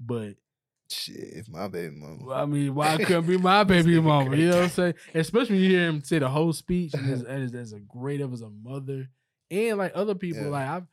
but 0.00 0.34
Shit, 0.90 1.16
if 1.18 1.48
my 1.50 1.68
baby 1.68 1.94
mama. 1.94 2.24
well, 2.24 2.38
I 2.38 2.46
mean, 2.46 2.74
why 2.74 2.96
couldn't 2.96 3.26
be 3.26 3.36
my 3.36 3.62
baby 3.64 4.00
mama? 4.00 4.34
You 4.34 4.48
know 4.48 4.56
what 4.56 4.64
I'm 4.64 4.70
saying? 4.70 4.94
Especially 5.14 5.56
when 5.56 5.64
you 5.64 5.70
hear 5.70 5.86
him 5.86 6.02
say 6.02 6.18
the 6.18 6.30
whole 6.30 6.54
speech 6.54 6.94
and 6.94 7.12
as, 7.12 7.22
as, 7.24 7.54
as 7.54 7.72
a 7.74 7.80
great 7.80 8.22
of 8.22 8.32
as 8.32 8.40
a 8.40 8.48
mother 8.48 9.10
and 9.50 9.76
like 9.76 9.92
other 9.94 10.14
people, 10.14 10.44
Yeah. 10.44 10.48
like 10.48 10.66
I've, 10.66 10.86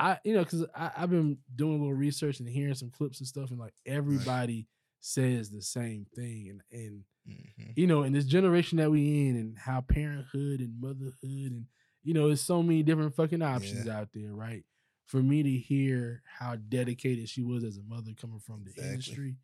I 0.00 0.18
you 0.24 0.34
know, 0.34 0.44
because 0.44 0.64
I've 0.74 1.10
been 1.10 1.38
doing 1.54 1.74
a 1.76 1.78
little 1.78 1.94
research 1.94 2.40
and 2.40 2.48
hearing 2.48 2.74
some 2.74 2.90
clips 2.90 3.20
and 3.20 3.28
stuff, 3.28 3.50
and 3.50 3.58
like 3.60 3.74
everybody 3.86 4.66
says 5.00 5.50
the 5.50 5.62
same 5.62 6.06
thing, 6.14 6.48
and 6.50 6.62
and 6.72 7.04
Mhm. 7.28 7.76
you 7.76 7.86
know, 7.86 8.02
in 8.02 8.12
this 8.12 8.24
generation 8.24 8.78
that 8.78 8.90
we 8.90 9.28
in, 9.28 9.36
and 9.36 9.58
how 9.58 9.80
parenthood 9.82 10.60
and 10.60 10.80
motherhood, 10.80 11.14
and 11.22 11.66
you 12.02 12.14
know, 12.14 12.26
there's 12.28 12.40
so 12.40 12.62
many 12.62 12.82
different 12.82 13.14
fucking 13.14 13.42
options 13.42 13.86
out 13.86 14.08
there, 14.14 14.32
right? 14.34 14.64
For 15.06 15.22
me 15.22 15.42
to 15.42 15.50
hear 15.50 16.22
how 16.26 16.56
dedicated 16.56 17.28
she 17.28 17.42
was 17.42 17.62
as 17.62 17.76
a 17.76 17.82
mother 17.82 18.12
coming 18.18 18.40
from 18.40 18.64
the 18.64 18.70
Exactly. 18.70 18.90
industry, 18.92 19.36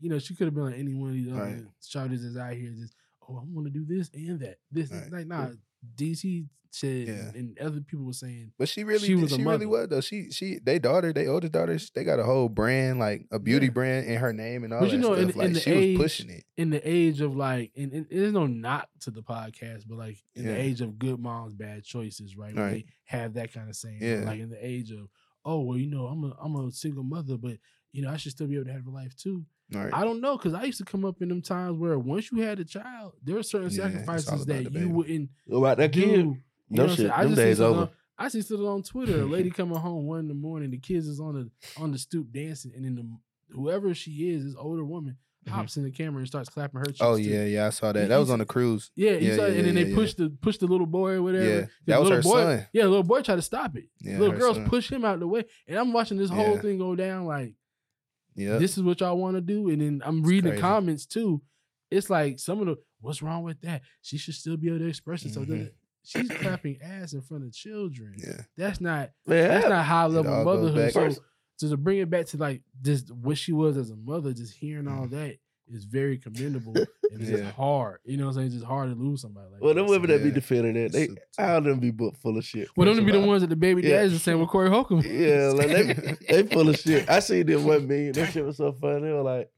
you 0.00 0.08
know, 0.10 0.18
she 0.18 0.34
could 0.34 0.46
have 0.46 0.54
been 0.54 0.64
like 0.64 0.78
any 0.78 0.94
one 0.94 1.10
of 1.10 1.14
these 1.16 1.28
other 1.28 1.40
Right. 1.40 1.64
that's 2.22 2.36
out 2.36 2.52
here, 2.54 2.70
just 2.72 2.94
oh, 3.28 3.36
I'm 3.38 3.54
gonna 3.54 3.70
do 3.70 3.84
this 3.84 4.10
and 4.14 4.38
that, 4.40 4.58
this, 4.70 4.90
Right. 4.92 5.10
like 5.12 5.26
nah. 5.26 5.50
DC 5.96 6.46
said, 6.70 7.06
Yeah. 7.06 7.30
and 7.38 7.56
other 7.60 7.80
people 7.80 8.04
were 8.04 8.12
saying, 8.12 8.50
But 8.58 8.68
she 8.68 8.82
really, 8.82 9.06
She 9.06 9.14
was 9.14 9.32
a 9.32 9.36
she 9.36 9.44
really 9.44 9.64
was 9.66 9.88
though. 9.88 10.00
She, 10.00 10.30
she, 10.32 10.58
they 10.60 10.80
daughter, 10.80 11.12
they 11.12 11.28
oldest 11.28 11.52
daughters, 11.52 11.90
they 11.94 12.02
got 12.02 12.18
a 12.18 12.24
whole 12.24 12.48
brand, 12.48 12.98
like 12.98 13.26
a 13.30 13.38
beauty 13.38 13.66
Yeah. 13.66 13.72
brand 13.72 14.06
in 14.06 14.18
her 14.18 14.32
name 14.32 14.64
and 14.64 14.72
all 14.72 14.80
But 14.80 14.86
that 14.90 14.92
you 14.96 14.98
know, 15.00 15.14
in- 15.14 15.28
like 15.28 15.46
in 15.46 15.52
the 15.52 15.60
she 15.60 15.70
age- 15.70 15.98
was 15.98 16.04
pushing 16.04 16.30
it. 16.30 16.44
in 16.56 16.70
the 16.70 16.80
age 16.88 17.20
of 17.20 17.36
like, 17.36 17.70
and, 17.76 17.92
and 17.92 18.06
there's 18.10 18.32
no 18.32 18.46
knock 18.46 18.88
to 19.02 19.12
the 19.12 19.22
podcast, 19.22 19.84
but 19.86 19.98
like 19.98 20.16
in 20.34 20.46
the 20.46 20.60
age 20.60 20.80
of 20.80 20.98
good 20.98 21.20
moms, 21.20 21.54
bad 21.54 21.84
choices, 21.84 22.36
right? 22.36 22.54
Where 22.56 22.64
Right. 22.64 22.72
they 22.86 22.92
have 23.04 23.34
that 23.34 23.52
kind 23.52 23.68
of 23.68 23.76
saying. 23.76 23.98
Yeah. 24.00 24.24
Like 24.26 24.40
in 24.40 24.50
the 24.50 24.58
age 24.66 24.90
of, 24.90 25.08
oh 25.44 25.60
well, 25.60 25.78
you 25.78 25.86
know, 25.88 26.06
I'm 26.06 26.24
a 26.24 26.36
I'm 26.40 26.56
a 26.56 26.72
single 26.72 27.04
mother, 27.04 27.36
but 27.36 27.58
you 27.92 28.02
know, 28.02 28.10
I 28.10 28.16
should 28.16 28.32
still 28.32 28.48
be 28.48 28.56
able 28.56 28.64
to 28.64 28.72
have 28.72 28.88
a 28.88 28.90
life 28.90 29.14
too. 29.14 29.44
All 29.74 29.80
right. 29.82 29.94
I 29.94 30.04
don't 30.04 30.20
know, 30.20 30.36
because 30.36 30.54
I 30.54 30.64
used 30.64 30.78
to 30.78 30.84
come 30.84 31.04
up 31.04 31.22
in 31.22 31.28
them 31.28 31.40
times 31.42 31.78
where 31.78 31.98
once 31.98 32.30
you 32.30 32.42
had 32.42 32.58
a 32.60 32.64
child, 32.64 33.14
there 33.22 33.38
are 33.38 33.42
certain 33.42 33.70
Yeah, 33.70 33.84
sacrifices 33.84 34.46
that 34.46 34.64
you 34.64 34.70
baby. 34.70 34.86
wouldn't 34.86 35.30
about 35.50 35.78
that 35.78 35.92
do. 35.92 36.00
kid. 36.00 36.10
You 36.10 36.36
No 36.70 36.84
know 36.86 36.90
I'm 36.90 36.96
shit. 36.96 37.10
I 37.10 37.22
Them 37.24 37.30
see 37.34 37.36
days 37.42 37.56
something 37.58 37.72
over. 37.78 37.82
on- 37.82 37.90
I 38.18 38.28
see 38.28 38.42
something 38.42 38.66
on 38.66 38.82
Twitter. 38.82 39.22
A 39.22 39.24
lady 39.24 39.50
coming 39.58 39.76
home 39.78 40.06
one 40.06 40.20
in 40.20 40.28
the 40.28 40.34
morning, 40.34 40.70
the 40.70 40.78
kids 40.78 41.06
is 41.08 41.18
on 41.20 41.34
the 41.34 41.50
on 41.82 41.92
the 41.92 41.98
stoop 41.98 42.30
dancing, 42.32 42.72
and 42.76 42.84
then 42.84 42.94
the 42.96 43.54
whoever 43.54 43.94
she 43.94 44.30
is, 44.30 44.44
this 44.44 44.54
older 44.56 44.84
woman, 44.84 45.16
Mhm. 45.48 45.76
in 45.76 45.82
the 45.84 45.90
camera 45.90 46.18
and 46.20 46.26
starts 46.28 46.48
clapping 46.48 46.78
her 46.78 46.86
cheeks. 46.86 47.00
Oh 47.02 47.16
too. 47.16 47.22
yeah, 47.22 47.44
yeah, 47.44 47.66
I 47.66 47.70
saw 47.70 47.88
You- 47.88 47.92
that. 47.94 48.08
That 48.08 48.16
was 48.18 48.30
on 48.30 48.38
the 48.38 48.46
cruise. 48.46 48.90
Yeah, 48.94 49.12
you 49.12 49.28
Yeah, 49.30 49.36
saw, 49.36 49.42
yeah, 49.46 49.52
and 49.54 49.66
then 49.66 49.76
yeah, 49.76 49.82
they 49.84 49.88
yeah. 49.90 49.94
pushed 49.96 50.16
the 50.18 50.30
pushed 50.30 50.60
the 50.60 50.66
little 50.66 50.86
boy 50.86 51.12
or 51.12 51.22
whatever. 51.22 51.44
Yeah, 51.44 51.60
The 51.60 51.68
that 51.86 52.00
was 52.00 52.08
little 52.10 52.16
her 52.18 52.22
boy, 52.22 52.56
son. 52.58 52.66
Yeah, 52.72 52.82
the 52.84 52.88
little 52.90 53.02
boy 53.02 53.22
tried 53.22 53.36
to 53.36 53.42
stop 53.42 53.76
it. 53.76 53.88
Yeah, 54.00 54.14
the 54.14 54.20
little 54.20 54.38
girls 54.38 54.56
son. 54.56 54.68
push 54.68 54.90
him 54.92 55.04
out 55.04 55.18
the 55.20 55.26
way, 55.26 55.44
and 55.66 55.78
I'm 55.78 55.92
watching 55.92 56.16
this 56.18 56.30
whole 56.30 56.54
Yeah. 56.54 56.60
thing 56.60 56.78
go 56.78 56.94
down. 56.96 57.24
Like 57.26 57.54
Yeah, 58.34 58.58
this 58.58 58.76
is 58.76 58.82
what 58.82 59.00
y'all 59.00 59.16
want 59.16 59.36
to 59.36 59.40
do, 59.40 59.68
and 59.70 59.80
then 59.80 60.02
I'm 60.04 60.18
It's 60.20 60.28
reading 60.28 60.54
the 60.54 60.60
comments 60.60 61.06
too. 61.06 61.42
It's 61.90 62.10
like 62.10 62.38
some 62.38 62.60
of 62.60 62.66
the 62.66 62.76
what's 63.00 63.22
wrong 63.22 63.42
with 63.44 63.60
that? 63.62 63.82
She 64.02 64.18
should 64.18 64.34
still 64.34 64.56
be 64.56 64.68
able 64.68 64.78
to 64.80 64.88
express 64.88 65.22
herself. 65.22 65.46
Mhm. 65.46 65.70
She's 66.06 66.28
clapping 66.28 66.80
ass 66.82 67.12
in 67.14 67.22
front 67.22 67.44
of 67.44 67.52
children. 67.52 68.14
yeah. 68.18 68.42
That's 68.56 68.80
not 68.80 69.10
Man, 69.26 69.48
that's 69.48 69.68
not 69.68 69.84
high 69.84 70.06
level 70.06 70.44
motherhood. 70.44 70.92
So, 70.92 71.10
so 71.56 71.68
to 71.70 71.76
bring 71.76 71.98
it 71.98 72.10
back 72.10 72.26
to 72.26 72.36
like 72.36 72.62
just 72.82 73.10
what 73.10 73.38
she 73.38 73.52
was 73.52 73.76
as 73.76 73.90
a 73.90 73.96
mother, 73.96 74.32
just 74.32 74.54
hearing 74.54 74.88
all 74.88 75.06
that 75.08 75.36
is 75.72 75.84
very 75.84 76.18
commendable 76.18 76.74
and 76.76 76.86
it's 77.20 77.30
Yeah. 77.30 77.36
just 77.38 77.54
hard. 77.54 77.98
You 78.04 78.16
know 78.16 78.24
what 78.24 78.30
I'm 78.30 78.34
saying? 78.36 78.46
It's 78.46 78.54
just 78.56 78.66
hard 78.66 78.90
to 78.90 78.94
lose 79.02 79.22
somebody 79.22 79.48
like 79.52 79.60
well, 79.62 79.74
that. 79.74 79.80
them 79.80 79.88
So- 79.88 79.92
women 79.94 80.10
that 80.10 80.22
be 80.22 80.30
defending 80.30 80.74
that, 80.74 80.92
they 80.92 81.06
Super- 81.08 81.22
all 81.38 81.60
them 81.60 81.78
be 81.80 81.90
book 81.90 82.16
full 82.18 82.36
of 82.38 82.44
shit. 82.44 82.68
Well, 82.76 82.86
them 82.86 82.96
first 82.96 83.06
to 83.06 83.12
be 83.12 83.18
the 83.18 83.26
ones 83.26 83.40
that 83.42 83.48
the 83.48 83.56
baby 83.56 83.82
Yeah. 83.82 83.96
daddies 83.96 84.14
are 84.14 84.18
saying 84.18 84.38
with 84.40 84.48
Corey 84.50 84.68
Holcomb. 84.70 85.00
Yeah, 85.04 85.52
like 85.54 85.68
they, 85.68 86.16
they 86.42 86.42
full 86.54 86.68
of 86.68 86.76
shit. 86.78 87.08
I 87.08 87.20
seen 87.20 87.46
them 87.46 87.64
one 87.64 87.86
million. 87.88 88.12
That 88.12 88.32
shit 88.32 88.44
was 88.44 88.56
so 88.58 88.72
funny. 88.72 89.02
They 89.06 89.12
were 89.12 89.22
like, 89.22 89.50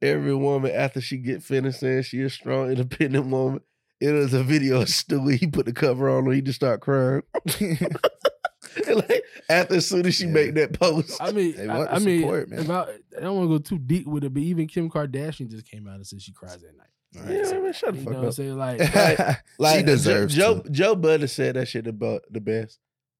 every 0.00 0.34
woman 0.34 0.70
after 0.72 1.00
she 1.00 1.18
get 1.18 1.42
finished 1.42 1.80
saying 1.80 2.02
she 2.02 2.22
a 2.22 2.30
strong, 2.30 2.70
independent 2.70 3.26
woman. 3.26 3.60
It 4.00 4.10
was 4.10 4.34
a 4.34 4.42
video 4.42 4.80
of 4.80 4.88
Stewie. 4.88 5.38
He 5.38 5.46
put 5.46 5.64
the 5.64 5.72
cover 5.72 6.10
on 6.10 6.26
her. 6.26 6.32
He 6.32 6.40
just 6.42 6.56
start 6.56 6.80
crying. 6.80 7.22
And, 7.60 8.96
like 8.96 9.21
after 9.48 9.74
as 9.76 9.86
soon 9.86 10.06
as 10.06 10.14
she 10.14 10.24
Yeah. 10.26 10.32
make 10.32 10.54
that 10.54 10.78
post, 10.78 11.16
I 11.20 11.32
mean, 11.32 11.56
They 11.56 11.68
I, 11.68 11.78
want 11.78 11.90
I 11.90 11.98
the 11.98 12.04
mean, 12.04 12.20
support, 12.20 12.48
man. 12.50 12.58
if 12.60 12.70
I, 12.70 12.82
I 13.16 13.20
don't 13.20 13.36
want 13.36 13.50
to 13.50 13.58
go 13.58 13.58
too 13.58 13.78
deep 13.78 14.06
with 14.06 14.24
it, 14.24 14.32
but 14.34 14.42
even 14.42 14.66
Kim 14.66 14.90
Kardashian 14.90 15.50
just 15.50 15.66
came 15.66 15.86
out 15.88 15.96
and 15.96 16.06
said 16.06 16.20
she 16.22 16.32
cries 16.32 16.62
at 16.64 16.76
night. 16.76 16.86
All 17.16 17.22
right. 17.24 17.32
yeah, 17.52 17.60
man, 17.60 17.72
shut 17.72 17.92
the 17.92 17.98
You 17.98 18.04
fuck 18.04 18.12
know 18.14 18.18
what 18.20 18.24
I'm 18.24 18.28
up. 18.28 18.34
saying? 18.34 18.56
Like, 18.56 19.44
Like 19.58 19.78
she 19.80 19.82
deserves 19.84 20.34
Joe. 20.34 20.60
to. 20.60 20.70
Joe 20.70 20.94
Budden 20.94 21.28
said 21.28 21.56
that 21.56 21.68
shit 21.68 21.86
about 21.86 22.22
the 22.30 22.40
best. 22.40 22.78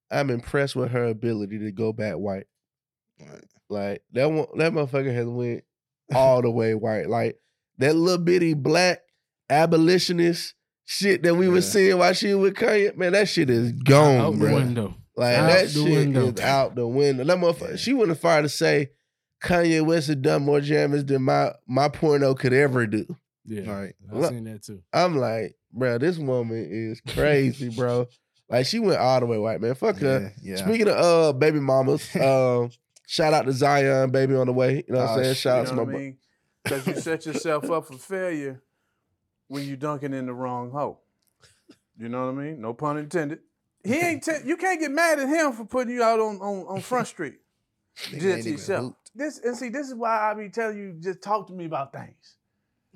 I'm 0.09 0.29
impressed 0.29 0.75
with 0.75 0.91
her 0.91 1.05
ability 1.05 1.59
to 1.59 1.71
go 1.71 1.93
back 1.93 2.15
white. 2.15 2.47
Right. 3.19 3.43
Like 3.69 4.03
that 4.13 4.31
one, 4.31 4.47
that 4.57 4.71
motherfucker 4.73 5.13
has 5.13 5.27
went 5.27 5.63
all 6.15 6.41
the 6.41 6.49
way 6.51 6.73
white. 6.75 7.07
Like 7.09 7.39
that 7.77 7.95
little 7.95 8.23
bitty 8.23 8.53
black 8.55 9.01
abolitionist 9.49 10.53
shit 10.85 11.23
that 11.23 11.35
we 11.35 11.45
Yeah. 11.47 11.51
was 11.53 11.71
seeing 11.71 11.97
while 11.97 12.13
she 12.13 12.33
was 12.33 12.51
with 12.51 12.53
Kanye. 12.55 12.95
Man, 12.97 13.13
that 13.13 13.27
shit 13.29 13.49
is 13.49 13.71
gone, 13.71 14.17
out 14.17 14.31
the 14.33 14.37
bro. 14.37 14.55
window. 14.55 14.95
Like 15.15 15.37
Out 15.37 15.47
that 15.49 15.63
the 15.67 15.73
shit 15.73 15.83
window. 15.83 16.27
is 16.33 16.39
out 16.41 16.75
the 16.75 16.87
window. 16.87 17.23
That 17.23 17.37
motherfucker. 17.37 17.71
Yeah. 17.71 17.75
She 17.75 17.93
wouldn't 17.93 18.17
fire 18.19 18.41
to 18.41 18.49
say 18.49 18.89
Kanye 19.43 19.85
West 19.85 20.07
has 20.07 20.15
done 20.15 20.43
more 20.43 20.61
jammers 20.61 21.05
than 21.05 21.21
my 21.23 21.51
my 21.67 21.89
porno 21.89 22.33
could 22.33 22.53
ever 22.53 22.87
do. 22.87 23.05
Yeah, 23.45 23.69
All 23.71 23.79
right. 23.81 23.93
I've 24.13 24.25
seen 24.29 24.45
that 24.45 24.63
too. 24.63 24.81
I'm 24.93 25.17
like, 25.17 25.55
bro, 25.71 25.97
this 25.97 26.17
woman 26.17 26.67
is 26.71 27.01
crazy, 27.13 27.69
bro. 27.69 28.07
Like 28.49 28.65
she 28.67 28.77
went 28.77 28.99
all 28.99 29.19
the 29.19 29.25
way 29.25 29.37
white, 29.39 29.61
man. 29.61 29.73
Fuck 29.73 29.97
her. 29.99 30.33
Yeah, 30.43 30.51
yeah. 30.57 30.63
Speaking 30.63 30.87
of 30.87 30.95
uh 30.97 31.33
baby 31.33 31.59
mamas, 31.59 32.07
um, 32.21 32.69
shout 33.07 33.33
out 33.33 33.45
to 33.45 33.51
Zion, 33.53 34.11
baby 34.11 34.35
on 34.35 34.45
the 34.47 34.53
way. 34.53 34.83
You 34.87 34.93
know 34.93 34.99
what 34.99 35.09
I'm 35.09 35.19
Oh, 35.19 35.21
saying? 35.23 35.33
shit. 35.33 35.37
Shout 35.37 35.59
out 35.59 35.67
to 35.67 35.73
my 35.73 35.81
what 35.83 35.89
I 35.89 35.91
bro- 35.91 35.99
mean? 35.99 36.17
Because 36.63 36.87
you 36.87 36.95
set 36.95 37.25
yourself 37.25 37.71
up 37.71 37.87
for 37.87 37.97
failure 37.97 38.61
when 39.53 39.67
you 39.67 39.75
dunking 39.77 40.13
in 40.13 40.25
the 40.25 40.33
wrong 40.33 40.71
hole. 40.71 41.01
You 41.97 42.09
know 42.09 42.25
what 42.25 42.31
I 42.31 42.43
mean? 42.43 42.59
No 42.61 42.73
pun 42.73 42.97
intended. 42.97 43.39
He 43.83 43.95
ain't. 43.99 44.23
T- 44.23 44.31
you 44.45 44.57
can't 44.57 44.79
get 44.79 44.89
mad 44.91 45.19
at 45.19 45.29
him 45.29 45.53
for 45.53 45.63
putting 45.65 45.93
you 45.93 46.01
out 46.01 46.19
on 46.19 46.37
on, 46.41 46.65
on 46.67 46.81
Front 46.81 47.07
Street. 47.07 47.35
Nigga 48.07 48.11
Did 48.11 48.23
it 48.23 48.33
ain't 48.35 48.43
to 48.45 48.49
yourself. 48.51 48.93
This 49.13 49.39
and 49.43 49.55
see, 49.55 49.69
this 49.69 49.87
is 49.87 49.93
why 49.93 50.31
I 50.31 50.33
be 50.33 50.49
telling 50.49 50.77
you, 50.77 50.95
just 50.99 51.21
talk 51.21 51.45
to 51.47 51.53
me 51.53 51.65
about 51.65 51.93
things. 51.93 52.35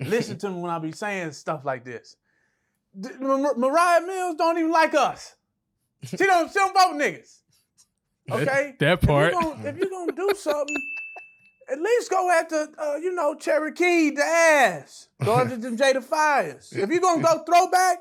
Listen 0.00 0.36
to 0.38 0.50
me 0.50 0.60
when 0.60 0.70
I 0.72 0.80
be 0.80 0.90
saying 0.92 1.30
stuff 1.32 1.64
like 1.64 1.84
this. 1.84 2.16
D- 2.98 3.10
Mar- 3.20 3.54
Moriah 3.54 4.00
Mills 4.04 4.34
don't 4.36 4.58
even 4.58 4.72
like 4.72 4.94
us. 4.94 5.36
She 6.02 6.16
don't. 6.16 6.48
She 6.48 6.54
don't 6.58 6.74
vote 6.74 6.94
niggas. 7.00 7.36
Okay, 8.30 8.74
that 8.80 9.02
If 9.02 9.08
part. 9.08 9.32
you 9.32 9.40
gonna, 9.40 9.68
if 9.68 9.78
you 9.78 9.88
gonna 9.90 10.12
do 10.12 10.30
something, 10.36 10.76
at 11.70 11.80
least 11.80 12.10
go 12.10 12.30
after 12.30 12.68
uh, 12.78 12.96
you 12.96 13.14
know 13.14 13.34
Cherokee 13.34 14.10
the 14.10 14.22
ass. 14.24 15.08
Go 15.24 15.34
after 15.40 15.56
them 15.56 15.76
Jada 15.76 16.02
Fires. 16.02 16.72
If 16.72 16.88
you're 16.90 17.00
gonna 17.00 17.22
go 17.22 17.42
throwback, 17.44 17.98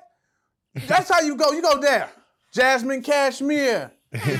that's 0.87 1.09
how 1.11 1.21
you 1.21 1.35
go. 1.35 1.51
You 1.51 1.61
go 1.61 1.79
there. 1.79 2.09
Jasmine 2.53 3.03
Cashmere, 3.03 3.91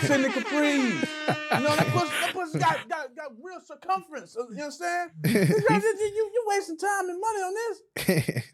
Cindy 0.02 0.30
Capri. 0.30 0.78
You 0.80 1.64
know 1.64 1.76
that 1.76 1.88
pussy, 1.92 2.08
that 2.22 2.32
pussy 2.34 2.60
got, 2.60 2.88
got, 2.90 3.16
got 3.16 3.32
real 3.44 3.60
circumference. 3.66 4.36
You 4.36 4.64
understand? 4.64 5.12
You, 5.26 5.34
got- 5.68 5.82
you, 5.84 6.12
you, 6.16 6.32
you 6.34 6.46
wasting 6.48 6.78
time 6.78 7.10
and 7.10 7.20
money 7.22 7.40
on 7.40 7.54
this. 7.54 7.82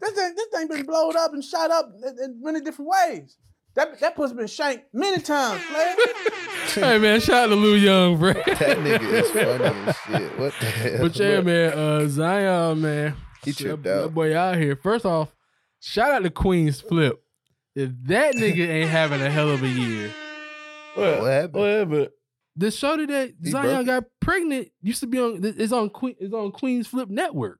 This 0.00 0.10
thing, 0.12 0.34
this 0.34 0.46
thing 0.52 0.68
been 0.68 0.84
blowed 0.84 1.16
up 1.16 1.32
and 1.32 1.42
shot 1.42 1.70
up 1.70 1.92
in, 2.04 2.18
in 2.22 2.42
many 2.42 2.60
different 2.60 2.90
ways. 2.90 3.36
That 3.74 3.98
that 4.00 4.14
pussy 4.16 4.34
been 4.34 4.46
shanked 4.48 4.86
many 4.92 5.20
times, 5.22 5.62
player. 5.64 5.94
hey 6.80 6.98
man, 6.98 7.20
shout 7.20 7.44
out 7.44 7.46
to 7.48 7.54
Lou 7.54 7.74
Young, 7.74 8.18
bro. 8.18 8.32
that 8.32 8.44
nigga 8.78 9.02
is 9.02 9.30
funny 9.30 9.64
as 9.64 9.96
shit. 9.98 10.38
What 10.38 10.54
the 10.60 10.66
hell? 10.70 10.98
But 11.02 11.18
yeah, 11.18 11.40
man, 11.40 11.72
uh, 11.72 12.08
Zion, 12.08 12.80
man, 12.80 13.16
He 13.44 13.50
that, 13.52 13.58
tripped 13.58 13.82
that 13.84 14.04
out. 14.04 14.14
boy 14.14 14.36
out 14.36 14.56
here. 14.56 14.76
First 14.76 15.04
off, 15.06 15.34
shout 15.80 16.10
out 16.12 16.22
to 16.24 16.30
Queenzflip. 16.30 17.14
If 17.74 17.90
that 18.04 18.34
nigga 18.36 18.68
ain't 18.68 18.90
having 18.90 19.20
a 19.20 19.30
hell 19.30 19.50
of 19.50 19.62
a 19.62 19.68
year, 19.68 20.10
What, 20.94 21.20
What 21.20 21.30
happened? 21.30 21.54
What 21.54 21.68
happened? 21.70 22.08
the 22.56 22.70
show 22.70 22.96
that 22.96 23.34
He 23.42 23.50
Zion 23.50 23.84
got 23.84 24.04
pregnant 24.20 24.68
used 24.80 25.00
to 25.00 25.06
be 25.08 25.18
on. 25.18 25.40
It's 25.42 25.72
on 25.72 25.90
Queen. 25.90 26.14
It's 26.20 26.32
on 26.32 26.52
Queenzflip 26.52 27.08
Network. 27.10 27.58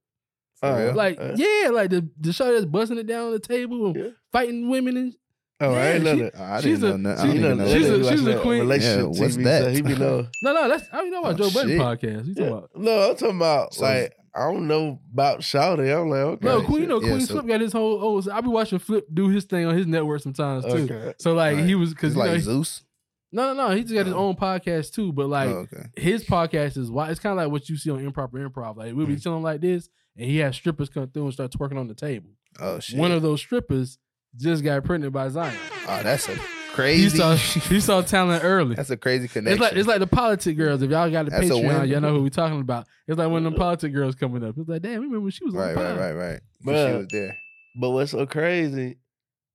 For 0.60 0.76
real? 0.76 0.94
Like, 0.94 1.18
Uh, 1.20 1.34
yeah, 1.36 1.70
like 1.70 1.90
the 1.90 2.08
the 2.20 2.32
show 2.32 2.52
that's 2.52 2.64
busting 2.64 2.98
it 2.98 3.06
down 3.08 3.26
on 3.26 3.32
the 3.32 3.40
table 3.40 3.86
and 3.86 3.96
Yeah. 3.96 4.08
fighting 4.30 4.68
women 4.68 4.96
and 4.96 5.14
Oh, 5.60 5.72
I 5.72 5.90
ain't 5.92 6.04
Yeah, 6.04 6.10
know 6.12 6.16
she- 6.16 6.22
that. 6.24 6.32
Oh, 6.36 6.42
I 6.44 6.60
she's 6.60 6.80
didn't 6.80 7.02
know 7.02 7.10
a- 7.10 7.14
nothing. 7.14 7.20
I 7.20 7.32
she- 7.32 7.38
didn't 7.38 7.44
even 7.52 7.58
know 7.58 7.74
she's 7.78 7.88
that. 7.88 7.94
a- 7.94 8.16
she's 8.16 8.26
a 8.26 8.38
queen. 8.40 8.60
Relationship 8.60 8.98
Yeah, 8.98 9.20
what's 9.22 9.36
TV, 9.36 9.44
that? 9.44 9.62
So 9.62 9.70
he 9.70 9.82
be 9.82 9.94
know. 9.96 10.26
no, 10.42 10.52
no, 10.52 10.68
that's 10.68 10.88
I 10.92 10.96
don't 10.98 11.10
know 11.10 11.20
about 11.20 11.40
Oh, 11.40 11.44
Joe 11.48 11.50
Budden 11.54 11.78
podcast. 11.78 12.26
You 12.26 12.34
talking 12.34 12.42
Yeah. 12.44 12.48
about? 12.58 12.70
No, 12.76 13.10
I'm 13.10 13.16
talking 13.16 13.36
about 13.36 13.74
So- 13.74 13.84
like 13.84 14.12
I 14.36 14.50
don't 14.52 14.66
know 14.66 14.98
about 15.12 15.40
Shouty. 15.42 15.96
I'm 15.96 16.08
like, 16.10 16.18
okay. 16.18 16.44
No, 16.48 16.62
Queen. 16.62 16.80
You 16.82 16.86
know, 16.88 17.00
Yeah, 17.00 17.08
Queen 17.10 17.20
so- 17.20 17.34
Flip 17.34 17.46
got 17.46 17.60
his 17.60 17.72
whole. 17.72 18.00
Oh, 18.26 18.30
I 18.32 18.40
be 18.40 18.48
watching 18.48 18.80
Flip 18.80 19.06
do 19.14 19.28
his 19.28 19.44
thing 19.44 19.64
on 19.64 19.76
his 19.76 19.86
network 19.86 20.22
sometimes 20.22 20.64
too. 20.64 20.70
Okay. 20.72 21.14
So 21.20 21.34
like 21.34 21.56
Right. 21.56 21.64
he 21.66 21.76
was 21.76 21.90
because 21.90 22.14
It's 22.14 22.16
you 22.16 22.22
know, 22.24 22.28
like 22.30 22.36
he- 22.38 22.42
Zeus. 22.42 22.82
no, 23.30 23.54
no, 23.54 23.68
no. 23.68 23.76
He's 23.76 23.92
got 23.92 24.06
his 24.06 24.14
Oh. 24.14 24.18
own 24.18 24.34
podcast 24.34 24.92
too. 24.92 25.12
But 25.12 25.28
like 25.28 25.50
oh, 25.50 25.68
okay. 25.72 25.84
his 25.96 26.24
podcast 26.24 26.76
is 26.76 26.90
why 26.90 27.10
it's 27.10 27.20
kind 27.20 27.30
of 27.38 27.44
like 27.44 27.52
what 27.52 27.68
you 27.68 27.76
see 27.76 27.90
on 27.90 28.00
Improper 28.00 28.38
Improv. 28.38 28.76
Like 28.76 28.92
we'll 28.94 29.06
be 29.06 29.14
Mm. 29.14 29.22
chilling 29.22 29.42
like 29.44 29.60
this, 29.60 29.88
and 30.16 30.28
he 30.28 30.38
has 30.38 30.56
strippers 30.56 30.88
come 30.88 31.06
through 31.10 31.24
and 31.26 31.32
start 31.32 31.52
twerking 31.52 31.78
on 31.78 31.86
the 31.86 31.94
table. 31.94 32.30
Oh 32.58 32.80
shit. 32.80 32.98
One 32.98 33.12
of 33.12 33.22
those 33.22 33.40
strippers 33.40 33.98
just 34.36 34.62
got 34.64 34.82
printed 34.84 35.12
by 35.12 35.28
Zion. 35.28 35.56
oh, 35.88 36.02
that's 36.02 36.28
a 36.28 36.34
He 36.34 36.40
crazy. 36.72 37.18
saw 37.18 37.34
he 37.68 37.80
saw 37.80 38.02
talent 38.02 38.42
early. 38.44 38.74
that's 38.74 38.90
a 38.90 38.96
crazy 38.96 39.28
connection. 39.28 39.52
It's 39.52 39.60
like 39.60 39.78
it's 39.78 39.88
like 39.88 40.00
the 40.00 40.06
politic 40.06 40.56
girls. 40.56 40.82
If 40.82 40.90
y'all 40.90 41.10
got 41.10 41.26
the 41.26 41.30
That's 41.30 41.46
a 41.46 41.52
Patreon, 41.52 41.80
win. 41.80 41.88
y'all 41.90 42.00
know 42.00 42.14
who 42.14 42.22
we 42.22 42.30
talking 42.30 42.60
about. 42.60 42.86
It's 43.06 43.16
like 43.18 43.28
one 43.28 43.44
of 43.46 43.52
them 43.52 43.54
politic 43.58 43.92
girls 43.92 44.14
coming 44.14 44.42
up. 44.44 44.56
It's 44.58 44.68
like, 44.68 44.82
damn, 44.82 44.94
remember 44.94 45.20
when 45.20 45.30
she 45.30 45.44
was 45.44 45.54
right, 45.54 45.76
on 45.76 45.76
right, 45.76 45.90
Pod? 45.90 45.98
right, 45.98 46.12
right. 46.12 46.40
'Cause 46.64 46.74
Bruh. 46.74 46.90
She 46.92 46.96
was 46.98 47.06
there. 47.10 47.36
But 47.80 47.90
what's 47.90 48.10
so 48.12 48.26
crazy 48.26 48.98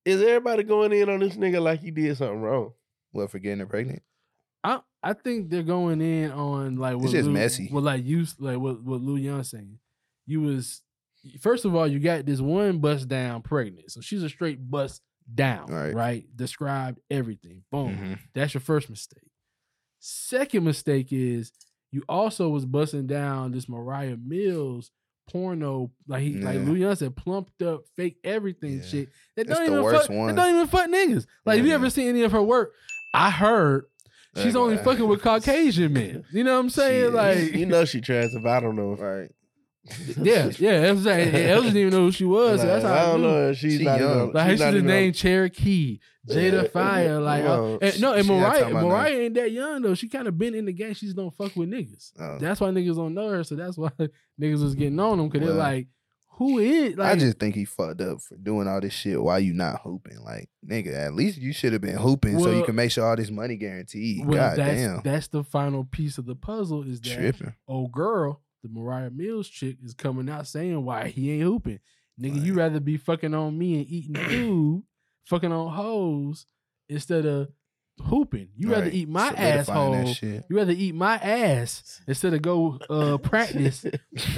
is 0.06 0.22
everybody 0.22 0.64
going 0.64 0.92
in 0.94 1.10
on 1.10 1.20
this 1.20 1.36
nigga 1.36 1.62
like 1.62 1.80
he 1.82 1.92
did 1.92 2.16
something 2.18 2.42
wrong. 2.42 2.72
What 3.12 3.30
for 3.32 3.40
getting 3.40 3.60
her 3.60 3.66
pregnant? 3.66 4.02
I 4.64 4.80
I 5.02 5.14
think 5.14 5.50
they're 5.50 5.64
going 5.64 6.02
in 6.02 6.32
on 6.32 6.76
like 6.78 6.98
what 6.98 7.12
just 7.12 7.28
Lou, 7.28 7.34
messy. 7.34 7.68
What 7.70 7.84
like 7.84 8.06
you 8.06 8.26
like 8.40 8.58
what 8.60 8.82
what 8.84 9.02
Lou 9.02 9.16
Young 9.18 9.44
saying. 9.44 9.80
You 10.26 10.42
was 10.42 10.82
first 11.42 11.66
of 11.66 11.76
all 11.76 11.88
you 11.88 12.00
got 12.00 12.26
this 12.26 12.40
one 12.42 12.80
bust 12.80 13.08
down 13.08 13.42
pregnant, 13.42 13.92
so 13.92 14.02
she's 14.02 14.24
a 14.24 14.30
straight 14.30 14.60
bust 14.70 15.02
down, 15.34 15.68
Right. 15.68 15.94
right? 15.94 16.26
Described 16.36 17.00
everything. 17.12 17.64
Boom. 17.72 17.96
Mhm. 17.96 18.20
That's 18.34 18.54
your 18.54 18.62
first 18.62 18.90
mistake. 18.90 19.30
Second 20.00 20.64
mistake 20.64 21.08
is 21.12 21.52
you 21.92 22.04
also 22.08 22.50
was 22.50 22.66
busting 22.66 23.08
down 23.08 23.52
this 23.52 23.68
Moriah 23.68 24.18
Mills 24.18 24.92
porno, 25.30 25.92
like 26.08 26.24
he 26.24 26.34
like 26.36 26.56
Yeah. 26.56 26.62
Lou 26.66 26.76
Young 26.76 26.96
said, 26.96 27.16
plumped 27.16 27.62
up, 27.62 27.84
fake 27.96 28.18
everything 28.24 28.78
Yeah. 28.78 28.84
shit. 28.86 29.10
That 29.36 29.48
don't 29.48 29.58
the 29.66 29.72
even 29.72 29.84
worst 29.84 30.08
fuck, 30.08 30.18
one. 30.18 30.36
That 30.36 30.42
don't 30.44 30.56
even 30.56 30.68
fuck 30.68 30.88
niggas. 30.90 31.26
Like, 31.46 31.58
have 31.58 31.66
you 31.68 31.74
ever 31.74 31.90
seen 31.90 32.08
any 32.08 32.24
of 32.24 32.32
her 32.32 32.42
work? 32.42 32.74
I 33.14 33.30
heard 33.30 33.86
she's 34.36 34.56
Like, 34.56 34.56
only 34.56 34.78
fucking 34.78 35.08
with 35.08 35.22
Caucasian 35.22 35.94
men. 35.94 36.24
You 36.32 36.44
know 36.44 36.54
what 36.54 36.60
I'm 36.60 36.70
saying? 36.70 37.14
Like, 37.14 37.54
You 37.54 37.66
know 37.66 37.86
she 37.86 38.02
trans 38.02 38.34
if 38.34 38.46
I 38.46 38.60
don't 38.60 38.76
know. 38.76 38.96
Right. 38.96 39.30
yeah, 40.22 40.52
yeah. 40.60 40.80
That's 40.82 41.04
what 41.04 41.14
I'm 41.14 41.32
saying. 41.32 41.36
Els 41.50 41.64
didn't 41.64 41.78
even 41.78 41.94
know 41.94 42.06
who 42.06 42.12
she 42.12 42.26
was. 42.26 42.62
so 42.62 42.68
that's 42.68 42.84
how 42.84 42.94
I 42.94 43.00
I, 43.00 43.06
don't 43.08 43.22
knew. 43.22 43.28
know. 43.28 43.50
if 43.50 43.58
She's 43.58 43.78
She 43.78 43.84
not 43.86 44.00
young. 44.00 44.12
even. 44.16 44.32
Like, 44.34 44.44
she's 44.46 44.52
she's 44.52 44.60
not 44.60 44.72
the 44.72 44.78
even 44.78 44.88
name 44.88 45.14
Cherokee, 45.14 46.00
Jada 46.30 46.72
Fire. 46.72 47.20
Like, 47.20 47.44
uh, 47.44 47.48
Well, 47.48 47.80
and, 47.82 48.02
no, 48.02 48.14
and 48.14 48.28
Mariah, 48.28 48.70
Mariah 48.70 49.16
ain't 49.16 49.34
that 49.36 49.52
young 49.52 49.82
though. 49.82 49.96
She 49.96 50.10
kind 50.10 50.28
of 50.28 50.38
been 50.38 50.54
in 50.54 50.66
the 50.66 50.74
game. 50.74 50.94
She 50.94 51.06
just 51.08 51.18
don't 51.18 51.36
fuck 51.36 51.56
with 51.56 51.70
niggas. 51.70 52.12
Oh. 52.20 52.38
That's 52.40 52.60
why 52.62 52.70
niggas 52.70 52.96
don't 52.98 53.14
know 53.14 53.30
her. 53.30 53.44
So 53.44 53.56
that's 53.56 53.78
why 53.78 53.90
niggas 54.42 54.62
was 54.62 54.76
getting 54.76 55.00
on 55.00 55.18
them 55.18 55.30
because 55.30 55.48
they're 55.48 55.56
like, 55.58 55.88
who 56.34 56.60
is? 56.60 56.96
Like, 56.96 57.12
I 57.12 57.16
just 57.20 57.38
think 57.38 57.56
he 57.56 57.66
fucked 57.66 58.00
up 58.00 58.22
for 58.22 58.38
doing 58.38 58.66
all 58.66 58.80
this 58.80 58.94
shit 58.94 59.22
Why 59.22 59.40
you 59.40 59.54
not 59.54 59.82
hooping. 59.82 60.20
Like, 60.24 60.50
nigga, 60.66 60.94
at 60.94 61.14
least 61.14 61.38
you 61.38 61.52
should 61.52 61.74
have 61.74 61.82
been 61.82 61.98
hooping 61.98 62.40
so 62.40 62.52
you 62.52 62.64
can 62.64 62.76
make 62.76 62.92
sure 62.92 63.06
all 63.06 63.16
this 63.18 63.30
money 63.32 63.58
guaranteed. 63.58 64.26
well, 64.26 64.38
God 64.38 64.58
that's 64.58 64.82
damn. 64.82 65.02
that's 65.04 65.28
the 65.28 65.44
final 65.44 65.84
piece 65.84 66.18
of 66.18 66.26
the 66.26 66.36
puzzle. 66.36 66.84
Is 66.84 67.02
that 67.02 67.14
Tripping. 67.16 67.56
old 67.68 67.92
girl, 67.92 68.42
the 68.64 68.70
Moriah 68.70 69.10
Mills 69.12 69.48
chick, 69.50 69.78
is 69.84 69.94
coming 69.94 70.30
out 70.30 70.48
saying 70.48 70.84
why 70.84 71.08
he 71.10 71.32
ain't 71.32 71.44
hooping. 71.44 71.80
Nigga, 72.22 72.44
you 72.44 72.54
rather 72.54 72.80
be 72.80 72.98
fucking 72.98 73.34
on 73.34 73.58
me 73.58 73.78
and 73.80 73.88
eating 73.90 74.16
food, 74.30 74.84
fucking 75.26 75.52
on 75.52 75.72
hoes 75.74 76.46
instead 76.90 77.26
of 77.26 77.50
hooping. 78.06 78.48
You 78.58 78.72
rather 78.72 78.90
eat 78.90 79.08
my 79.10 79.30
Solidifying 79.34 79.94
asshole. 79.96 80.44
You 80.50 80.56
rather 80.58 80.72
eat 80.74 80.96
my 80.96 81.16
ass 81.16 82.02
instead 82.08 82.34
of 82.34 82.42
go 82.42 82.78
uh 82.90 83.18
practice 83.22 83.86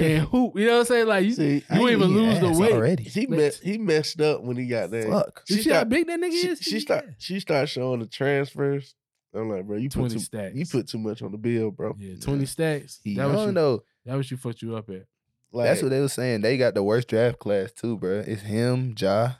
and 0.00 0.22
hoop. 0.28 0.56
You 0.56 0.66
know 0.66 0.72
what 0.74 0.78
I'm 0.80 0.84
saying? 0.86 1.06
Like 1.06 1.24
you, 1.24 1.32
See, 1.32 1.64
you 1.72 1.80
ain't 1.88 1.90
even 1.90 2.08
lose 2.08 2.38
the 2.40 2.52
weight. 2.52 2.72
already. 2.72 3.02
he 3.04 3.20
Like- 3.26 3.30
messed. 3.30 3.62
He 3.62 3.78
messed 3.78 4.20
up 4.20 4.42
when 4.42 4.56
he 4.56 4.66
got 4.66 4.90
there. 4.90 5.10
Fuck. 5.10 5.42
You 5.48 5.62
see 5.62 5.70
how 5.70 5.84
big 5.84 6.06
that 6.06 6.20
nigga 6.20 6.30
She, 6.32 6.48
is? 6.48 6.60
she 6.60 6.74
Yeah. 6.76 6.80
start. 6.80 7.04
She 7.18 7.40
start 7.40 7.68
showing 7.68 8.00
the 8.00 8.06
transfers. 8.06 8.94
I'm 9.34 9.48
like, 9.48 9.64
bro, 9.66 9.78
you 9.78 9.88
put 9.88 9.98
20 10.00 10.14
too, 10.14 10.20
stacks. 10.20 10.54
you 10.54 10.66
put 10.66 10.88
too 10.88 10.98
much 10.98 11.22
on 11.22 11.32
the 11.32 11.38
bill, 11.38 11.70
bro. 11.70 11.96
Yeah, 11.98 12.16
20 12.20 12.44
stacks. 12.44 13.00
He 13.02 13.14
that 13.16 13.26
was 13.26 13.34
young 13.36 13.46
you, 13.48 13.54
though. 13.54 13.84
That 14.06 14.16
was 14.16 14.30
you 14.30 14.36
fucked 14.36 14.62
you 14.62 14.76
up 14.76 14.88
at. 14.90 15.06
Like, 15.54 15.66
That's 15.66 15.82
what 15.82 15.90
they 15.90 16.00
were 16.00 16.08
saying. 16.08 16.40
They 16.40 16.56
got 16.56 16.74
the 16.74 16.82
worst 16.82 17.08
draft 17.08 17.38
class 17.38 17.72
too, 17.72 17.98
bro. 17.98 18.22
It's 18.26 18.42
him, 18.42 18.94
Ja. 18.98 19.32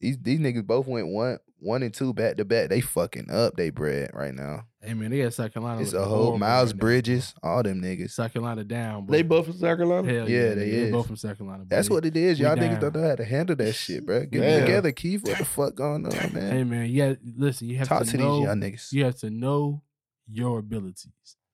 These 0.00 0.18
these 0.20 0.40
niggas 0.40 0.66
both 0.66 0.86
went 0.86 1.08
one 1.08 1.38
one 1.58 1.82
and 1.82 1.92
two 1.94 2.12
back 2.14 2.36
to 2.38 2.44
back. 2.44 2.70
They 2.70 2.80
fucking 2.80 3.30
up 3.30 3.54
they 3.56 3.70
bread 3.70 4.10
right 4.14 4.34
now. 4.34 4.64
Hey 4.82 4.94
man, 4.94 5.10
they 5.10 5.22
got 5.22 5.34
South 5.34 5.52
Carolina. 5.52 5.82
It's 5.82 5.92
a 5.92 6.02
whole 6.04 6.38
Miles 6.38 6.70
right 6.70 6.76
now. 6.76 6.80
Bridges, 6.80 7.34
all 7.42 7.62
them 7.62 7.82
niggas. 7.82 8.12
South 8.12 8.32
Carolina 8.32 8.64
down, 8.64 9.04
bro. 9.04 9.12
they 9.12 9.22
both 9.22 9.44
from 9.44 9.54
South 9.54 9.76
Carolina. 9.76 10.10
Hell 10.10 10.28
Yeah, 10.28 10.38
yeah, 10.38 10.48
they 10.48 10.54
they 10.54 10.70
is. 10.70 10.90
both 10.92 11.06
from 11.06 11.16
South 11.16 11.36
Carolina. 11.36 11.64
That's 11.68 11.90
what 11.90 12.04
it 12.06 12.16
is. 12.16 12.40
Y'all 12.40 12.56
niggas 12.56 12.70
down. 12.72 12.80
don't 12.80 12.96
know 12.96 13.08
how 13.10 13.14
to 13.16 13.24
handle 13.24 13.54
that 13.56 13.72
shit, 13.74 14.06
bro. 14.06 14.20
Get 14.20 14.40
Damn. 14.40 14.42
it 14.42 14.60
together, 14.66 14.92
Keith. 14.92 15.22
What 15.22 15.36
the 15.38 15.44
fuck 15.44 15.74
going 15.74 16.06
on, 16.06 16.32
man? 16.32 16.50
Hey 16.50 16.64
man, 16.64 16.86
yeah. 16.90 17.14
listen. 17.36 17.68
You 17.68 17.76
have 17.76 17.88
Talk 17.88 18.04
to, 18.04 18.10
to 18.12 18.16
know. 18.16 18.36
these 18.38 18.44
young 18.46 18.60
niggas. 18.60 18.92
You 18.92 19.04
have 19.04 19.16
to 19.18 19.30
know 19.30 19.82
your 20.26 20.58
abilities. 20.60 21.06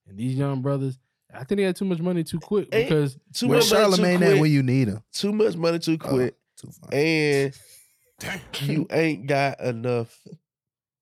And 0.08 0.16
these 0.16 0.36
young 0.36 0.62
brothers, 0.62 0.98
I 1.40 1.44
think 1.44 1.58
they 1.58 1.62
had 1.64 1.76
too 1.76 1.84
much 1.84 2.00
money 2.00 2.24
too 2.24 2.40
quick 2.40 2.68
Ain't- 2.72 2.88
because 2.88 3.18
Too 3.34 3.48
Where 3.48 3.58
much 3.58 3.70
money 3.72 3.84
too 3.84 3.90
Charlemagne 3.96 4.22
at 4.22 4.28
quick. 4.30 4.40
when 4.40 4.50
you 4.52 4.62
need 4.62 4.88
him? 4.88 5.02
Too 5.12 5.32
much 5.32 5.56
money 5.56 5.78
too 5.78 5.98
Oh, 6.02 6.08
quick, 6.08 6.34
too 6.56 6.70
fine. 6.70 6.92
and 6.98 7.54
you 8.62 8.86
ain't 8.90 9.26
got 9.26 9.60
enough. 9.60 10.16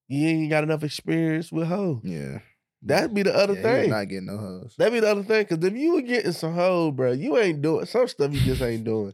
You 0.07 0.27
ain't 0.27 0.49
got 0.49 0.63
enough 0.63 0.83
experience 0.83 1.51
with 1.51 1.67
hoes. 1.67 2.01
yeah, 2.03 2.39
That'd 2.83 3.13
be 3.15 3.23
the 3.23 3.33
other 3.35 3.53
yeah, 3.53 3.59
he 3.61 3.65
was 3.73 3.81
thing. 3.81 3.89
not 3.89 4.07
getting 4.09 4.25
no 4.27 4.37
hoes. 4.37 4.75
That'd 4.77 4.93
be 4.93 4.99
the 4.99 5.09
other 5.09 5.23
thing. 5.23 5.45
Cause 5.47 5.63
if 5.63 5.73
you 5.73 5.93
were 5.95 6.01
getting 6.01 6.31
some 6.33 6.53
hoe, 6.53 6.91
bro, 6.91 7.13
you 7.13 7.37
ain't 7.37 7.61
doing 7.61 7.85
some 7.85 8.07
stuff 8.07 8.31
you 8.33 8.41
just 8.41 8.61
ain't 8.61 8.83
doing. 8.83 9.13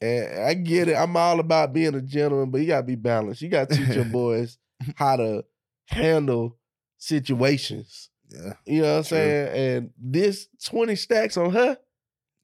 And 0.00 0.42
I 0.42 0.54
get 0.54 0.88
it. 0.88 0.94
I'm 0.94 1.16
all 1.16 1.40
about 1.40 1.72
being 1.72 1.94
a 1.94 2.02
gentleman, 2.02 2.50
but 2.50 2.60
you 2.60 2.66
gotta 2.66 2.82
be 2.86 2.94
balanced. 2.96 3.40
You 3.42 3.48
gotta 3.48 3.74
teach 3.74 3.96
your 3.96 4.04
boys 4.20 4.58
how 4.96 5.16
to 5.16 5.44
handle 5.86 6.56
situations. 6.98 8.10
Yeah, 8.30 8.52
You 8.66 8.82
know 8.82 8.88
what 8.92 8.96
I'm 8.98 9.04
True. 9.04 9.16
saying? 9.16 9.76
And 9.76 9.90
this 9.98 10.48
20 10.64 10.96
stacks 10.96 11.36
on 11.36 11.50
her, 11.52 11.78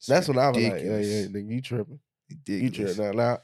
that's 0.08 0.28
what 0.28 0.38
I 0.38 0.48
was 0.48 0.56
like, 0.56 0.64
yeah, 0.64 0.70
Ridiculous. 0.72 1.06
yeah, 1.08 1.26
nigga, 1.26 1.50
you 1.50 1.60
tripping. 1.62 2.00
You 2.46 2.70
tripping. 2.70 3.04
Now, 3.04 3.12
now, 3.12 3.38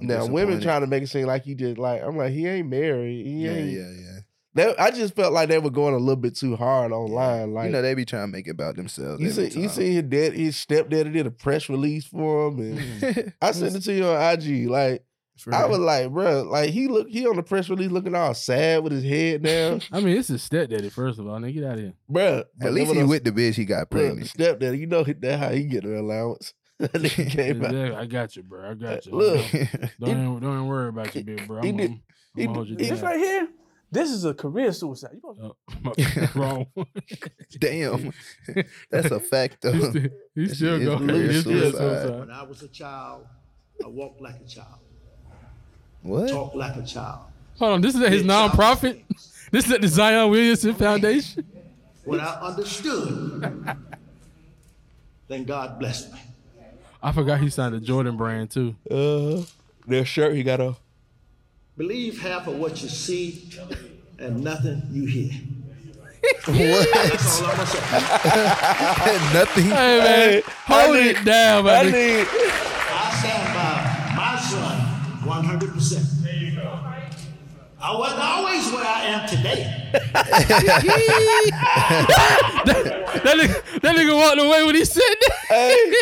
I'm 0.00 0.06
now 0.06 0.26
women 0.26 0.60
trying 0.60 0.82
to 0.82 0.86
make 0.86 1.02
it 1.02 1.08
seem 1.08 1.26
like 1.26 1.44
he 1.44 1.54
just 1.54 1.78
like, 1.78 2.02
I'm 2.02 2.16
like, 2.16 2.32
he 2.32 2.46
ain't 2.46 2.68
married. 2.68 3.26
He 3.26 3.44
Yeah, 3.44 3.50
ain't. 3.52 3.72
yeah, 3.72 3.90
yeah. 3.90 4.18
They- 4.54 4.76
I 4.78 4.90
just 4.90 5.14
felt 5.14 5.34
like 5.34 5.50
they 5.50 5.58
were 5.58 5.70
going 5.70 5.94
a 5.94 5.98
little 5.98 6.16
bit 6.16 6.34
too 6.34 6.56
hard 6.56 6.90
online. 6.92 7.52
Like, 7.52 7.66
you 7.66 7.72
know 7.72 7.82
they 7.82 7.94
be 7.94 8.06
trying 8.06 8.28
to 8.28 8.32
make 8.32 8.46
it 8.46 8.52
about 8.52 8.76
themselves. 8.76 9.20
You 9.20 9.30
see, 9.30 9.60
you 9.60 9.68
see 9.68 9.92
his 9.94 10.04
dad, 10.04 10.32
his 10.32 10.56
stepdaddy 10.56 11.10
did 11.10 11.26
a 11.26 11.30
press 11.30 11.68
release 11.68 12.06
for 12.06 12.48
him, 12.48 12.60
and 12.60 12.78
hmm. 12.80 13.20
I 13.42 13.50
sent 13.52 13.76
it 13.76 13.80
to 13.82 13.92
you 13.92 14.06
on 14.06 14.32
IG. 14.38 14.68
Like 14.68 15.04
I 15.52 15.66
was 15.66 15.78
like, 15.78 16.10
bro, 16.10 16.42
like 16.42 16.70
he 16.70 16.88
look, 16.88 17.08
he 17.08 17.26
on 17.26 17.36
the 17.36 17.42
press 17.42 17.68
release 17.68 17.90
looking 17.90 18.14
all 18.14 18.32
sad 18.34 18.82
with 18.82 18.92
his 18.92 19.04
head 19.04 19.42
down, 19.42 19.82
I 19.92 20.00
mean, 20.00 20.16
it's 20.16 20.28
his 20.28 20.42
stepdaddy. 20.42 20.88
First 20.90 21.18
of 21.18 21.26
all, 21.28 21.38
nigga, 21.38 21.54
get 21.54 21.64
out 21.64 21.72
of 21.74 21.78
here. 21.80 21.92
bro. 22.08 22.44
At 22.60 22.72
least 22.72 22.92
he 22.94 23.02
with 23.02 23.24
the 23.24 23.32
bitch 23.32 23.54
he 23.54 23.64
got 23.64 23.90
pregnant. 23.90 24.28
stepdaddy. 24.28 24.78
You 24.78 24.86
know 24.86 25.02
that's 25.04 25.40
how 25.42 25.50
he 25.50 25.64
get 25.64 25.84
an 25.84 25.96
allowance. 25.96 26.54
That 26.78 26.92
nigga 26.92 27.30
came 27.30 27.64
out. 27.64 27.70
Exactly. 27.74 27.96
I 27.96 28.04
got 28.06 28.36
you, 28.36 28.42
bro. 28.42 28.70
I 28.70 28.74
got 28.74 29.06
you. 29.06 29.12
Look, 29.12 29.50
don't, 29.98 30.10
even, 30.10 30.40
don't 30.40 30.52
even 30.52 30.66
worry 30.66 30.88
about 30.90 31.14
you, 31.14 31.24
big 31.24 31.46
bro. 31.46 31.62
he 31.62 31.70
I'm, 31.70 31.76
did- 31.78 31.90
I'm, 31.90 31.92
I'm 32.36 32.40
he 32.40 32.46
gonna 32.46 32.62
you 32.64 32.76
did- 32.76 32.88
This 32.90 33.00
right 33.00 33.18
here, 33.18 33.48
This 33.90 34.10
is 34.10 34.26
a 34.26 34.34
career 34.34 34.70
suicide. 34.74 35.12
You 35.14 35.20
gonna, 35.22 35.52
Oh, 35.86 36.28
wrong. 36.34 36.66
Damn, 37.58 38.12
that's 38.90 39.10
a 39.10 39.20
fact 39.20 39.62
though. 39.62 39.72
He 39.72 39.78
still, 39.80 40.10
he 40.34 40.44
That 40.44 40.54
still 40.54 40.98
going. 40.98 41.08
career 41.08 41.32
suicide. 41.42 41.78
suicide. 41.78 42.18
When 42.20 42.30
I 42.30 42.42
was 42.42 42.62
a 42.62 42.68
child, 42.68 43.24
I 43.82 43.88
walked 43.88 44.20
like 44.20 44.34
a 44.44 44.46
child, 44.48 44.80
What? 46.06 46.28
talked 46.30 46.56
like 46.56 46.76
a 46.76 46.82
child. 46.84 47.20
Hold 47.58 47.72
on, 47.74 47.80
this 47.80 47.94
is 47.94 48.02
at 48.02 48.12
his 48.12 48.22
Did 48.22 48.30
nonprofit. 48.30 49.02
This 49.52 49.64
is 49.66 49.72
at 49.72 49.80
the 49.80 49.86
Zion 49.88 50.28
Williamson 50.30 50.74
Foundation. 50.74 51.46
When 52.04 52.18
I 52.20 52.34
understood, 52.42 53.76
then 55.28 55.44
God 55.44 55.78
blessed 55.78 56.12
me. 56.12 56.18
I 57.02 57.12
forgot 57.12 57.38
he 57.40 57.48
signed 57.48 57.74
a 57.76 57.80
Jordan 57.80 58.16
brand 58.16 58.50
too. 58.50 58.74
Uh, 58.90 59.42
their 59.86 60.04
shirt 60.04 60.34
he 60.34 60.42
got 60.42 60.60
off. 60.60 60.80
Believe 61.76 62.20
half 62.20 62.48
of 62.48 62.56
what 62.56 62.82
you 62.82 62.88
see 62.88 63.48
and 64.18 64.42
nothing 64.42 64.82
you 64.90 65.06
hear. 65.06 65.32
What? 66.46 66.88
That's 66.92 67.40
all 67.42 67.46
I'm 67.50 67.56
gonna 67.56 67.66
say. 67.66 67.80
Nothing. 69.32 69.64
Hey 69.64 69.70
man, 69.70 70.32
Hey, 70.32 70.42
hold 70.64 70.96
I 70.96 70.98
it 70.98 71.16
need- 71.18 71.24
down, 71.24 71.68
I 71.68 71.82
man. 71.84 71.92
need. 71.92 72.26
Son 75.80 76.00
100%. 76.00 77.02
I 77.78 77.94
wasn't 77.96 78.20
always 78.20 78.72
where 78.72 78.84
I 78.84 79.02
am 79.04 79.28
today. 79.28 79.92
That 83.26 83.38
nigga, 83.38 83.80
that 83.80 83.96
nigga 83.96 84.16
walked 84.16 84.38
away 84.40 84.64
when 84.64 84.74
he 84.74 84.84
said 84.84 85.02
that. 85.02 85.32
Hey, 85.48 85.94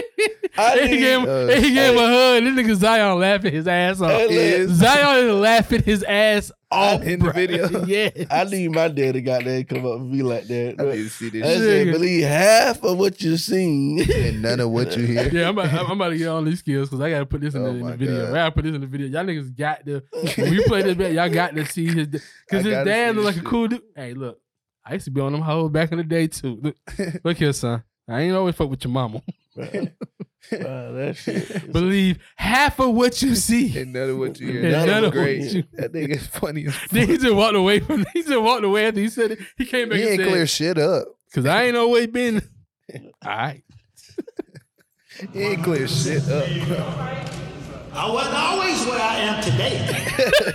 I 0.56 0.78
And 0.78 0.80
he 0.90 0.98
gave, 0.98 1.20
him, 1.20 1.28
uh, 1.28 1.46
and 1.46 1.64
he 1.64 1.72
gave 1.72 1.92
him 1.92 1.98
a 1.98 2.06
hug. 2.06 2.44
This 2.44 2.54
nigga 2.66 2.74
Zion 2.76 3.18
laughing 3.18 3.52
his 3.52 3.68
ass 3.68 4.00
off. 4.00 4.10
Hey. 4.10 4.66
Zion 4.66 5.26
is 5.28 5.34
laughing 5.34 5.82
his 5.82 6.02
ass 6.02 6.50
off 6.74 7.02
In 7.02 7.20
the 7.20 7.32
video? 7.32 7.68
yeah. 7.86 8.10
I 8.30 8.44
need 8.44 8.72
my 8.72 8.88
dad 8.88 9.14
to 9.14 9.22
got 9.22 9.44
there 9.44 9.64
come 9.64 9.86
up 9.86 10.00
and 10.00 10.12
be 10.12 10.22
like 10.22 10.44
that. 10.48 10.76
I 10.78 10.84
need 10.84 11.04
to 11.04 11.08
see 11.08 11.26
I 11.26 11.30
this 11.30 11.42
shit. 11.42 11.58
said, 11.86 11.92
believe 11.92 12.24
half 12.24 12.82
of 12.82 12.98
what 12.98 13.20
you 13.22 13.36
seen. 13.36 14.10
and 14.14 14.42
none 14.42 14.60
of 14.60 14.70
what 14.70 14.96
you 14.96 15.04
hear. 15.04 15.28
Yeah, 15.28 15.48
I'm 15.48 15.58
about, 15.58 15.72
I'm 15.72 15.90
about 15.90 16.08
to 16.10 16.18
get 16.18 16.28
on 16.28 16.44
these 16.44 16.58
skills 16.58 16.88
because 16.88 17.00
I 17.00 17.10
gotta 17.10 17.26
put 17.26 17.40
this 17.40 17.54
in, 17.54 17.62
Oh 17.62 17.72
the, 17.72 17.78
in 17.78 17.86
the 17.86 17.96
video. 17.96 18.26
God. 18.26 18.30
I 18.30 18.34
gotta 18.34 18.52
put 18.52 18.64
this 18.64 18.74
in 18.74 18.80
the 18.80 18.86
video. 18.86 19.06
Y'all 19.08 19.24
niggas 19.24 19.56
got 19.56 19.86
to 19.86 20.02
when 20.36 20.50
we 20.50 20.64
play 20.64 20.82
this 20.82 20.94
back, 20.96 21.12
y'all 21.12 21.28
got 21.28 21.54
to 21.54 21.64
see 21.66 21.86
his 21.86 22.06
because 22.08 22.64
his 22.64 22.66
gotta 22.66 22.84
dad 22.84 23.16
look 23.16 23.24
like 23.26 23.34
this 23.34 23.42
a 23.42 23.46
cool 23.46 23.68
dude. 23.68 23.82
Hey, 23.94 24.14
look, 24.14 24.40
I 24.84 24.94
used 24.94 25.06
to 25.06 25.10
be 25.10 25.20
on 25.20 25.32
them 25.32 25.42
hoes 25.42 25.70
back 25.70 25.92
in 25.92 25.98
the 25.98 26.04
day 26.04 26.26
too. 26.26 26.58
Look, 26.62 26.76
look 27.24 27.36
here, 27.36 27.52
son. 27.52 27.82
I 28.08 28.20
ain't 28.20 28.36
always 28.36 28.54
fuck 28.54 28.68
with 28.68 28.84
your 28.84 28.92
mama. 28.92 29.22
Wow, 30.52 30.92
that 30.92 31.16
shit. 31.22 31.72
Believe 31.72 32.18
half 32.36 32.78
of 32.80 32.94
what 32.94 33.20
you 33.22 33.34
see. 33.34 33.76
And 33.80 33.92
none 33.92 34.10
of 34.10 34.18
what 34.18 34.38
you 34.38 34.46
hear. 34.52 34.62
And 34.62 34.72
None, 34.72 34.86
none 34.86 34.98
of 34.98 35.04
of 35.04 35.14
what 35.14 35.22
great. 35.24 35.42
you- 35.52 35.64
That 35.74 35.92
nigga 35.92 36.16
is 36.16 36.26
funny 36.26 36.66
as 36.66 36.74
fuck. 36.74 36.90
Then 36.90 37.08
he 37.08 37.18
just 37.18 37.34
walked 37.34 37.56
away 37.56 37.80
from. 37.80 38.04
He 38.12 38.22
just 38.22 38.40
walked 38.40 38.64
away 38.64 38.86
after 38.86 39.00
he 39.00 39.08
said 39.08 39.32
it. 39.32 39.38
He 39.56 39.64
came 39.66 39.88
back 39.88 39.98
He 39.98 40.02
and 40.04 40.12
ain't 40.12 40.20
said, 40.20 40.28
clear 40.28 40.46
shit 40.46 40.78
up. 40.78 41.08
"Cause 41.34 41.46
I 41.46 41.64
ain't 41.64 41.76
always 41.76 42.06
been." 42.08 42.42
All 42.94 43.10
right. 43.24 43.62
He 45.32 45.40
ain't 45.42 45.62
clear 45.64 45.86
shit 45.88 46.28
up. 46.28 46.44
I 47.92 48.10
wasn't 48.10 48.34
always 48.34 48.84
where 48.86 49.00
I 49.00 49.16
am 49.18 49.42
today. 49.42 50.54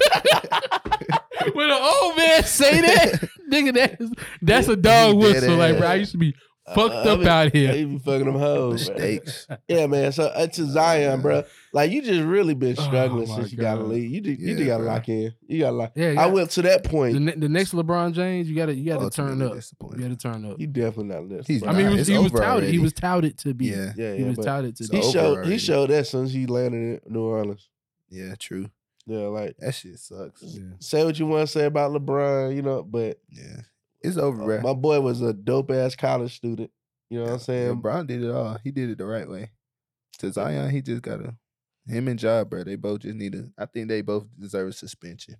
When 1.53 1.69
an 1.69 1.79
old 1.81 2.17
man 2.17 2.43
say 2.43 2.81
that, 2.81 3.29
nigga, 3.49 3.73
that's 3.73 4.11
that's 4.41 4.67
a 4.67 4.75
dog 4.75 5.15
whistle. 5.17 5.55
Like, 5.55 5.77
bro, 5.77 5.87
I 5.87 5.95
used 5.95 6.11
to 6.11 6.17
be 6.17 6.35
fucked 6.75 6.93
I 6.95 7.09
up 7.09 7.19
be- 7.19 7.27
out 7.27 7.53
here. 7.53 7.71
They 7.71 7.85
be 7.85 7.97
fucking 7.99 8.25
them 8.25 8.35
hoes. 8.39 8.87
man. 8.89 8.97
Mistakes. 8.97 9.47
Yeah, 9.67 9.87
man. 9.87 10.11
So 10.11 10.23
uh, 10.25 10.47
to 10.47 10.65
Zion, 10.65 11.21
bro. 11.21 11.43
Like 11.73 11.91
you 11.91 12.01
just 12.01 12.21
really 12.21 12.53
been 12.55 12.75
Oh, 12.77 12.81
struggling 12.83 13.27
my 13.29 13.35
since 13.35 13.51
you 13.51 13.57
got 13.57 13.75
to 13.75 13.83
leave. 13.83 14.09
You 14.09 14.21
just, 14.21 14.39
you 14.39 14.47
Yeah, 14.49 14.55
just 14.55 14.67
got 14.67 14.77
to 14.77 14.83
bro. 14.83 14.93
lock 14.93 15.09
in. 15.09 15.33
You 15.47 15.59
got 15.59 15.69
to 15.69 15.75
lock. 15.75 15.91
Yeah, 15.95 16.15
I 16.17 16.25
went 16.27 16.49
to 16.51 16.61
that 16.63 16.83
The, 16.83 16.89
point. 16.89 17.19
ne- 17.21 17.35
the 17.35 17.49
next 17.49 17.73
LeBron 17.73 18.13
James, 18.13 18.49
you 18.49 18.55
gotta 18.55 18.73
you 18.75 18.85
gotta 18.91 19.09
turn 19.09 19.41
up. 19.41 19.55
You 19.55 19.97
gotta 20.01 20.15
turn 20.15 20.45
up. 20.45 20.59
You 20.59 20.67
definitely 20.67 21.05
not 21.15 21.23
listening. 21.23 21.43
He's 21.47 21.61
bro. 21.61 21.71
I 21.71 21.73
mean, 21.75 21.89
he 21.91 21.95
was, 21.97 22.07
he 22.07 22.17
was 22.17 22.25
over 22.31 22.37
touted. 22.39 22.69
He 22.71 22.79
was 22.79 22.93
touted 22.93 23.37
to 23.39 23.53
be. 23.53 23.65
Yeah. 23.67 23.93
yeah, 23.95 24.11
yeah 24.11 24.15
he 24.15 24.23
was 24.23 24.37
touted 24.37 24.75
to 24.77 24.83
he 24.91 25.01
showed 25.11 25.37
already. 25.37 25.51
he 25.51 25.57
showed 25.57 25.89
that 25.91 26.07
since 26.07 26.31
he 26.31 26.45
landed 26.45 27.01
in 27.05 27.13
New 27.13 27.21
Orleans. 27.23 27.69
Yeah, 28.09 28.35
true. 28.39 28.69
Yeah, 29.05 29.27
like 29.27 29.55
That 29.57 29.73
shit 29.73 29.97
sucks. 29.99 30.41
Yeah. 30.43 30.61
say 30.79 31.03
what 31.03 31.17
you 31.17 31.25
want 31.25 31.47
to 31.47 31.51
say 31.51 31.65
about 31.65 31.91
LeBron, 31.91 32.55
you 32.55 32.61
know, 32.61 32.83
but 32.83 33.19
Yeah. 33.29 33.61
It's 34.01 34.17
over, 34.17 34.41
uh, 34.41 34.45
bro. 34.45 34.61
my 34.61 34.73
boy 34.73 35.01
was 35.01 35.21
a 35.21 35.33
dope 35.33 35.71
ass 35.71 35.95
college 35.95 36.35
student. 36.35 36.71
You 37.09 37.19
know 37.19 37.25
what 37.25 37.33
I'm 37.33 37.39
saying? 37.39 37.81
LeBron 37.81 38.07
did 38.07 38.23
it 38.23 38.31
all. 38.31 38.57
He 38.63 38.71
did 38.71 38.89
it 38.89 38.97
the 38.97 39.05
right 39.05 39.27
way. 39.27 39.51
To 40.19 40.31
Zion, 40.31 40.69
he 40.69 40.81
just 40.81 41.01
gotta 41.01 41.35
him 41.87 42.07
and 42.07 42.21
Ja, 42.21 42.43
bro. 42.43 42.63
They 42.63 42.75
both 42.75 43.01
just 43.01 43.15
need 43.15 43.33
to. 43.33 43.51
I 43.57 43.65
think 43.65 43.87
they 43.87 44.01
both 44.01 44.25
deserve 44.39 44.69
a 44.69 44.73
suspension. 44.73 45.35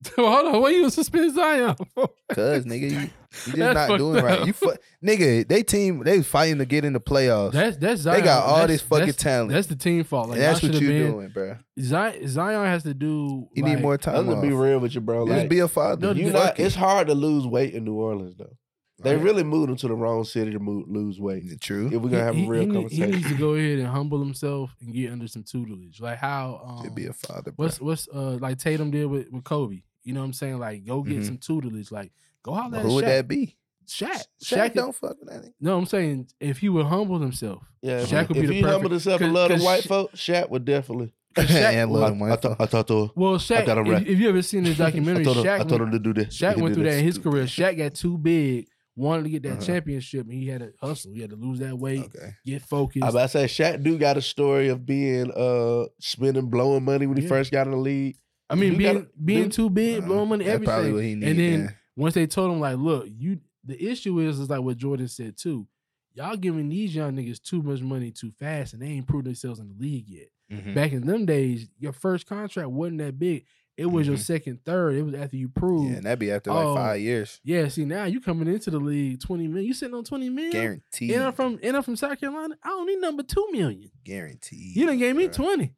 Hold 0.16 0.54
on, 0.54 0.60
what 0.60 0.72
you 0.74 0.88
suspend 0.90 1.34
Zion? 1.34 1.74
Cause 2.32 2.64
nigga, 2.64 2.90
you, 2.90 2.98
you 3.00 3.10
just 3.32 3.56
That's 3.56 3.74
not 3.74 3.88
fucked 3.88 3.98
doing 3.98 4.24
right. 4.24 4.46
You 4.46 4.52
fu- 4.52 4.72
nigga, 5.04 5.46
they 5.48 5.62
team 5.62 6.02
they 6.04 6.22
fighting 6.22 6.58
to 6.58 6.64
get 6.66 6.84
in 6.84 6.92
the 6.92 7.00
playoffs. 7.00 7.52
That's 7.52 7.76
that's 7.78 8.02
Zion. 8.02 8.20
they 8.20 8.24
got 8.24 8.44
all 8.44 8.56
That's- 8.58 8.80
this 8.80 8.82
fucking 8.88 9.06
that's- 9.06 9.16
talent. 9.22 9.50
That's 9.52 9.66
the 9.66 9.76
team 9.76 10.04
fault. 10.04 10.28
Like 10.30 10.38
that's 10.38 10.62
what 10.62 10.74
you 10.74 10.88
been, 10.88 11.12
doing, 11.12 11.28
bro. 11.30 11.56
Zion, 11.80 12.28
Zion 12.28 12.64
has 12.66 12.82
to 12.84 12.94
do. 12.94 13.48
You 13.54 13.62
like, 13.64 13.74
need 13.76 13.82
more 13.82 13.98
time. 13.98 14.16
I'm 14.16 14.26
gonna 14.28 14.40
be 14.42 14.52
real 14.52 14.78
with 14.78 14.94
you, 14.94 15.00
bro. 15.00 15.26
Just 15.26 15.38
Like, 15.38 15.48
be 15.48 15.58
a 15.60 15.68
father. 15.68 16.06
No, 16.06 16.12
you 16.20 16.30
Fuck 16.30 16.58
not, 16.58 16.60
it's 16.60 16.74
hard 16.74 17.08
to 17.08 17.14
lose 17.14 17.46
weight 17.46 17.74
in 17.74 17.84
New 17.84 17.94
Orleans 17.94 18.36
though. 18.36 18.56
They 19.00 19.14
Right. 19.14 19.22
really 19.24 19.44
moved 19.44 19.70
him 19.70 19.76
to 19.76 19.86
the 19.86 19.94
wrong 19.94 20.24
city 20.24 20.50
to 20.50 20.58
move, 20.58 20.88
lose 20.88 21.20
weight. 21.20 21.44
Is 21.44 21.52
it 21.52 21.60
true. 21.60 21.86
If 21.86 22.02
we're 22.02 22.08
gonna 22.10 22.24
have 22.24 22.34
he, 22.34 22.46
a 22.46 22.48
real 22.48 22.60
he, 22.62 22.66
need- 22.66 22.72
he 22.72 22.98
conversation, 22.98 23.10
needs 23.12 23.28
to 23.28 23.34
go 23.38 23.54
ahead 23.54 23.78
and 23.78 23.86
humble 23.86 24.18
himself 24.18 24.74
and 24.80 24.92
get 24.92 25.12
under 25.12 25.28
some 25.28 25.44
tutelage, 25.44 26.00
like 26.00 26.18
how 26.18 26.60
um, 26.66 26.84
Should 26.84 26.96
be 26.96 27.06
a 27.06 27.12
father, 27.12 27.52
bro. 27.52 27.66
what's 27.66 27.80
what's 27.80 28.08
uh 28.12 28.38
like 28.40 28.58
Tatum 28.58 28.90
did 28.90 29.06
with, 29.06 29.30
with 29.30 29.44
Kobe. 29.44 29.82
You 30.04 30.14
know 30.14 30.20
what 30.20 30.26
I'm 30.26 30.32
saying? 30.32 30.58
Like 30.58 30.84
go 30.84 31.02
get 31.02 31.18
Mhm. 31.18 31.26
some 31.26 31.38
tutelage. 31.38 31.90
Like 31.92 32.12
go 32.42 32.54
holler 32.54 32.70
But 32.70 32.78
at 32.80 32.84
who 32.86 32.94
would 32.94 33.04
Shaq. 33.04 33.08
that 33.08 33.28
be? 33.28 33.56
Shaq. 33.86 34.24
Shaq 34.44 34.58
Shaq. 34.70 34.74
don't 34.74 34.94
fuck 34.94 35.16
with 35.20 35.28
that. 35.30 35.52
No, 35.60 35.78
I'm 35.78 35.86
saying 35.86 36.28
if 36.40 36.58
he 36.58 36.68
would 36.68 36.86
humble 36.86 37.18
himself. 37.20 37.62
yeah, 37.82 38.00
Shaq 38.02 38.22
if, 38.22 38.28
would 38.28 38.34
be 38.34 38.40
if 38.42 38.48
the 38.48 38.54
he 38.56 38.60
humbled 38.62 38.92
himself 38.92 39.20
and 39.20 39.34
cause- 39.34 39.48
loved 39.50 39.60
the 39.60 39.64
white 39.64 39.82
Sha- 39.82 39.88
folk, 39.88 40.12
Shaq 40.12 40.50
would 40.50 40.64
definitely. 40.64 41.12
Shaq- 41.36 41.48
and 41.50 41.90
well, 41.90 42.00
love 42.02 42.10
I, 42.10 42.14
him 42.14 42.22
I, 42.22 42.28
white 42.30 42.42
thought, 42.42 42.56
I 42.60 42.66
thought 42.66 42.86
to 42.88 43.10
Well, 43.14 43.34
Shaq. 43.38 43.66
got 43.66 43.78
him 43.78 43.86
If, 43.86 43.92
right. 43.92 44.06
if 44.08 44.18
you 44.18 44.28
ever 44.28 44.42
seen 44.42 44.64
his 44.64 44.80
I 44.80 44.84
documentary, 44.86 45.24
told 45.24 45.38
him, 45.38 45.44
Shaq, 45.44 45.54
I 45.54 45.58
told 45.64 45.72
him 45.82 45.90
went, 45.90 45.92
to 45.92 45.98
do 46.12 46.12
this. 46.24 46.36
Shaq 46.38 46.56
went 46.56 46.66
did 46.68 46.74
through 46.74 46.84
that 46.90 46.98
in 46.98 47.04
his 47.04 47.18
career. 47.18 47.44
Shaq 47.44 47.76
got 47.78 47.94
too 47.94 48.18
big, 48.18 48.66
wanted 48.96 49.22
to 49.24 49.30
get 49.30 49.42
that 49.44 49.52
Uh-huh. 49.52 49.60
championship, 49.62 50.24
and 50.24 50.32
he 50.34 50.48
had 50.48 50.60
to 50.60 50.72
hustle. 50.80 51.12
He 51.12 51.20
had 51.20 51.30
to 51.30 51.36
lose 51.36 51.60
that 51.60 51.78
weight, 51.78 52.04
Okay. 52.04 52.32
get 52.44 52.62
focused. 52.62 53.04
I 53.04 53.08
about 53.10 53.30
to 53.30 53.46
say 53.48 53.62
Shaq 53.62 53.82
do 53.82 53.96
got 53.98 54.16
a 54.16 54.22
story 54.22 54.68
of 54.68 54.84
being 54.84 55.30
uh 55.30 55.84
spending 56.00 56.46
blowing 56.50 56.84
money 56.84 57.06
when 57.06 57.16
he 57.16 57.22
Yeah. 57.22 57.28
first 57.30 57.52
got 57.52 57.66
in 57.66 57.70
the 57.72 57.78
league. 57.78 58.16
I 58.50 58.54
mean, 58.54 58.72
You 58.72 58.78
being 58.78 58.94
gotta- 58.94 59.08
being 59.24 59.50
too 59.50 59.70
big, 59.70 60.02
Uh, 60.02 60.06
blowing 60.06 60.28
money, 60.28 60.44
that's 60.44 60.54
everything. 60.54 60.72
probably 60.74 60.92
what 60.92 61.02
he 61.04 61.14
need, 61.14 61.28
and 61.28 61.38
then 61.38 61.60
yeah. 61.60 61.70
once 61.96 62.14
they 62.14 62.26
told 62.26 62.52
him, 62.52 62.60
like, 62.60 62.76
look, 62.78 63.06
you. 63.08 63.40
The 63.64 63.90
issue 63.90 64.18
is, 64.20 64.38
is 64.38 64.48
like 64.48 64.62
what 64.62 64.78
Jordan 64.78 65.08
said 65.08 65.36
too. 65.36 65.66
Y'all 66.14 66.36
giving 66.36 66.70
these 66.70 66.94
young 66.94 67.14
niggas 67.16 67.42
too 67.42 67.62
much 67.62 67.82
money 67.82 68.10
too 68.10 68.30
fast, 68.38 68.72
and 68.72 68.80
they 68.80 68.86
ain't 68.86 69.06
proved 69.06 69.26
themselves 69.26 69.60
in 69.60 69.68
the 69.68 69.74
league 69.78 70.08
yet. 70.08 70.28
Mhm. 70.50 70.74
Back 70.74 70.92
in 70.92 71.06
them 71.06 71.26
days, 71.26 71.68
your 71.78 71.92
first 71.92 72.26
contract 72.26 72.70
wasn't 72.70 72.98
that 72.98 73.18
big. 73.18 73.44
It 73.76 73.86
was 73.86 74.06
your 74.06 74.16
Mhm. 74.16 74.20
second, 74.20 74.64
third. 74.64 74.94
It 74.96 75.02
was 75.02 75.14
after 75.14 75.36
you 75.36 75.48
proved. 75.50 75.90
Yeah, 75.90 75.96
and 75.98 76.06
that'd 76.06 76.18
be 76.18 76.30
after 76.30 76.50
like 76.50 76.76
five 76.76 77.00
years. 77.00 77.40
Yeah, 77.44 77.68
see 77.68 77.84
now 77.84 78.04
you 78.06 78.20
coming 78.22 78.48
into 78.48 78.70
the 78.70 78.80
league 78.80 79.20
twenty 79.20 79.46
million. 79.48 79.66
You 79.66 79.74
sitting 79.74 79.94
on 79.94 80.02
twenty 80.04 80.30
million. 80.30 80.52
Guaranteed. 80.52 81.10
And 81.10 81.22
I'm 81.24 81.32
from 81.34 81.58
and 81.62 81.76
I'm 81.76 81.82
from 81.82 81.96
South 81.96 82.18
Carolina. 82.18 82.56
I 82.62 82.68
don't 82.70 82.86
need 82.86 83.00
number 83.00 83.22
two 83.22 83.46
million. 83.52 83.90
Guaranteed. 84.02 84.76
You 84.76 84.86
done 84.86 84.98
gave 84.98 85.14
me 85.14 85.28
bruh. 85.28 85.32
twenty. 85.34 85.74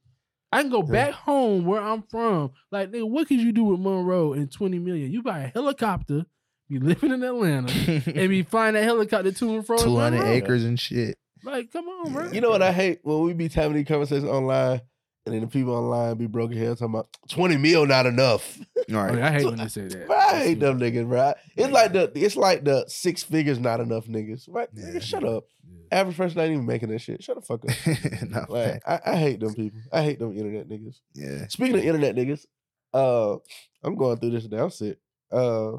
I 0.52 0.62
can 0.62 0.70
go 0.70 0.82
Yeah. 0.82 0.90
back 0.93 1.12
home 1.14 1.64
where 1.64 1.81
I'm 1.81 2.02
from. 2.02 2.51
Like, 2.72 2.90
nigga, 2.90 3.09
what 3.09 3.28
could 3.28 3.40
you 3.40 3.52
do 3.52 3.64
with 3.64 3.81
Monroe 3.81 4.32
and 4.32 4.51
twenty 4.51 4.78
million? 4.78 5.12
You 5.12 5.22
buy 5.22 5.40
a 5.40 5.47
helicopter, 5.48 6.27
be 6.68 6.78
living 6.81 7.12
in 7.12 7.22
Atlanta, 7.22 7.72
and 8.06 8.28
be 8.28 8.43
flying 8.51 8.74
that 8.74 8.85
helicopter 8.85 9.31
to 9.32 9.55
and 9.56 9.66
fro. 9.66 9.77
Two 9.78 9.97
hundred 9.97 10.18
Monroe. 10.18 10.32
acres 10.32 10.64
and 10.64 10.78
shit. 10.78 11.16
Like, 11.43 11.72
come 11.72 11.86
on, 11.89 12.12
bro. 12.12 12.31
You 12.32 12.40
know 12.40 12.51
what 12.51 12.62
I 12.62 12.72
hate 12.72 12.98
when 13.02 13.20
we 13.22 13.32
be 13.32 13.48
having 13.48 13.77
these 13.77 13.86
conversations 13.86 14.28
online, 14.28 14.82
and 15.31 15.35
then 15.36 15.40
the 15.43 15.47
people 15.47 15.74
online 15.74 16.16
be 16.16 16.27
broken 16.27 16.57
heads 16.57 16.81
talking 16.81 16.94
about 16.94 17.09
twenty 17.28 17.57
mil 17.57 17.86
not 17.86 18.07
enough. 18.07 18.59
All 18.59 18.97
right. 18.97 19.11
I, 19.11 19.15
mean, 19.15 19.23
I 19.23 19.31
hate 19.32 19.44
when 19.44 19.57
they 19.57 19.69
say 19.69 19.86
that. 19.89 20.07
Bro, 20.07 20.16
I 20.16 20.35
hate 20.39 20.61
them 20.61 20.81
niggas, 20.81 21.09
bro. 21.09 21.32
It's 21.57 21.73
like 21.73 21.93
the 21.93 22.11
it's 22.15 22.36
like 22.36 22.65
the 22.65 22.85
six 22.89 23.23
figures 23.23 23.59
not 23.59 23.81
enough 23.81 24.07
niggas. 24.07 24.47
Right? 24.48 24.69
Yeah. 24.74 24.86
Nigga, 24.86 25.02
shut 25.02 25.24
up. 25.24 25.44
Average 25.93 26.16
person 26.16 26.39
ain't 26.40 26.52
even 26.52 26.66
making 26.66 26.89
that 26.90 27.01
shit. 27.01 27.23
Shut 27.23 27.36
the 27.36 27.43
fuck 27.43 27.65
up. 27.65 28.28
no, 28.28 28.44
Like, 28.48 28.82
I, 28.86 29.01
I 29.12 29.16
hate 29.16 29.40
them 29.40 29.55
people. 29.55 29.81
I 29.93 30.02
hate 30.02 30.19
them 30.19 30.36
internet 30.36 30.69
niggas. 30.69 30.97
yeah. 31.15 31.47
Speaking 31.48 31.77
of 31.78 31.85
internet 31.85 32.15
niggas, 32.16 32.44
uh, 32.94 33.36
I'm 33.82 33.97
going 33.97 34.19
through 34.19 34.31
this 34.31 34.48
now. 34.48 34.69
Sit. 34.69 35.01
Uh, 35.32 35.78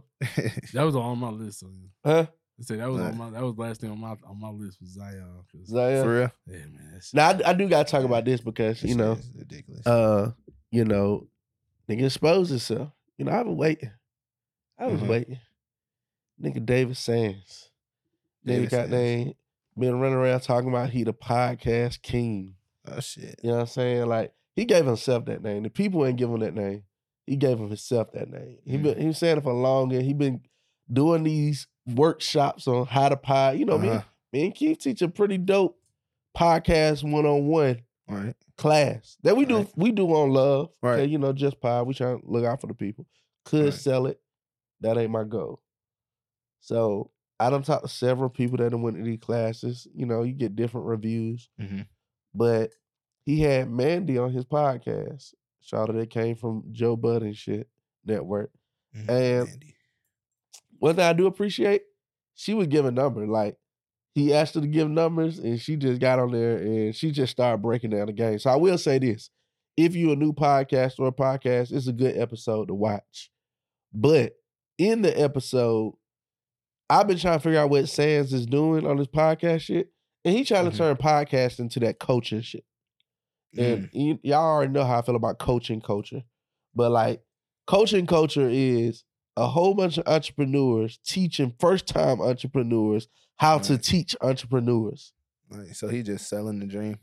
That 0.73 0.84
was 0.84 0.95
on 0.95 1.18
my 1.19 1.30
list. 1.30 1.64
Huh? 2.06 2.28
I 2.61 2.63
said 2.63 2.79
that 2.79 2.89
was 2.89 2.99
Nah. 2.99 3.07
on 3.07 3.17
my 3.17 3.29
that 3.31 3.41
was 3.43 3.55
the 3.55 3.61
last 3.61 3.81
thing 3.81 3.89
on 3.91 3.99
my 3.99 4.15
on 4.23 4.39
my 4.39 4.49
list 4.49 4.79
was 4.79 4.91
Zion. 4.91 5.25
'cause- 5.51 5.67
Zion. 5.67 6.03
For 6.03 6.13
real. 6.13 6.31
yeah, 6.47 6.65
man. 6.67 7.01
Now 7.13 7.29
I, 7.29 7.49
I 7.49 7.53
do 7.53 7.67
gotta 7.67 7.89
talk 7.89 8.03
about 8.03 8.23
this 8.25 8.41
because 8.41 8.83
you 8.83 8.95
know, 8.95 9.17
ridiculous. 9.38 9.85
uh, 9.88 10.31
you 10.69 10.85
know, 10.85 11.27
nigga 11.89 12.05
exposed 12.05 12.49
himself. 12.51 12.91
You 13.17 13.25
know, 13.25 13.31
I've 13.31 13.45
been 13.45 13.57
waiting. 13.57 13.91
I 14.77 14.88
was 14.88 15.01
Mhm. 15.01 15.07
waiting. 15.07 15.38
Nigga 16.41 16.65
David 16.65 16.97
Sands. 16.97 17.69
Nigga 18.45 18.47
David 18.47 18.69
got 18.69 18.89
name 18.89 19.33
been 19.77 19.99
running 19.99 20.17
around 20.17 20.41
talking 20.41 20.69
about 20.69 20.89
he 20.89 21.03
the 21.03 21.13
podcast 21.13 22.01
king. 22.01 22.55
oh 22.88 22.99
shit. 22.99 23.39
You 23.43 23.49
know 23.51 23.55
what 23.57 23.61
I'm 23.61 23.67
saying? 23.67 24.05
Like 24.07 24.33
he 24.55 24.65
gave 24.65 24.85
himself 24.85 25.25
that 25.25 25.41
name. 25.41 25.63
The 25.63 25.69
people 25.69 26.05
ain't 26.05 26.17
give 26.17 26.29
him 26.29 26.39
that 26.39 26.53
name. 26.53 26.83
He 27.25 27.33
He 27.33 27.38
gave 27.38 27.57
him 27.59 27.67
himself 27.69 28.11
that 28.11 28.29
name. 28.29 28.57
He 28.65 28.77
Mm. 28.77 28.83
been 28.83 28.99
he 29.01 29.07
was 29.07 29.17
saying 29.17 29.38
it 29.38 29.43
for 29.43 29.53
long, 29.53 29.93
and 29.93 30.03
he 30.03 30.13
been 30.13 30.41
doing 30.91 31.23
these 31.23 31.67
workshops 31.88 32.68
on 32.68 32.86
how 32.86 33.10
to 33.10 33.18
pod. 33.18 33.58
You 33.58 33.66
know, 33.66 33.78
me, 33.78 33.90
Uh-huh. 33.90 34.03
me 34.34 34.45
and 34.45 34.56
Keith 34.56 34.80
teach 34.80 35.02
a 35.02 35.08
pretty 35.10 35.38
dope 35.38 35.80
podcast 36.38 37.10
one 37.10 37.26
on 37.26 37.48
one 37.48 37.82
Right. 38.08 38.36
class 38.58 39.18
that 39.24 39.36
we 39.38 39.45
do 39.45 39.58
Right. 39.60 39.74
we 39.78 39.91
do 39.91 40.08
on 40.14 40.32
love. 40.32 40.70
Right. 40.82 40.99
Okay, 41.02 41.06
you 41.06 41.18
know, 41.18 41.34
just 41.34 41.60
pod. 41.62 41.88
We 41.88 41.94
try 41.94 42.14
to 42.14 42.20
look 42.24 42.45
out 42.45 42.60
for 42.62 42.68
the 42.68 42.74
people. 42.74 43.06
Could 43.45 43.66
Right. 43.66 43.74
sell 43.74 44.06
it. 44.08 44.22
That 44.82 44.98
ain't 44.98 45.12
my 45.12 45.24
goal. 45.24 45.62
So 46.60 47.12
I 47.40 47.49
done 47.49 47.64
talked 47.64 47.84
to 47.84 47.90
several 47.90 48.30
people 48.30 48.58
that 48.58 48.78
went 48.78 48.98
to 48.98 49.03
these 49.03 49.20
classes. 49.20 49.88
You 49.94 50.06
know, 50.06 50.24
you 50.24 50.34
get 50.34 50.56
different 50.56 50.88
reviews. 50.88 51.49
Mhm. 51.60 51.88
But 52.34 52.72
he 53.26 53.41
had 53.41 53.70
Mandy 53.70 54.18
on 54.18 54.32
his 54.32 54.45
podcast. 54.45 55.34
Shout 55.62 55.90
out 55.90 55.95
that 55.95 56.10
came 56.10 56.36
from 56.36 56.64
Joe 56.72 56.95
Budden 56.95 57.34
shit 57.34 57.68
network. 58.06 58.52
Mhm. 58.95 59.10
And 59.10 59.48
Mandy. 59.49 59.76
One 60.82 60.95
thing 60.95 61.06
I 61.06 61.14
do 61.14 61.28
appreciate, 61.28 61.84
she 62.36 62.53
would 62.53 62.70
give 62.70 62.86
a 62.86 62.91
number. 62.91 63.26
Like 63.28 63.56
he 64.16 64.34
asked 64.34 64.56
her 64.56 64.62
to 64.62 64.68
give 64.68 64.90
numbers, 64.90 65.40
and 65.40 65.62
she 65.62 65.76
just 65.78 66.02
got 66.02 66.20
on 66.20 66.32
there 66.32 66.58
and 66.58 66.95
she 66.95 67.12
just 67.12 67.32
started 67.32 67.62
breaking 67.62 67.91
down 67.91 68.08
the 68.08 68.14
game. 68.14 68.40
So 68.40 68.49
I 68.49 68.56
will 68.56 68.78
say 68.78 68.99
this: 68.99 69.30
if 69.78 69.95
you're 69.95 70.14
a 70.14 70.18
new 70.18 70.34
podcast 70.34 70.99
or 70.99 71.08
a 71.08 71.12
podcast, 71.12 71.72
it's 71.72 71.88
a 71.88 71.94
good 71.94 72.18
episode 72.18 72.68
to 72.68 72.74
watch. 72.74 73.32
But 73.94 74.34
in 74.78 75.02
the 75.03 75.18
episode, 75.20 75.94
I've 76.90 77.08
been 77.08 77.18
trying 77.20 77.38
to 77.38 77.44
figure 77.44 77.60
out 77.60 77.70
what 77.70 77.88
Sands 77.88 78.34
is 78.34 78.45
doing 78.45 78.86
on 78.88 78.98
this 78.98 79.08
podcast 79.08 79.62
shit, 79.62 79.91
and 80.26 80.36
he 80.36 80.44
trying 80.44 80.66
Mhm. 80.66 80.72
to 80.72 80.78
turn 80.78 80.95
podcast 80.98 81.60
into 81.60 81.80
that 81.82 81.99
coaching 81.99 82.41
shit. 82.41 82.66
And 83.58 83.90
Mm. 83.91 84.14
y- 84.14 84.20
y'all 84.24 84.40
already 84.45 84.72
know 84.72 84.84
how 84.86 84.99
I 84.99 85.02
feel 85.03 85.16
about 85.16 85.38
coaching 85.40 85.80
culture. 85.82 86.24
But 86.74 86.91
like 86.91 87.22
coaching 87.68 88.08
culture 88.08 88.49
is 88.49 89.03
a 89.38 89.48
whole 89.48 89.74
bunch 89.74 89.98
of 89.98 90.08
entrepreneurs 90.08 90.99
teaching 91.06 91.53
first 91.60 91.88
time 91.88 92.22
entrepreneurs 92.22 93.08
how 93.38 93.58
to 93.60 93.78
teach 93.78 94.16
entrepreneurs. 94.22 95.14
Right. 95.49 95.76
So 95.76 95.88
he 95.88 96.03
just 96.03 96.30
selling 96.30 96.60
the 96.60 96.66
dream 96.66 96.99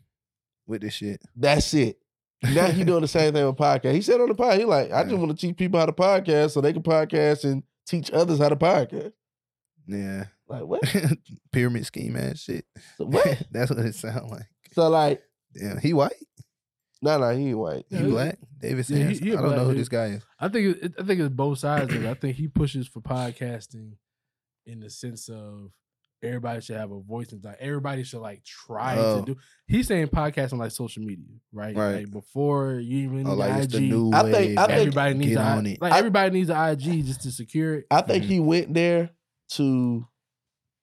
with 0.67 0.83
this 0.83 0.95
shit. 0.95 1.21
That's 1.37 1.73
it. 1.75 1.99
Now 2.43 2.67
he 2.67 2.85
doing 2.85 3.01
the 3.01 3.09
same 3.09 3.33
thing 3.33 3.45
with 3.45 3.57
podcast. 3.57 3.95
He 3.95 4.03
said 4.03 4.21
on 4.21 4.29
the 4.29 4.35
pod, 4.35 4.59
he 4.59 4.65
like, 4.65 4.93
I 4.93 5.03
just 5.03 5.17
want 5.17 5.31
to 5.31 5.47
teach 5.47 5.57
people 5.57 5.81
how 5.81 5.87
to 5.87 5.93
podcast 5.93 6.53
so 6.53 6.61
they 6.61 6.73
can 6.73 6.83
podcast 6.83 7.45
and 7.45 7.65
teach 7.87 8.13
others 8.13 8.39
how 8.39 8.49
to 8.49 8.57
podcast. 8.57 9.13
Yeah. 9.87 10.27
Like 10.47 10.63
what? 10.65 10.83
Pyramid 11.53 11.87
scheme 11.87 12.17
ass 12.17 12.41
shit. 12.41 12.65
So 12.97 13.07
what? 13.07 13.43
That's 13.51 13.71
what 13.71 13.81
it 13.81 13.95
sounds 13.95 14.31
like. 14.31 14.47
so 14.73 14.89
like, 14.89 15.23
Damn. 15.59 15.79
He 15.79 15.93
white? 15.93 16.13
No, 17.03 17.19
no, 17.19 17.37
he 17.37 17.49
ain't 17.49 17.59
white. 17.59 17.85
He 17.89 17.97
Yeah, 17.97 18.03
black? 18.05 18.39
David 18.61 18.89
yeah, 18.91 18.97
he- 18.97 19.03
Sands? 19.05 19.19
he 19.21 19.31
a 19.33 19.39
I 19.39 19.43
don't 19.43 19.51
know 19.57 19.65
who 19.67 19.71
dude. 19.73 19.81
this 19.81 19.89
guy 19.89 20.07
is. 20.07 20.23
I 20.41 20.49
think 20.49 20.77
it, 20.83 20.95
I 20.99 21.03
think 21.05 21.21
it's 21.21 21.35
both 21.35 21.59
sides 21.59 21.95
of 21.95 22.05
it. 22.05 22.09
I 22.09 22.15
think 22.15 22.37
he 22.37 22.49
pushes 22.49 22.87
for 22.89 23.01
podcasting 23.01 23.93
in 24.67 24.81
the 24.81 24.91
sense 24.91 25.29
of 25.29 25.71
everybody 26.23 26.61
should 26.61 26.77
have 26.77 26.91
a 26.91 27.01
voice 27.01 27.31
and 27.31 27.43
like 27.45 27.57
everybody 27.61 28.03
should 28.03 28.19
like 28.21 28.43
try 28.45 28.97
Oh. 28.99 29.21
to 29.21 29.35
do. 29.35 29.41
He's 29.69 29.87
saying 29.87 30.09
podcasting 30.09 30.59
like 30.59 30.73
social 30.73 31.05
media, 31.05 31.25
right? 31.53 31.77
Right. 31.77 31.95
Like 31.99 32.11
before 32.11 32.75
you 32.75 32.99
even 33.05 33.25
Oh, 33.27 33.31
need 33.31 33.37
like 33.37 33.53
the 33.55 33.63
it's 33.63 33.75
IG, 33.75 33.81
the 33.81 33.89
new 33.89 34.11
I 34.13 34.23
think- 34.23 34.35
wave. 34.35 34.59
I 34.59 34.67
think- 34.67 34.79
everybody 34.81 35.15
needs 35.15 35.33
get 35.35 35.39
a, 35.41 35.45
on 35.45 35.67
it. 35.67 35.81
like 35.81 35.93
I- 35.93 35.99
everybody 35.99 36.31
needs 36.39 36.51
an 36.51 36.57
IG 36.57 37.03
just 37.07 37.21
to 37.23 37.31
secure 37.31 37.75
it. 37.77 37.87
I 37.93 38.01
think 38.01 38.25
Mhm. 38.25 38.27
he 38.27 38.41
went 38.41 38.75
there 38.75 39.11
to 39.53 40.07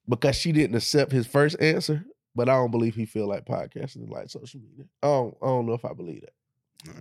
because 0.08 0.36
she 0.38 0.52
didn't 0.54 0.76
accept 0.78 1.12
his 1.12 1.28
first 1.28 1.60
answer, 1.60 2.06
but 2.36 2.50
I 2.50 2.54
don't 2.54 2.72
believe 2.72 2.96
he 2.96 3.06
feel 3.06 3.28
like 3.28 3.46
podcasting 3.46 4.04
is 4.04 4.10
like 4.10 4.30
social 4.30 4.60
media. 4.60 4.86
I 5.02 5.08
don't, 5.08 5.36
I 5.42 5.46
don't 5.48 5.66
know 5.66 5.74
if 5.74 5.86
I 5.86 5.94
believe 5.94 6.22
that. 6.22 6.34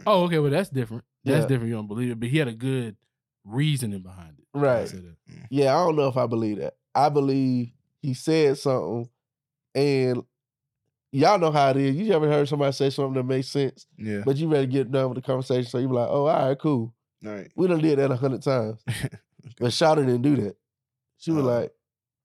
Oh, 0.07 0.25
okay. 0.25 0.39
Well, 0.39 0.51
that's 0.51 0.71
different. 0.71 1.05
That's 1.25 1.43
Yeah. 1.43 1.47
different. 1.49 1.69
You 1.69 1.75
don't 1.75 1.89
believe 1.89 2.11
it, 2.13 2.21
but 2.21 2.29
he 2.29 2.39
had 2.39 2.49
a 2.49 2.53
good 2.55 2.97
reasoning 3.45 4.01
behind 4.01 4.39
it. 4.39 4.45
Right. 4.59 4.89
say 4.89 4.99
that. 4.99 5.17
Mm. 5.31 5.47
Yeah, 5.51 5.75
I 5.77 5.85
don't 5.85 5.97
know 5.97 6.09
if 6.09 6.17
I 6.17 6.27
believe 6.27 6.59
that. 6.59 6.77
I 6.95 7.09
believe 7.09 7.73
he 8.01 8.15
said 8.15 8.57
something, 8.59 9.09
and 9.75 10.23
y'all 11.13 11.39
know 11.39 11.51
how 11.51 11.71
it 11.71 11.77
is. 11.77 11.97
You 11.97 12.13
ever 12.13 12.29
heard 12.29 12.49
somebody 12.49 12.73
say 12.73 12.91
something 12.91 13.15
that 13.15 13.25
makes 13.25 13.49
sense, 13.49 13.87
Yeah. 13.99 14.23
but 14.25 14.37
you 14.37 14.49
ready 14.49 14.67
to 14.67 14.73
get 14.73 14.91
done 14.93 15.09
with 15.11 15.17
the 15.17 15.23
conversation, 15.23 15.69
so 15.69 15.79
you 15.79 15.89
be 15.89 15.95
like, 15.95 16.09
"Oh, 16.09 16.27
all 16.27 16.49
right, 16.49 16.59
cool." 16.59 16.95
All 17.27 17.33
right. 17.33 17.51
We 17.57 17.67
done 17.67 17.81
did 17.81 17.99
that 17.99 18.11
a 18.13 18.17
hundred 18.17 18.43
times, 18.43 18.81
but 18.87 19.71
Shawty 19.71 20.07
didn't 20.07 20.23
do 20.23 20.37
that. 20.37 20.57
She 21.19 21.31
was 21.33 21.45
Oh. 21.45 21.49
like, 21.49 21.73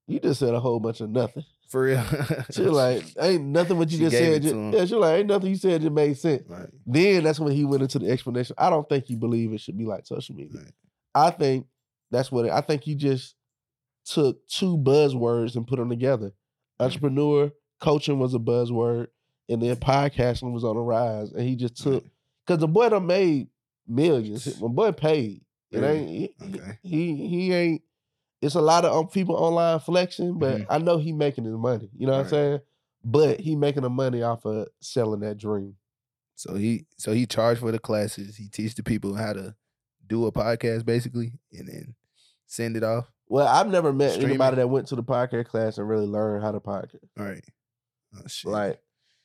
"You 0.06 0.20
just 0.20 0.40
said 0.40 0.54
a 0.54 0.60
whole 0.60 0.78
bunch 0.80 1.00
of 1.00 1.10
nothing." 1.10 1.44
For 1.70 1.82
real. 1.82 2.04
She 2.50 2.62
was 2.62 2.72
like, 2.72 3.04
"Ain't 3.20 3.44
nothing 3.44 3.78
what 3.78 3.90
you 3.90 3.98
She 3.98 4.04
just 4.04 4.16
said." 4.16 4.42
to 4.42 4.70
yeah, 4.76 4.84
she 4.84 4.94
was 4.94 5.02
like, 5.02 5.18
"Ain't 5.20 5.28
nothing 5.28 5.50
you 5.50 5.56
said 5.56 5.80
just 5.80 5.92
made 5.92 6.18
sense." 6.18 6.42
Right. 6.48 6.68
Then 6.84 7.22
that's 7.22 7.38
when 7.38 7.52
he 7.52 7.64
went 7.64 7.82
into 7.82 8.00
the 8.00 8.10
explanation. 8.10 8.56
I 8.58 8.70
don't 8.70 8.88
think 8.88 9.08
you 9.08 9.16
believe 9.16 9.52
it 9.52 9.60
should 9.60 9.78
be 9.78 9.86
like 9.86 10.04
social 10.04 10.34
media. 10.34 10.60
Right. 10.60 10.72
I 11.14 11.30
think 11.30 11.66
that's 12.10 12.32
what 12.32 12.46
it, 12.46 12.52
I 12.52 12.60
think 12.60 12.82
he 12.82 12.96
just 12.96 13.36
took 14.04 14.46
two 14.48 14.76
buzzwords 14.78 15.54
and 15.54 15.66
put 15.66 15.78
them 15.78 15.88
together. 15.90 16.32
Entrepreneur, 16.80 17.52
coaching 17.80 18.18
was 18.18 18.34
a 18.34 18.38
buzzword, 18.38 19.06
and 19.48 19.62
then 19.62 19.76
podcasting 19.76 20.52
was 20.52 20.64
on 20.64 20.74
the 20.74 20.82
rise. 20.82 21.30
And 21.30 21.48
he 21.48 21.54
just 21.54 21.76
took 21.76 22.04
because 22.44 22.60
the 22.60 22.68
boy 22.68 22.88
done 22.88 23.06
made 23.06 23.46
millions. 23.86 24.60
My 24.60 24.68
boy 24.68 24.90
paid. 24.92 25.42
It 25.70 25.84
ain't 25.84 26.32
he, 26.42 26.60
he 26.82 27.28
he 27.28 27.52
ain't. 27.52 27.82
It's 28.42 28.54
a 28.54 28.60
lot 28.60 28.84
of 28.84 28.94
um, 28.96 29.08
people 29.08 29.34
online 29.36 29.80
flexing, 29.80 30.38
but 30.38 30.58
Mhm. 30.62 30.66
I 30.70 30.78
know 30.78 30.96
he 30.98 31.12
making 31.12 31.44
his 31.44 31.54
money. 31.56 31.90
You 31.96 32.06
know 32.06 32.12
what 32.14 32.22
I'm 32.24 32.28
saying? 32.28 32.60
But 33.04 33.40
he 33.40 33.54
making 33.56 33.82
the 33.82 33.90
money 33.90 34.22
off 34.22 34.44
of 34.46 34.68
selling 34.80 35.20
that 35.20 35.36
dream. 35.38 35.76
So 36.36 36.54
he 36.54 36.86
so 36.96 37.12
he 37.12 37.26
charged 37.26 37.60
for 37.60 37.70
the 37.72 37.78
classes. 37.78 38.36
He 38.36 38.48
teach 38.48 38.74
the 38.74 38.82
people 38.82 39.14
how 39.14 39.34
to 39.34 39.54
do 40.06 40.26
a 40.26 40.32
podcast 40.32 40.84
basically, 40.86 41.32
and 41.52 41.68
then 41.68 41.94
send 42.46 42.76
it 42.76 42.82
off. 42.82 43.10
Well, 43.28 43.46
I've 43.46 43.68
never 43.68 43.92
met 43.92 44.12
Streaming. 44.12 44.30
anybody 44.30 44.56
that 44.56 44.68
went 44.68 44.88
to 44.88 44.96
the 44.96 45.04
podcast 45.04 45.46
class 45.46 45.78
and 45.78 45.88
really 45.88 46.06
learned 46.06 46.42
how 46.42 46.50
to 46.52 46.60
podcast. 46.60 47.08
Right. 47.16 47.44
Oh 48.16 48.26
shit. 48.26 48.50
Like 48.50 48.80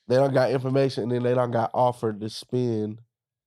they 0.07 0.15
don't 0.15 0.33
got 0.33 0.51
information 0.51 1.03
and 1.03 1.11
then 1.11 1.23
they 1.23 1.33
don't 1.33 1.51
got 1.51 1.71
offered 1.73 2.19
to 2.21 2.29
spend 2.29 3.01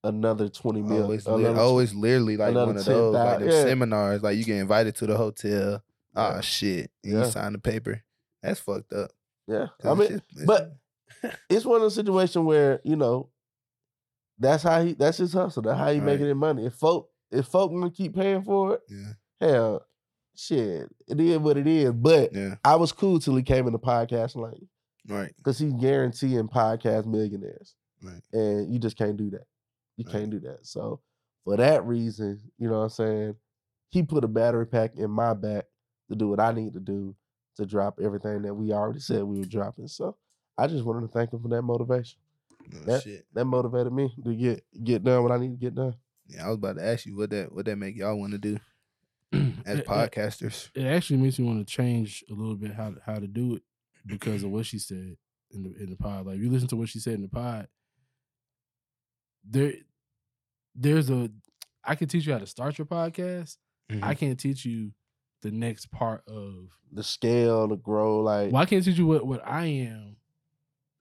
another 0.05 0.49
20 0.49 0.83
mil. 0.83 1.03
always, 1.03 1.27
li- 1.27 1.35
another- 1.45 1.61
always 1.61 1.95
literally 1.95 2.37
like 2.37 2.55
one 2.55 2.77
of 2.77 2.85
10 2.85 2.95
those 2.95 3.15
like 3.15 3.41
yeah. 3.41 3.63
seminars. 3.65 4.23
Like 4.23 4.37
you 4.37 4.45
get 4.45 4.59
invited 4.59 4.95
to 4.97 5.07
the 5.07 5.17
hotel. 5.17 5.83
Ah 6.15 6.35
Yeah. 6.37 6.41
shit. 6.41 6.91
And 7.05 7.13
Yeah. 7.15 7.25
you 7.25 7.31
sign 7.31 7.53
the 7.53 7.59
paper. 7.59 8.03
That's 8.43 8.61
fucked 8.61 8.93
up. 8.93 9.11
Yeah. 9.47 9.69
I 9.85 9.91
it's 9.93 9.99
mean, 9.99 10.09
just- 10.09 10.23
it's- 10.33 10.47
but 10.47 10.77
it's 11.51 11.65
one 11.65 11.77
of 11.77 11.83
those 11.83 11.95
situations 11.97 12.45
where, 12.45 12.81
you 12.85 12.97
know, 12.97 13.31
that's 14.39 14.63
how 14.63 14.83
he 14.85 14.95
that's 14.95 15.19
his 15.19 15.33
hustle. 15.33 15.63
That's 15.63 15.79
how 15.79 15.91
he 15.91 15.99
Right. 15.99 16.05
making 16.07 16.27
his 16.27 16.35
money. 16.37 16.67
If 16.67 16.75
folk 16.75 17.11
if 17.31 17.47
folk 17.47 17.71
gonna 17.73 17.91
keep 17.91 18.15
paying 18.15 18.43
for 18.43 18.75
it, 18.75 18.81
yeah, 18.89 19.13
hell, 19.41 19.87
shit, 20.37 20.89
it 21.09 21.21
is 21.21 21.39
what 21.39 21.57
it 21.59 21.67
is. 21.67 21.93
But 21.93 22.33
yeah, 22.33 22.55
I 22.65 22.77
was 22.77 22.93
cool 22.93 23.19
till 23.19 23.35
he 23.37 23.43
came 23.43 23.67
in 23.67 23.73
the 23.73 23.79
podcast 23.79 24.37
lane. 24.37 24.69
right, 25.09 25.33
Because 25.37 25.59
he's 25.59 25.73
guaranteeing 25.75 26.49
podcast 26.49 27.05
millionaires. 27.07 27.75
right. 28.03 28.23
and 28.33 28.73
you 28.73 28.79
just 28.79 28.97
can't 28.97 29.17
do 29.17 29.29
that. 29.31 29.47
You 29.99 30.05
Right. 30.07 30.13
can't 30.13 30.31
do 30.31 30.41
that. 30.41 30.65
So 30.67 31.01
for 31.45 31.57
that 31.59 31.85
reason, 31.85 32.41
you 32.59 32.69
know 32.69 32.79
what 32.79 32.85
I'm 32.85 32.89
saying, 32.91 33.37
he 33.91 34.03
put 34.03 34.25
a 34.25 34.29
battery 34.29 34.67
pack 34.67 34.95
in 34.97 35.11
my 35.11 35.35
back 35.35 35.67
to 36.09 36.17
do 36.17 36.29
what 36.29 36.41
I 36.41 36.53
need 36.53 36.73
to 36.73 36.81
do 36.81 37.15
to 37.57 37.67
drop 37.67 37.99
everything 38.01 38.41
that 38.43 38.55
we 38.55 38.73
already 38.73 39.01
said 39.01 39.25
we 39.25 39.41
were 39.41 39.45
dropping. 39.45 39.89
So 39.89 40.17
I 40.57 40.67
just 40.69 40.85
wanted 40.85 41.03
to 41.03 41.09
thank 41.13 41.33
him 41.33 41.43
for 41.43 41.49
that 41.49 41.63
motivation. 41.63 42.19
Oh, 42.75 42.79
That 42.87 43.03
shit. 43.03 43.27
that 43.35 43.45
motivated 43.45 43.93
me 43.93 44.15
to 44.25 44.35
get 44.35 44.65
get 44.85 45.03
done 45.05 45.23
what 45.23 45.33
I 45.33 45.39
need 45.39 45.51
to 45.51 45.57
get 45.57 45.75
done. 45.75 45.95
Yeah, 46.29 46.45
I 46.45 46.49
was 46.49 46.57
about 46.57 46.77
to 46.77 46.85
ask 46.87 47.07
you 47.07 47.17
what 47.17 47.31
that 47.31 47.53
what 47.53 47.65
that 47.67 47.77
make 47.77 47.97
y'all 47.97 48.19
want 48.19 48.33
to 48.33 48.39
do 48.39 48.59
as 49.33 49.79
It- 49.79 49.81
it- 49.81 49.87
podcasters. 49.87 50.71
It 50.75 50.85
actually 50.85 51.19
makes 51.19 51.39
me 51.39 51.47
want 51.47 51.67
to 51.67 51.75
change 51.75 52.25
a 52.31 52.35
little 52.35 52.57
bit 52.57 52.73
how 52.73 52.95
how 53.05 53.15
to 53.19 53.27
do 53.27 53.57
it 53.57 53.63
because 54.07 54.43
of 54.45 54.51
what 54.51 54.67
she 54.67 54.79
said 54.79 55.17
in 55.51 55.63
the 55.65 55.83
in 55.83 55.91
the 55.91 55.97
pod. 55.97 56.27
Like 56.27 56.37
if 56.37 56.43
you 56.43 56.51
listen 56.51 56.69
to 56.69 56.77
what 56.77 56.89
she 56.91 56.99
said 57.01 57.15
in 57.15 57.23
the 57.23 57.29
pod, 57.29 57.69
there 59.45 59.73
there's 60.79 61.11
a 61.11 61.29
I 61.85 61.95
can 61.95 62.09
teach 62.09 62.27
you 62.27 62.33
how 62.33 62.39
to 62.39 62.47
start 62.47 62.79
your 62.79 62.87
podcast. 62.87 63.57
Mm-hmm. 63.91 64.05
I 64.05 64.15
can't 64.15 64.39
teach 64.39 64.65
you 64.65 64.93
the 65.43 65.51
next 65.51 65.91
part 65.91 66.23
of 66.29 66.69
The 66.93 67.03
scale, 67.03 67.69
to 67.69 67.77
grow, 67.77 68.21
like 68.21 68.53
well, 68.53 68.63
I 68.63 68.67
can't 68.67 68.85
teach 68.85 68.99
you 68.99 69.07
what, 69.07 69.27
what 69.27 69.47
I 69.47 69.67
am 69.67 70.17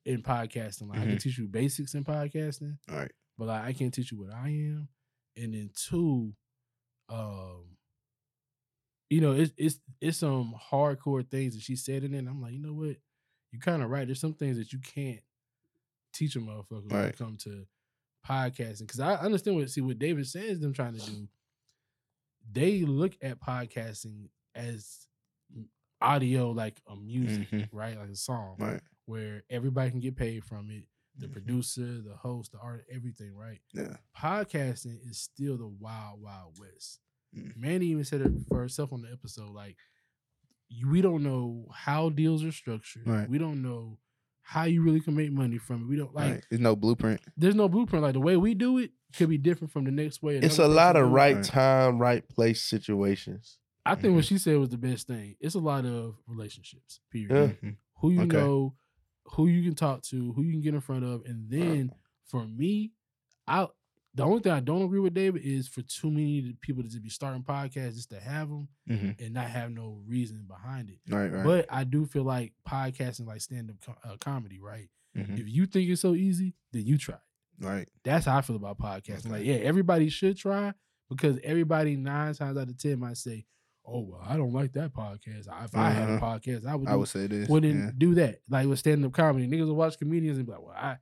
in 0.05 0.21
podcasting. 0.23 0.87
Like 0.89 0.99
I 0.99 1.05
can 1.05 1.15
Mhm. 1.17 1.21
teach 1.21 1.37
you 1.37 1.47
basics 1.47 1.93
in 1.95 2.03
podcasting, 2.03 2.77
All 2.89 2.95
right. 2.97 3.11
but 3.37 3.47
like 3.49 3.63
I 3.63 3.73
can't 3.73 3.93
teach 3.93 4.11
you 4.11 4.19
what 4.19 4.33
I 4.33 4.49
am. 4.49 4.87
And 5.35 5.53
then 5.53 5.69
two, 5.75 6.33
um, 7.09 7.77
you 9.09 9.21
know, 9.21 9.33
it's 9.33 9.53
it's 9.57 9.79
it's 10.01 10.17
some 10.17 10.53
hardcore 10.71 11.27
things 11.29 11.53
that 11.55 11.61
she 11.63 11.75
said 11.75 12.03
in 12.03 12.13
it. 12.13 12.19
And 12.19 12.29
I'm 12.29 12.41
like, 12.41 12.53
you 12.53 12.59
know 12.61 12.73
what? 12.73 12.97
You're 13.51 13.61
kind 13.61 13.81
of 13.83 13.89
right. 13.89 14.05
There's 14.07 14.19
some 14.19 14.33
things 14.33 14.57
that 14.57 14.71
you 14.73 14.79
can't 14.79 15.21
teach 16.13 16.35
a 16.35 16.39
motherfucker 16.39 16.89
when 16.89 16.99
it 16.99 17.03
Right. 17.05 17.17
come 17.17 17.37
to 17.43 17.65
podcasting. 18.27 18.79
Because 18.81 18.99
I 18.99 19.15
understand 19.15 19.57
what 19.57 19.69
see 19.69 19.81
what 19.81 19.99
David 19.99 20.27
says 20.27 20.59
them 20.59 20.73
trying 20.73 20.97
to 20.97 21.05
do. 21.05 21.27
They 22.51 22.81
look 22.81 23.13
at 23.21 23.39
podcasting 23.39 24.29
as 24.55 25.07
audio 26.01 26.51
like 26.51 26.81
a 26.87 26.95
music, 26.95 27.49
Mhm. 27.49 27.69
right? 27.71 27.97
Like 27.97 28.09
a 28.09 28.15
song 28.15 28.55
Right. 28.59 28.81
where 29.05 29.43
everybody 29.49 29.91
can 29.91 29.99
get 29.99 30.15
paid 30.15 30.43
from 30.43 30.69
it. 30.71 30.87
the 31.19 31.27
producer, 31.27 31.99
the 32.03 32.15
host, 32.15 32.51
the 32.51 32.59
art, 32.59 32.85
everything, 32.91 33.33
right? 33.33 33.59
Yeah. 33.73 33.97
Podcasting 34.15 34.99
is 35.09 35.17
still 35.19 35.57
the 35.57 35.67
wild, 35.67 36.21
wild 36.21 36.59
west. 36.59 36.99
Mm. 37.35 37.57
Manny 37.57 37.87
even 37.87 38.03
said 38.03 38.21
it 38.21 38.31
for 38.47 38.59
herself 38.59 38.93
on 38.93 39.01
the 39.01 39.11
episode. 39.11 39.49
Like, 39.49 39.77
we 40.85 41.01
don't 41.01 41.23
know 41.23 41.71
how 41.73 42.11
deals 42.11 42.43
are 42.43 42.51
structured. 42.51 43.07
Right. 43.07 43.27
We 43.27 43.39
don't 43.39 43.63
know 43.63 43.97
how 44.49 44.63
you 44.63 44.81
really 44.81 45.01
can 45.01 45.13
make 45.13 45.29
money 45.29 45.57
from 45.57 45.81
it. 45.81 45.87
We 45.89 45.97
don't 45.97 46.15
like. 46.15 46.31
Right. 46.35 46.45
There's 46.49 46.61
no 46.61 46.73
blueprint. 46.73 47.19
There's 47.35 47.53
no 47.53 47.67
blueprint. 47.67 48.01
Like 48.03 48.13
the 48.13 48.21
way 48.21 48.37
we 48.37 48.53
do 48.53 48.77
it 48.77 48.91
could 49.13 49.27
be 49.27 49.37
different 49.37 49.73
from 49.73 49.83
the 49.83 49.91
next 49.91 50.23
way. 50.23 50.37
It's 50.37 50.57
a 50.57 50.67
lot 50.69 50.95
of 50.95 51.03
do 51.03 51.07
it. 51.09 51.11
right 51.11 51.43
time, 51.43 51.99
right 51.99 52.25
place 52.29 52.63
situations. 52.63 53.57
I 53.85 53.95
think 53.95 54.15
what 54.15 54.23
she 54.23 54.37
said 54.37 54.57
was 54.57 54.69
the 54.69 54.77
best 54.77 55.05
thing. 55.07 55.35
It's 55.41 55.55
a 55.55 55.59
lot 55.59 55.85
of 55.85 56.15
relationships. 56.27 57.01
Period. 57.11 57.57
Yeah. 57.61 57.69
Mhm. 57.69 57.75
Who 57.99 58.11
you 58.11 58.21
Okay. 58.21 58.37
know, 58.37 58.75
who 59.33 59.47
you 59.47 59.63
can 59.63 59.75
talk 59.75 60.01
to, 60.03 60.31
who 60.31 60.43
you 60.43 60.51
can 60.53 60.61
get 60.61 60.73
in 60.73 60.79
front 60.81 61.03
of, 61.03 61.23
and 61.25 61.49
then 61.49 61.91
for 62.25 62.47
me, 62.47 62.93
I 63.47 63.67
the 64.17 64.23
only 64.23 64.41
thing 64.41 64.51
I 64.51 64.59
don't 64.59 64.81
agree 64.83 64.99
with 64.99 65.13
David 65.13 65.43
is 65.43 65.67
for 65.67 65.81
too 65.81 66.09
many 66.11 66.55
people 66.61 66.83
to 66.83 66.89
just 66.89 67.03
be 67.03 67.09
starting 67.09 67.43
podcasts 67.43 67.95
just 67.95 68.09
to 68.09 68.19
have 68.19 68.49
them 68.49 68.67
Mhm. 68.89 69.19
and 69.21 69.33
not 69.33 69.49
have 69.49 69.71
no 69.71 70.01
reason 70.05 70.43
behind 70.47 70.89
it. 70.89 70.99
Right, 71.09 71.31
right. 71.31 71.43
But 71.43 71.65
I 71.69 71.83
do 71.83 72.05
feel 72.05 72.23
like 72.23 72.53
podcasting, 72.67 73.25
like 73.27 73.41
stand 73.41 73.69
up 73.71 73.97
uh, 74.03 74.17
comedy, 74.19 74.59
right? 74.59 74.89
Mhm. 75.15 75.39
If 75.39 75.47
you 75.47 75.65
think 75.65 75.89
it's 75.89 76.01
so 76.01 76.13
easy, 76.15 76.53
then 76.73 76.85
you 76.85 76.97
try. 76.97 77.15
it. 77.15 77.65
Right. 77.65 77.89
That's 78.03 78.25
how 78.25 78.37
I 78.37 78.41
feel 78.41 78.55
about 78.55 78.77
podcasting. 78.77 79.31
Like, 79.31 79.45
yeah, 79.45 79.55
everybody 79.55 80.09
should 80.09 80.37
try 80.37 80.73
because 81.09 81.39
everybody 81.43 81.95
nine 81.95 82.33
times 82.35 82.57
out 82.57 82.67
of 82.69 82.77
ten 82.77 82.99
might 82.99 83.17
say, 83.17 83.45
"Oh, 83.85 84.01
well, 84.01 84.21
I 84.23 84.37
don't 84.37 84.53
like 84.53 84.73
that 84.73 84.93
podcast. 84.93 85.47
If 85.65 85.75
I 85.75 85.89
had 85.89 86.09
a 86.09 86.13
Uh-huh. 86.13 86.25
podcast, 86.37 86.65
I 86.65 86.75
would." 86.75 86.87
I 86.87 86.95
would 86.95 87.07
say 87.07 87.25
this, 87.27 87.49
Wouldn't 87.49 87.75
yeah. 87.79 87.91
do 87.97 88.13
that. 88.15 88.41
Like 88.49 88.67
with 88.67 88.79
stand 88.79 89.03
up 89.05 89.13
comedy, 89.13 89.47
niggas 89.47 89.67
will 89.67 89.75
watch 89.75 89.97
comedians 89.97 90.37
and 90.37 90.45
be 90.45 90.51
like, 90.53 90.61
"Well, 90.61 90.75
I, 90.75 90.97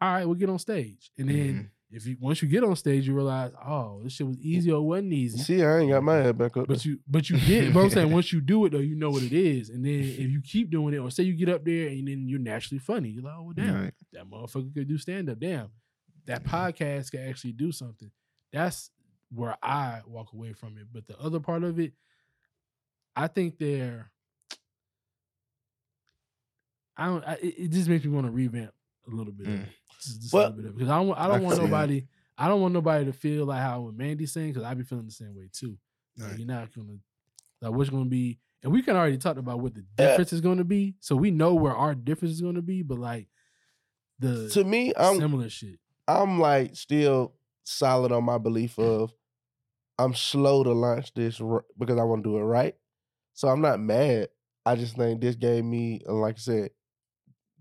all 0.00 0.12
right, 0.14 0.24
we'll 0.26 0.34
get 0.34 0.50
on 0.50 0.58
stage." 0.58 1.10
And 1.16 1.28
then 1.30 1.36
Mm-hmm. 1.54 1.66
If 1.90 2.04
you 2.06 2.16
once 2.20 2.42
you 2.42 2.48
get 2.48 2.64
on 2.64 2.74
stage, 2.76 3.06
you 3.06 3.14
realize, 3.14 3.52
oh, 3.64 4.00
this 4.02 4.14
shit 4.14 4.26
was 4.26 4.38
easy 4.38 4.72
or 4.72 4.82
wasn't 4.86 5.12
easy. 5.12 5.38
See, 5.38 5.62
I 5.62 5.78
ain't 5.78 5.90
got 5.92 6.02
my 6.02 6.16
head 6.16 6.36
back 6.36 6.56
up. 6.56 6.66
But 6.66 6.84
you, 6.84 6.98
but 7.06 7.30
you 7.30 7.38
did. 7.38 7.72
But 7.72 7.80
I'm 7.84 7.90
saying 7.90 8.10
once 8.12 8.32
you 8.32 8.40
do 8.40 8.64
it 8.66 8.70
though, 8.72 8.78
you 8.78 8.96
know 8.96 9.10
what 9.10 9.22
it 9.22 9.32
is. 9.32 9.70
And 9.70 9.84
then 9.84 10.00
if 10.00 10.18
you 10.30 10.40
keep 10.42 10.70
doing 10.70 10.94
it, 10.94 10.98
or 10.98 11.10
say 11.12 11.22
you 11.22 11.34
get 11.34 11.48
up 11.48 11.64
there 11.64 11.88
and 11.88 12.08
then 12.08 12.28
you're 12.28 12.40
naturally 12.40 12.80
funny, 12.80 13.10
you're 13.10 13.22
like, 13.22 13.34
oh 13.38 13.42
well, 13.44 13.52
damn, 13.54 13.74
Right. 13.84 13.94
that 14.12 14.28
motherfucker 14.28 14.74
could 14.74 14.88
do 14.88 14.98
stand 14.98 15.30
up. 15.30 15.38
Damn, 15.38 15.68
that 16.26 16.42
podcast 16.42 17.12
can 17.12 17.20
actually 17.28 17.52
do 17.52 17.70
something. 17.70 18.10
That's 18.52 18.90
where 19.32 19.56
I 19.62 20.00
walk 20.06 20.32
away 20.32 20.54
from 20.54 20.78
it. 20.78 20.86
But 20.92 21.06
the 21.06 21.18
other 21.20 21.38
part 21.40 21.62
of 21.62 21.78
it, 21.78 21.92
I 23.14 23.28
think 23.28 23.58
they're. 23.58 24.10
I 26.96 27.06
don't. 27.06 27.24
I, 27.24 27.32
it 27.34 27.54
it 27.58 27.70
just 27.70 27.88
makes 27.88 28.04
me 28.04 28.10
want 28.10 28.26
to 28.26 28.32
revamp 28.32 28.72
a 29.06 29.14
little 29.14 29.32
bit. 29.32 29.46
Of 29.46 29.52
mm. 29.54 29.62
it. 29.62 29.68
Just, 30.02 30.22
just 30.22 30.34
a 30.34 30.36
little 30.36 30.52
bit 30.52 30.64
of 30.66 30.70
it. 30.70 30.74
because 30.76 30.90
I 30.90 30.98
don't. 30.98 31.08
want- 31.08 31.20
I 31.20 31.24
I 31.24 31.28
don't 31.28 31.38
can 31.38 31.46
want 31.46 31.62
nobody. 31.62 32.06
I 32.38 32.48
don't 32.48 32.60
want 32.60 32.74
nobody 32.74 33.04
to 33.06 33.12
feel 33.12 33.46
like 33.46 33.60
how 33.62 33.80
when 33.82 33.96
Mandy 33.96 34.26
sing 34.26 34.48
because 34.48 34.62
I 34.62 34.74
be 34.74 34.84
feeling 34.84 35.06
the 35.06 35.10
same 35.12 35.34
way 35.34 35.48
too. 35.52 35.78
Like, 36.18 36.38
you're 36.38 36.46
not 36.46 36.74
gonna 36.74 36.98
like 37.62 37.72
what's 37.72 37.90
gonna 37.90 38.04
be, 38.06 38.38
and 38.62 38.72
we 38.72 38.82
can 38.82 38.96
already 38.96 39.18
talk 39.18 39.36
about 39.38 39.60
what 39.60 39.74
the 39.74 39.84
Yeah. 39.98 40.08
difference 40.08 40.32
is 40.32 40.40
gonna 40.40 40.64
be, 40.64 40.96
so 41.00 41.16
we 41.16 41.30
know 41.30 41.54
where 41.54 41.74
our 41.74 41.94
difference 41.94 42.34
is 42.34 42.40
gonna 42.40 42.62
be. 42.62 42.82
But 42.82 42.98
like 42.98 43.28
the 44.18 44.48
to 44.50 44.64
me, 44.64 44.92
I'm 44.96 45.18
similar 45.18 45.48
shit. 45.48 45.78
I'm 46.08 46.38
like 46.38 46.76
still 46.76 47.34
solid 47.64 48.12
on 48.12 48.24
my 48.24 48.38
belief 48.38 48.78
of 48.78 49.12
I'm 49.98 50.14
slow 50.14 50.62
to 50.62 50.72
launch 50.72 51.12
this 51.14 51.40
r- 51.40 51.64
because 51.78 51.98
I 51.98 52.04
want 52.04 52.22
to 52.24 52.30
do 52.30 52.36
it 52.36 52.42
right. 52.42 52.74
So 53.34 53.48
I'm 53.48 53.60
not 53.62 53.80
mad. 53.80 54.28
I 54.64 54.74
just 54.76 54.96
think 54.96 55.20
this 55.20 55.36
gave 55.36 55.64
me, 55.64 56.00
like 56.06 56.36
I 56.36 56.38
said, 56.38 56.70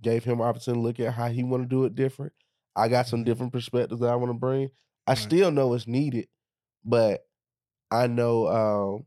gave 0.06 0.24
him 0.24 0.40
opportunity 0.40 0.80
to 0.80 0.84
look 0.88 1.00
at 1.02 1.14
how 1.14 1.28
he 1.28 1.44
want 1.44 1.64
to 1.64 1.68
do 1.68 1.84
it 1.86 1.96
different. 1.96 2.32
I 2.76 2.88
got 2.88 3.08
some 3.08 3.24
different 3.24 3.52
perspectives 3.52 4.00
that 4.02 4.10
I 4.10 4.16
want 4.16 4.30
to 4.30 4.38
bring. 4.40 4.70
I 5.08 5.12
Right. 5.12 5.18
still 5.20 5.52
know 5.52 5.74
it's 5.74 5.88
needed, 5.88 6.28
but 6.86 7.28
I 7.92 8.08
know 8.08 8.48
um, 8.48 9.06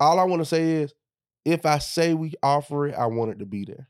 all 0.00 0.18
I 0.20 0.24
want 0.24 0.40
to 0.42 0.46
say 0.46 0.82
is 0.82 0.94
if 1.44 1.66
I 1.66 1.78
say 1.78 2.14
we 2.14 2.34
offer 2.42 2.86
it, 2.86 2.94
I 2.94 3.06
want 3.06 3.30
it 3.32 3.38
to 3.40 3.46
be 3.46 3.64
there. 3.64 3.88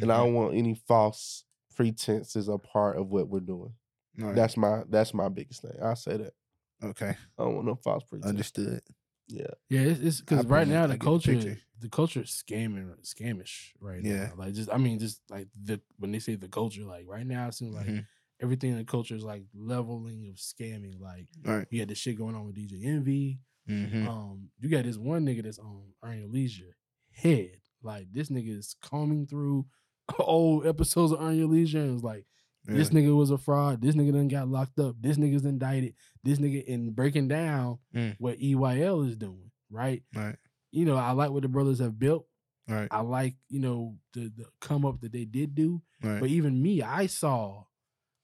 And 0.00 0.10
I 0.10 0.16
Mhm. 0.16 0.24
don't 0.24 0.34
want 0.34 0.54
any 0.54 0.74
false 0.74 1.44
pretenses 1.74 2.48
a 2.48 2.58
part 2.58 2.96
of 2.98 3.08
what 3.10 3.28
we're 3.28 3.40
doing. 3.40 3.74
Right. 4.18 4.34
That's 4.34 4.56
my 4.56 4.84
that's 4.88 5.14
my 5.14 5.28
biggest 5.28 5.62
thing. 5.62 5.80
I 5.82 5.94
say 5.94 6.16
that. 6.18 6.34
okay. 6.82 7.16
I 7.38 7.42
don't 7.44 7.54
want 7.54 7.66
no 7.66 7.74
false 7.76 8.04
pretense. 8.04 8.28
Understood. 8.28 8.82
Yeah. 9.28 9.46
Yeah, 9.70 9.80
it's 9.82 10.20
because 10.20 10.44
right 10.46 10.66
now 10.68 10.86
the 10.86 10.94
get 10.94 11.00
the 11.00 11.04
culture, 11.06 11.56
the 11.80 11.88
culture 11.88 12.22
is 12.22 12.42
scamming, 12.46 12.94
scamish 13.02 13.70
right 13.80 14.02
Yeah. 14.02 14.26
now. 14.26 14.32
Like 14.36 14.54
just, 14.54 14.70
I 14.70 14.76
mean, 14.76 14.98
just 14.98 15.20
like 15.30 15.48
the 15.60 15.80
when 15.98 16.12
they 16.12 16.18
say 16.18 16.34
the 16.34 16.48
culture, 16.48 16.82
like 16.84 17.06
right 17.06 17.26
now 17.26 17.48
it 17.48 17.54
seems 17.54 17.74
like 17.74 17.86
Mhm. 17.86 18.06
everything 18.40 18.72
in 18.72 18.78
the 18.78 18.84
culture 18.84 19.14
is 19.14 19.24
like 19.24 19.44
leveling 19.54 20.28
of 20.28 20.36
scamming. 20.36 21.00
Like 21.00 21.28
Right. 21.44 21.66
you 21.70 21.80
had 21.80 21.88
this 21.88 21.98
shit 21.98 22.18
going 22.18 22.34
on 22.34 22.44
with 22.44 22.56
DJ 22.56 22.84
Envy. 22.84 23.40
Mhm. 23.68 24.06
Um, 24.06 24.50
you 24.58 24.68
got 24.68 24.84
this 24.84 24.98
one 24.98 25.24
nigga 25.24 25.42
that's 25.44 25.58
on 25.58 25.94
Earn 26.02 26.18
Your 26.18 26.28
Leisure 26.28 26.76
head. 27.12 27.60
Like 27.82 28.12
this 28.12 28.28
nigga 28.28 28.56
is 28.58 28.74
combing 28.82 29.26
through 29.26 29.66
old 30.18 30.66
episodes 30.66 31.12
of 31.12 31.20
Earn 31.22 31.36
Your 31.36 31.48
Leisure 31.48 31.80
and 31.80 31.94
was 31.94 32.02
like, 32.04 32.26
this 32.64 32.90
nigga 32.90 33.14
was 33.16 33.30
a 33.30 33.38
fraud. 33.38 33.80
This 33.82 33.94
nigga 33.94 34.12
done 34.12 34.28
got 34.28 34.48
locked 34.48 34.78
up. 34.78 34.96
This 35.00 35.16
nigga's 35.16 35.44
indicted. 35.44 35.94
This 36.22 36.38
nigga 36.38 36.64
in 36.64 36.92
breaking 36.92 37.28
down 37.28 37.78
Mm. 37.94 38.16
what 38.18 38.38
EYL 38.38 39.08
is 39.08 39.16
doing. 39.16 39.50
Right. 39.70 40.02
Right. 40.14 40.36
You 40.70 40.84
know, 40.84 40.96
I 40.96 41.10
like 41.12 41.30
what 41.30 41.42
the 41.42 41.48
brothers 41.48 41.80
have 41.80 41.98
built. 41.98 42.26
Right. 42.68 42.88
I 42.90 43.00
like, 43.00 43.34
you 43.48 43.58
know, 43.58 43.96
the, 44.14 44.32
the 44.36 44.44
come 44.60 44.84
up 44.86 45.00
that 45.00 45.12
they 45.12 45.24
did 45.24 45.54
do. 45.54 45.82
Right. 46.02 46.20
But 46.20 46.28
even 46.30 46.62
me, 46.62 46.82
I 46.82 47.06
saw 47.06 47.64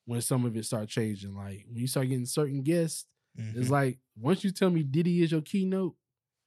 when 0.06 0.20
some 0.20 0.44
of 0.44 0.56
it 0.56 0.64
started 0.64 0.88
changing. 0.88 1.34
Like 1.34 1.64
when 1.68 1.76
you 1.78 1.86
start 1.86 2.08
getting 2.08 2.24
certain 2.26 2.62
guests, 2.62 3.04
it's 3.36 3.68
Mhm. 3.68 3.70
like 3.70 3.98
once 4.16 4.44
you 4.44 4.50
tell 4.52 4.70
me 4.70 4.82
Diddy 4.82 5.22
is 5.22 5.32
your 5.32 5.42
keynote, 5.42 5.94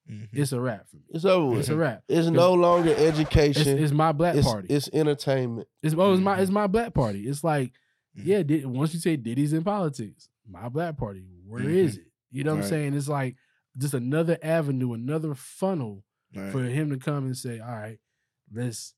Mhm. 0.10 0.30
it's 0.34 0.52
a 0.52 0.60
wrap 0.60 0.88
for 0.90 0.96
me. 0.98 1.04
It's 1.10 1.26
over 1.26 1.60
It's 1.60 1.70
a 1.70 1.76
wrap. 1.76 2.04
It's 2.10 2.26
'Cause 2.28 2.32
no 2.32 2.54
longer 2.54 2.94
education. 2.96 3.78
it's 3.78 3.92
my 3.94 4.12
black 4.12 4.36
it's, 4.36 4.48
party. 4.48 4.68
it's 4.70 4.90
entertainment. 4.92 5.68
It's 5.84 5.94
oh, 5.96 6.14
it's 6.14 6.22
my 6.22 6.38
Mhm. 6.38 6.42
it's 6.42 6.52
my 6.52 6.68
black 6.68 6.94
party. 6.94 7.28
It's 7.28 7.44
like, 7.44 7.72
Mhm. 8.18 8.26
yeah, 8.26 8.44
Did, 8.44 8.66
once 8.66 8.94
you 8.94 9.00
say 9.00 9.16
Diddy's 9.16 9.54
in 9.54 9.64
politics, 9.64 10.30
my 10.48 10.68
black 10.70 10.98
party, 10.98 11.26
where 11.46 11.62
is 11.70 11.96
Mhm. 11.98 12.02
it? 12.02 12.08
You 12.32 12.44
know 12.44 12.56
what 12.56 12.64
I'm 12.64 12.70
saying? 12.70 12.94
It's 12.94 13.08
like 13.08 13.36
just 13.78 13.94
another 13.94 14.38
avenue, 14.42 14.94
another 14.94 15.34
funnel 15.36 16.04
Right. 16.36 16.52
for 16.52 16.64
him 16.64 16.90
to 16.92 16.98
come 16.98 17.26
and 17.26 17.38
say, 17.38 17.60
all 17.60 17.72
right, 17.72 18.00
let's 18.52 18.94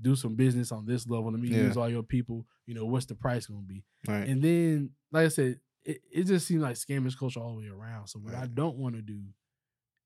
do 0.00 0.14
some 0.14 0.34
business 0.36 0.70
on 0.72 0.84
this 0.86 1.08
level. 1.08 1.30
Let 1.32 1.40
me 1.40 1.48
Yeah. 1.48 1.64
use 1.64 1.76
all 1.76 1.88
your 1.88 2.02
people. 2.02 2.46
You 2.66 2.74
know, 2.74 2.84
what's 2.86 3.06
the 3.06 3.14
price 3.14 3.46
gonna 3.46 3.62
be? 3.62 3.84
Right. 4.06 4.28
And 4.28 4.42
then, 4.42 4.90
like 5.10 5.26
I 5.26 5.28
said, 5.28 5.60
it, 5.84 6.02
it 6.12 6.24
just 6.24 6.46
seems 6.46 6.62
like 6.62 6.76
scammers 6.76 7.16
culture 7.16 7.40
all 7.40 7.54
the 7.54 7.60
way 7.60 7.68
around. 7.68 8.08
So 8.08 8.18
what 8.18 8.34
I 8.34 8.46
don't 8.46 8.76
want 8.76 8.96
to 8.96 9.02
do 9.02 9.22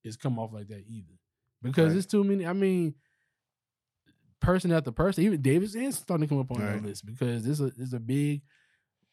is 0.04 0.16
come 0.16 0.38
off 0.38 0.52
like 0.52 0.68
that 0.68 0.84
either. 0.86 1.18
Because 1.62 1.92
Right. 1.92 1.98
it's 1.98 2.06
too 2.06 2.22
many. 2.24 2.46
I 2.46 2.52
mean, 2.52 2.94
person 4.40 4.72
after 4.72 4.90
person, 4.92 5.24
even 5.24 5.42
Davis 5.42 5.74
is 5.74 5.96
starting 5.96 6.26
to 6.26 6.28
come 6.28 6.40
up 6.40 6.50
on 6.50 6.60
Right. 6.60 6.74
that 6.82 6.84
list 6.88 7.06
because 7.06 7.44
a 7.60 7.70
there's 7.70 7.92
a 7.94 8.00
big 8.00 8.42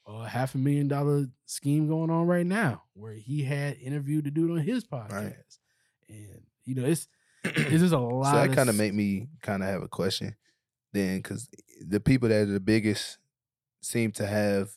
uh, 0.07 0.23
half 0.23 0.55
a 0.55 0.57
million 0.57 0.87
dollar 0.87 1.25
scheme 1.45 1.87
going 1.87 2.09
on 2.09 2.25
right 2.27 2.45
now 2.45 2.83
where 2.93 3.13
he 3.13 3.43
had 3.43 3.77
interviewed 3.77 4.23
the 4.25 4.31
dude 4.31 4.51
on 4.51 4.57
his 4.59 4.83
podcast. 4.85 5.59
And 6.09 6.43
you 6.65 6.75
know, 6.75 6.85
it's 6.85 7.07
it's 7.43 7.81
just 7.81 7.93
a 7.93 7.99
lot 7.99 8.33
So 8.33 8.47
that 8.47 8.55
kind 8.55 8.69
of 8.69 8.75
s- 8.75 8.79
made 8.79 8.93
me 8.93 9.27
kind 9.41 9.61
of 9.63 9.69
have 9.69 9.81
a 9.83 9.87
question 9.87 10.35
then, 10.93 11.17
because 11.17 11.49
the 11.85 11.99
people 11.99 12.29
that 12.29 12.43
are 12.43 12.45
the 12.45 12.59
biggest 12.59 13.17
seem 13.81 14.11
to 14.13 14.25
have. 14.25 14.69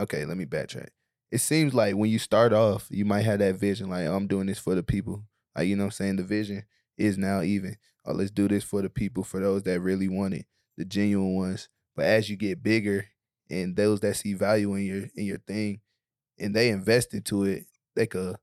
Okay, 0.00 0.24
let 0.24 0.36
me 0.36 0.46
backtrack. 0.46 0.88
It 1.30 1.38
seems 1.38 1.74
like 1.74 1.94
when 1.94 2.10
you 2.10 2.18
start 2.18 2.52
off, 2.52 2.88
you 2.90 3.04
might 3.04 3.22
have 3.24 3.38
that 3.38 3.54
vision, 3.56 3.88
like 3.90 4.06
I'm 4.08 4.26
doing 4.26 4.46
this 4.46 4.58
for 4.58 4.74
the 4.74 4.82
people. 4.82 5.24
Like 5.56 5.68
you 5.68 5.76
know, 5.76 5.84
what 5.84 5.88
I'm 5.88 5.92
saying 5.92 6.16
the 6.16 6.22
vision 6.24 6.64
is 6.96 7.16
now 7.18 7.42
even. 7.42 7.76
Oh, 8.10 8.16
let's 8.16 8.30
do 8.30 8.48
this 8.48 8.64
for 8.64 8.82
the 8.82 8.90
people, 8.90 9.24
for 9.24 9.40
those 9.40 9.62
that 9.64 9.80
really 9.80 10.08
want 10.08 10.34
it, 10.34 10.46
the 10.76 10.84
genuine 10.84 11.36
ones. 11.36 11.68
But 11.96 12.06
as 12.06 12.28
you 12.28 12.36
get 12.36 12.62
bigger, 12.62 13.06
and 13.48 13.74
those 13.76 14.00
that 14.00 14.16
see 14.16 14.34
value 14.34 14.74
in 14.74 14.84
your 14.84 15.02
in 15.14 15.24
your 15.24 15.38
thing, 15.38 15.80
and 16.38 16.54
they 16.54 16.68
invest 16.70 17.14
into 17.14 17.44
it, 17.44 17.64
they 17.94 18.06
could 18.06 18.36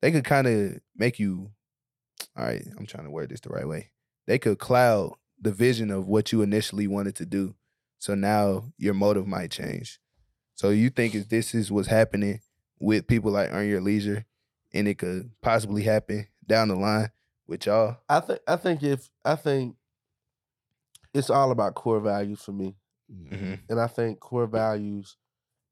they 0.00 0.10
could 0.10 0.24
kind 0.24 0.46
of 0.46 0.80
make 0.96 1.18
you 1.18 1.50
all 2.36 2.44
right, 2.44 2.64
I'm 2.78 2.86
trying 2.86 3.04
to 3.04 3.10
word 3.10 3.30
this 3.30 3.40
the 3.40 3.50
right 3.50 3.66
way. 3.66 3.90
They 4.26 4.38
could 4.38 4.58
cloud 4.58 5.14
the 5.40 5.52
vision 5.52 5.90
of 5.90 6.06
what 6.06 6.32
you 6.32 6.42
initially 6.42 6.86
wanted 6.86 7.16
to 7.16 7.26
do. 7.26 7.54
So 7.98 8.14
now 8.14 8.72
your 8.78 8.94
motive 8.94 9.26
might 9.26 9.50
change. 9.50 9.98
So 10.54 10.70
you 10.70 10.90
think 10.90 11.14
if 11.14 11.28
this 11.28 11.54
is 11.54 11.70
what's 11.72 11.88
happening 11.88 12.40
with 12.78 13.06
people 13.06 13.32
like 13.32 13.50
Earn 13.52 13.68
Your 13.68 13.80
Leisure, 13.80 14.24
and 14.72 14.86
it 14.88 14.98
could 14.98 15.30
possibly 15.42 15.82
happen 15.82 16.28
down 16.46 16.68
the 16.68 16.76
line 16.76 17.10
with 17.52 17.66
y'all? 17.66 17.98
I 18.08 18.20
think 18.20 18.40
I 18.48 18.56
think 18.56 18.82
if 18.82 19.08
I 19.24 19.36
think 19.36 19.76
it's 21.14 21.30
all 21.30 21.50
about 21.50 21.74
core 21.74 22.00
values 22.00 22.40
for 22.42 22.52
me. 22.52 22.74
Mhm. 23.12 23.58
And 23.68 23.78
I 23.80 23.86
think 23.86 24.18
core 24.20 24.46
values 24.46 25.16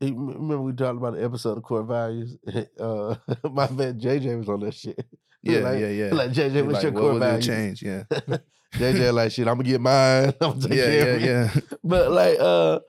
eh, 0.02 0.10
remember 0.14 0.60
we 0.60 0.72
talked 0.72 0.98
about 0.98 1.14
the 1.14 1.24
episode 1.24 1.56
of 1.58 1.64
core 1.64 1.82
values? 1.82 2.36
Uh 2.78 3.14
my 3.50 3.68
man 3.70 3.98
JJ 3.98 4.38
was 4.38 4.48
on 4.48 4.60
that 4.60 4.74
shit. 4.74 5.04
Yeah, 5.42 5.60
like, 5.60 5.80
yeah, 5.80 5.88
yeah. 5.88 6.10
Like 6.12 6.30
JJ, 6.32 6.50
He's 6.52 6.62
what's 6.64 6.74
like, 6.74 6.82
your 6.82 6.92
what 6.92 7.00
core 7.00 7.10
will 7.12 7.16
it 7.16 7.20
values? 7.20 7.46
change? 7.46 7.82
Yeah. 7.82 8.02
JJ 8.74 9.14
like 9.14 9.32
shit. 9.32 9.48
I'm 9.48 9.56
gonna 9.56 9.68
get 9.70 9.80
mine. 9.80 10.34
I'm 10.38 10.50
gonna 10.52 10.68
take 10.68 10.72
Yeah, 10.78 10.84
care 10.84 11.14
of 11.16 11.22
yeah, 11.22 11.44
it. 11.46 11.54
yeah. 11.54 11.76
But 11.82 12.10
like, 12.12 12.36
uh, 12.38 12.80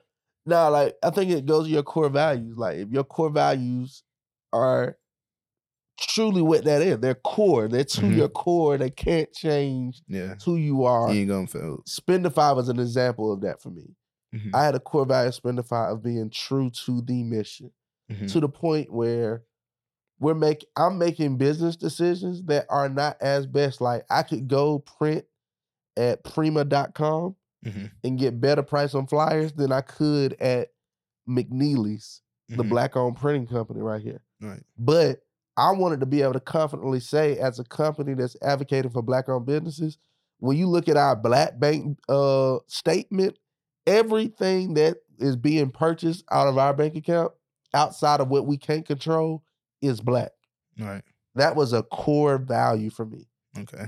nah, 0.44 0.68
like 0.68 0.94
I 1.02 1.08
think 1.08 1.30
it 1.30 1.46
goes 1.46 1.64
to 1.66 1.72
your 1.72 1.82
core 1.82 2.10
values. 2.10 2.58
Like 2.58 2.76
if 2.76 2.90
your 2.90 3.04
core 3.04 3.30
values 3.30 4.02
are 4.52 4.98
truly 6.06 6.42
what 6.42 6.64
that 6.64 6.82
is, 6.82 6.98
they're 7.00 7.14
core. 7.14 7.68
They're 7.68 7.84
to 7.84 8.00
Mhm. 8.02 8.16
your 8.16 8.28
core. 8.28 8.76
They 8.78 8.90
can't 8.90 9.32
change 9.32 10.02
Yeah. 10.08 10.34
who 10.44 10.56
you 10.56 10.84
are. 10.84 11.12
You 11.12 11.20
ain't 11.20 11.28
gonna 11.28 11.46
feel. 11.46 11.82
Spendify 11.88 12.54
was 12.54 12.68
an 12.68 12.78
example 12.80 13.32
of 13.32 13.40
that 13.42 13.60
for 13.62 13.70
me. 13.70 13.94
Mhm. 14.34 14.50
I 14.54 14.64
had 14.64 14.74
a 14.74 14.80
core 14.80 15.04
value 15.06 15.28
of 15.28 15.34
Spendify 15.40 15.92
of 15.92 16.02
being 16.02 16.30
true 16.30 16.70
to 16.86 17.02
the 17.02 17.22
mission 17.22 17.70
Mhm. 18.10 18.30
to 18.32 18.40
the 18.40 18.48
point 18.48 18.92
where 18.92 19.44
we're 20.20 20.34
making 20.34 20.68
I'm 20.76 20.98
making 20.98 21.36
business 21.36 21.76
decisions 21.76 22.42
that 22.44 22.66
are 22.68 22.88
not 22.88 23.16
as 23.20 23.46
best. 23.46 23.80
Like 23.80 24.04
I 24.10 24.22
could 24.22 24.48
go 24.48 24.78
print 24.78 25.24
at 25.96 26.22
prima.com 26.24 27.36
Mhm. 27.64 27.90
and 28.04 28.18
get 28.18 28.40
better 28.40 28.62
price 28.62 28.94
on 28.94 29.06
flyers 29.06 29.52
than 29.52 29.72
I 29.72 29.80
could 29.82 30.34
at 30.40 30.68
McNeely's, 31.28 32.22
the 32.48 32.62
Mhm. 32.64 32.68
black 32.68 32.96
owned 32.96 33.16
printing 33.16 33.46
company 33.46 33.80
right 33.80 34.00
here. 34.02 34.22
Right. 34.40 34.62
But 34.78 35.20
I 35.56 35.70
wanted 35.72 36.00
to 36.00 36.06
be 36.06 36.22
able 36.22 36.32
to 36.34 36.40
confidently 36.40 37.00
say, 37.00 37.36
as 37.38 37.58
a 37.58 37.64
company 37.64 38.14
that's 38.14 38.36
advocating 38.42 38.90
for 38.90 39.02
black 39.02 39.28
owned 39.28 39.46
businesses, 39.46 39.98
when 40.38 40.56
you 40.56 40.66
look 40.68 40.88
at 40.88 40.96
our 40.96 41.14
black 41.14 41.58
bank 41.60 41.98
uh, 42.08 42.58
statement, 42.66 43.38
everything 43.86 44.74
that 44.74 44.98
is 45.18 45.36
being 45.36 45.70
purchased 45.70 46.24
out 46.30 46.48
of 46.48 46.58
our 46.58 46.72
bank 46.74 46.96
account, 46.96 47.32
outside 47.74 48.20
of 48.20 48.28
what 48.28 48.46
we 48.46 48.56
can't 48.56 48.86
control, 48.86 49.42
is 49.82 50.00
black. 50.00 50.32
Right. 50.78 51.02
That 51.34 51.54
was 51.56 51.72
a 51.72 51.82
core 51.82 52.38
value 52.38 52.90
for 52.90 53.04
me, 53.06 53.26
Okay. 53.58 53.86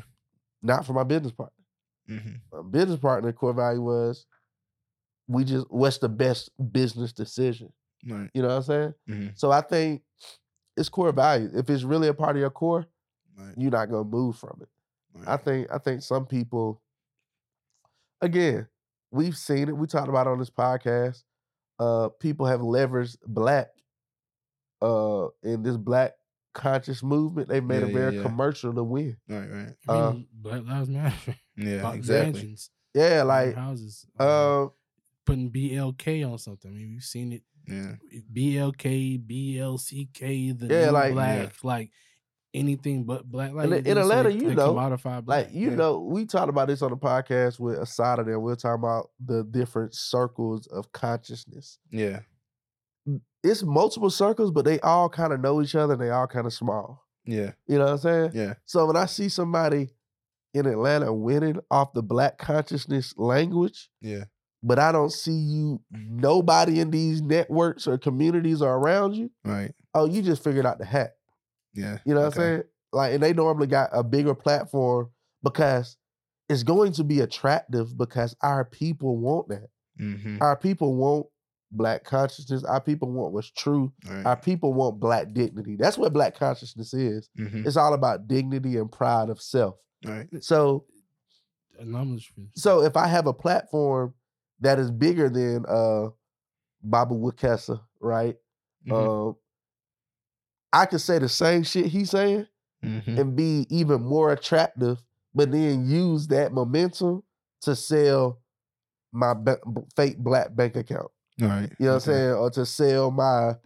not 0.62 0.84
for 0.86 0.92
my 0.92 1.04
business 1.04 1.32
partner. 1.32 1.64
hmm 2.06 2.34
My 2.52 2.62
business 2.70 2.98
partner 3.00 3.32
core 3.32 3.52
value 3.54 3.82
was 3.82 4.26
we 5.28 5.44
just 5.44 5.66
what's 5.70 5.98
the 5.98 6.08
best 6.08 6.50
business 6.72 7.12
decision. 7.12 7.72
Right. 8.06 8.30
You 8.34 8.42
know 8.42 8.48
what 8.48 8.56
I'm 8.56 8.62
saying? 8.62 8.94
Mhm. 9.08 9.38
So 9.38 9.50
I 9.50 9.62
think 9.62 10.02
it's 10.76 10.88
core 10.88 11.12
value. 11.12 11.51
If 11.55 11.68
it's 11.70 11.82
really 11.84 12.09
a 12.09 12.14
part 12.14 12.36
of 12.36 12.40
your 12.40 12.51
core, 12.51 12.86
Right. 13.36 13.55
you're 13.56 13.70
not 13.70 13.90
gonna 13.90 14.05
move 14.05 14.36
from 14.36 14.59
it. 14.62 14.68
I 15.26 15.36
think 15.36 15.68
I 15.72 15.78
think 15.78 16.02
some 16.02 16.26
people, 16.26 16.80
again, 18.20 18.66
we've 19.10 19.36
seen 19.36 19.68
it. 19.68 19.76
We 19.76 19.86
talked 19.86 20.09
about 20.09 20.26
it 20.26 20.30
on 20.30 20.38
this 20.38 20.51
podcast. 20.51 21.22
Uh, 21.78 22.09
people 22.20 22.46
have 22.46 22.60
leveraged 22.60 23.18
black, 23.26 23.68
uh, 24.82 25.28
in 25.42 25.62
this 25.62 25.76
black 25.76 26.12
conscious 26.52 27.02
movement. 27.02 27.48
They've 27.48 27.64
made 27.64 27.82
Yeah, 27.82 27.88
a 27.88 27.92
very 27.92 28.16
yeah. 28.16 28.22
commercial 28.22 28.72
to 28.74 28.84
win. 28.84 29.16
Right. 29.28 29.51
Right. 29.51 29.74
I 29.88 29.92
Uh, 29.92 30.12
mean, 30.12 30.28
Black 30.32 30.64
Lives 30.64 30.88
Matter. 30.88 31.36
Yeah. 31.56 31.92
Exactly. 31.92 32.32
mansions, 32.32 32.70
yeah, 32.94 33.22
like 33.22 33.55
houses. 33.55 34.06
uh, 34.18 34.62
um, 34.64 34.72
putting 35.24 35.51
BLK 35.52 36.24
on 36.24 36.36
something. 36.38 36.68
I 36.70 36.74
mean, 36.74 36.90
we've 36.90 37.02
seen 37.05 37.32
it. 37.32 37.42
Yeah. 37.66 37.94
BLK, 38.32 39.18
BLCK, 39.26 40.58
the 40.58 40.66
Yeah, 40.66 40.86
new 40.86 40.90
like- 40.92 41.12
black, 41.12 41.64
like 41.64 41.90
anything 42.52 43.04
but 43.04 43.24
black. 43.30 43.52
Like 43.52 43.66
in, 43.70 43.84
just 43.84 43.98
Atlanta, 43.98 44.30
you 44.32 44.54
know, 44.54 44.74
commodify 44.74 45.24
black. 45.24 45.46
like 45.46 45.54
you 45.54 45.70
yeah. 45.70 45.76
know, 45.76 45.98
we 46.00 46.24
talked 46.26 46.48
about 46.48 46.68
this 46.68 46.82
on 46.82 46.90
the 46.90 46.96
podcast 46.96 47.58
with 47.58 47.78
Asada. 47.78 48.20
and 48.26 48.42
we're 48.42 48.54
talking 48.54 48.82
about 48.82 49.10
the 49.24 49.42
different 49.44 49.94
circles 49.94 50.66
of 50.68 50.92
consciousness. 50.92 51.78
Yeah. 51.90 52.20
It's 53.42 53.62
multiple 53.62 54.08
circles, 54.10 54.50
but 54.50 54.64
they 54.64 54.80
all 54.80 55.08
kind 55.08 55.32
of 55.32 55.40
know 55.40 55.60
each 55.60 55.74
other. 55.74 55.94
and 55.94 56.02
They 56.02 56.10
all 56.10 56.26
kind 56.26 56.46
of 56.46 56.52
small. 56.52 57.04
Yeah. 57.26 57.52
You 57.66 57.78
know 57.78 57.84
what 57.84 57.90
I'm 57.92 57.98
saying? 57.98 58.30
Yeah. 58.34 58.54
So 58.64 58.86
when 58.86 58.96
I 58.96 59.06
see 59.06 59.28
somebody 59.28 59.90
in 60.54 60.66
Atlanta 60.66 61.12
winning 61.12 61.58
off 61.70 61.92
the 61.92 62.02
black 62.02 62.38
consciousness 62.38 63.12
language, 63.18 63.90
Yeah. 64.00 64.24
But 64.66 64.78
I 64.78 64.90
don't 64.92 65.12
see 65.12 65.30
you, 65.36 65.80
nobody 65.92 66.80
in 66.80 66.90
these 66.90 67.20
networks 67.20 67.86
or 67.86 67.98
communities 67.98 68.62
are 68.62 68.76
around 68.78 69.14
you. 69.14 69.30
Right. 69.44 69.72
Oh, 69.94 70.06
you 70.06 70.22
just 70.22 70.42
figured 70.42 70.64
out 70.66 70.78
the 70.78 70.86
hack. 70.86 71.10
Yeah. 71.74 71.98
You 72.06 72.14
know 72.14 72.22
what 72.22 72.26
Okay. 72.28 72.42
I'm 72.42 72.48
saying? 72.56 72.62
Like, 72.92 73.12
and 73.14 73.22
they 73.22 73.32
normally 73.34 73.66
got 73.66 73.90
a 73.92 74.02
bigger 74.02 74.34
platform 74.34 75.10
because 75.42 75.96
it's 76.48 76.62
going 76.62 76.92
to 76.94 77.04
be 77.04 77.20
attractive 77.20 77.96
because 77.98 78.34
our 78.42 78.64
people 78.64 79.18
want 79.18 79.48
that. 79.48 79.68
Mm-hmm. 80.00 80.38
Our 80.40 80.56
people 80.56 80.94
want 80.96 81.26
black 81.70 82.04
consciousness. 82.04 82.64
Our 82.64 82.80
people 82.80 83.10
want 83.10 83.32
what's 83.34 83.50
true. 83.50 83.92
Right. 84.08 84.24
Our 84.24 84.36
people 84.36 84.72
want 84.72 84.98
black 84.98 85.32
dignity. 85.34 85.76
That's 85.76 85.98
what 85.98 86.12
black 86.14 86.38
consciousness 86.38 86.94
is. 86.94 87.28
Mhm. 87.38 87.66
It's 87.66 87.76
all 87.76 87.92
about 87.92 88.28
dignity 88.28 88.76
and 88.78 88.90
pride 88.90 89.28
of 89.28 89.42
self. 89.42 89.74
Right. 90.06 90.28
So, 90.42 90.84
And 91.78 91.96
I'm 91.96 92.16
just 92.16 92.30
so 92.56 92.82
if 92.82 92.96
I 92.96 93.08
have 93.08 93.26
a 93.26 93.32
platform 93.32 94.14
that 94.64 94.78
is 94.78 94.90
bigger 94.90 95.28
than 95.28 95.64
uh 95.68 96.08
Baba 96.82 97.14
Wikesa, 97.14 97.80
right? 98.00 98.36
Mhm. 98.86 98.92
Um, 99.30 99.36
I 100.72 100.86
could 100.86 101.00
say 101.00 101.18
the 101.18 101.28
same 101.28 101.62
shit 101.62 101.86
he's 101.86 102.10
saying 102.10 102.46
Mhm. 102.84 103.18
and 103.18 103.36
be 103.36 103.66
even 103.70 104.02
more 104.02 104.32
attractive, 104.32 105.02
but 105.34 105.50
then 105.52 105.88
use 105.88 106.26
that 106.28 106.52
momentum 106.52 107.22
to 107.62 107.74
sell 107.76 108.40
my 109.12 109.32
ba- 109.32 109.60
fake 109.96 110.18
black 110.18 110.54
bank 110.54 110.76
account. 110.76 111.10
All 111.40 111.48
right. 111.48 111.70
You 111.78 111.86
know 111.86 111.92
what 111.92 111.94
I'm 111.94 112.00
saying? 112.00 112.30
Or 112.32 112.50
to 112.50 112.66
sell 112.66 113.10
my 113.10 113.56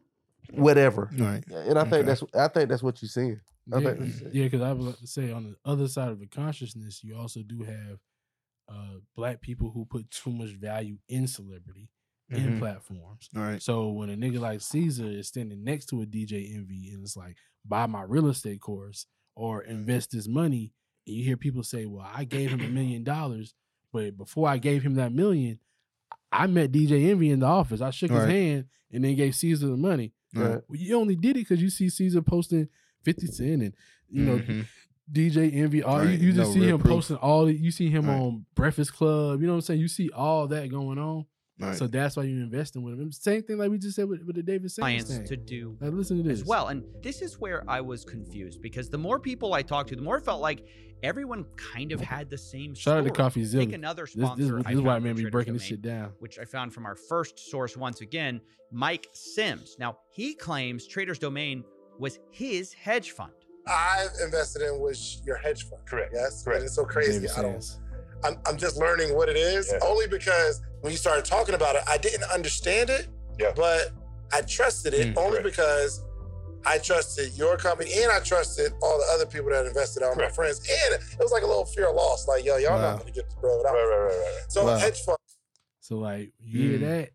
whatever. 0.52 1.10
Right. 1.18 1.44
And 1.48 1.78
I 1.78 1.82
think 1.82 1.94
Okay. 1.94 2.02
that's 2.02 2.22
I 2.34 2.48
think 2.48 2.68
that's 2.68 2.82
what 2.82 3.00
you're 3.02 3.08
seeing. 3.08 3.40
I 3.72 3.78
Yeah, 3.80 3.86
think 3.86 3.98
that's 3.98 4.20
what 4.22 4.32
you're 4.34 4.42
yeah, 4.42 4.46
because 4.48 4.62
I 4.62 4.72
would 4.72 4.84
like 4.86 4.98
to 4.98 5.06
say 5.06 5.30
on 5.32 5.44
the 5.44 5.56
other 5.64 5.88
side 5.88 6.10
of 6.10 6.20
the 6.20 6.26
consciousness, 6.26 7.02
you 7.02 7.16
also 7.16 7.42
do 7.42 7.62
have 7.62 7.98
uh, 8.68 8.98
black 9.16 9.40
people 9.40 9.70
who 9.70 9.84
put 9.86 10.10
too 10.10 10.30
much 10.30 10.50
value 10.50 10.98
in 11.08 11.26
celebrity 11.26 11.88
in 12.30 12.50
Mhm. 12.56 12.58
platforms. 12.58 13.30
All 13.34 13.42
right. 13.42 13.62
So 13.62 13.90
when 13.90 14.10
a 14.10 14.16
nigga 14.16 14.38
like 14.38 14.60
Cesar 14.60 15.06
is 15.08 15.28
standing 15.28 15.64
next 15.64 15.86
to 15.86 16.02
a 16.02 16.06
DJ 16.06 16.54
Envy 16.54 16.90
and 16.92 17.02
it's 17.02 17.16
like, 17.16 17.36
buy 17.64 17.86
my 17.86 18.02
real 18.02 18.28
estate 18.28 18.60
course 18.60 19.06
or 19.34 19.62
invest 19.62 20.10
this 20.10 20.28
money, 20.28 20.72
and 21.06 21.16
you 21.16 21.24
hear 21.24 21.36
people 21.38 21.62
say, 21.62 21.86
Well, 21.86 22.06
I 22.12 22.24
gave 22.24 22.50
him 22.50 22.60
a 22.60 22.68
million 22.68 23.04
dollars, 23.04 23.54
but 23.92 24.16
before 24.18 24.46
I 24.48 24.58
gave 24.58 24.82
him 24.82 24.94
that 24.96 25.12
million, 25.12 25.58
I 26.30 26.46
met 26.46 26.70
DJ 26.72 27.10
Envy 27.10 27.30
in 27.30 27.40
the 27.40 27.46
office. 27.46 27.80
I 27.80 27.90
shook 27.90 28.10
his 28.10 28.20
Right. 28.24 28.28
hand 28.30 28.66
and 28.90 29.02
then 29.04 29.16
gave 29.16 29.34
Cesar 29.34 29.68
the 29.68 29.76
money. 29.78 30.12
Right. 30.34 30.60
Well, 30.68 30.78
you 30.78 30.94
only 30.96 31.16
did 31.16 31.30
it 31.38 31.40
because 31.48 31.62
you 31.62 31.70
see 31.70 31.88
Cesar 31.88 32.20
posting 32.20 32.68
50 33.02 33.26
Cent 33.28 33.62
and 33.62 33.74
you 34.10 34.22
know 34.24 34.38
Mhm. 34.40 34.66
DJ 35.10 35.54
Envy. 35.54 35.82
All 35.82 36.02
you, 36.02 36.10
Right, 36.10 36.18
you 36.20 36.32
just 36.32 36.52
see 36.52 36.60
him 36.68 36.78
proof. 36.78 36.92
posting 36.94 37.16
all. 37.16 37.46
the- 37.46 37.54
You 37.54 37.70
see 37.70 37.88
him 37.88 38.06
Right. 38.06 38.14
on 38.20 38.44
Breakfast 38.54 38.92
Club. 38.94 39.40
You 39.40 39.46
know 39.46 39.54
what 39.54 39.58
I'm 39.58 39.60
saying? 39.62 39.80
You 39.80 39.88
see 39.88 40.10
all 40.10 40.46
that 40.48 40.68
going 40.70 40.98
on. 40.98 41.24
Right. 41.60 41.74
So 41.76 41.88
that's 41.88 42.16
why 42.16 42.22
you're 42.22 42.40
investing 42.40 42.82
with 42.84 43.00
him. 43.00 43.10
Same 43.10 43.42
thing 43.42 43.58
like 43.58 43.68
we 43.70 43.78
just 43.78 43.96
said 43.96 44.08
with, 44.08 44.22
with 44.22 44.36
the 44.36 44.44
David 44.44 44.70
Science 44.70 45.08
science 45.08 45.18
thing. 45.18 45.26
to 45.28 45.36
do 45.36 45.76
Like, 45.80 45.92
listen 45.92 46.16
to 46.18 46.22
this 46.22 46.42
as 46.42 46.46
well. 46.46 46.68
And 46.68 46.84
this 47.02 47.20
is 47.20 47.40
where 47.40 47.68
I 47.68 47.80
was 47.80 48.04
confused 48.04 48.62
because 48.62 48.88
the 48.88 48.98
more 48.98 49.18
people 49.18 49.54
I 49.54 49.62
talked 49.62 49.88
to, 49.88 49.96
the 49.96 50.02
more 50.02 50.18
it 50.18 50.24
felt 50.24 50.40
like 50.40 50.64
everyone 51.02 51.44
kind 51.56 51.90
of 51.90 52.00
had 52.00 52.30
the 52.30 52.38
same 52.38 52.74
Shout 52.76 52.98
out 52.98 53.00
to 53.00 53.06
story. 53.08 53.16
Coffee 53.16 53.44
Take 53.44 53.70
Zilly. 53.70 53.74
another 53.74 54.04
This- 54.04 54.14
this- 54.14 54.24
sponsor. 54.24 54.62
this 54.62 54.72
is 54.72 54.80
why 54.80 54.92
found 54.92 55.04
it 55.04 55.08
made 55.08 55.16
me 55.16 55.22
Trader 55.22 55.30
breaking 55.32 55.52
this 55.54 55.62
shit 55.64 55.82
down. 55.82 56.12
Which 56.20 56.38
I 56.38 56.44
found 56.44 56.72
from 56.72 56.86
our 56.86 56.94
first 56.94 57.40
source 57.50 57.76
once 57.76 58.02
again, 58.02 58.40
Mike 58.70 59.08
Sims. 59.12 59.74
Now, 59.80 59.98
he 60.12 60.34
claims 60.34 60.86
Trader's 60.86 61.18
Domain 61.18 61.64
was 61.98 62.20
his 62.30 62.72
hedge 62.72 63.10
fund. 63.10 63.32
I've 63.68 64.10
invested 64.24 64.62
in 64.62 64.78
was 64.80 65.20
your 65.24 65.36
hedge 65.36 65.64
fund. 65.68 65.82
Correct. 65.86 66.12
Yes. 66.14 66.42
Correct. 66.42 66.58
And 66.58 66.66
it's 66.66 66.74
so 66.74 66.84
crazy. 66.84 67.12
David 67.12 67.30
I 67.36 67.42
don't. 67.42 67.62
Science. 67.62 67.80
I'm, 68.24 68.36
I'm 68.46 68.56
just 68.58 68.76
learning 68.76 69.14
what 69.14 69.28
it 69.28 69.36
is 69.36 69.72
only 69.82 70.08
because 70.08 70.60
when 70.80 70.90
you 70.90 70.96
started 70.96 71.24
talking 71.24 71.54
about 71.54 71.76
it, 71.76 71.82
I 71.86 71.98
didn't 71.98 72.24
understand 72.24 72.90
it. 72.90 73.08
Yeah. 73.38 73.52
But 73.54 73.90
I 74.32 74.42
trusted 74.42 74.92
it 74.94 75.14
Mm, 75.14 75.18
only 75.18 75.42
because 75.42 76.04
I 76.66 76.78
trusted 76.78 77.32
your 77.34 77.56
company 77.56 77.90
and 78.02 78.10
I 78.10 78.18
trusted 78.20 78.72
all 78.82 78.98
the 78.98 79.06
other 79.14 79.26
people 79.26 79.50
that 79.50 79.64
invested, 79.66 80.02
all 80.02 80.14
my 80.16 80.28
friends. 80.28 80.58
And 80.58 80.94
it 80.94 81.18
was 81.20 81.30
like 81.30 81.42
a 81.44 81.46
little 81.46 81.64
fear 81.64 81.88
of 81.88 81.94
loss. 81.94 82.26
Like, 82.26 82.44
yo, 82.44 82.56
y'all 82.56 82.72
Wow. 82.72 82.90
not 82.90 82.98
gonna 82.98 83.10
get 83.12 83.26
this 83.26 83.34
bread 83.34 83.56
without. 83.58 83.72
Right, 83.74 83.84
right, 83.84 84.06
right, 84.06 84.18
right. 84.18 84.42
So 84.48 84.64
Wow. 84.66 84.76
hedge 84.78 85.00
fund. 85.02 85.18
So 85.80 85.98
like 85.98 86.32
you 86.40 86.60
hear 86.70 86.78
Mm. 86.78 86.80
that, 86.82 87.10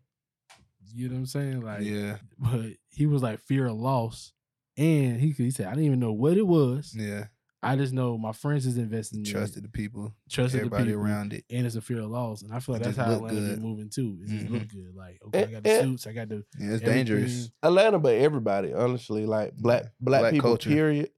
you 0.92 1.08
know 1.08 1.14
what 1.14 1.18
I'm 1.20 1.26
saying? 1.26 1.60
Like, 1.60 1.82
Yeah. 1.82 2.16
but 2.38 2.70
he 2.88 3.06
was 3.06 3.22
like 3.22 3.40
fear 3.40 3.66
of 3.66 3.76
loss, 3.76 4.32
and 4.76 5.20
he 5.20 5.30
he 5.30 5.50
said 5.50 5.66
I 5.66 5.70
didn't 5.70 5.84
even 5.86 6.00
know 6.00 6.12
what 6.12 6.36
it 6.36 6.46
was. 6.46 6.94
Yeah. 6.96 7.26
I 7.62 7.76
just 7.76 7.94
know 7.94 8.18
my 8.18 8.32
friends 8.32 8.66
is 8.66 8.76
investing. 8.76 9.20
in 9.20 9.26
it, 9.26 9.30
Trusted 9.30 9.64
the 9.64 9.70
people. 9.70 10.12
trusted 10.28 10.60
everybody 10.60 10.84
the 10.84 10.90
people, 10.90 11.02
around 11.04 11.32
it. 11.32 11.44
and 11.48 11.64
it's 11.66 11.76
a 11.76 11.80
fear 11.80 12.00
of 12.00 12.10
loss. 12.10 12.42
And 12.42 12.52
I 12.52 12.60
feel 12.60 12.74
like 12.74 12.82
It 12.82 12.84
that's 12.84 12.96
how 12.98 13.06
look 13.08 13.16
Atlanta 13.30 13.40
good. 13.40 13.56
be 13.56 13.62
moving 13.66 13.88
too. 13.88 14.18
It 14.22 14.28
just 14.28 14.50
look 14.50 14.62
Mhm. 14.64 14.70
good. 14.70 14.94
Like 14.94 15.18
okay, 15.28 15.44
I 15.44 15.46
got 15.46 15.62
the 15.62 15.70
and- 15.70 15.82
suits, 15.84 16.06
I 16.06 16.12
got 16.12 16.28
the 16.28 16.34
Yeah, 16.34 16.40
it's 16.74 16.82
everything. 16.82 16.94
dangerous. 17.06 17.50
Atlanta, 17.62 17.98
but 17.98 18.16
everybody, 18.16 18.74
honestly, 18.74 19.24
like 19.24 19.56
black 19.56 19.84
black, 19.98 20.20
Black 20.20 20.32
people, 20.34 20.50
culture. 20.50 20.68
period, 20.68 21.10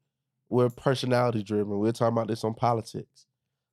we're 0.49 0.70
personality 0.70 1.43
driven. 1.43 1.78
We're 1.81 1.91
talking 1.91 2.12
about 2.16 2.28
this 2.28 2.45
on 2.45 2.55
politics. 2.55 3.27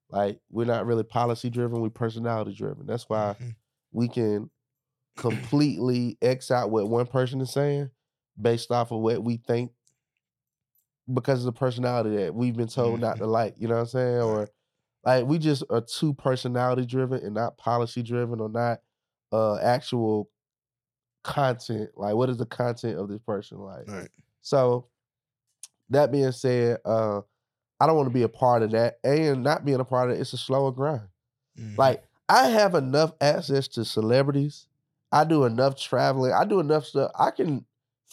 Like 0.10 0.40
we're 0.50 0.66
not 0.66 0.88
really 0.88 1.04
policy 1.04 1.52
driven, 1.52 1.80
we're 1.80 1.90
personality 1.92 2.56
driven. 2.56 2.88
That's 2.88 3.08
why 3.08 3.36
Mhm. 3.40 3.56
we 3.92 4.08
can 4.08 4.50
completely 5.16 6.18
X 6.24 6.50
out 6.52 6.72
what 6.72 6.90
one 6.90 7.06
person 7.06 7.40
is 7.42 7.52
saying 7.52 7.90
based 8.42 8.72
off 8.72 8.92
of 8.92 9.00
what 9.02 9.24
we 9.24 9.38
think 9.38 9.72
because 11.14 11.40
of 11.40 11.54
the 11.54 11.58
personality 11.60 12.16
that 12.16 12.34
we've 12.34 12.56
been 12.56 12.68
told 12.68 13.00
not 13.00 13.18
to 13.18 13.26
like, 13.28 13.56
you 13.58 13.68
know 13.68 13.76
what 13.76 13.82
I'm 13.82 13.88
saying? 13.88 14.18
Or 14.22 14.50
Like 15.06 15.26
we 15.26 15.38
just 15.38 15.64
are 15.70 15.82
too 15.82 16.14
personality 16.14 16.86
driven 16.86 17.24
and 17.26 17.34
not 17.36 17.58
policy 17.58 18.02
driven 18.04 18.40
or 18.40 18.50
not 18.50 18.82
uh 19.32 19.58
actual 19.58 20.30
content. 21.24 21.92
Like 21.96 22.16
what 22.16 22.30
is 22.30 22.38
the 22.38 22.46
content 22.46 22.98
of 23.00 23.10
this 23.10 23.22
person 23.22 23.60
like? 23.60 23.88
Right. 23.88 24.10
So 24.42 24.88
that 25.90 26.12
being 26.12 26.32
said, 26.32 26.78
uh 26.86 27.22
I 27.80 27.88
don't 27.88 27.98
want 27.98 28.08
to 28.08 28.14
be 28.14 28.24
a 28.24 28.30
part 28.30 28.64
of 28.64 28.72
that. 28.72 29.00
And 29.04 29.44
not 29.44 29.66
being 29.66 29.80
a 29.80 29.86
part 29.86 30.10
of 30.10 30.18
it, 30.18 30.22
it's 30.22 30.34
a 30.34 30.38
slower 30.38 30.72
grind. 30.72 31.10
Mhm. 31.60 31.78
Like 31.78 32.04
I 32.30 32.48
have 32.50 32.76
enough 32.76 33.14
access 33.22 33.68
to 33.70 33.86
celebrities. 33.86 34.68
I 35.12 35.26
do 35.26 35.44
enough 35.46 35.76
traveling. 35.76 36.32
I 36.32 36.46
do 36.46 36.60
enough 36.60 36.86
stuff. 36.86 37.12
I 37.16 37.32
can 37.32 37.66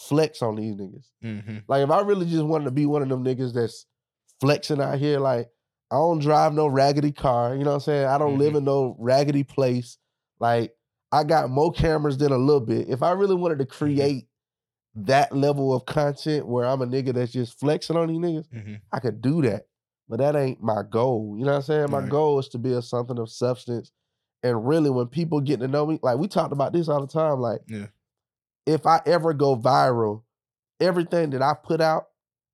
flex 0.07 0.41
on 0.41 0.55
these 0.55 0.75
niggas. 0.75 1.05
Mhm. 1.23 1.63
Like 1.67 1.83
if 1.83 1.89
I 1.91 2.01
really 2.01 2.25
just 2.25 2.43
wanted 2.45 2.65
to 2.65 2.71
be 2.71 2.85
one 2.85 3.01
of 3.01 3.09
them 3.09 3.23
niggas 3.23 3.53
that's 3.53 3.85
flexing 4.39 4.81
out 4.81 4.97
here, 4.99 5.19
like 5.19 5.49
I 5.91 5.95
don't 5.95 6.19
drive 6.19 6.53
no 6.53 6.67
raggedy 6.67 7.11
car. 7.11 7.53
You 7.55 7.63
know 7.63 7.71
what 7.71 7.75
I'm 7.75 7.79
saying? 7.81 8.05
I 8.07 8.17
don't 8.17 8.37
live 8.37 8.55
in 8.55 8.63
no 8.63 8.95
raggedy 8.99 9.43
place. 9.43 9.97
Like 10.39 10.73
I 11.11 11.23
got 11.25 11.49
more 11.49 11.71
cameras 11.71 12.17
than 12.17 12.31
a 12.31 12.37
little 12.37 12.61
bit. 12.61 12.89
If 12.89 13.03
I 13.03 13.11
really 13.11 13.35
wanted 13.35 13.59
to 13.59 13.65
create 13.65 14.27
that 14.95 15.35
level 15.35 15.73
of 15.73 15.85
content 15.85 16.47
where 16.47 16.65
I'm 16.65 16.81
a 16.81 16.85
nigga 16.85 17.13
that's 17.13 17.31
just 17.31 17.59
flexing 17.59 17.95
on 17.97 18.07
these 18.07 18.17
niggas, 18.19 18.47
Mhm. 18.49 18.81
I 18.91 18.99
could 18.99 19.21
do 19.21 19.41
that. 19.43 19.67
But 20.09 20.17
that 20.19 20.35
ain't 20.35 20.61
my 20.61 20.83
goal. 20.89 21.35
You 21.37 21.45
know 21.45 21.51
what 21.51 21.57
I'm 21.57 21.61
saying? 21.63 21.91
My 21.91 21.99
Right. 21.99 22.09
goal 22.09 22.39
is 22.39 22.49
to 22.49 22.57
build 22.57 22.83
something 22.83 23.17
of 23.17 23.29
substance. 23.29 23.91
And 24.43 24.67
really, 24.67 24.89
when 24.89 25.07
people 25.07 25.39
get 25.39 25.59
to 25.59 25.67
know 25.67 25.85
me, 25.85 25.99
like 26.01 26.17
we 26.17 26.27
talked 26.27 26.51
about 26.51 26.73
this 26.73 26.89
all 26.89 26.99
the 27.01 27.07
time, 27.07 27.39
like 27.39 27.61
Yeah. 27.67 27.87
If 28.65 28.85
I 28.85 29.01
ever 29.05 29.33
go 29.33 29.55
viral, 29.55 30.23
everything 30.79 31.31
that 31.31 31.41
I 31.41 31.53
put 31.53 31.81
out 31.81 32.07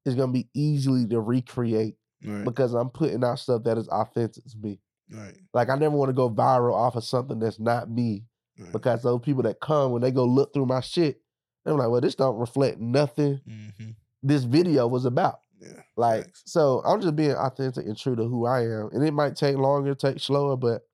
is 0.05 0.15
gonna 0.15 0.31
be 0.31 0.49
easily 0.53 1.05
to 1.07 1.19
recreate 1.19 1.95
Right. 2.25 2.43
because 2.45 2.73
I'm 2.73 2.89
putting 2.89 3.23
out 3.23 3.39
stuff 3.39 3.63
that 3.63 3.77
is 3.77 3.87
authentic 3.89 4.45
to 4.45 4.57
me. 4.57 4.79
Right. 5.11 5.35
Like 5.53 5.69
I 5.69 5.75
never 5.75 5.95
want 5.95 6.09
to 6.09 6.13
go 6.13 6.29
viral 6.29 6.73
off 6.73 6.95
of 6.95 7.03
something 7.03 7.39
that's 7.39 7.59
not 7.59 7.89
me. 7.89 8.25
Right. 8.59 8.71
Because 8.73 9.03
those 9.03 9.21
people 9.21 9.43
that 9.43 9.59
come 9.59 9.91
when 9.91 10.01
they 10.01 10.11
go 10.11 10.25
look 10.25 10.53
through 10.53 10.65
my 10.65 10.81
shit, 10.81 11.21
they're 11.63 11.75
like, 11.75 11.89
well, 11.89 12.01
this 12.01 12.15
don't 12.15 12.37
reflect 12.37 12.79
nothing 12.79 13.39
Mhm. 13.47 13.95
this 14.23 14.43
video 14.45 14.87
was 14.87 15.05
about. 15.05 15.39
Yeah. 15.59 15.81
Like, 15.95 16.25
facts. 16.25 16.43
so 16.45 16.81
I'm 16.85 17.01
just 17.01 17.15
being 17.15 17.35
authentic 17.35 17.85
and 17.85 17.95
true 17.97 18.15
to 18.15 18.23
who 18.23 18.45
I 18.45 18.61
am. 18.61 18.89
And 18.93 19.03
it 19.03 19.11
might 19.13 19.35
take 19.35 19.57
longer, 19.57 19.93
take 19.95 20.19
slower, 20.19 20.55
but 20.57 20.87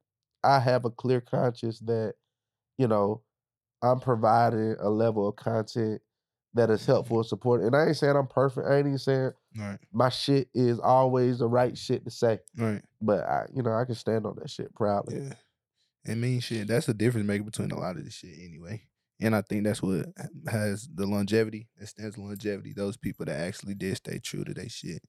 I 0.44 0.60
have 0.60 0.84
a 0.86 0.90
clear 0.90 1.22
conscience 1.22 1.80
that, 1.82 2.16
you 2.78 2.88
know, 2.88 3.22
I'm 3.84 4.00
providing 4.00 4.76
a 4.80 4.90
level 4.90 5.28
of 5.28 5.36
content 5.36 6.02
that 6.54 6.70
is 6.70 6.82
mm-hmm. 6.82 6.92
helpful 6.92 7.18
and 7.18 7.26
supportive. 7.26 7.68
And 7.68 7.76
I 7.76 7.88
ain't 7.88 7.98
saying 7.98 8.16
I'm 8.16 8.28
perfect. 8.28 8.68
I 8.68 8.78
ain't 8.78 8.88
even 8.88 8.98
saying 8.98 9.32
Right. 9.56 9.78
my 9.92 10.10
shit 10.10 10.50
is 10.56 10.80
always 10.80 11.40
the 11.40 11.48
right 11.48 11.78
shit 11.78 12.04
to 12.06 12.12
say. 12.12 12.40
Right. 12.58 12.82
But 13.02 13.24
I, 13.24 13.46
you 13.54 13.62
know, 13.62 13.74
I 13.74 13.86
can 13.86 13.96
stand 13.96 14.26
on 14.26 14.36
that 14.40 14.50
shit 14.50 14.74
proudly. 14.74 15.22
Yeah. 15.22 15.34
I 16.12 16.16
mean, 16.16 16.40
shit, 16.40 16.68
that's 16.68 16.88
the 16.88 16.94
difference 16.94 17.28
maker 17.28 17.44
between 17.44 17.72
a 17.72 17.80
lot 17.80 17.98
of 17.98 18.04
this 18.04 18.16
shit 18.16 18.36
anyway. 18.40 18.84
And 19.22 19.36
I 19.36 19.42
think 19.42 19.64
that's 19.64 19.82
what 19.82 20.08
has 20.48 20.88
the 20.94 21.06
longevity, 21.06 21.70
that 21.78 21.88
stands 21.88 22.18
longevity, 22.18 22.74
those 22.74 22.98
people 22.98 23.26
that 23.26 23.40
actually 23.40 23.76
did 23.76 23.96
stay 23.98 24.20
true 24.20 24.44
to 24.44 24.54
their 24.54 24.70
shit. 24.70 25.04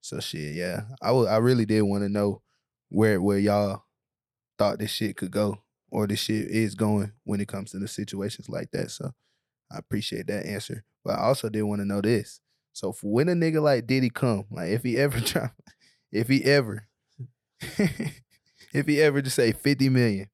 So 0.00 0.20
shit, 0.20 0.54
yeah. 0.54 0.82
I 1.00 1.10
I 1.10 1.36
really 1.36 1.66
did 1.66 1.82
want 1.82 2.02
to 2.02 2.08
know 2.08 2.42
where 2.88 3.20
where 3.20 3.38
y'all 3.38 3.84
thought 4.58 4.78
this 4.78 4.90
shit 4.90 5.16
could 5.16 5.30
go 5.30 5.58
or 5.92 6.06
the 6.06 6.16
shit 6.16 6.46
is 6.48 6.74
going 6.74 7.12
when 7.24 7.40
it 7.42 7.48
comes 7.48 7.70
to 7.72 7.78
the 7.78 7.86
situations 7.86 8.48
like 8.48 8.70
that. 8.72 8.90
So 8.90 9.12
I 9.70 9.76
appreciate 9.78 10.26
that 10.28 10.46
answer. 10.46 10.84
But 11.04 11.18
I 11.18 11.22
also 11.24 11.48
did 11.50 11.62
want 11.62 11.82
to 11.82 11.84
know 11.86 12.00
this. 12.00 12.40
So 12.72 12.92
for 12.92 13.12
when 13.12 13.28
a 13.28 13.32
nigga 13.34 13.60
like 13.60 13.86
Diddy 13.86 14.08
come, 14.08 14.46
like 14.50 14.70
if 14.70 14.82
he 14.82 14.96
ever 14.96 15.20
try, 15.24 15.50
if 16.10 16.28
he 16.28 16.42
ever, 16.44 16.88
if 17.60 18.86
he 18.86 19.00
ever 19.02 19.20
just 19.22 19.36
say 19.36 19.52
50 19.52 19.88
million 19.90 20.28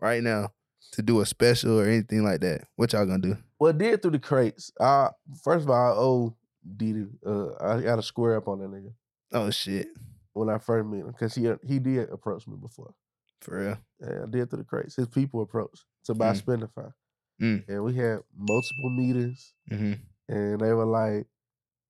right 0.00 0.22
now 0.22 0.52
to 0.92 1.02
do 1.02 1.20
a 1.20 1.26
special 1.26 1.78
or 1.80 1.86
anything 1.86 2.24
like 2.24 2.40
that, 2.40 2.62
what 2.76 2.92
y'all 2.92 3.06
gonna 3.06 3.18
do? 3.22 3.36
Well, 3.58 3.72
did 3.72 4.02
through 4.02 4.10
the 4.12 4.18
crates. 4.18 4.72
Uh, 4.78 5.10
first 5.42 5.64
of 5.64 5.70
all, 5.70 5.76
I 5.76 5.94
owe 5.96 6.36
Diddy. 6.76 7.06
Uh, 7.24 7.52
I 7.60 7.80
got 7.80 7.96
to 7.96 8.02
square 8.02 8.36
up 8.36 8.48
on 8.48 8.58
that 8.58 8.70
nigga 8.70 8.92
Oh 9.32 9.50
shit. 9.50 9.86
when 10.32 10.48
I 10.50 10.58
first 10.58 10.86
met 10.88 11.00
him 11.00 11.06
because 11.12 11.34
he 11.34 11.48
he 11.66 11.78
did 11.78 12.10
approach 12.10 12.46
me 12.48 12.56
before. 12.60 12.92
For 13.40 13.58
real. 13.58 13.78
Yeah, 14.00 14.22
I 14.24 14.26
did 14.30 14.50
through 14.50 14.58
the 14.60 14.64
crates. 14.64 14.96
His 14.96 15.08
people 15.08 15.42
approached 15.42 15.84
to 16.04 16.14
buy 16.14 16.32
Mm. 16.32 16.42
Spendify. 16.42 16.92
Mm. 17.40 17.68
And 17.68 17.84
we 17.84 17.94
had 17.94 18.20
multiple 18.36 18.90
meetings 18.90 19.54
Mm-hmm. 19.70 19.92
and 20.34 20.60
they 20.60 20.72
were 20.72 20.86
like, 20.86 21.26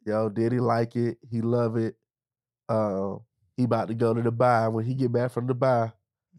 yo, 0.05 0.28
Diddy 0.28 0.59
like 0.60 0.97
it? 0.97 1.18
He 1.31 1.40
love 1.40 1.77
it. 1.77 1.97
Uh, 2.68 3.16
he 3.56 3.64
about 3.64 3.89
to 3.89 3.94
go 3.94 4.12
to 4.12 4.20
Dubai. 4.23 4.70
When 4.73 4.85
he 4.85 4.94
get 4.94 5.12
back 5.12 5.31
from 5.31 5.47
Dubai, 5.48 5.93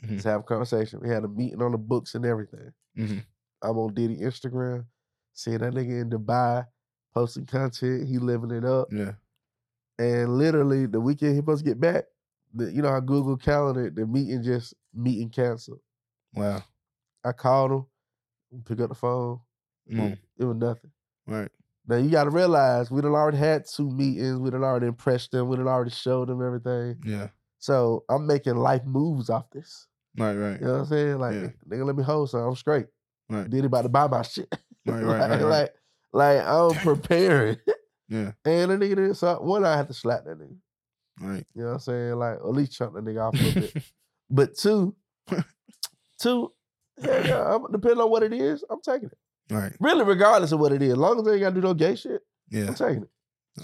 Mhm. 0.03 0.11
let's 0.11 0.23
have 0.25 0.41
a 0.41 0.43
conversation. 0.43 0.99
We 0.99 1.09
had 1.09 1.23
a 1.23 1.27
meeting 1.27 1.61
on 1.61 1.71
the 1.71 1.77
books 1.77 2.15
and 2.15 2.25
everything. 2.25 2.73
Mhm. 2.97 3.23
I'm 3.61 3.77
on 3.77 3.93
Diddy 3.93 4.17
Instagram, 4.17 4.85
seeing 5.33 5.59
that 5.59 5.73
nigga 5.73 6.01
in 6.01 6.09
Dubai, 6.09 6.67
posting 7.13 7.45
content. 7.45 8.07
He 8.07 8.19
living 8.19 8.51
it 8.51 8.65
up. 8.65 8.91
Yeah. 8.91 9.13
And 9.97 10.37
literally 10.37 10.85
the 10.85 10.99
weekend 11.01 11.31
he 11.33 11.37
supposed 11.39 11.63
to 11.63 11.69
get 11.71 11.79
back, 11.79 12.05
the, 12.53 12.71
you 12.71 12.81
know 12.81 12.89
how 12.91 12.99
Google 12.99 13.37
Calendar, 13.37 13.89
the 13.89 14.05
meeting 14.05 14.43
just 14.43 14.73
meeting 14.93 15.29
canceled. 15.29 15.79
Wow. 16.33 16.63
I 17.25 17.31
called 17.31 17.71
him, 17.71 17.85
pick 18.65 18.79
up 18.79 18.89
the 18.89 18.95
phone. 18.95 19.39
Mm. 19.91 20.17
It 20.37 20.43
was 20.45 20.55
nothing. 20.57 20.91
Right. 21.25 21.49
Now 21.87 21.97
you 21.97 22.09
got 22.09 22.25
to 22.25 22.29
realize 22.29 22.91
we 22.91 23.01
done 23.01 23.11
already 23.13 23.37
had 23.37 23.65
two 23.65 23.89
meetings. 23.89 24.37
We 24.39 24.49
done 24.49 24.63
already 24.63 24.87
impressed 24.87 25.31
them. 25.31 25.47
We 25.47 25.55
done 25.57 25.67
already 25.67 25.91
showed 25.91 26.27
them 26.27 26.45
everything. 26.45 26.97
Yeah. 27.05 27.27
So 27.59 28.03
I'm 28.09 28.27
making 28.27 28.55
life 28.57 28.83
moves 28.85 29.29
off 29.29 29.49
this. 29.51 29.87
Right, 30.17 30.35
right. 30.35 30.59
You 30.59 30.65
know 30.67 30.73
what 30.73 30.79
I'm 30.79 30.85
saying? 30.87 31.19
Like, 31.19 31.33
Yeah. 31.35 31.47
nigga, 31.69 31.85
let 31.85 31.95
me 31.95 32.03
hold 32.03 32.29
some. 32.29 32.41
I'm 32.41 32.55
straight. 32.55 32.87
Right. 33.29 33.49
Diddy 33.49 33.67
about 33.67 33.83
to 33.83 33.89
buy 33.89 34.07
my 34.07 34.21
shit? 34.23 34.53
Right, 34.85 35.03
right, 35.03 35.19
like, 35.19 35.29
right, 35.31 35.41
right. 35.41 35.69
like, 36.13 36.37
like 36.39 36.47
I'm 36.47 36.71
preparing. 36.75 37.57
Yeah. 38.09 38.31
and 38.45 38.71
the 38.71 38.77
nigga 38.77 38.95
didn't. 38.95 39.15
So 39.15 39.37
one, 39.41 39.65
I 39.65 39.75
had 39.75 39.89
to 39.89 39.93
slap 39.93 40.23
that 40.23 40.39
nigga. 40.39 40.55
Right. 41.19 41.45
You 41.55 41.61
know 41.63 41.67
what 41.69 41.73
I'm 41.73 41.79
saying? 41.79 42.15
Like, 42.15 42.35
at 42.35 42.45
least 42.47 42.73
chunk 42.73 42.93
the 42.93 43.01
nigga 43.01 43.27
off 43.27 43.33
a 43.33 43.43
little 43.43 43.61
bit. 43.61 43.83
But 44.29 44.57
two, 44.57 44.93
two, 46.19 46.51
yeah, 47.01 47.25
yeah, 47.27 47.55
I'm, 47.55 47.71
depending 47.71 48.01
on 48.01 48.09
what 48.11 48.23
it 48.23 48.33
is, 48.33 48.63
I'm 48.69 48.81
taking 48.81 49.09
it. 49.09 49.53
Right. 49.53 49.71
Really, 49.79 50.03
regardless 50.03 50.51
of 50.51 50.59
what 50.59 50.73
it 50.73 50.81
is, 50.81 50.91
as 50.93 50.97
long 50.97 51.19
as 51.19 51.25
they 51.25 51.33
ain't 51.33 51.41
got 51.41 51.49
to 51.49 51.55
do 51.55 51.61
no 51.61 51.73
gay 51.73 51.95
shit, 51.95 52.21
Yeah. 52.49 52.67
I'm 52.67 52.73
taking 52.75 53.03
it. 53.03 53.09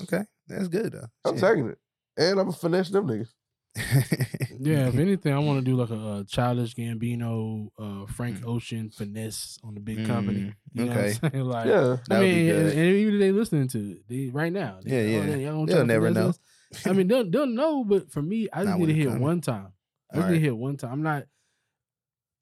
Okay. 0.04 0.24
That's 0.48 0.70
good 0.70 0.94
though. 0.94 1.08
I'm 1.26 1.36
Shit. 1.36 1.42
taking 1.42 1.68
it. 1.70 1.78
And 2.18 2.40
I'm 2.40 2.46
gonna 2.48 2.54
finesse 2.54 2.90
them 2.90 3.08
niggas. 3.08 3.30
Yeah, 4.60 4.88
if 4.88 4.96
anything, 4.98 5.34
I 5.34 5.40
want 5.40 5.60
to 5.60 5.66
do 5.66 5.76
like 5.76 5.90
a, 5.90 5.96
uh 5.96 6.24
childish 6.24 6.76
Gambino, 6.76 7.68
uh, 7.78 8.06
Frank 8.06 8.38
Mm. 8.40 8.48
Ocean 8.48 8.90
finesse 8.92 9.58
on 9.64 9.74
the 9.74 9.82
big 9.82 10.06
company. 10.08 10.54
You 10.74 10.86
know 10.86 10.92
okay. 10.92 11.14
what 11.20 11.20
I'm 11.24 11.32
saying? 11.32 11.44
Like, 11.46 11.66
Yeah. 11.68 11.98
I 12.10 12.20
would 12.20 12.26
be 12.26 12.32
mean, 12.36 12.50
and, 12.56 12.64
good. 12.70 12.78
and 12.78 12.86
even 12.96 13.14
if 13.16 13.20
they 13.20 13.32
listening 13.32 13.68
to 13.70 13.92
it 13.92 13.98
they, 14.08 14.30
right 14.32 14.54
now, 14.54 14.80
they, 14.84 14.92
Yeah, 15.12 15.20
oh, 15.20 15.26
yeah. 15.26 15.32
they- 15.36 15.44
y'all 15.44 15.54
gonna 15.56 15.66
They'll 15.66 15.76
try 15.76 15.82
to 15.82 15.86
never 15.88 16.08
finesse 16.08 16.24
know. 16.24 16.30
us? 16.30 16.40
I 16.86 16.94
mean, 16.94 17.08
they'll, 17.08 17.30
they'll 17.30 17.46
know, 17.46 17.84
but 17.84 18.12
for 18.12 18.22
me, 18.22 18.48
I 18.52 18.58
just 18.64 18.70
Not 18.70 18.80
need 18.80 18.86
when 18.88 18.90
to 18.90 18.96
it 18.96 19.04
hit 19.04 19.12
come. 19.12 19.20
one 19.20 19.42
time. 19.42 19.68
I 20.12 20.16
just 20.16 20.24
Alright. 20.26 20.32
need 20.32 20.40
to 20.40 20.46
hit 20.46 20.58
one 20.58 20.78
time. 20.78 20.92
I'm 20.92 21.04
not, 21.04 21.24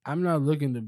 I'm 0.06 0.24
not 0.24 0.42
looking 0.42 0.74
to 0.74 0.86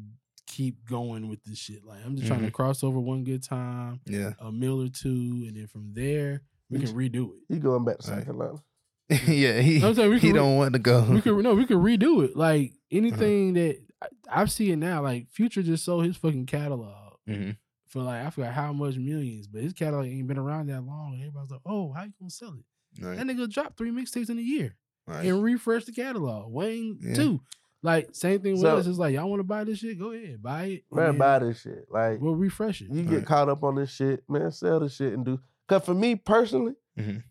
keep 0.48 0.88
going 0.88 1.30
with 1.30 1.44
this 1.44 1.58
shit. 1.58 1.84
Like, 1.86 2.00
I'm 2.06 2.16
just 2.16 2.28
trying 2.28 2.42
to 2.42 2.48
Mhm. 2.50 2.54
cross 2.54 2.84
over 2.84 3.00
one 3.00 3.24
good 3.24 3.44
time, 3.44 4.02
Yeah. 4.06 4.34
a 4.40 4.52
meal 4.52 4.82
or 4.82 4.90
two, 4.90 5.46
and 5.48 5.56
then 5.56 5.68
from 5.68 5.94
there 5.94 6.42
we 6.70 6.80
can 6.80 6.90
redo 6.96 7.34
it. 7.34 7.40
He 7.48 7.60
going 7.60 7.86
back 7.86 7.98
to 8.00 8.04
South 8.04 8.16
Right. 8.18 8.26
Carolina. 8.26 8.64
yeah. 9.28 9.60
He, 9.62 9.84
I'm 9.84 9.94
saying 9.94 10.10
we 10.10 10.16
he 10.16 10.28
could 10.28 10.34
re- 10.36 10.40
don't 10.40 10.58
want 10.58 10.74
to 10.74 10.80
go. 10.80 11.04
we 11.12 11.22
could 11.22 11.44
no, 11.44 11.54
we 11.54 11.66
could 11.66 11.78
redo 11.78 12.24
it. 12.24 12.36
Like 12.36 12.72
Uh-huh. 12.72 12.98
anything 12.98 13.54
that 13.54 13.78
I, 14.02 14.08
I 14.42 14.46
see 14.46 14.72
it 14.72 14.78
now. 14.78 15.02
Like 15.04 15.30
Future 15.30 15.62
just 15.62 15.86
sold 15.86 16.06
his 16.06 16.18
fucking 16.18 16.46
catalog 16.48 17.14
hmm 17.28 17.52
for 17.88 18.02
like 18.02 18.26
I 18.26 18.30
forgot 18.32 18.54
how 18.54 18.74
much 18.74 18.96
millions, 18.98 19.46
but 19.48 19.62
his 19.62 19.74
catalog 19.74 20.08
ain't 20.08 20.28
been 20.28 20.40
around 20.40 20.68
that 20.68 20.82
long. 20.84 21.14
And 21.14 21.22
everybody's 21.22 21.52
like, 21.52 21.62
oh, 21.66 21.92
how 21.94 22.04
you 22.04 22.14
gonna 22.20 22.30
sell 22.32 22.54
it? 22.56 22.66
Right. 23.02 23.18
That 23.18 23.26
nigga 23.26 23.50
dropped 23.52 23.78
three 23.78 23.92
mixtapes 23.92 24.30
in 24.30 24.38
a 24.38 24.42
year 24.42 24.76
Right. 25.08 25.26
and 25.26 25.42
refresh 25.44 25.86
the 25.86 25.92
catalog. 25.92 26.52
Wayne 26.52 27.00
Yeah. 27.02 27.14
too. 27.16 27.42
Like 27.82 28.10
same 28.14 28.42
thing 28.42 28.54
with 28.54 28.62
So- 28.62 28.78
us. 28.78 28.88
It's 28.88 28.98
like 28.98 29.14
y'all 29.16 29.30
want 29.30 29.40
to 29.42 29.44
buy 29.44 29.64
this 29.66 29.80
shit, 29.80 30.00
go 30.00 30.12
ahead, 30.12 30.42
buy 30.42 30.64
it. 30.66 30.84
and 30.92 31.00
Man, 31.00 31.18
buy 31.18 31.40
this 31.40 31.62
shit. 31.62 31.88
Like 31.92 32.22
We'll 32.22 32.36
refresh 32.36 32.82
it. 32.82 32.90
you 32.92 33.04
get 33.04 33.12
Right. 33.18 33.26
caught 33.26 33.50
up 33.50 33.64
on 33.64 33.76
this 33.76 33.90
shit, 33.90 34.24
man. 34.30 34.52
Sell 34.52 34.80
this 34.80 34.94
shit 34.96 35.14
and 35.14 35.26
do. 35.26 35.40
Cause 35.68 35.84
for 35.86 35.94
me 35.94 36.16
personally, 36.16 36.76
Mhm. 36.98 37.24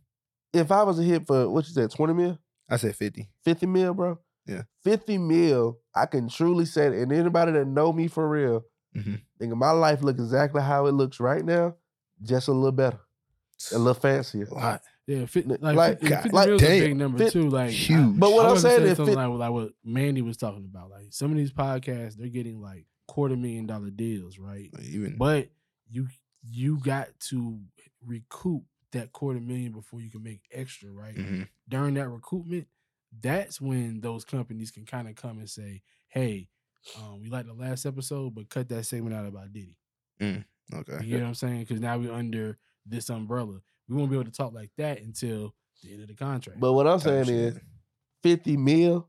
if 0.52 0.70
I 0.70 0.82
was 0.82 0.98
a 0.98 1.02
hit 1.02 1.26
for 1.26 1.48
what 1.48 1.66
you 1.66 1.72
said, 1.72 1.90
20 1.90 2.12
mil, 2.12 2.38
I 2.68 2.76
said 2.76 2.96
50. 2.96 3.30
50 3.44 3.66
mil, 3.66 3.94
bro. 3.94 4.18
Yeah. 4.46 4.62
50 4.82 5.16
mil, 5.18 5.78
I 5.94 6.06
can 6.06 6.28
truly 6.28 6.64
say 6.64 6.88
that. 6.90 6.98
And 6.98 7.12
anybody 7.12 7.52
that 7.52 7.66
know 7.66 7.92
me 7.92 8.08
for 8.08 8.28
real, 8.28 8.64
Mhm. 8.94 9.20
nigga, 9.40 9.56
my 9.56 9.70
life 9.70 10.02
look 10.02 10.18
exactly 10.18 10.60
how 10.60 10.86
it 10.86 10.92
looks 10.92 11.20
right 11.20 11.44
now, 11.44 11.76
just 12.22 12.48
a 12.48 12.52
little 12.52 12.72
better, 12.72 13.00
a 13.72 13.78
little 13.78 13.94
fancier. 14.00 14.46
A 14.50 14.54
lot. 14.54 14.82
Yeah, 15.06 15.26
fit, 15.26 15.48
like, 15.48 15.60
like, 15.74 16.00
50, 16.00 16.08
God, 16.08 16.22
50 16.22 16.36
like, 16.36 16.48
a 16.48 16.56
big 16.58 16.96
number 16.96 17.18
fit- 17.18 17.32
too. 17.32 17.48
Like 17.48 17.70
I- 17.70 17.72
Huge. 17.72 18.18
But 18.20 18.32
what 18.32 18.46
I 18.46 18.50
I'm 18.50 18.58
saying 18.58 18.82
is 18.82 18.96
something 18.96 19.14
like, 19.16 19.28
like 19.30 19.50
what 19.50 19.72
Mandy 19.84 20.22
was 20.22 20.36
talking 20.36 20.64
about. 20.64 20.90
Like 20.90 21.06
some 21.10 21.30
of 21.32 21.36
these 21.36 21.52
podcasts, 21.52 22.14
they're 22.16 22.28
getting 22.28 22.60
like 22.60 22.86
quarter 23.08 23.36
million 23.36 23.66
dollar 23.66 23.90
deals, 23.90 24.38
right? 24.38 24.70
Even 24.82 25.16
But 25.18 25.50
you 25.90 26.08
you 26.44 26.78
got 26.78 27.08
to 27.28 27.60
recoup 28.04 28.62
that 28.92 29.12
quarter 29.12 29.40
million 29.40 29.72
before 29.72 30.00
you 30.00 30.10
can 30.10 30.22
make 30.22 30.40
extra, 30.52 30.90
right? 30.90 31.16
Mhm. 31.16 31.48
During 31.68 31.94
that 31.94 32.06
recoupment, 32.08 32.66
that's 33.20 33.60
when 33.60 34.00
those 34.00 34.24
companies 34.24 34.70
can 34.70 34.84
kind 34.84 35.08
of 35.08 35.14
come 35.16 35.38
and 35.38 35.48
say, 35.50 35.82
"Hey, 36.08 36.48
um, 36.98 37.20
we 37.20 37.28
like 37.28 37.46
the 37.46 37.54
last 37.54 37.86
episode, 37.86 38.34
but 38.34 38.48
cut 38.48 38.68
that 38.68 38.84
segment 38.84 39.14
out 39.14 39.26
about 39.26 39.52
Diddy." 39.52 39.76
Mm, 40.20 40.44
okay. 40.74 41.04
You 41.04 41.16
know 41.18 41.22
what 41.24 41.28
I'm 41.28 41.34
saying? 41.34 41.60
Because 41.60 41.80
now 41.80 41.98
we're 41.98 42.12
under 42.12 42.58
this 42.86 43.08
umbrella. 43.10 43.60
We 43.88 43.96
won't 43.96 44.10
be 44.10 44.16
able 44.16 44.24
to 44.24 44.30
talk 44.32 44.52
like 44.52 44.70
that 44.78 45.00
until 45.00 45.54
the 45.82 45.92
end 45.92 46.02
of 46.02 46.08
the 46.08 46.14
contract. 46.14 46.60
But 46.60 46.72
what 46.72 46.86
I'm 46.86 47.00
saying 47.00 47.28
is, 47.28 47.58
fifty 48.22 48.56
mil 48.56 49.08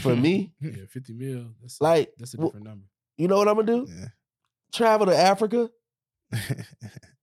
for 0.00 0.14
me. 0.16 0.52
yeah, 0.60 0.84
50 0.88 1.12
mil. 1.14 1.46
That's 1.60 1.80
Like, 1.80 2.12
that's 2.16 2.34
a 2.34 2.36
wh- 2.38 2.44
different 2.44 2.66
number. 2.66 2.86
You 3.16 3.28
know 3.28 3.36
what 3.36 3.48
I'm 3.48 3.56
gonna 3.56 3.66
do? 3.84 3.88
Travel 4.72 5.06
to 5.06 5.16
Africa, 5.16 5.68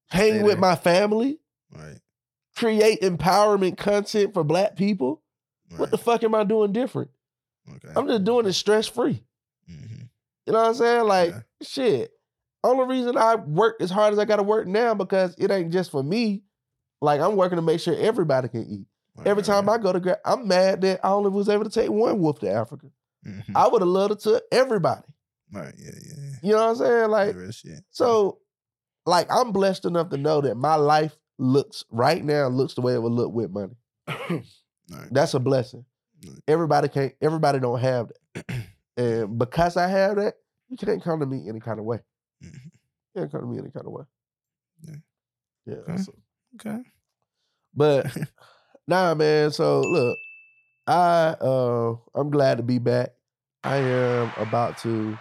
hang 0.09 0.43
with 0.43 0.59
my 0.59 0.75
family, 0.75 1.39
Right. 1.73 1.99
create 2.55 3.01
empowerment 3.01 3.77
content 3.77 4.33
for 4.33 4.43
black 4.43 4.75
people. 4.75 5.21
What 5.75 5.91
the 5.91 5.97
fuck 5.97 6.23
am 6.23 6.33
I 6.35 6.43
doing 6.45 6.71
different? 6.71 7.09
Okay. 7.69 7.89
I'm 7.95 8.07
just 8.07 8.23
doing 8.23 8.45
it 8.45 8.53
stress 8.53 8.87
free. 8.87 9.23
Mm-hmm. 9.69 10.03
You 10.45 10.53
know 10.53 10.61
what 10.61 10.67
I'm 10.69 10.73
saying? 10.75 11.03
Like, 11.05 11.33
shit. 11.61 12.11
Only 12.63 12.85
reason 12.97 13.17
I 13.17 13.35
work 13.35 13.75
as 13.81 13.91
hard 13.91 14.13
as 14.13 14.19
I 14.19 14.25
gotta 14.25 14.43
work 14.43 14.65
now 14.67 14.93
because 14.93 15.35
it 15.37 15.51
ain't 15.51 15.71
just 15.73 15.91
for 15.91 16.01
me. 16.03 16.43
Like, 17.01 17.21
I'm 17.21 17.35
working 17.35 17.57
to 17.57 17.61
make 17.61 17.79
sure 17.79 17.95
everybody 17.95 18.47
can 18.47 18.65
eat. 18.69 18.87
Every 19.25 19.41
time 19.43 19.67
I 19.67 19.77
go 19.79 19.91
to 19.93 19.99
grab, 19.99 20.19
I'm 20.23 20.47
mad 20.47 20.81
that 20.81 20.99
I 21.03 21.09
only 21.09 21.31
was 21.31 21.49
able 21.49 21.63
to 21.63 21.69
take 21.69 21.89
one 21.89 22.19
wolf 22.19 22.39
to 22.39 22.51
Africa. 22.51 22.87
I 23.55 23.67
would 23.67 23.81
have 23.81 23.89
loved 23.89 24.21
to 24.23 24.41
everybody. 24.51 25.01
Mm-hmm. 25.51 25.57
Right. 25.57 25.73
Yeah. 25.77 25.91
Yeah. 26.05 26.35
You 26.43 26.51
know 26.51 26.57
what 26.57 26.69
I'm 26.69 26.75
saying? 26.75 27.09
Like, 27.09 27.35
shit. 27.51 27.83
so, 27.89 28.39
like, 29.05 29.27
I'm 29.31 29.51
blessed 29.51 29.85
enough 29.85 30.09
to 30.09 30.17
know 30.17 30.41
that 30.41 30.55
my 30.55 30.75
life 30.75 31.17
looks 31.39 31.83
right 31.91 32.23
now 32.23 32.47
looks 32.47 32.73
the 32.75 32.81
way 32.81 32.93
it 32.93 33.01
would 33.01 33.11
look 33.11 33.33
with 33.33 33.51
money. 33.51 33.75
That's 35.11 35.33
a 35.33 35.39
blessing. 35.39 35.85
Everybody 36.47 36.87
can't. 36.87 37.13
Everybody 37.21 37.59
don't 37.59 37.79
have 37.79 38.11
that, 38.33 38.45
and 38.97 39.37
because 39.37 39.77
I 39.77 39.87
have 39.87 40.15
that, 40.17 40.35
you 40.69 40.77
can't 40.77 41.03
come 41.03 41.19
to 41.19 41.25
me 41.25 41.47
any 41.47 41.59
kind 41.59 41.79
of 41.79 41.85
way. 41.85 41.99
You 42.41 42.49
can't 43.15 43.31
come 43.31 43.41
to 43.41 43.47
me 43.47 43.59
any 43.59 43.71
kind 43.71 43.85
of 43.85 43.91
way. 43.91 44.03
Yeah. 45.65 45.75
Okay. 45.75 46.03
Okay. 46.59 46.79
But 47.75 48.07
nah, 48.87 49.13
man. 49.13 49.51
So 49.51 49.81
look, 49.81 50.17
I 50.87 51.35
uh 51.39 51.95
I'm 52.15 52.29
glad 52.29 52.57
to 52.57 52.63
be 52.63 52.79
back. 52.79 53.09
I 53.63 53.77
am 53.77 54.31
about 54.37 54.77
to 54.79 55.17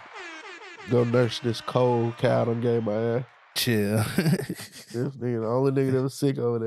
go 0.89 1.03
nurse 1.03 1.39
this 1.39 1.61
cold 1.61 2.15
Khal 2.17 2.45
done 2.45 2.61
gave 2.61 2.83
my 2.83 2.93
ass. 2.93 3.23
Chill. 3.55 3.97
This 3.97 4.93
nigga, 4.93 5.41
the 5.41 5.47
only 5.47 5.71
nigga 5.71 5.91
that 5.93 6.03
was 6.03 6.13
sick 6.13 6.37
over 6.37 6.59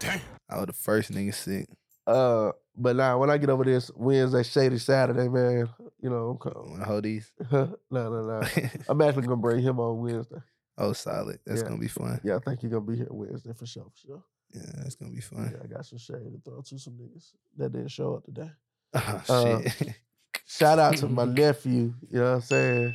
there. 0.00 0.20
I 0.48 0.56
was 0.56 0.66
the 0.66 0.72
first 0.72 1.12
nigga 1.12 1.34
sick. 1.34 1.68
Uh, 2.06 2.52
but 2.76 2.96
now 2.96 3.18
when 3.18 3.28
I 3.28 3.36
get 3.36 3.50
over 3.50 3.64
this 3.64 3.90
Wednesday, 3.94 4.42
Shady 4.42 4.78
Saturday, 4.78 5.28
man, 5.28 5.68
you 6.00 6.08
know 6.08 6.38
I'm. 6.40 6.70
Wanna 6.70 6.84
hold 6.84 7.04
these? 7.04 7.30
no, 7.50 7.76
no, 7.90 8.08
no. 8.08 8.42
I'm 8.88 9.00
actually 9.02 9.26
gonna 9.26 9.36
bring 9.36 9.62
him 9.62 9.78
on 9.78 9.98
Wednesday. 9.98 10.38
Oh, 10.78 10.92
solid. 10.92 11.40
That's 11.44 11.60
Yeah. 11.62 11.68
gonna 11.68 11.80
be 11.80 11.88
fun. 11.88 12.20
Yeah, 12.24 12.36
I 12.36 12.38
think 12.38 12.60
he's 12.60 12.70
gonna 12.70 12.80
be 12.86 12.96
here 12.96 13.08
Wednesday 13.10 13.52
for 13.52 13.66
sure, 13.66 13.84
for 13.84 14.06
sure. 14.06 14.22
Yeah, 14.54 14.62
that's 14.76 14.94
gonna 14.94 15.10
be 15.12 15.20
fun. 15.20 15.50
Yeah, 15.52 15.60
I 15.62 15.66
got 15.66 15.84
some 15.84 15.98
shade 15.98 16.32
to 16.32 16.40
throw 16.44 16.62
to 16.62 16.78
some 16.78 16.94
niggas 16.94 17.32
that 17.56 17.72
didn't 17.72 17.88
show 17.88 18.14
up 18.14 18.24
today. 18.24 18.50
Oh, 18.94 19.22
Uh, 19.28 19.60
shit. 19.68 19.94
Shout 20.46 20.78
out 20.78 20.96
to 20.98 21.08
my 21.08 21.26
nephew, 21.26 21.92
you 22.10 22.18
know 22.18 22.24
what 22.30 22.34
I'm 22.36 22.40
saying? 22.40 22.94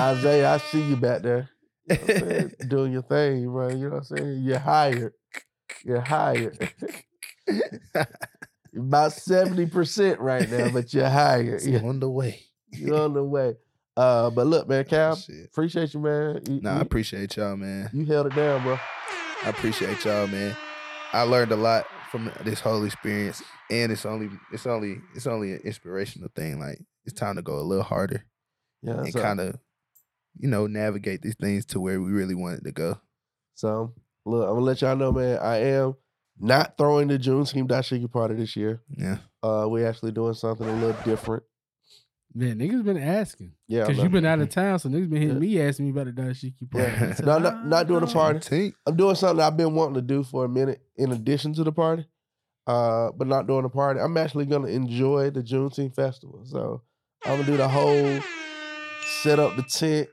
Isaiah, 0.00 0.54
I 0.54 0.58
see 0.58 0.82
you 0.82 0.96
back 0.96 1.22
there. 1.22 1.48
You 1.88 1.94
know 1.96 2.00
what 2.02 2.10
I'm 2.10 2.28
saying? 2.28 2.52
Doing 2.68 2.92
your 2.92 3.02
thing, 3.02 3.44
bro. 3.46 3.68
You 3.68 3.76
know 3.88 3.88
what 3.90 4.10
I'm 4.10 4.16
saying? 4.16 4.42
You're 4.42 4.58
hired. 4.58 5.12
You're 5.84 6.00
hired. 6.00 6.58
About 8.74 9.12
70% 9.12 10.16
right 10.18 10.48
now, 10.50 10.70
but 10.70 10.92
you're 10.94 11.08
hired. 11.08 11.54
It's 11.54 11.66
You're 11.66 11.84
on 11.86 12.00
the 12.00 12.10
way. 12.10 12.40
You're 12.72 13.00
on 13.02 13.12
the 13.14 13.22
way. 13.22 13.54
Uh, 13.96 14.30
but 14.30 14.46
look, 14.46 14.68
man, 14.68 14.84
Khal, 14.84 15.44
appreciate 15.44 15.92
you, 15.92 16.00
man. 16.00 16.40
You, 16.48 16.60
Nah, 16.62 16.78
I 16.78 16.80
appreciate 16.80 17.36
y'all, 17.36 17.56
man. 17.56 17.90
you 17.92 18.06
held 18.06 18.26
it 18.26 18.34
down, 18.34 18.62
bro. 18.62 18.78
I 19.44 19.50
appreciate 19.50 20.04
y'all, 20.04 20.26
man. 20.26 20.56
I 21.12 21.22
learned 21.22 21.52
a 21.52 21.56
lot 21.56 21.84
from 22.10 22.30
this 22.44 22.60
whole 22.60 22.84
experience, 22.84 23.42
and 23.70 23.92
it's 23.92 24.06
only 24.06 24.30
it's 24.52 24.66
only 24.66 24.98
it's 25.14 25.26
only 25.26 25.52
an 25.52 25.60
inspirational 25.64 26.30
thing. 26.34 26.58
Like 26.58 26.78
it's 27.04 27.18
time 27.18 27.36
to 27.36 27.42
go 27.42 27.58
a 27.58 27.60
little 27.60 27.84
harder, 27.84 28.24
Yeah, 28.82 29.00
and 29.00 29.12
kind 29.14 29.40
of 29.40 29.58
you 30.38 30.48
know 30.48 30.66
navigate 30.66 31.20
these 31.20 31.36
things 31.38 31.66
to 31.66 31.80
where 31.80 32.00
we 32.00 32.10
really 32.12 32.34
wanted 32.34 32.64
to 32.64 32.72
go. 32.72 32.98
So 33.54 33.92
look, 34.24 34.42
I'm 34.48 34.54
gonna 34.54 34.64
let 34.64 34.80
y'all 34.80 34.96
know, 34.96 35.12
man. 35.12 35.38
I 35.38 35.56
am 35.58 35.96
not 36.38 36.78
throwing 36.78 37.08
the 37.08 37.18
Juneteenth 37.18 37.68
Dashiki 37.68 38.10
party 38.10 38.34
this 38.36 38.56
year. 38.56 38.80
Yeah. 38.88 39.18
Uh, 39.42 39.66
we're 39.68 39.86
actually 39.86 40.12
doing 40.12 40.34
something 40.34 40.66
a 40.66 40.72
little 40.76 41.00
different. 41.04 41.42
Man, 42.34 42.58
niggas 42.58 42.84
been 42.84 42.96
asking. 42.96 43.52
Yeah, 43.68 43.86
Because 43.86 44.02
you've 44.02 44.12
been 44.12 44.24
out 44.24 44.40
of 44.40 44.48
mm-hmm. 44.48 44.60
town, 44.60 44.78
so 44.78 44.88
niggas 44.88 45.10
been 45.10 45.22
hitting 45.22 45.38
me 45.38 45.60
asking 45.60 45.86
me 45.86 45.90
about 45.90 46.06
the 46.06 46.12
dashiki 46.12 46.70
party. 46.70 46.92
Yeah. 47.00 47.14
no, 47.24 47.38
not, 47.38 47.66
not 47.66 47.88
doing 47.88 48.02
a 48.02 48.06
ah. 48.06 48.12
party. 48.12 48.74
I'm 48.86 48.96
doing 48.96 49.14
something 49.14 49.44
I've 49.44 49.56
been 49.56 49.74
wanting 49.74 49.94
to 49.94 50.02
do 50.02 50.22
for 50.22 50.44
a 50.44 50.48
minute 50.48 50.80
in 50.96 51.12
addition 51.12 51.54
to 51.54 51.64
the 51.64 51.72
party. 51.72 52.06
Uh, 52.66 53.10
but 53.16 53.26
not 53.26 53.48
doing 53.48 53.64
a 53.64 53.68
party. 53.68 53.98
I'm 53.98 54.16
actually 54.16 54.46
gonna 54.46 54.68
enjoy 54.68 55.30
the 55.30 55.42
Juneteenth 55.42 55.96
festival. 55.96 56.42
So 56.44 56.82
I'm 57.24 57.32
gonna 57.32 57.44
do 57.44 57.56
the 57.56 57.68
whole 57.68 58.20
set 59.22 59.40
up 59.40 59.56
the 59.56 59.64
tent, 59.64 60.08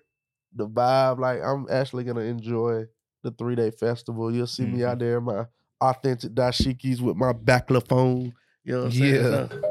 the 0.55 0.67
vibe. 0.67 1.19
Like 1.19 1.41
I'm 1.43 1.67
actually 1.69 2.05
gonna 2.05 2.21
enjoy 2.21 2.85
the 3.23 3.29
three 3.31 3.55
day 3.55 3.69
festival. 3.69 4.33
You'll 4.33 4.47
see 4.47 4.65
me 4.65 4.83
out 4.83 4.97
mm-hmm. 4.97 4.99
there 4.99 5.17
in 5.19 5.25
my 5.25 5.45
authentic 5.79 6.31
dashikis 6.31 7.01
with 7.01 7.15
my 7.15 7.33
phone. 7.81 8.33
You 8.63 8.73
know 8.73 8.79
what 8.79 8.85
I'm 8.85 8.91
saying? 8.91 9.13
Yeah. 9.13 9.21
So, 9.21 9.68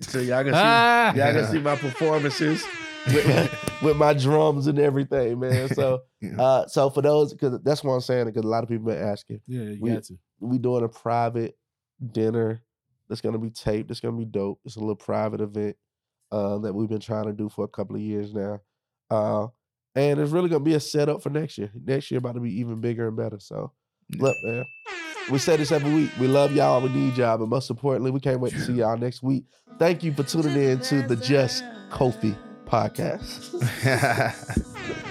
so 0.00 0.18
y'all 0.20 0.42
can 0.44 0.52
see 0.52 0.58
Ah. 0.62 1.14
y'all 1.14 1.32
can 1.32 1.46
see 1.50 1.58
my 1.58 1.76
performances 1.76 2.64
with 3.06 3.26
my, 3.26 3.50
with 3.82 3.96
my 3.96 4.12
drums 4.14 4.66
and 4.66 4.78
everything, 4.78 5.40
man. 5.40 5.68
So 5.74 6.02
uh 6.38 6.66
so 6.66 6.90
for 6.90 7.02
those 7.02 7.32
because 7.32 7.58
that's 7.62 7.82
what 7.84 7.92
I'm 7.94 8.00
saying, 8.00 8.26
because 8.26 8.44
a 8.44 8.48
lot 8.48 8.62
of 8.62 8.68
people 8.68 8.86
been 8.86 9.02
asking. 9.02 9.40
Yeah, 9.46 9.62
you 9.62 9.78
we, 9.80 9.90
got 9.92 10.04
to. 10.04 10.18
We 10.40 10.58
doing 10.58 10.84
a 10.84 10.88
private 10.88 11.56
dinner 12.12 12.62
that's 13.08 13.20
gonna 13.20 13.38
be 13.38 13.50
taped. 13.50 13.90
It's 13.90 14.00
gonna 14.00 14.16
be 14.16 14.24
dope. 14.24 14.60
It's 14.64 14.76
a 14.76 14.80
little 14.80 14.96
private 14.96 15.40
event 15.40 15.76
uh, 16.30 16.58
that 16.58 16.72
we've 16.74 16.88
been 16.88 17.00
trying 17.00 17.26
to 17.26 17.32
do 17.32 17.48
for 17.48 17.64
a 17.64 17.68
couple 17.68 17.96
of 17.96 18.02
years 18.02 18.32
now. 18.34 18.60
Uh 19.10 19.48
and 19.96 20.20
it's 20.20 20.30
really 20.30 20.48
gonna 20.48 20.62
be 20.64 20.74
a 20.74 20.80
setup 20.80 21.22
for 21.22 21.30
next 21.30 21.58
year. 21.58 21.70
Next 21.74 22.10
year 22.10 22.18
about 22.18 22.34
to 22.34 22.40
be 22.40 22.60
even 22.60 22.80
bigger 22.80 23.08
and 23.08 23.16
better. 23.16 23.38
So 23.40 23.72
look, 24.18 24.36
man. 24.44 24.64
We 25.28 25.38
say 25.38 25.56
this 25.56 25.72
every 25.72 25.92
week. 25.92 26.10
We 26.18 26.26
love 26.26 26.52
y'all. 26.52 26.80
We 26.80 26.88
need 26.88 27.16
y'all. 27.16 27.38
But 27.38 27.48
most 27.48 27.70
importantly, 27.70 28.10
we 28.10 28.20
can't 28.20 28.40
wait 28.40 28.52
to 28.52 28.60
see 28.60 28.74
y'all 28.74 28.96
next 28.96 29.22
week. 29.22 29.44
Thank 29.78 30.02
you 30.02 30.12
for 30.12 30.22
tuning 30.22 30.56
in 30.56 30.80
to 30.80 31.02
the 31.02 31.16
Just 31.16 31.64
Kofi 31.90 32.36
podcast. 32.66 33.56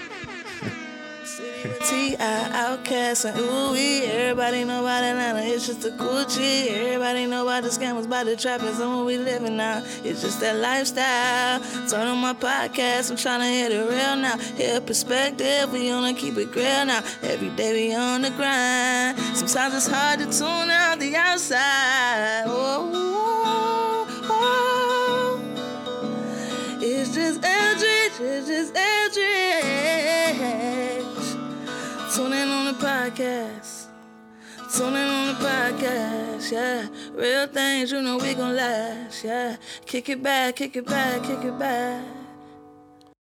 T.I. 1.61 2.15
OutKast 2.17 3.25
and 3.25 3.37
ooh 3.37 3.73
wee. 3.73 4.05
Everybody 4.05 4.63
know 4.63 4.79
about 4.79 5.03
Atlanta, 5.03 5.41
it's 5.41 5.67
just 5.67 5.83
a 5.83 5.89
Gucci. 5.89 6.67
Everybody 6.69 7.25
know 7.25 7.43
about 7.43 7.63
the 7.63 7.69
scammers, 7.69 8.05
about 8.05 8.27
the 8.27 8.37
trappers, 8.37 8.79
and 8.79 8.95
what 8.95 9.05
we 9.05 9.17
living 9.17 9.57
now. 9.57 9.83
It's 10.05 10.21
just 10.21 10.39
that 10.39 10.55
lifestyle. 10.55 11.59
Turn 11.89 12.07
on 12.07 12.19
my 12.19 12.31
podcast, 12.33 13.11
I'm 13.11 13.17
trying 13.17 13.41
to 13.41 13.47
hit 13.47 13.73
it 13.73 13.81
real 13.81 14.15
now. 14.15 14.37
Hear 14.37 14.79
perspective, 14.79 15.73
we 15.73 15.91
wanna 15.91 16.13
keep 16.13 16.37
it 16.37 16.55
real 16.55 16.85
now. 16.85 17.03
Every 17.23 17.49
day 17.49 17.73
we 17.73 17.93
on 17.93 18.21
the 18.21 18.29
grind. 18.29 19.19
Sometimes 19.35 19.75
it's 19.75 19.87
hard 19.87 20.19
to 20.19 20.27
tune 20.27 20.71
out 20.71 20.97
the 20.99 21.13
outside. 21.17 22.43
Oh, 22.45 22.89
oh, 22.93 24.07
oh. 24.29 25.41
It's 26.81 27.13
just 27.13 27.41
Eldredge, 27.41 28.19
it's 28.21 28.47
just 28.47 28.73
Eldredge. 28.73 28.98
Podcast. 32.99 33.87
Tune 34.75 34.95
in 34.95 35.07
on 35.07 35.27
the 35.27 35.33
podcast, 35.33 36.51
yeah. 36.51 36.87
Real 37.13 37.47
things, 37.47 37.91
you 37.91 38.01
know 38.01 38.17
we 38.17 38.33
gon' 38.33 38.55
last, 38.55 39.23
yeah. 39.23 39.55
Kick 39.85 40.09
it 40.09 40.21
back, 40.21 40.57
kick 40.57 40.75
it 40.75 40.85
back, 40.85 41.23
kick 41.23 41.43
it 41.43 41.57
back. 41.57 42.18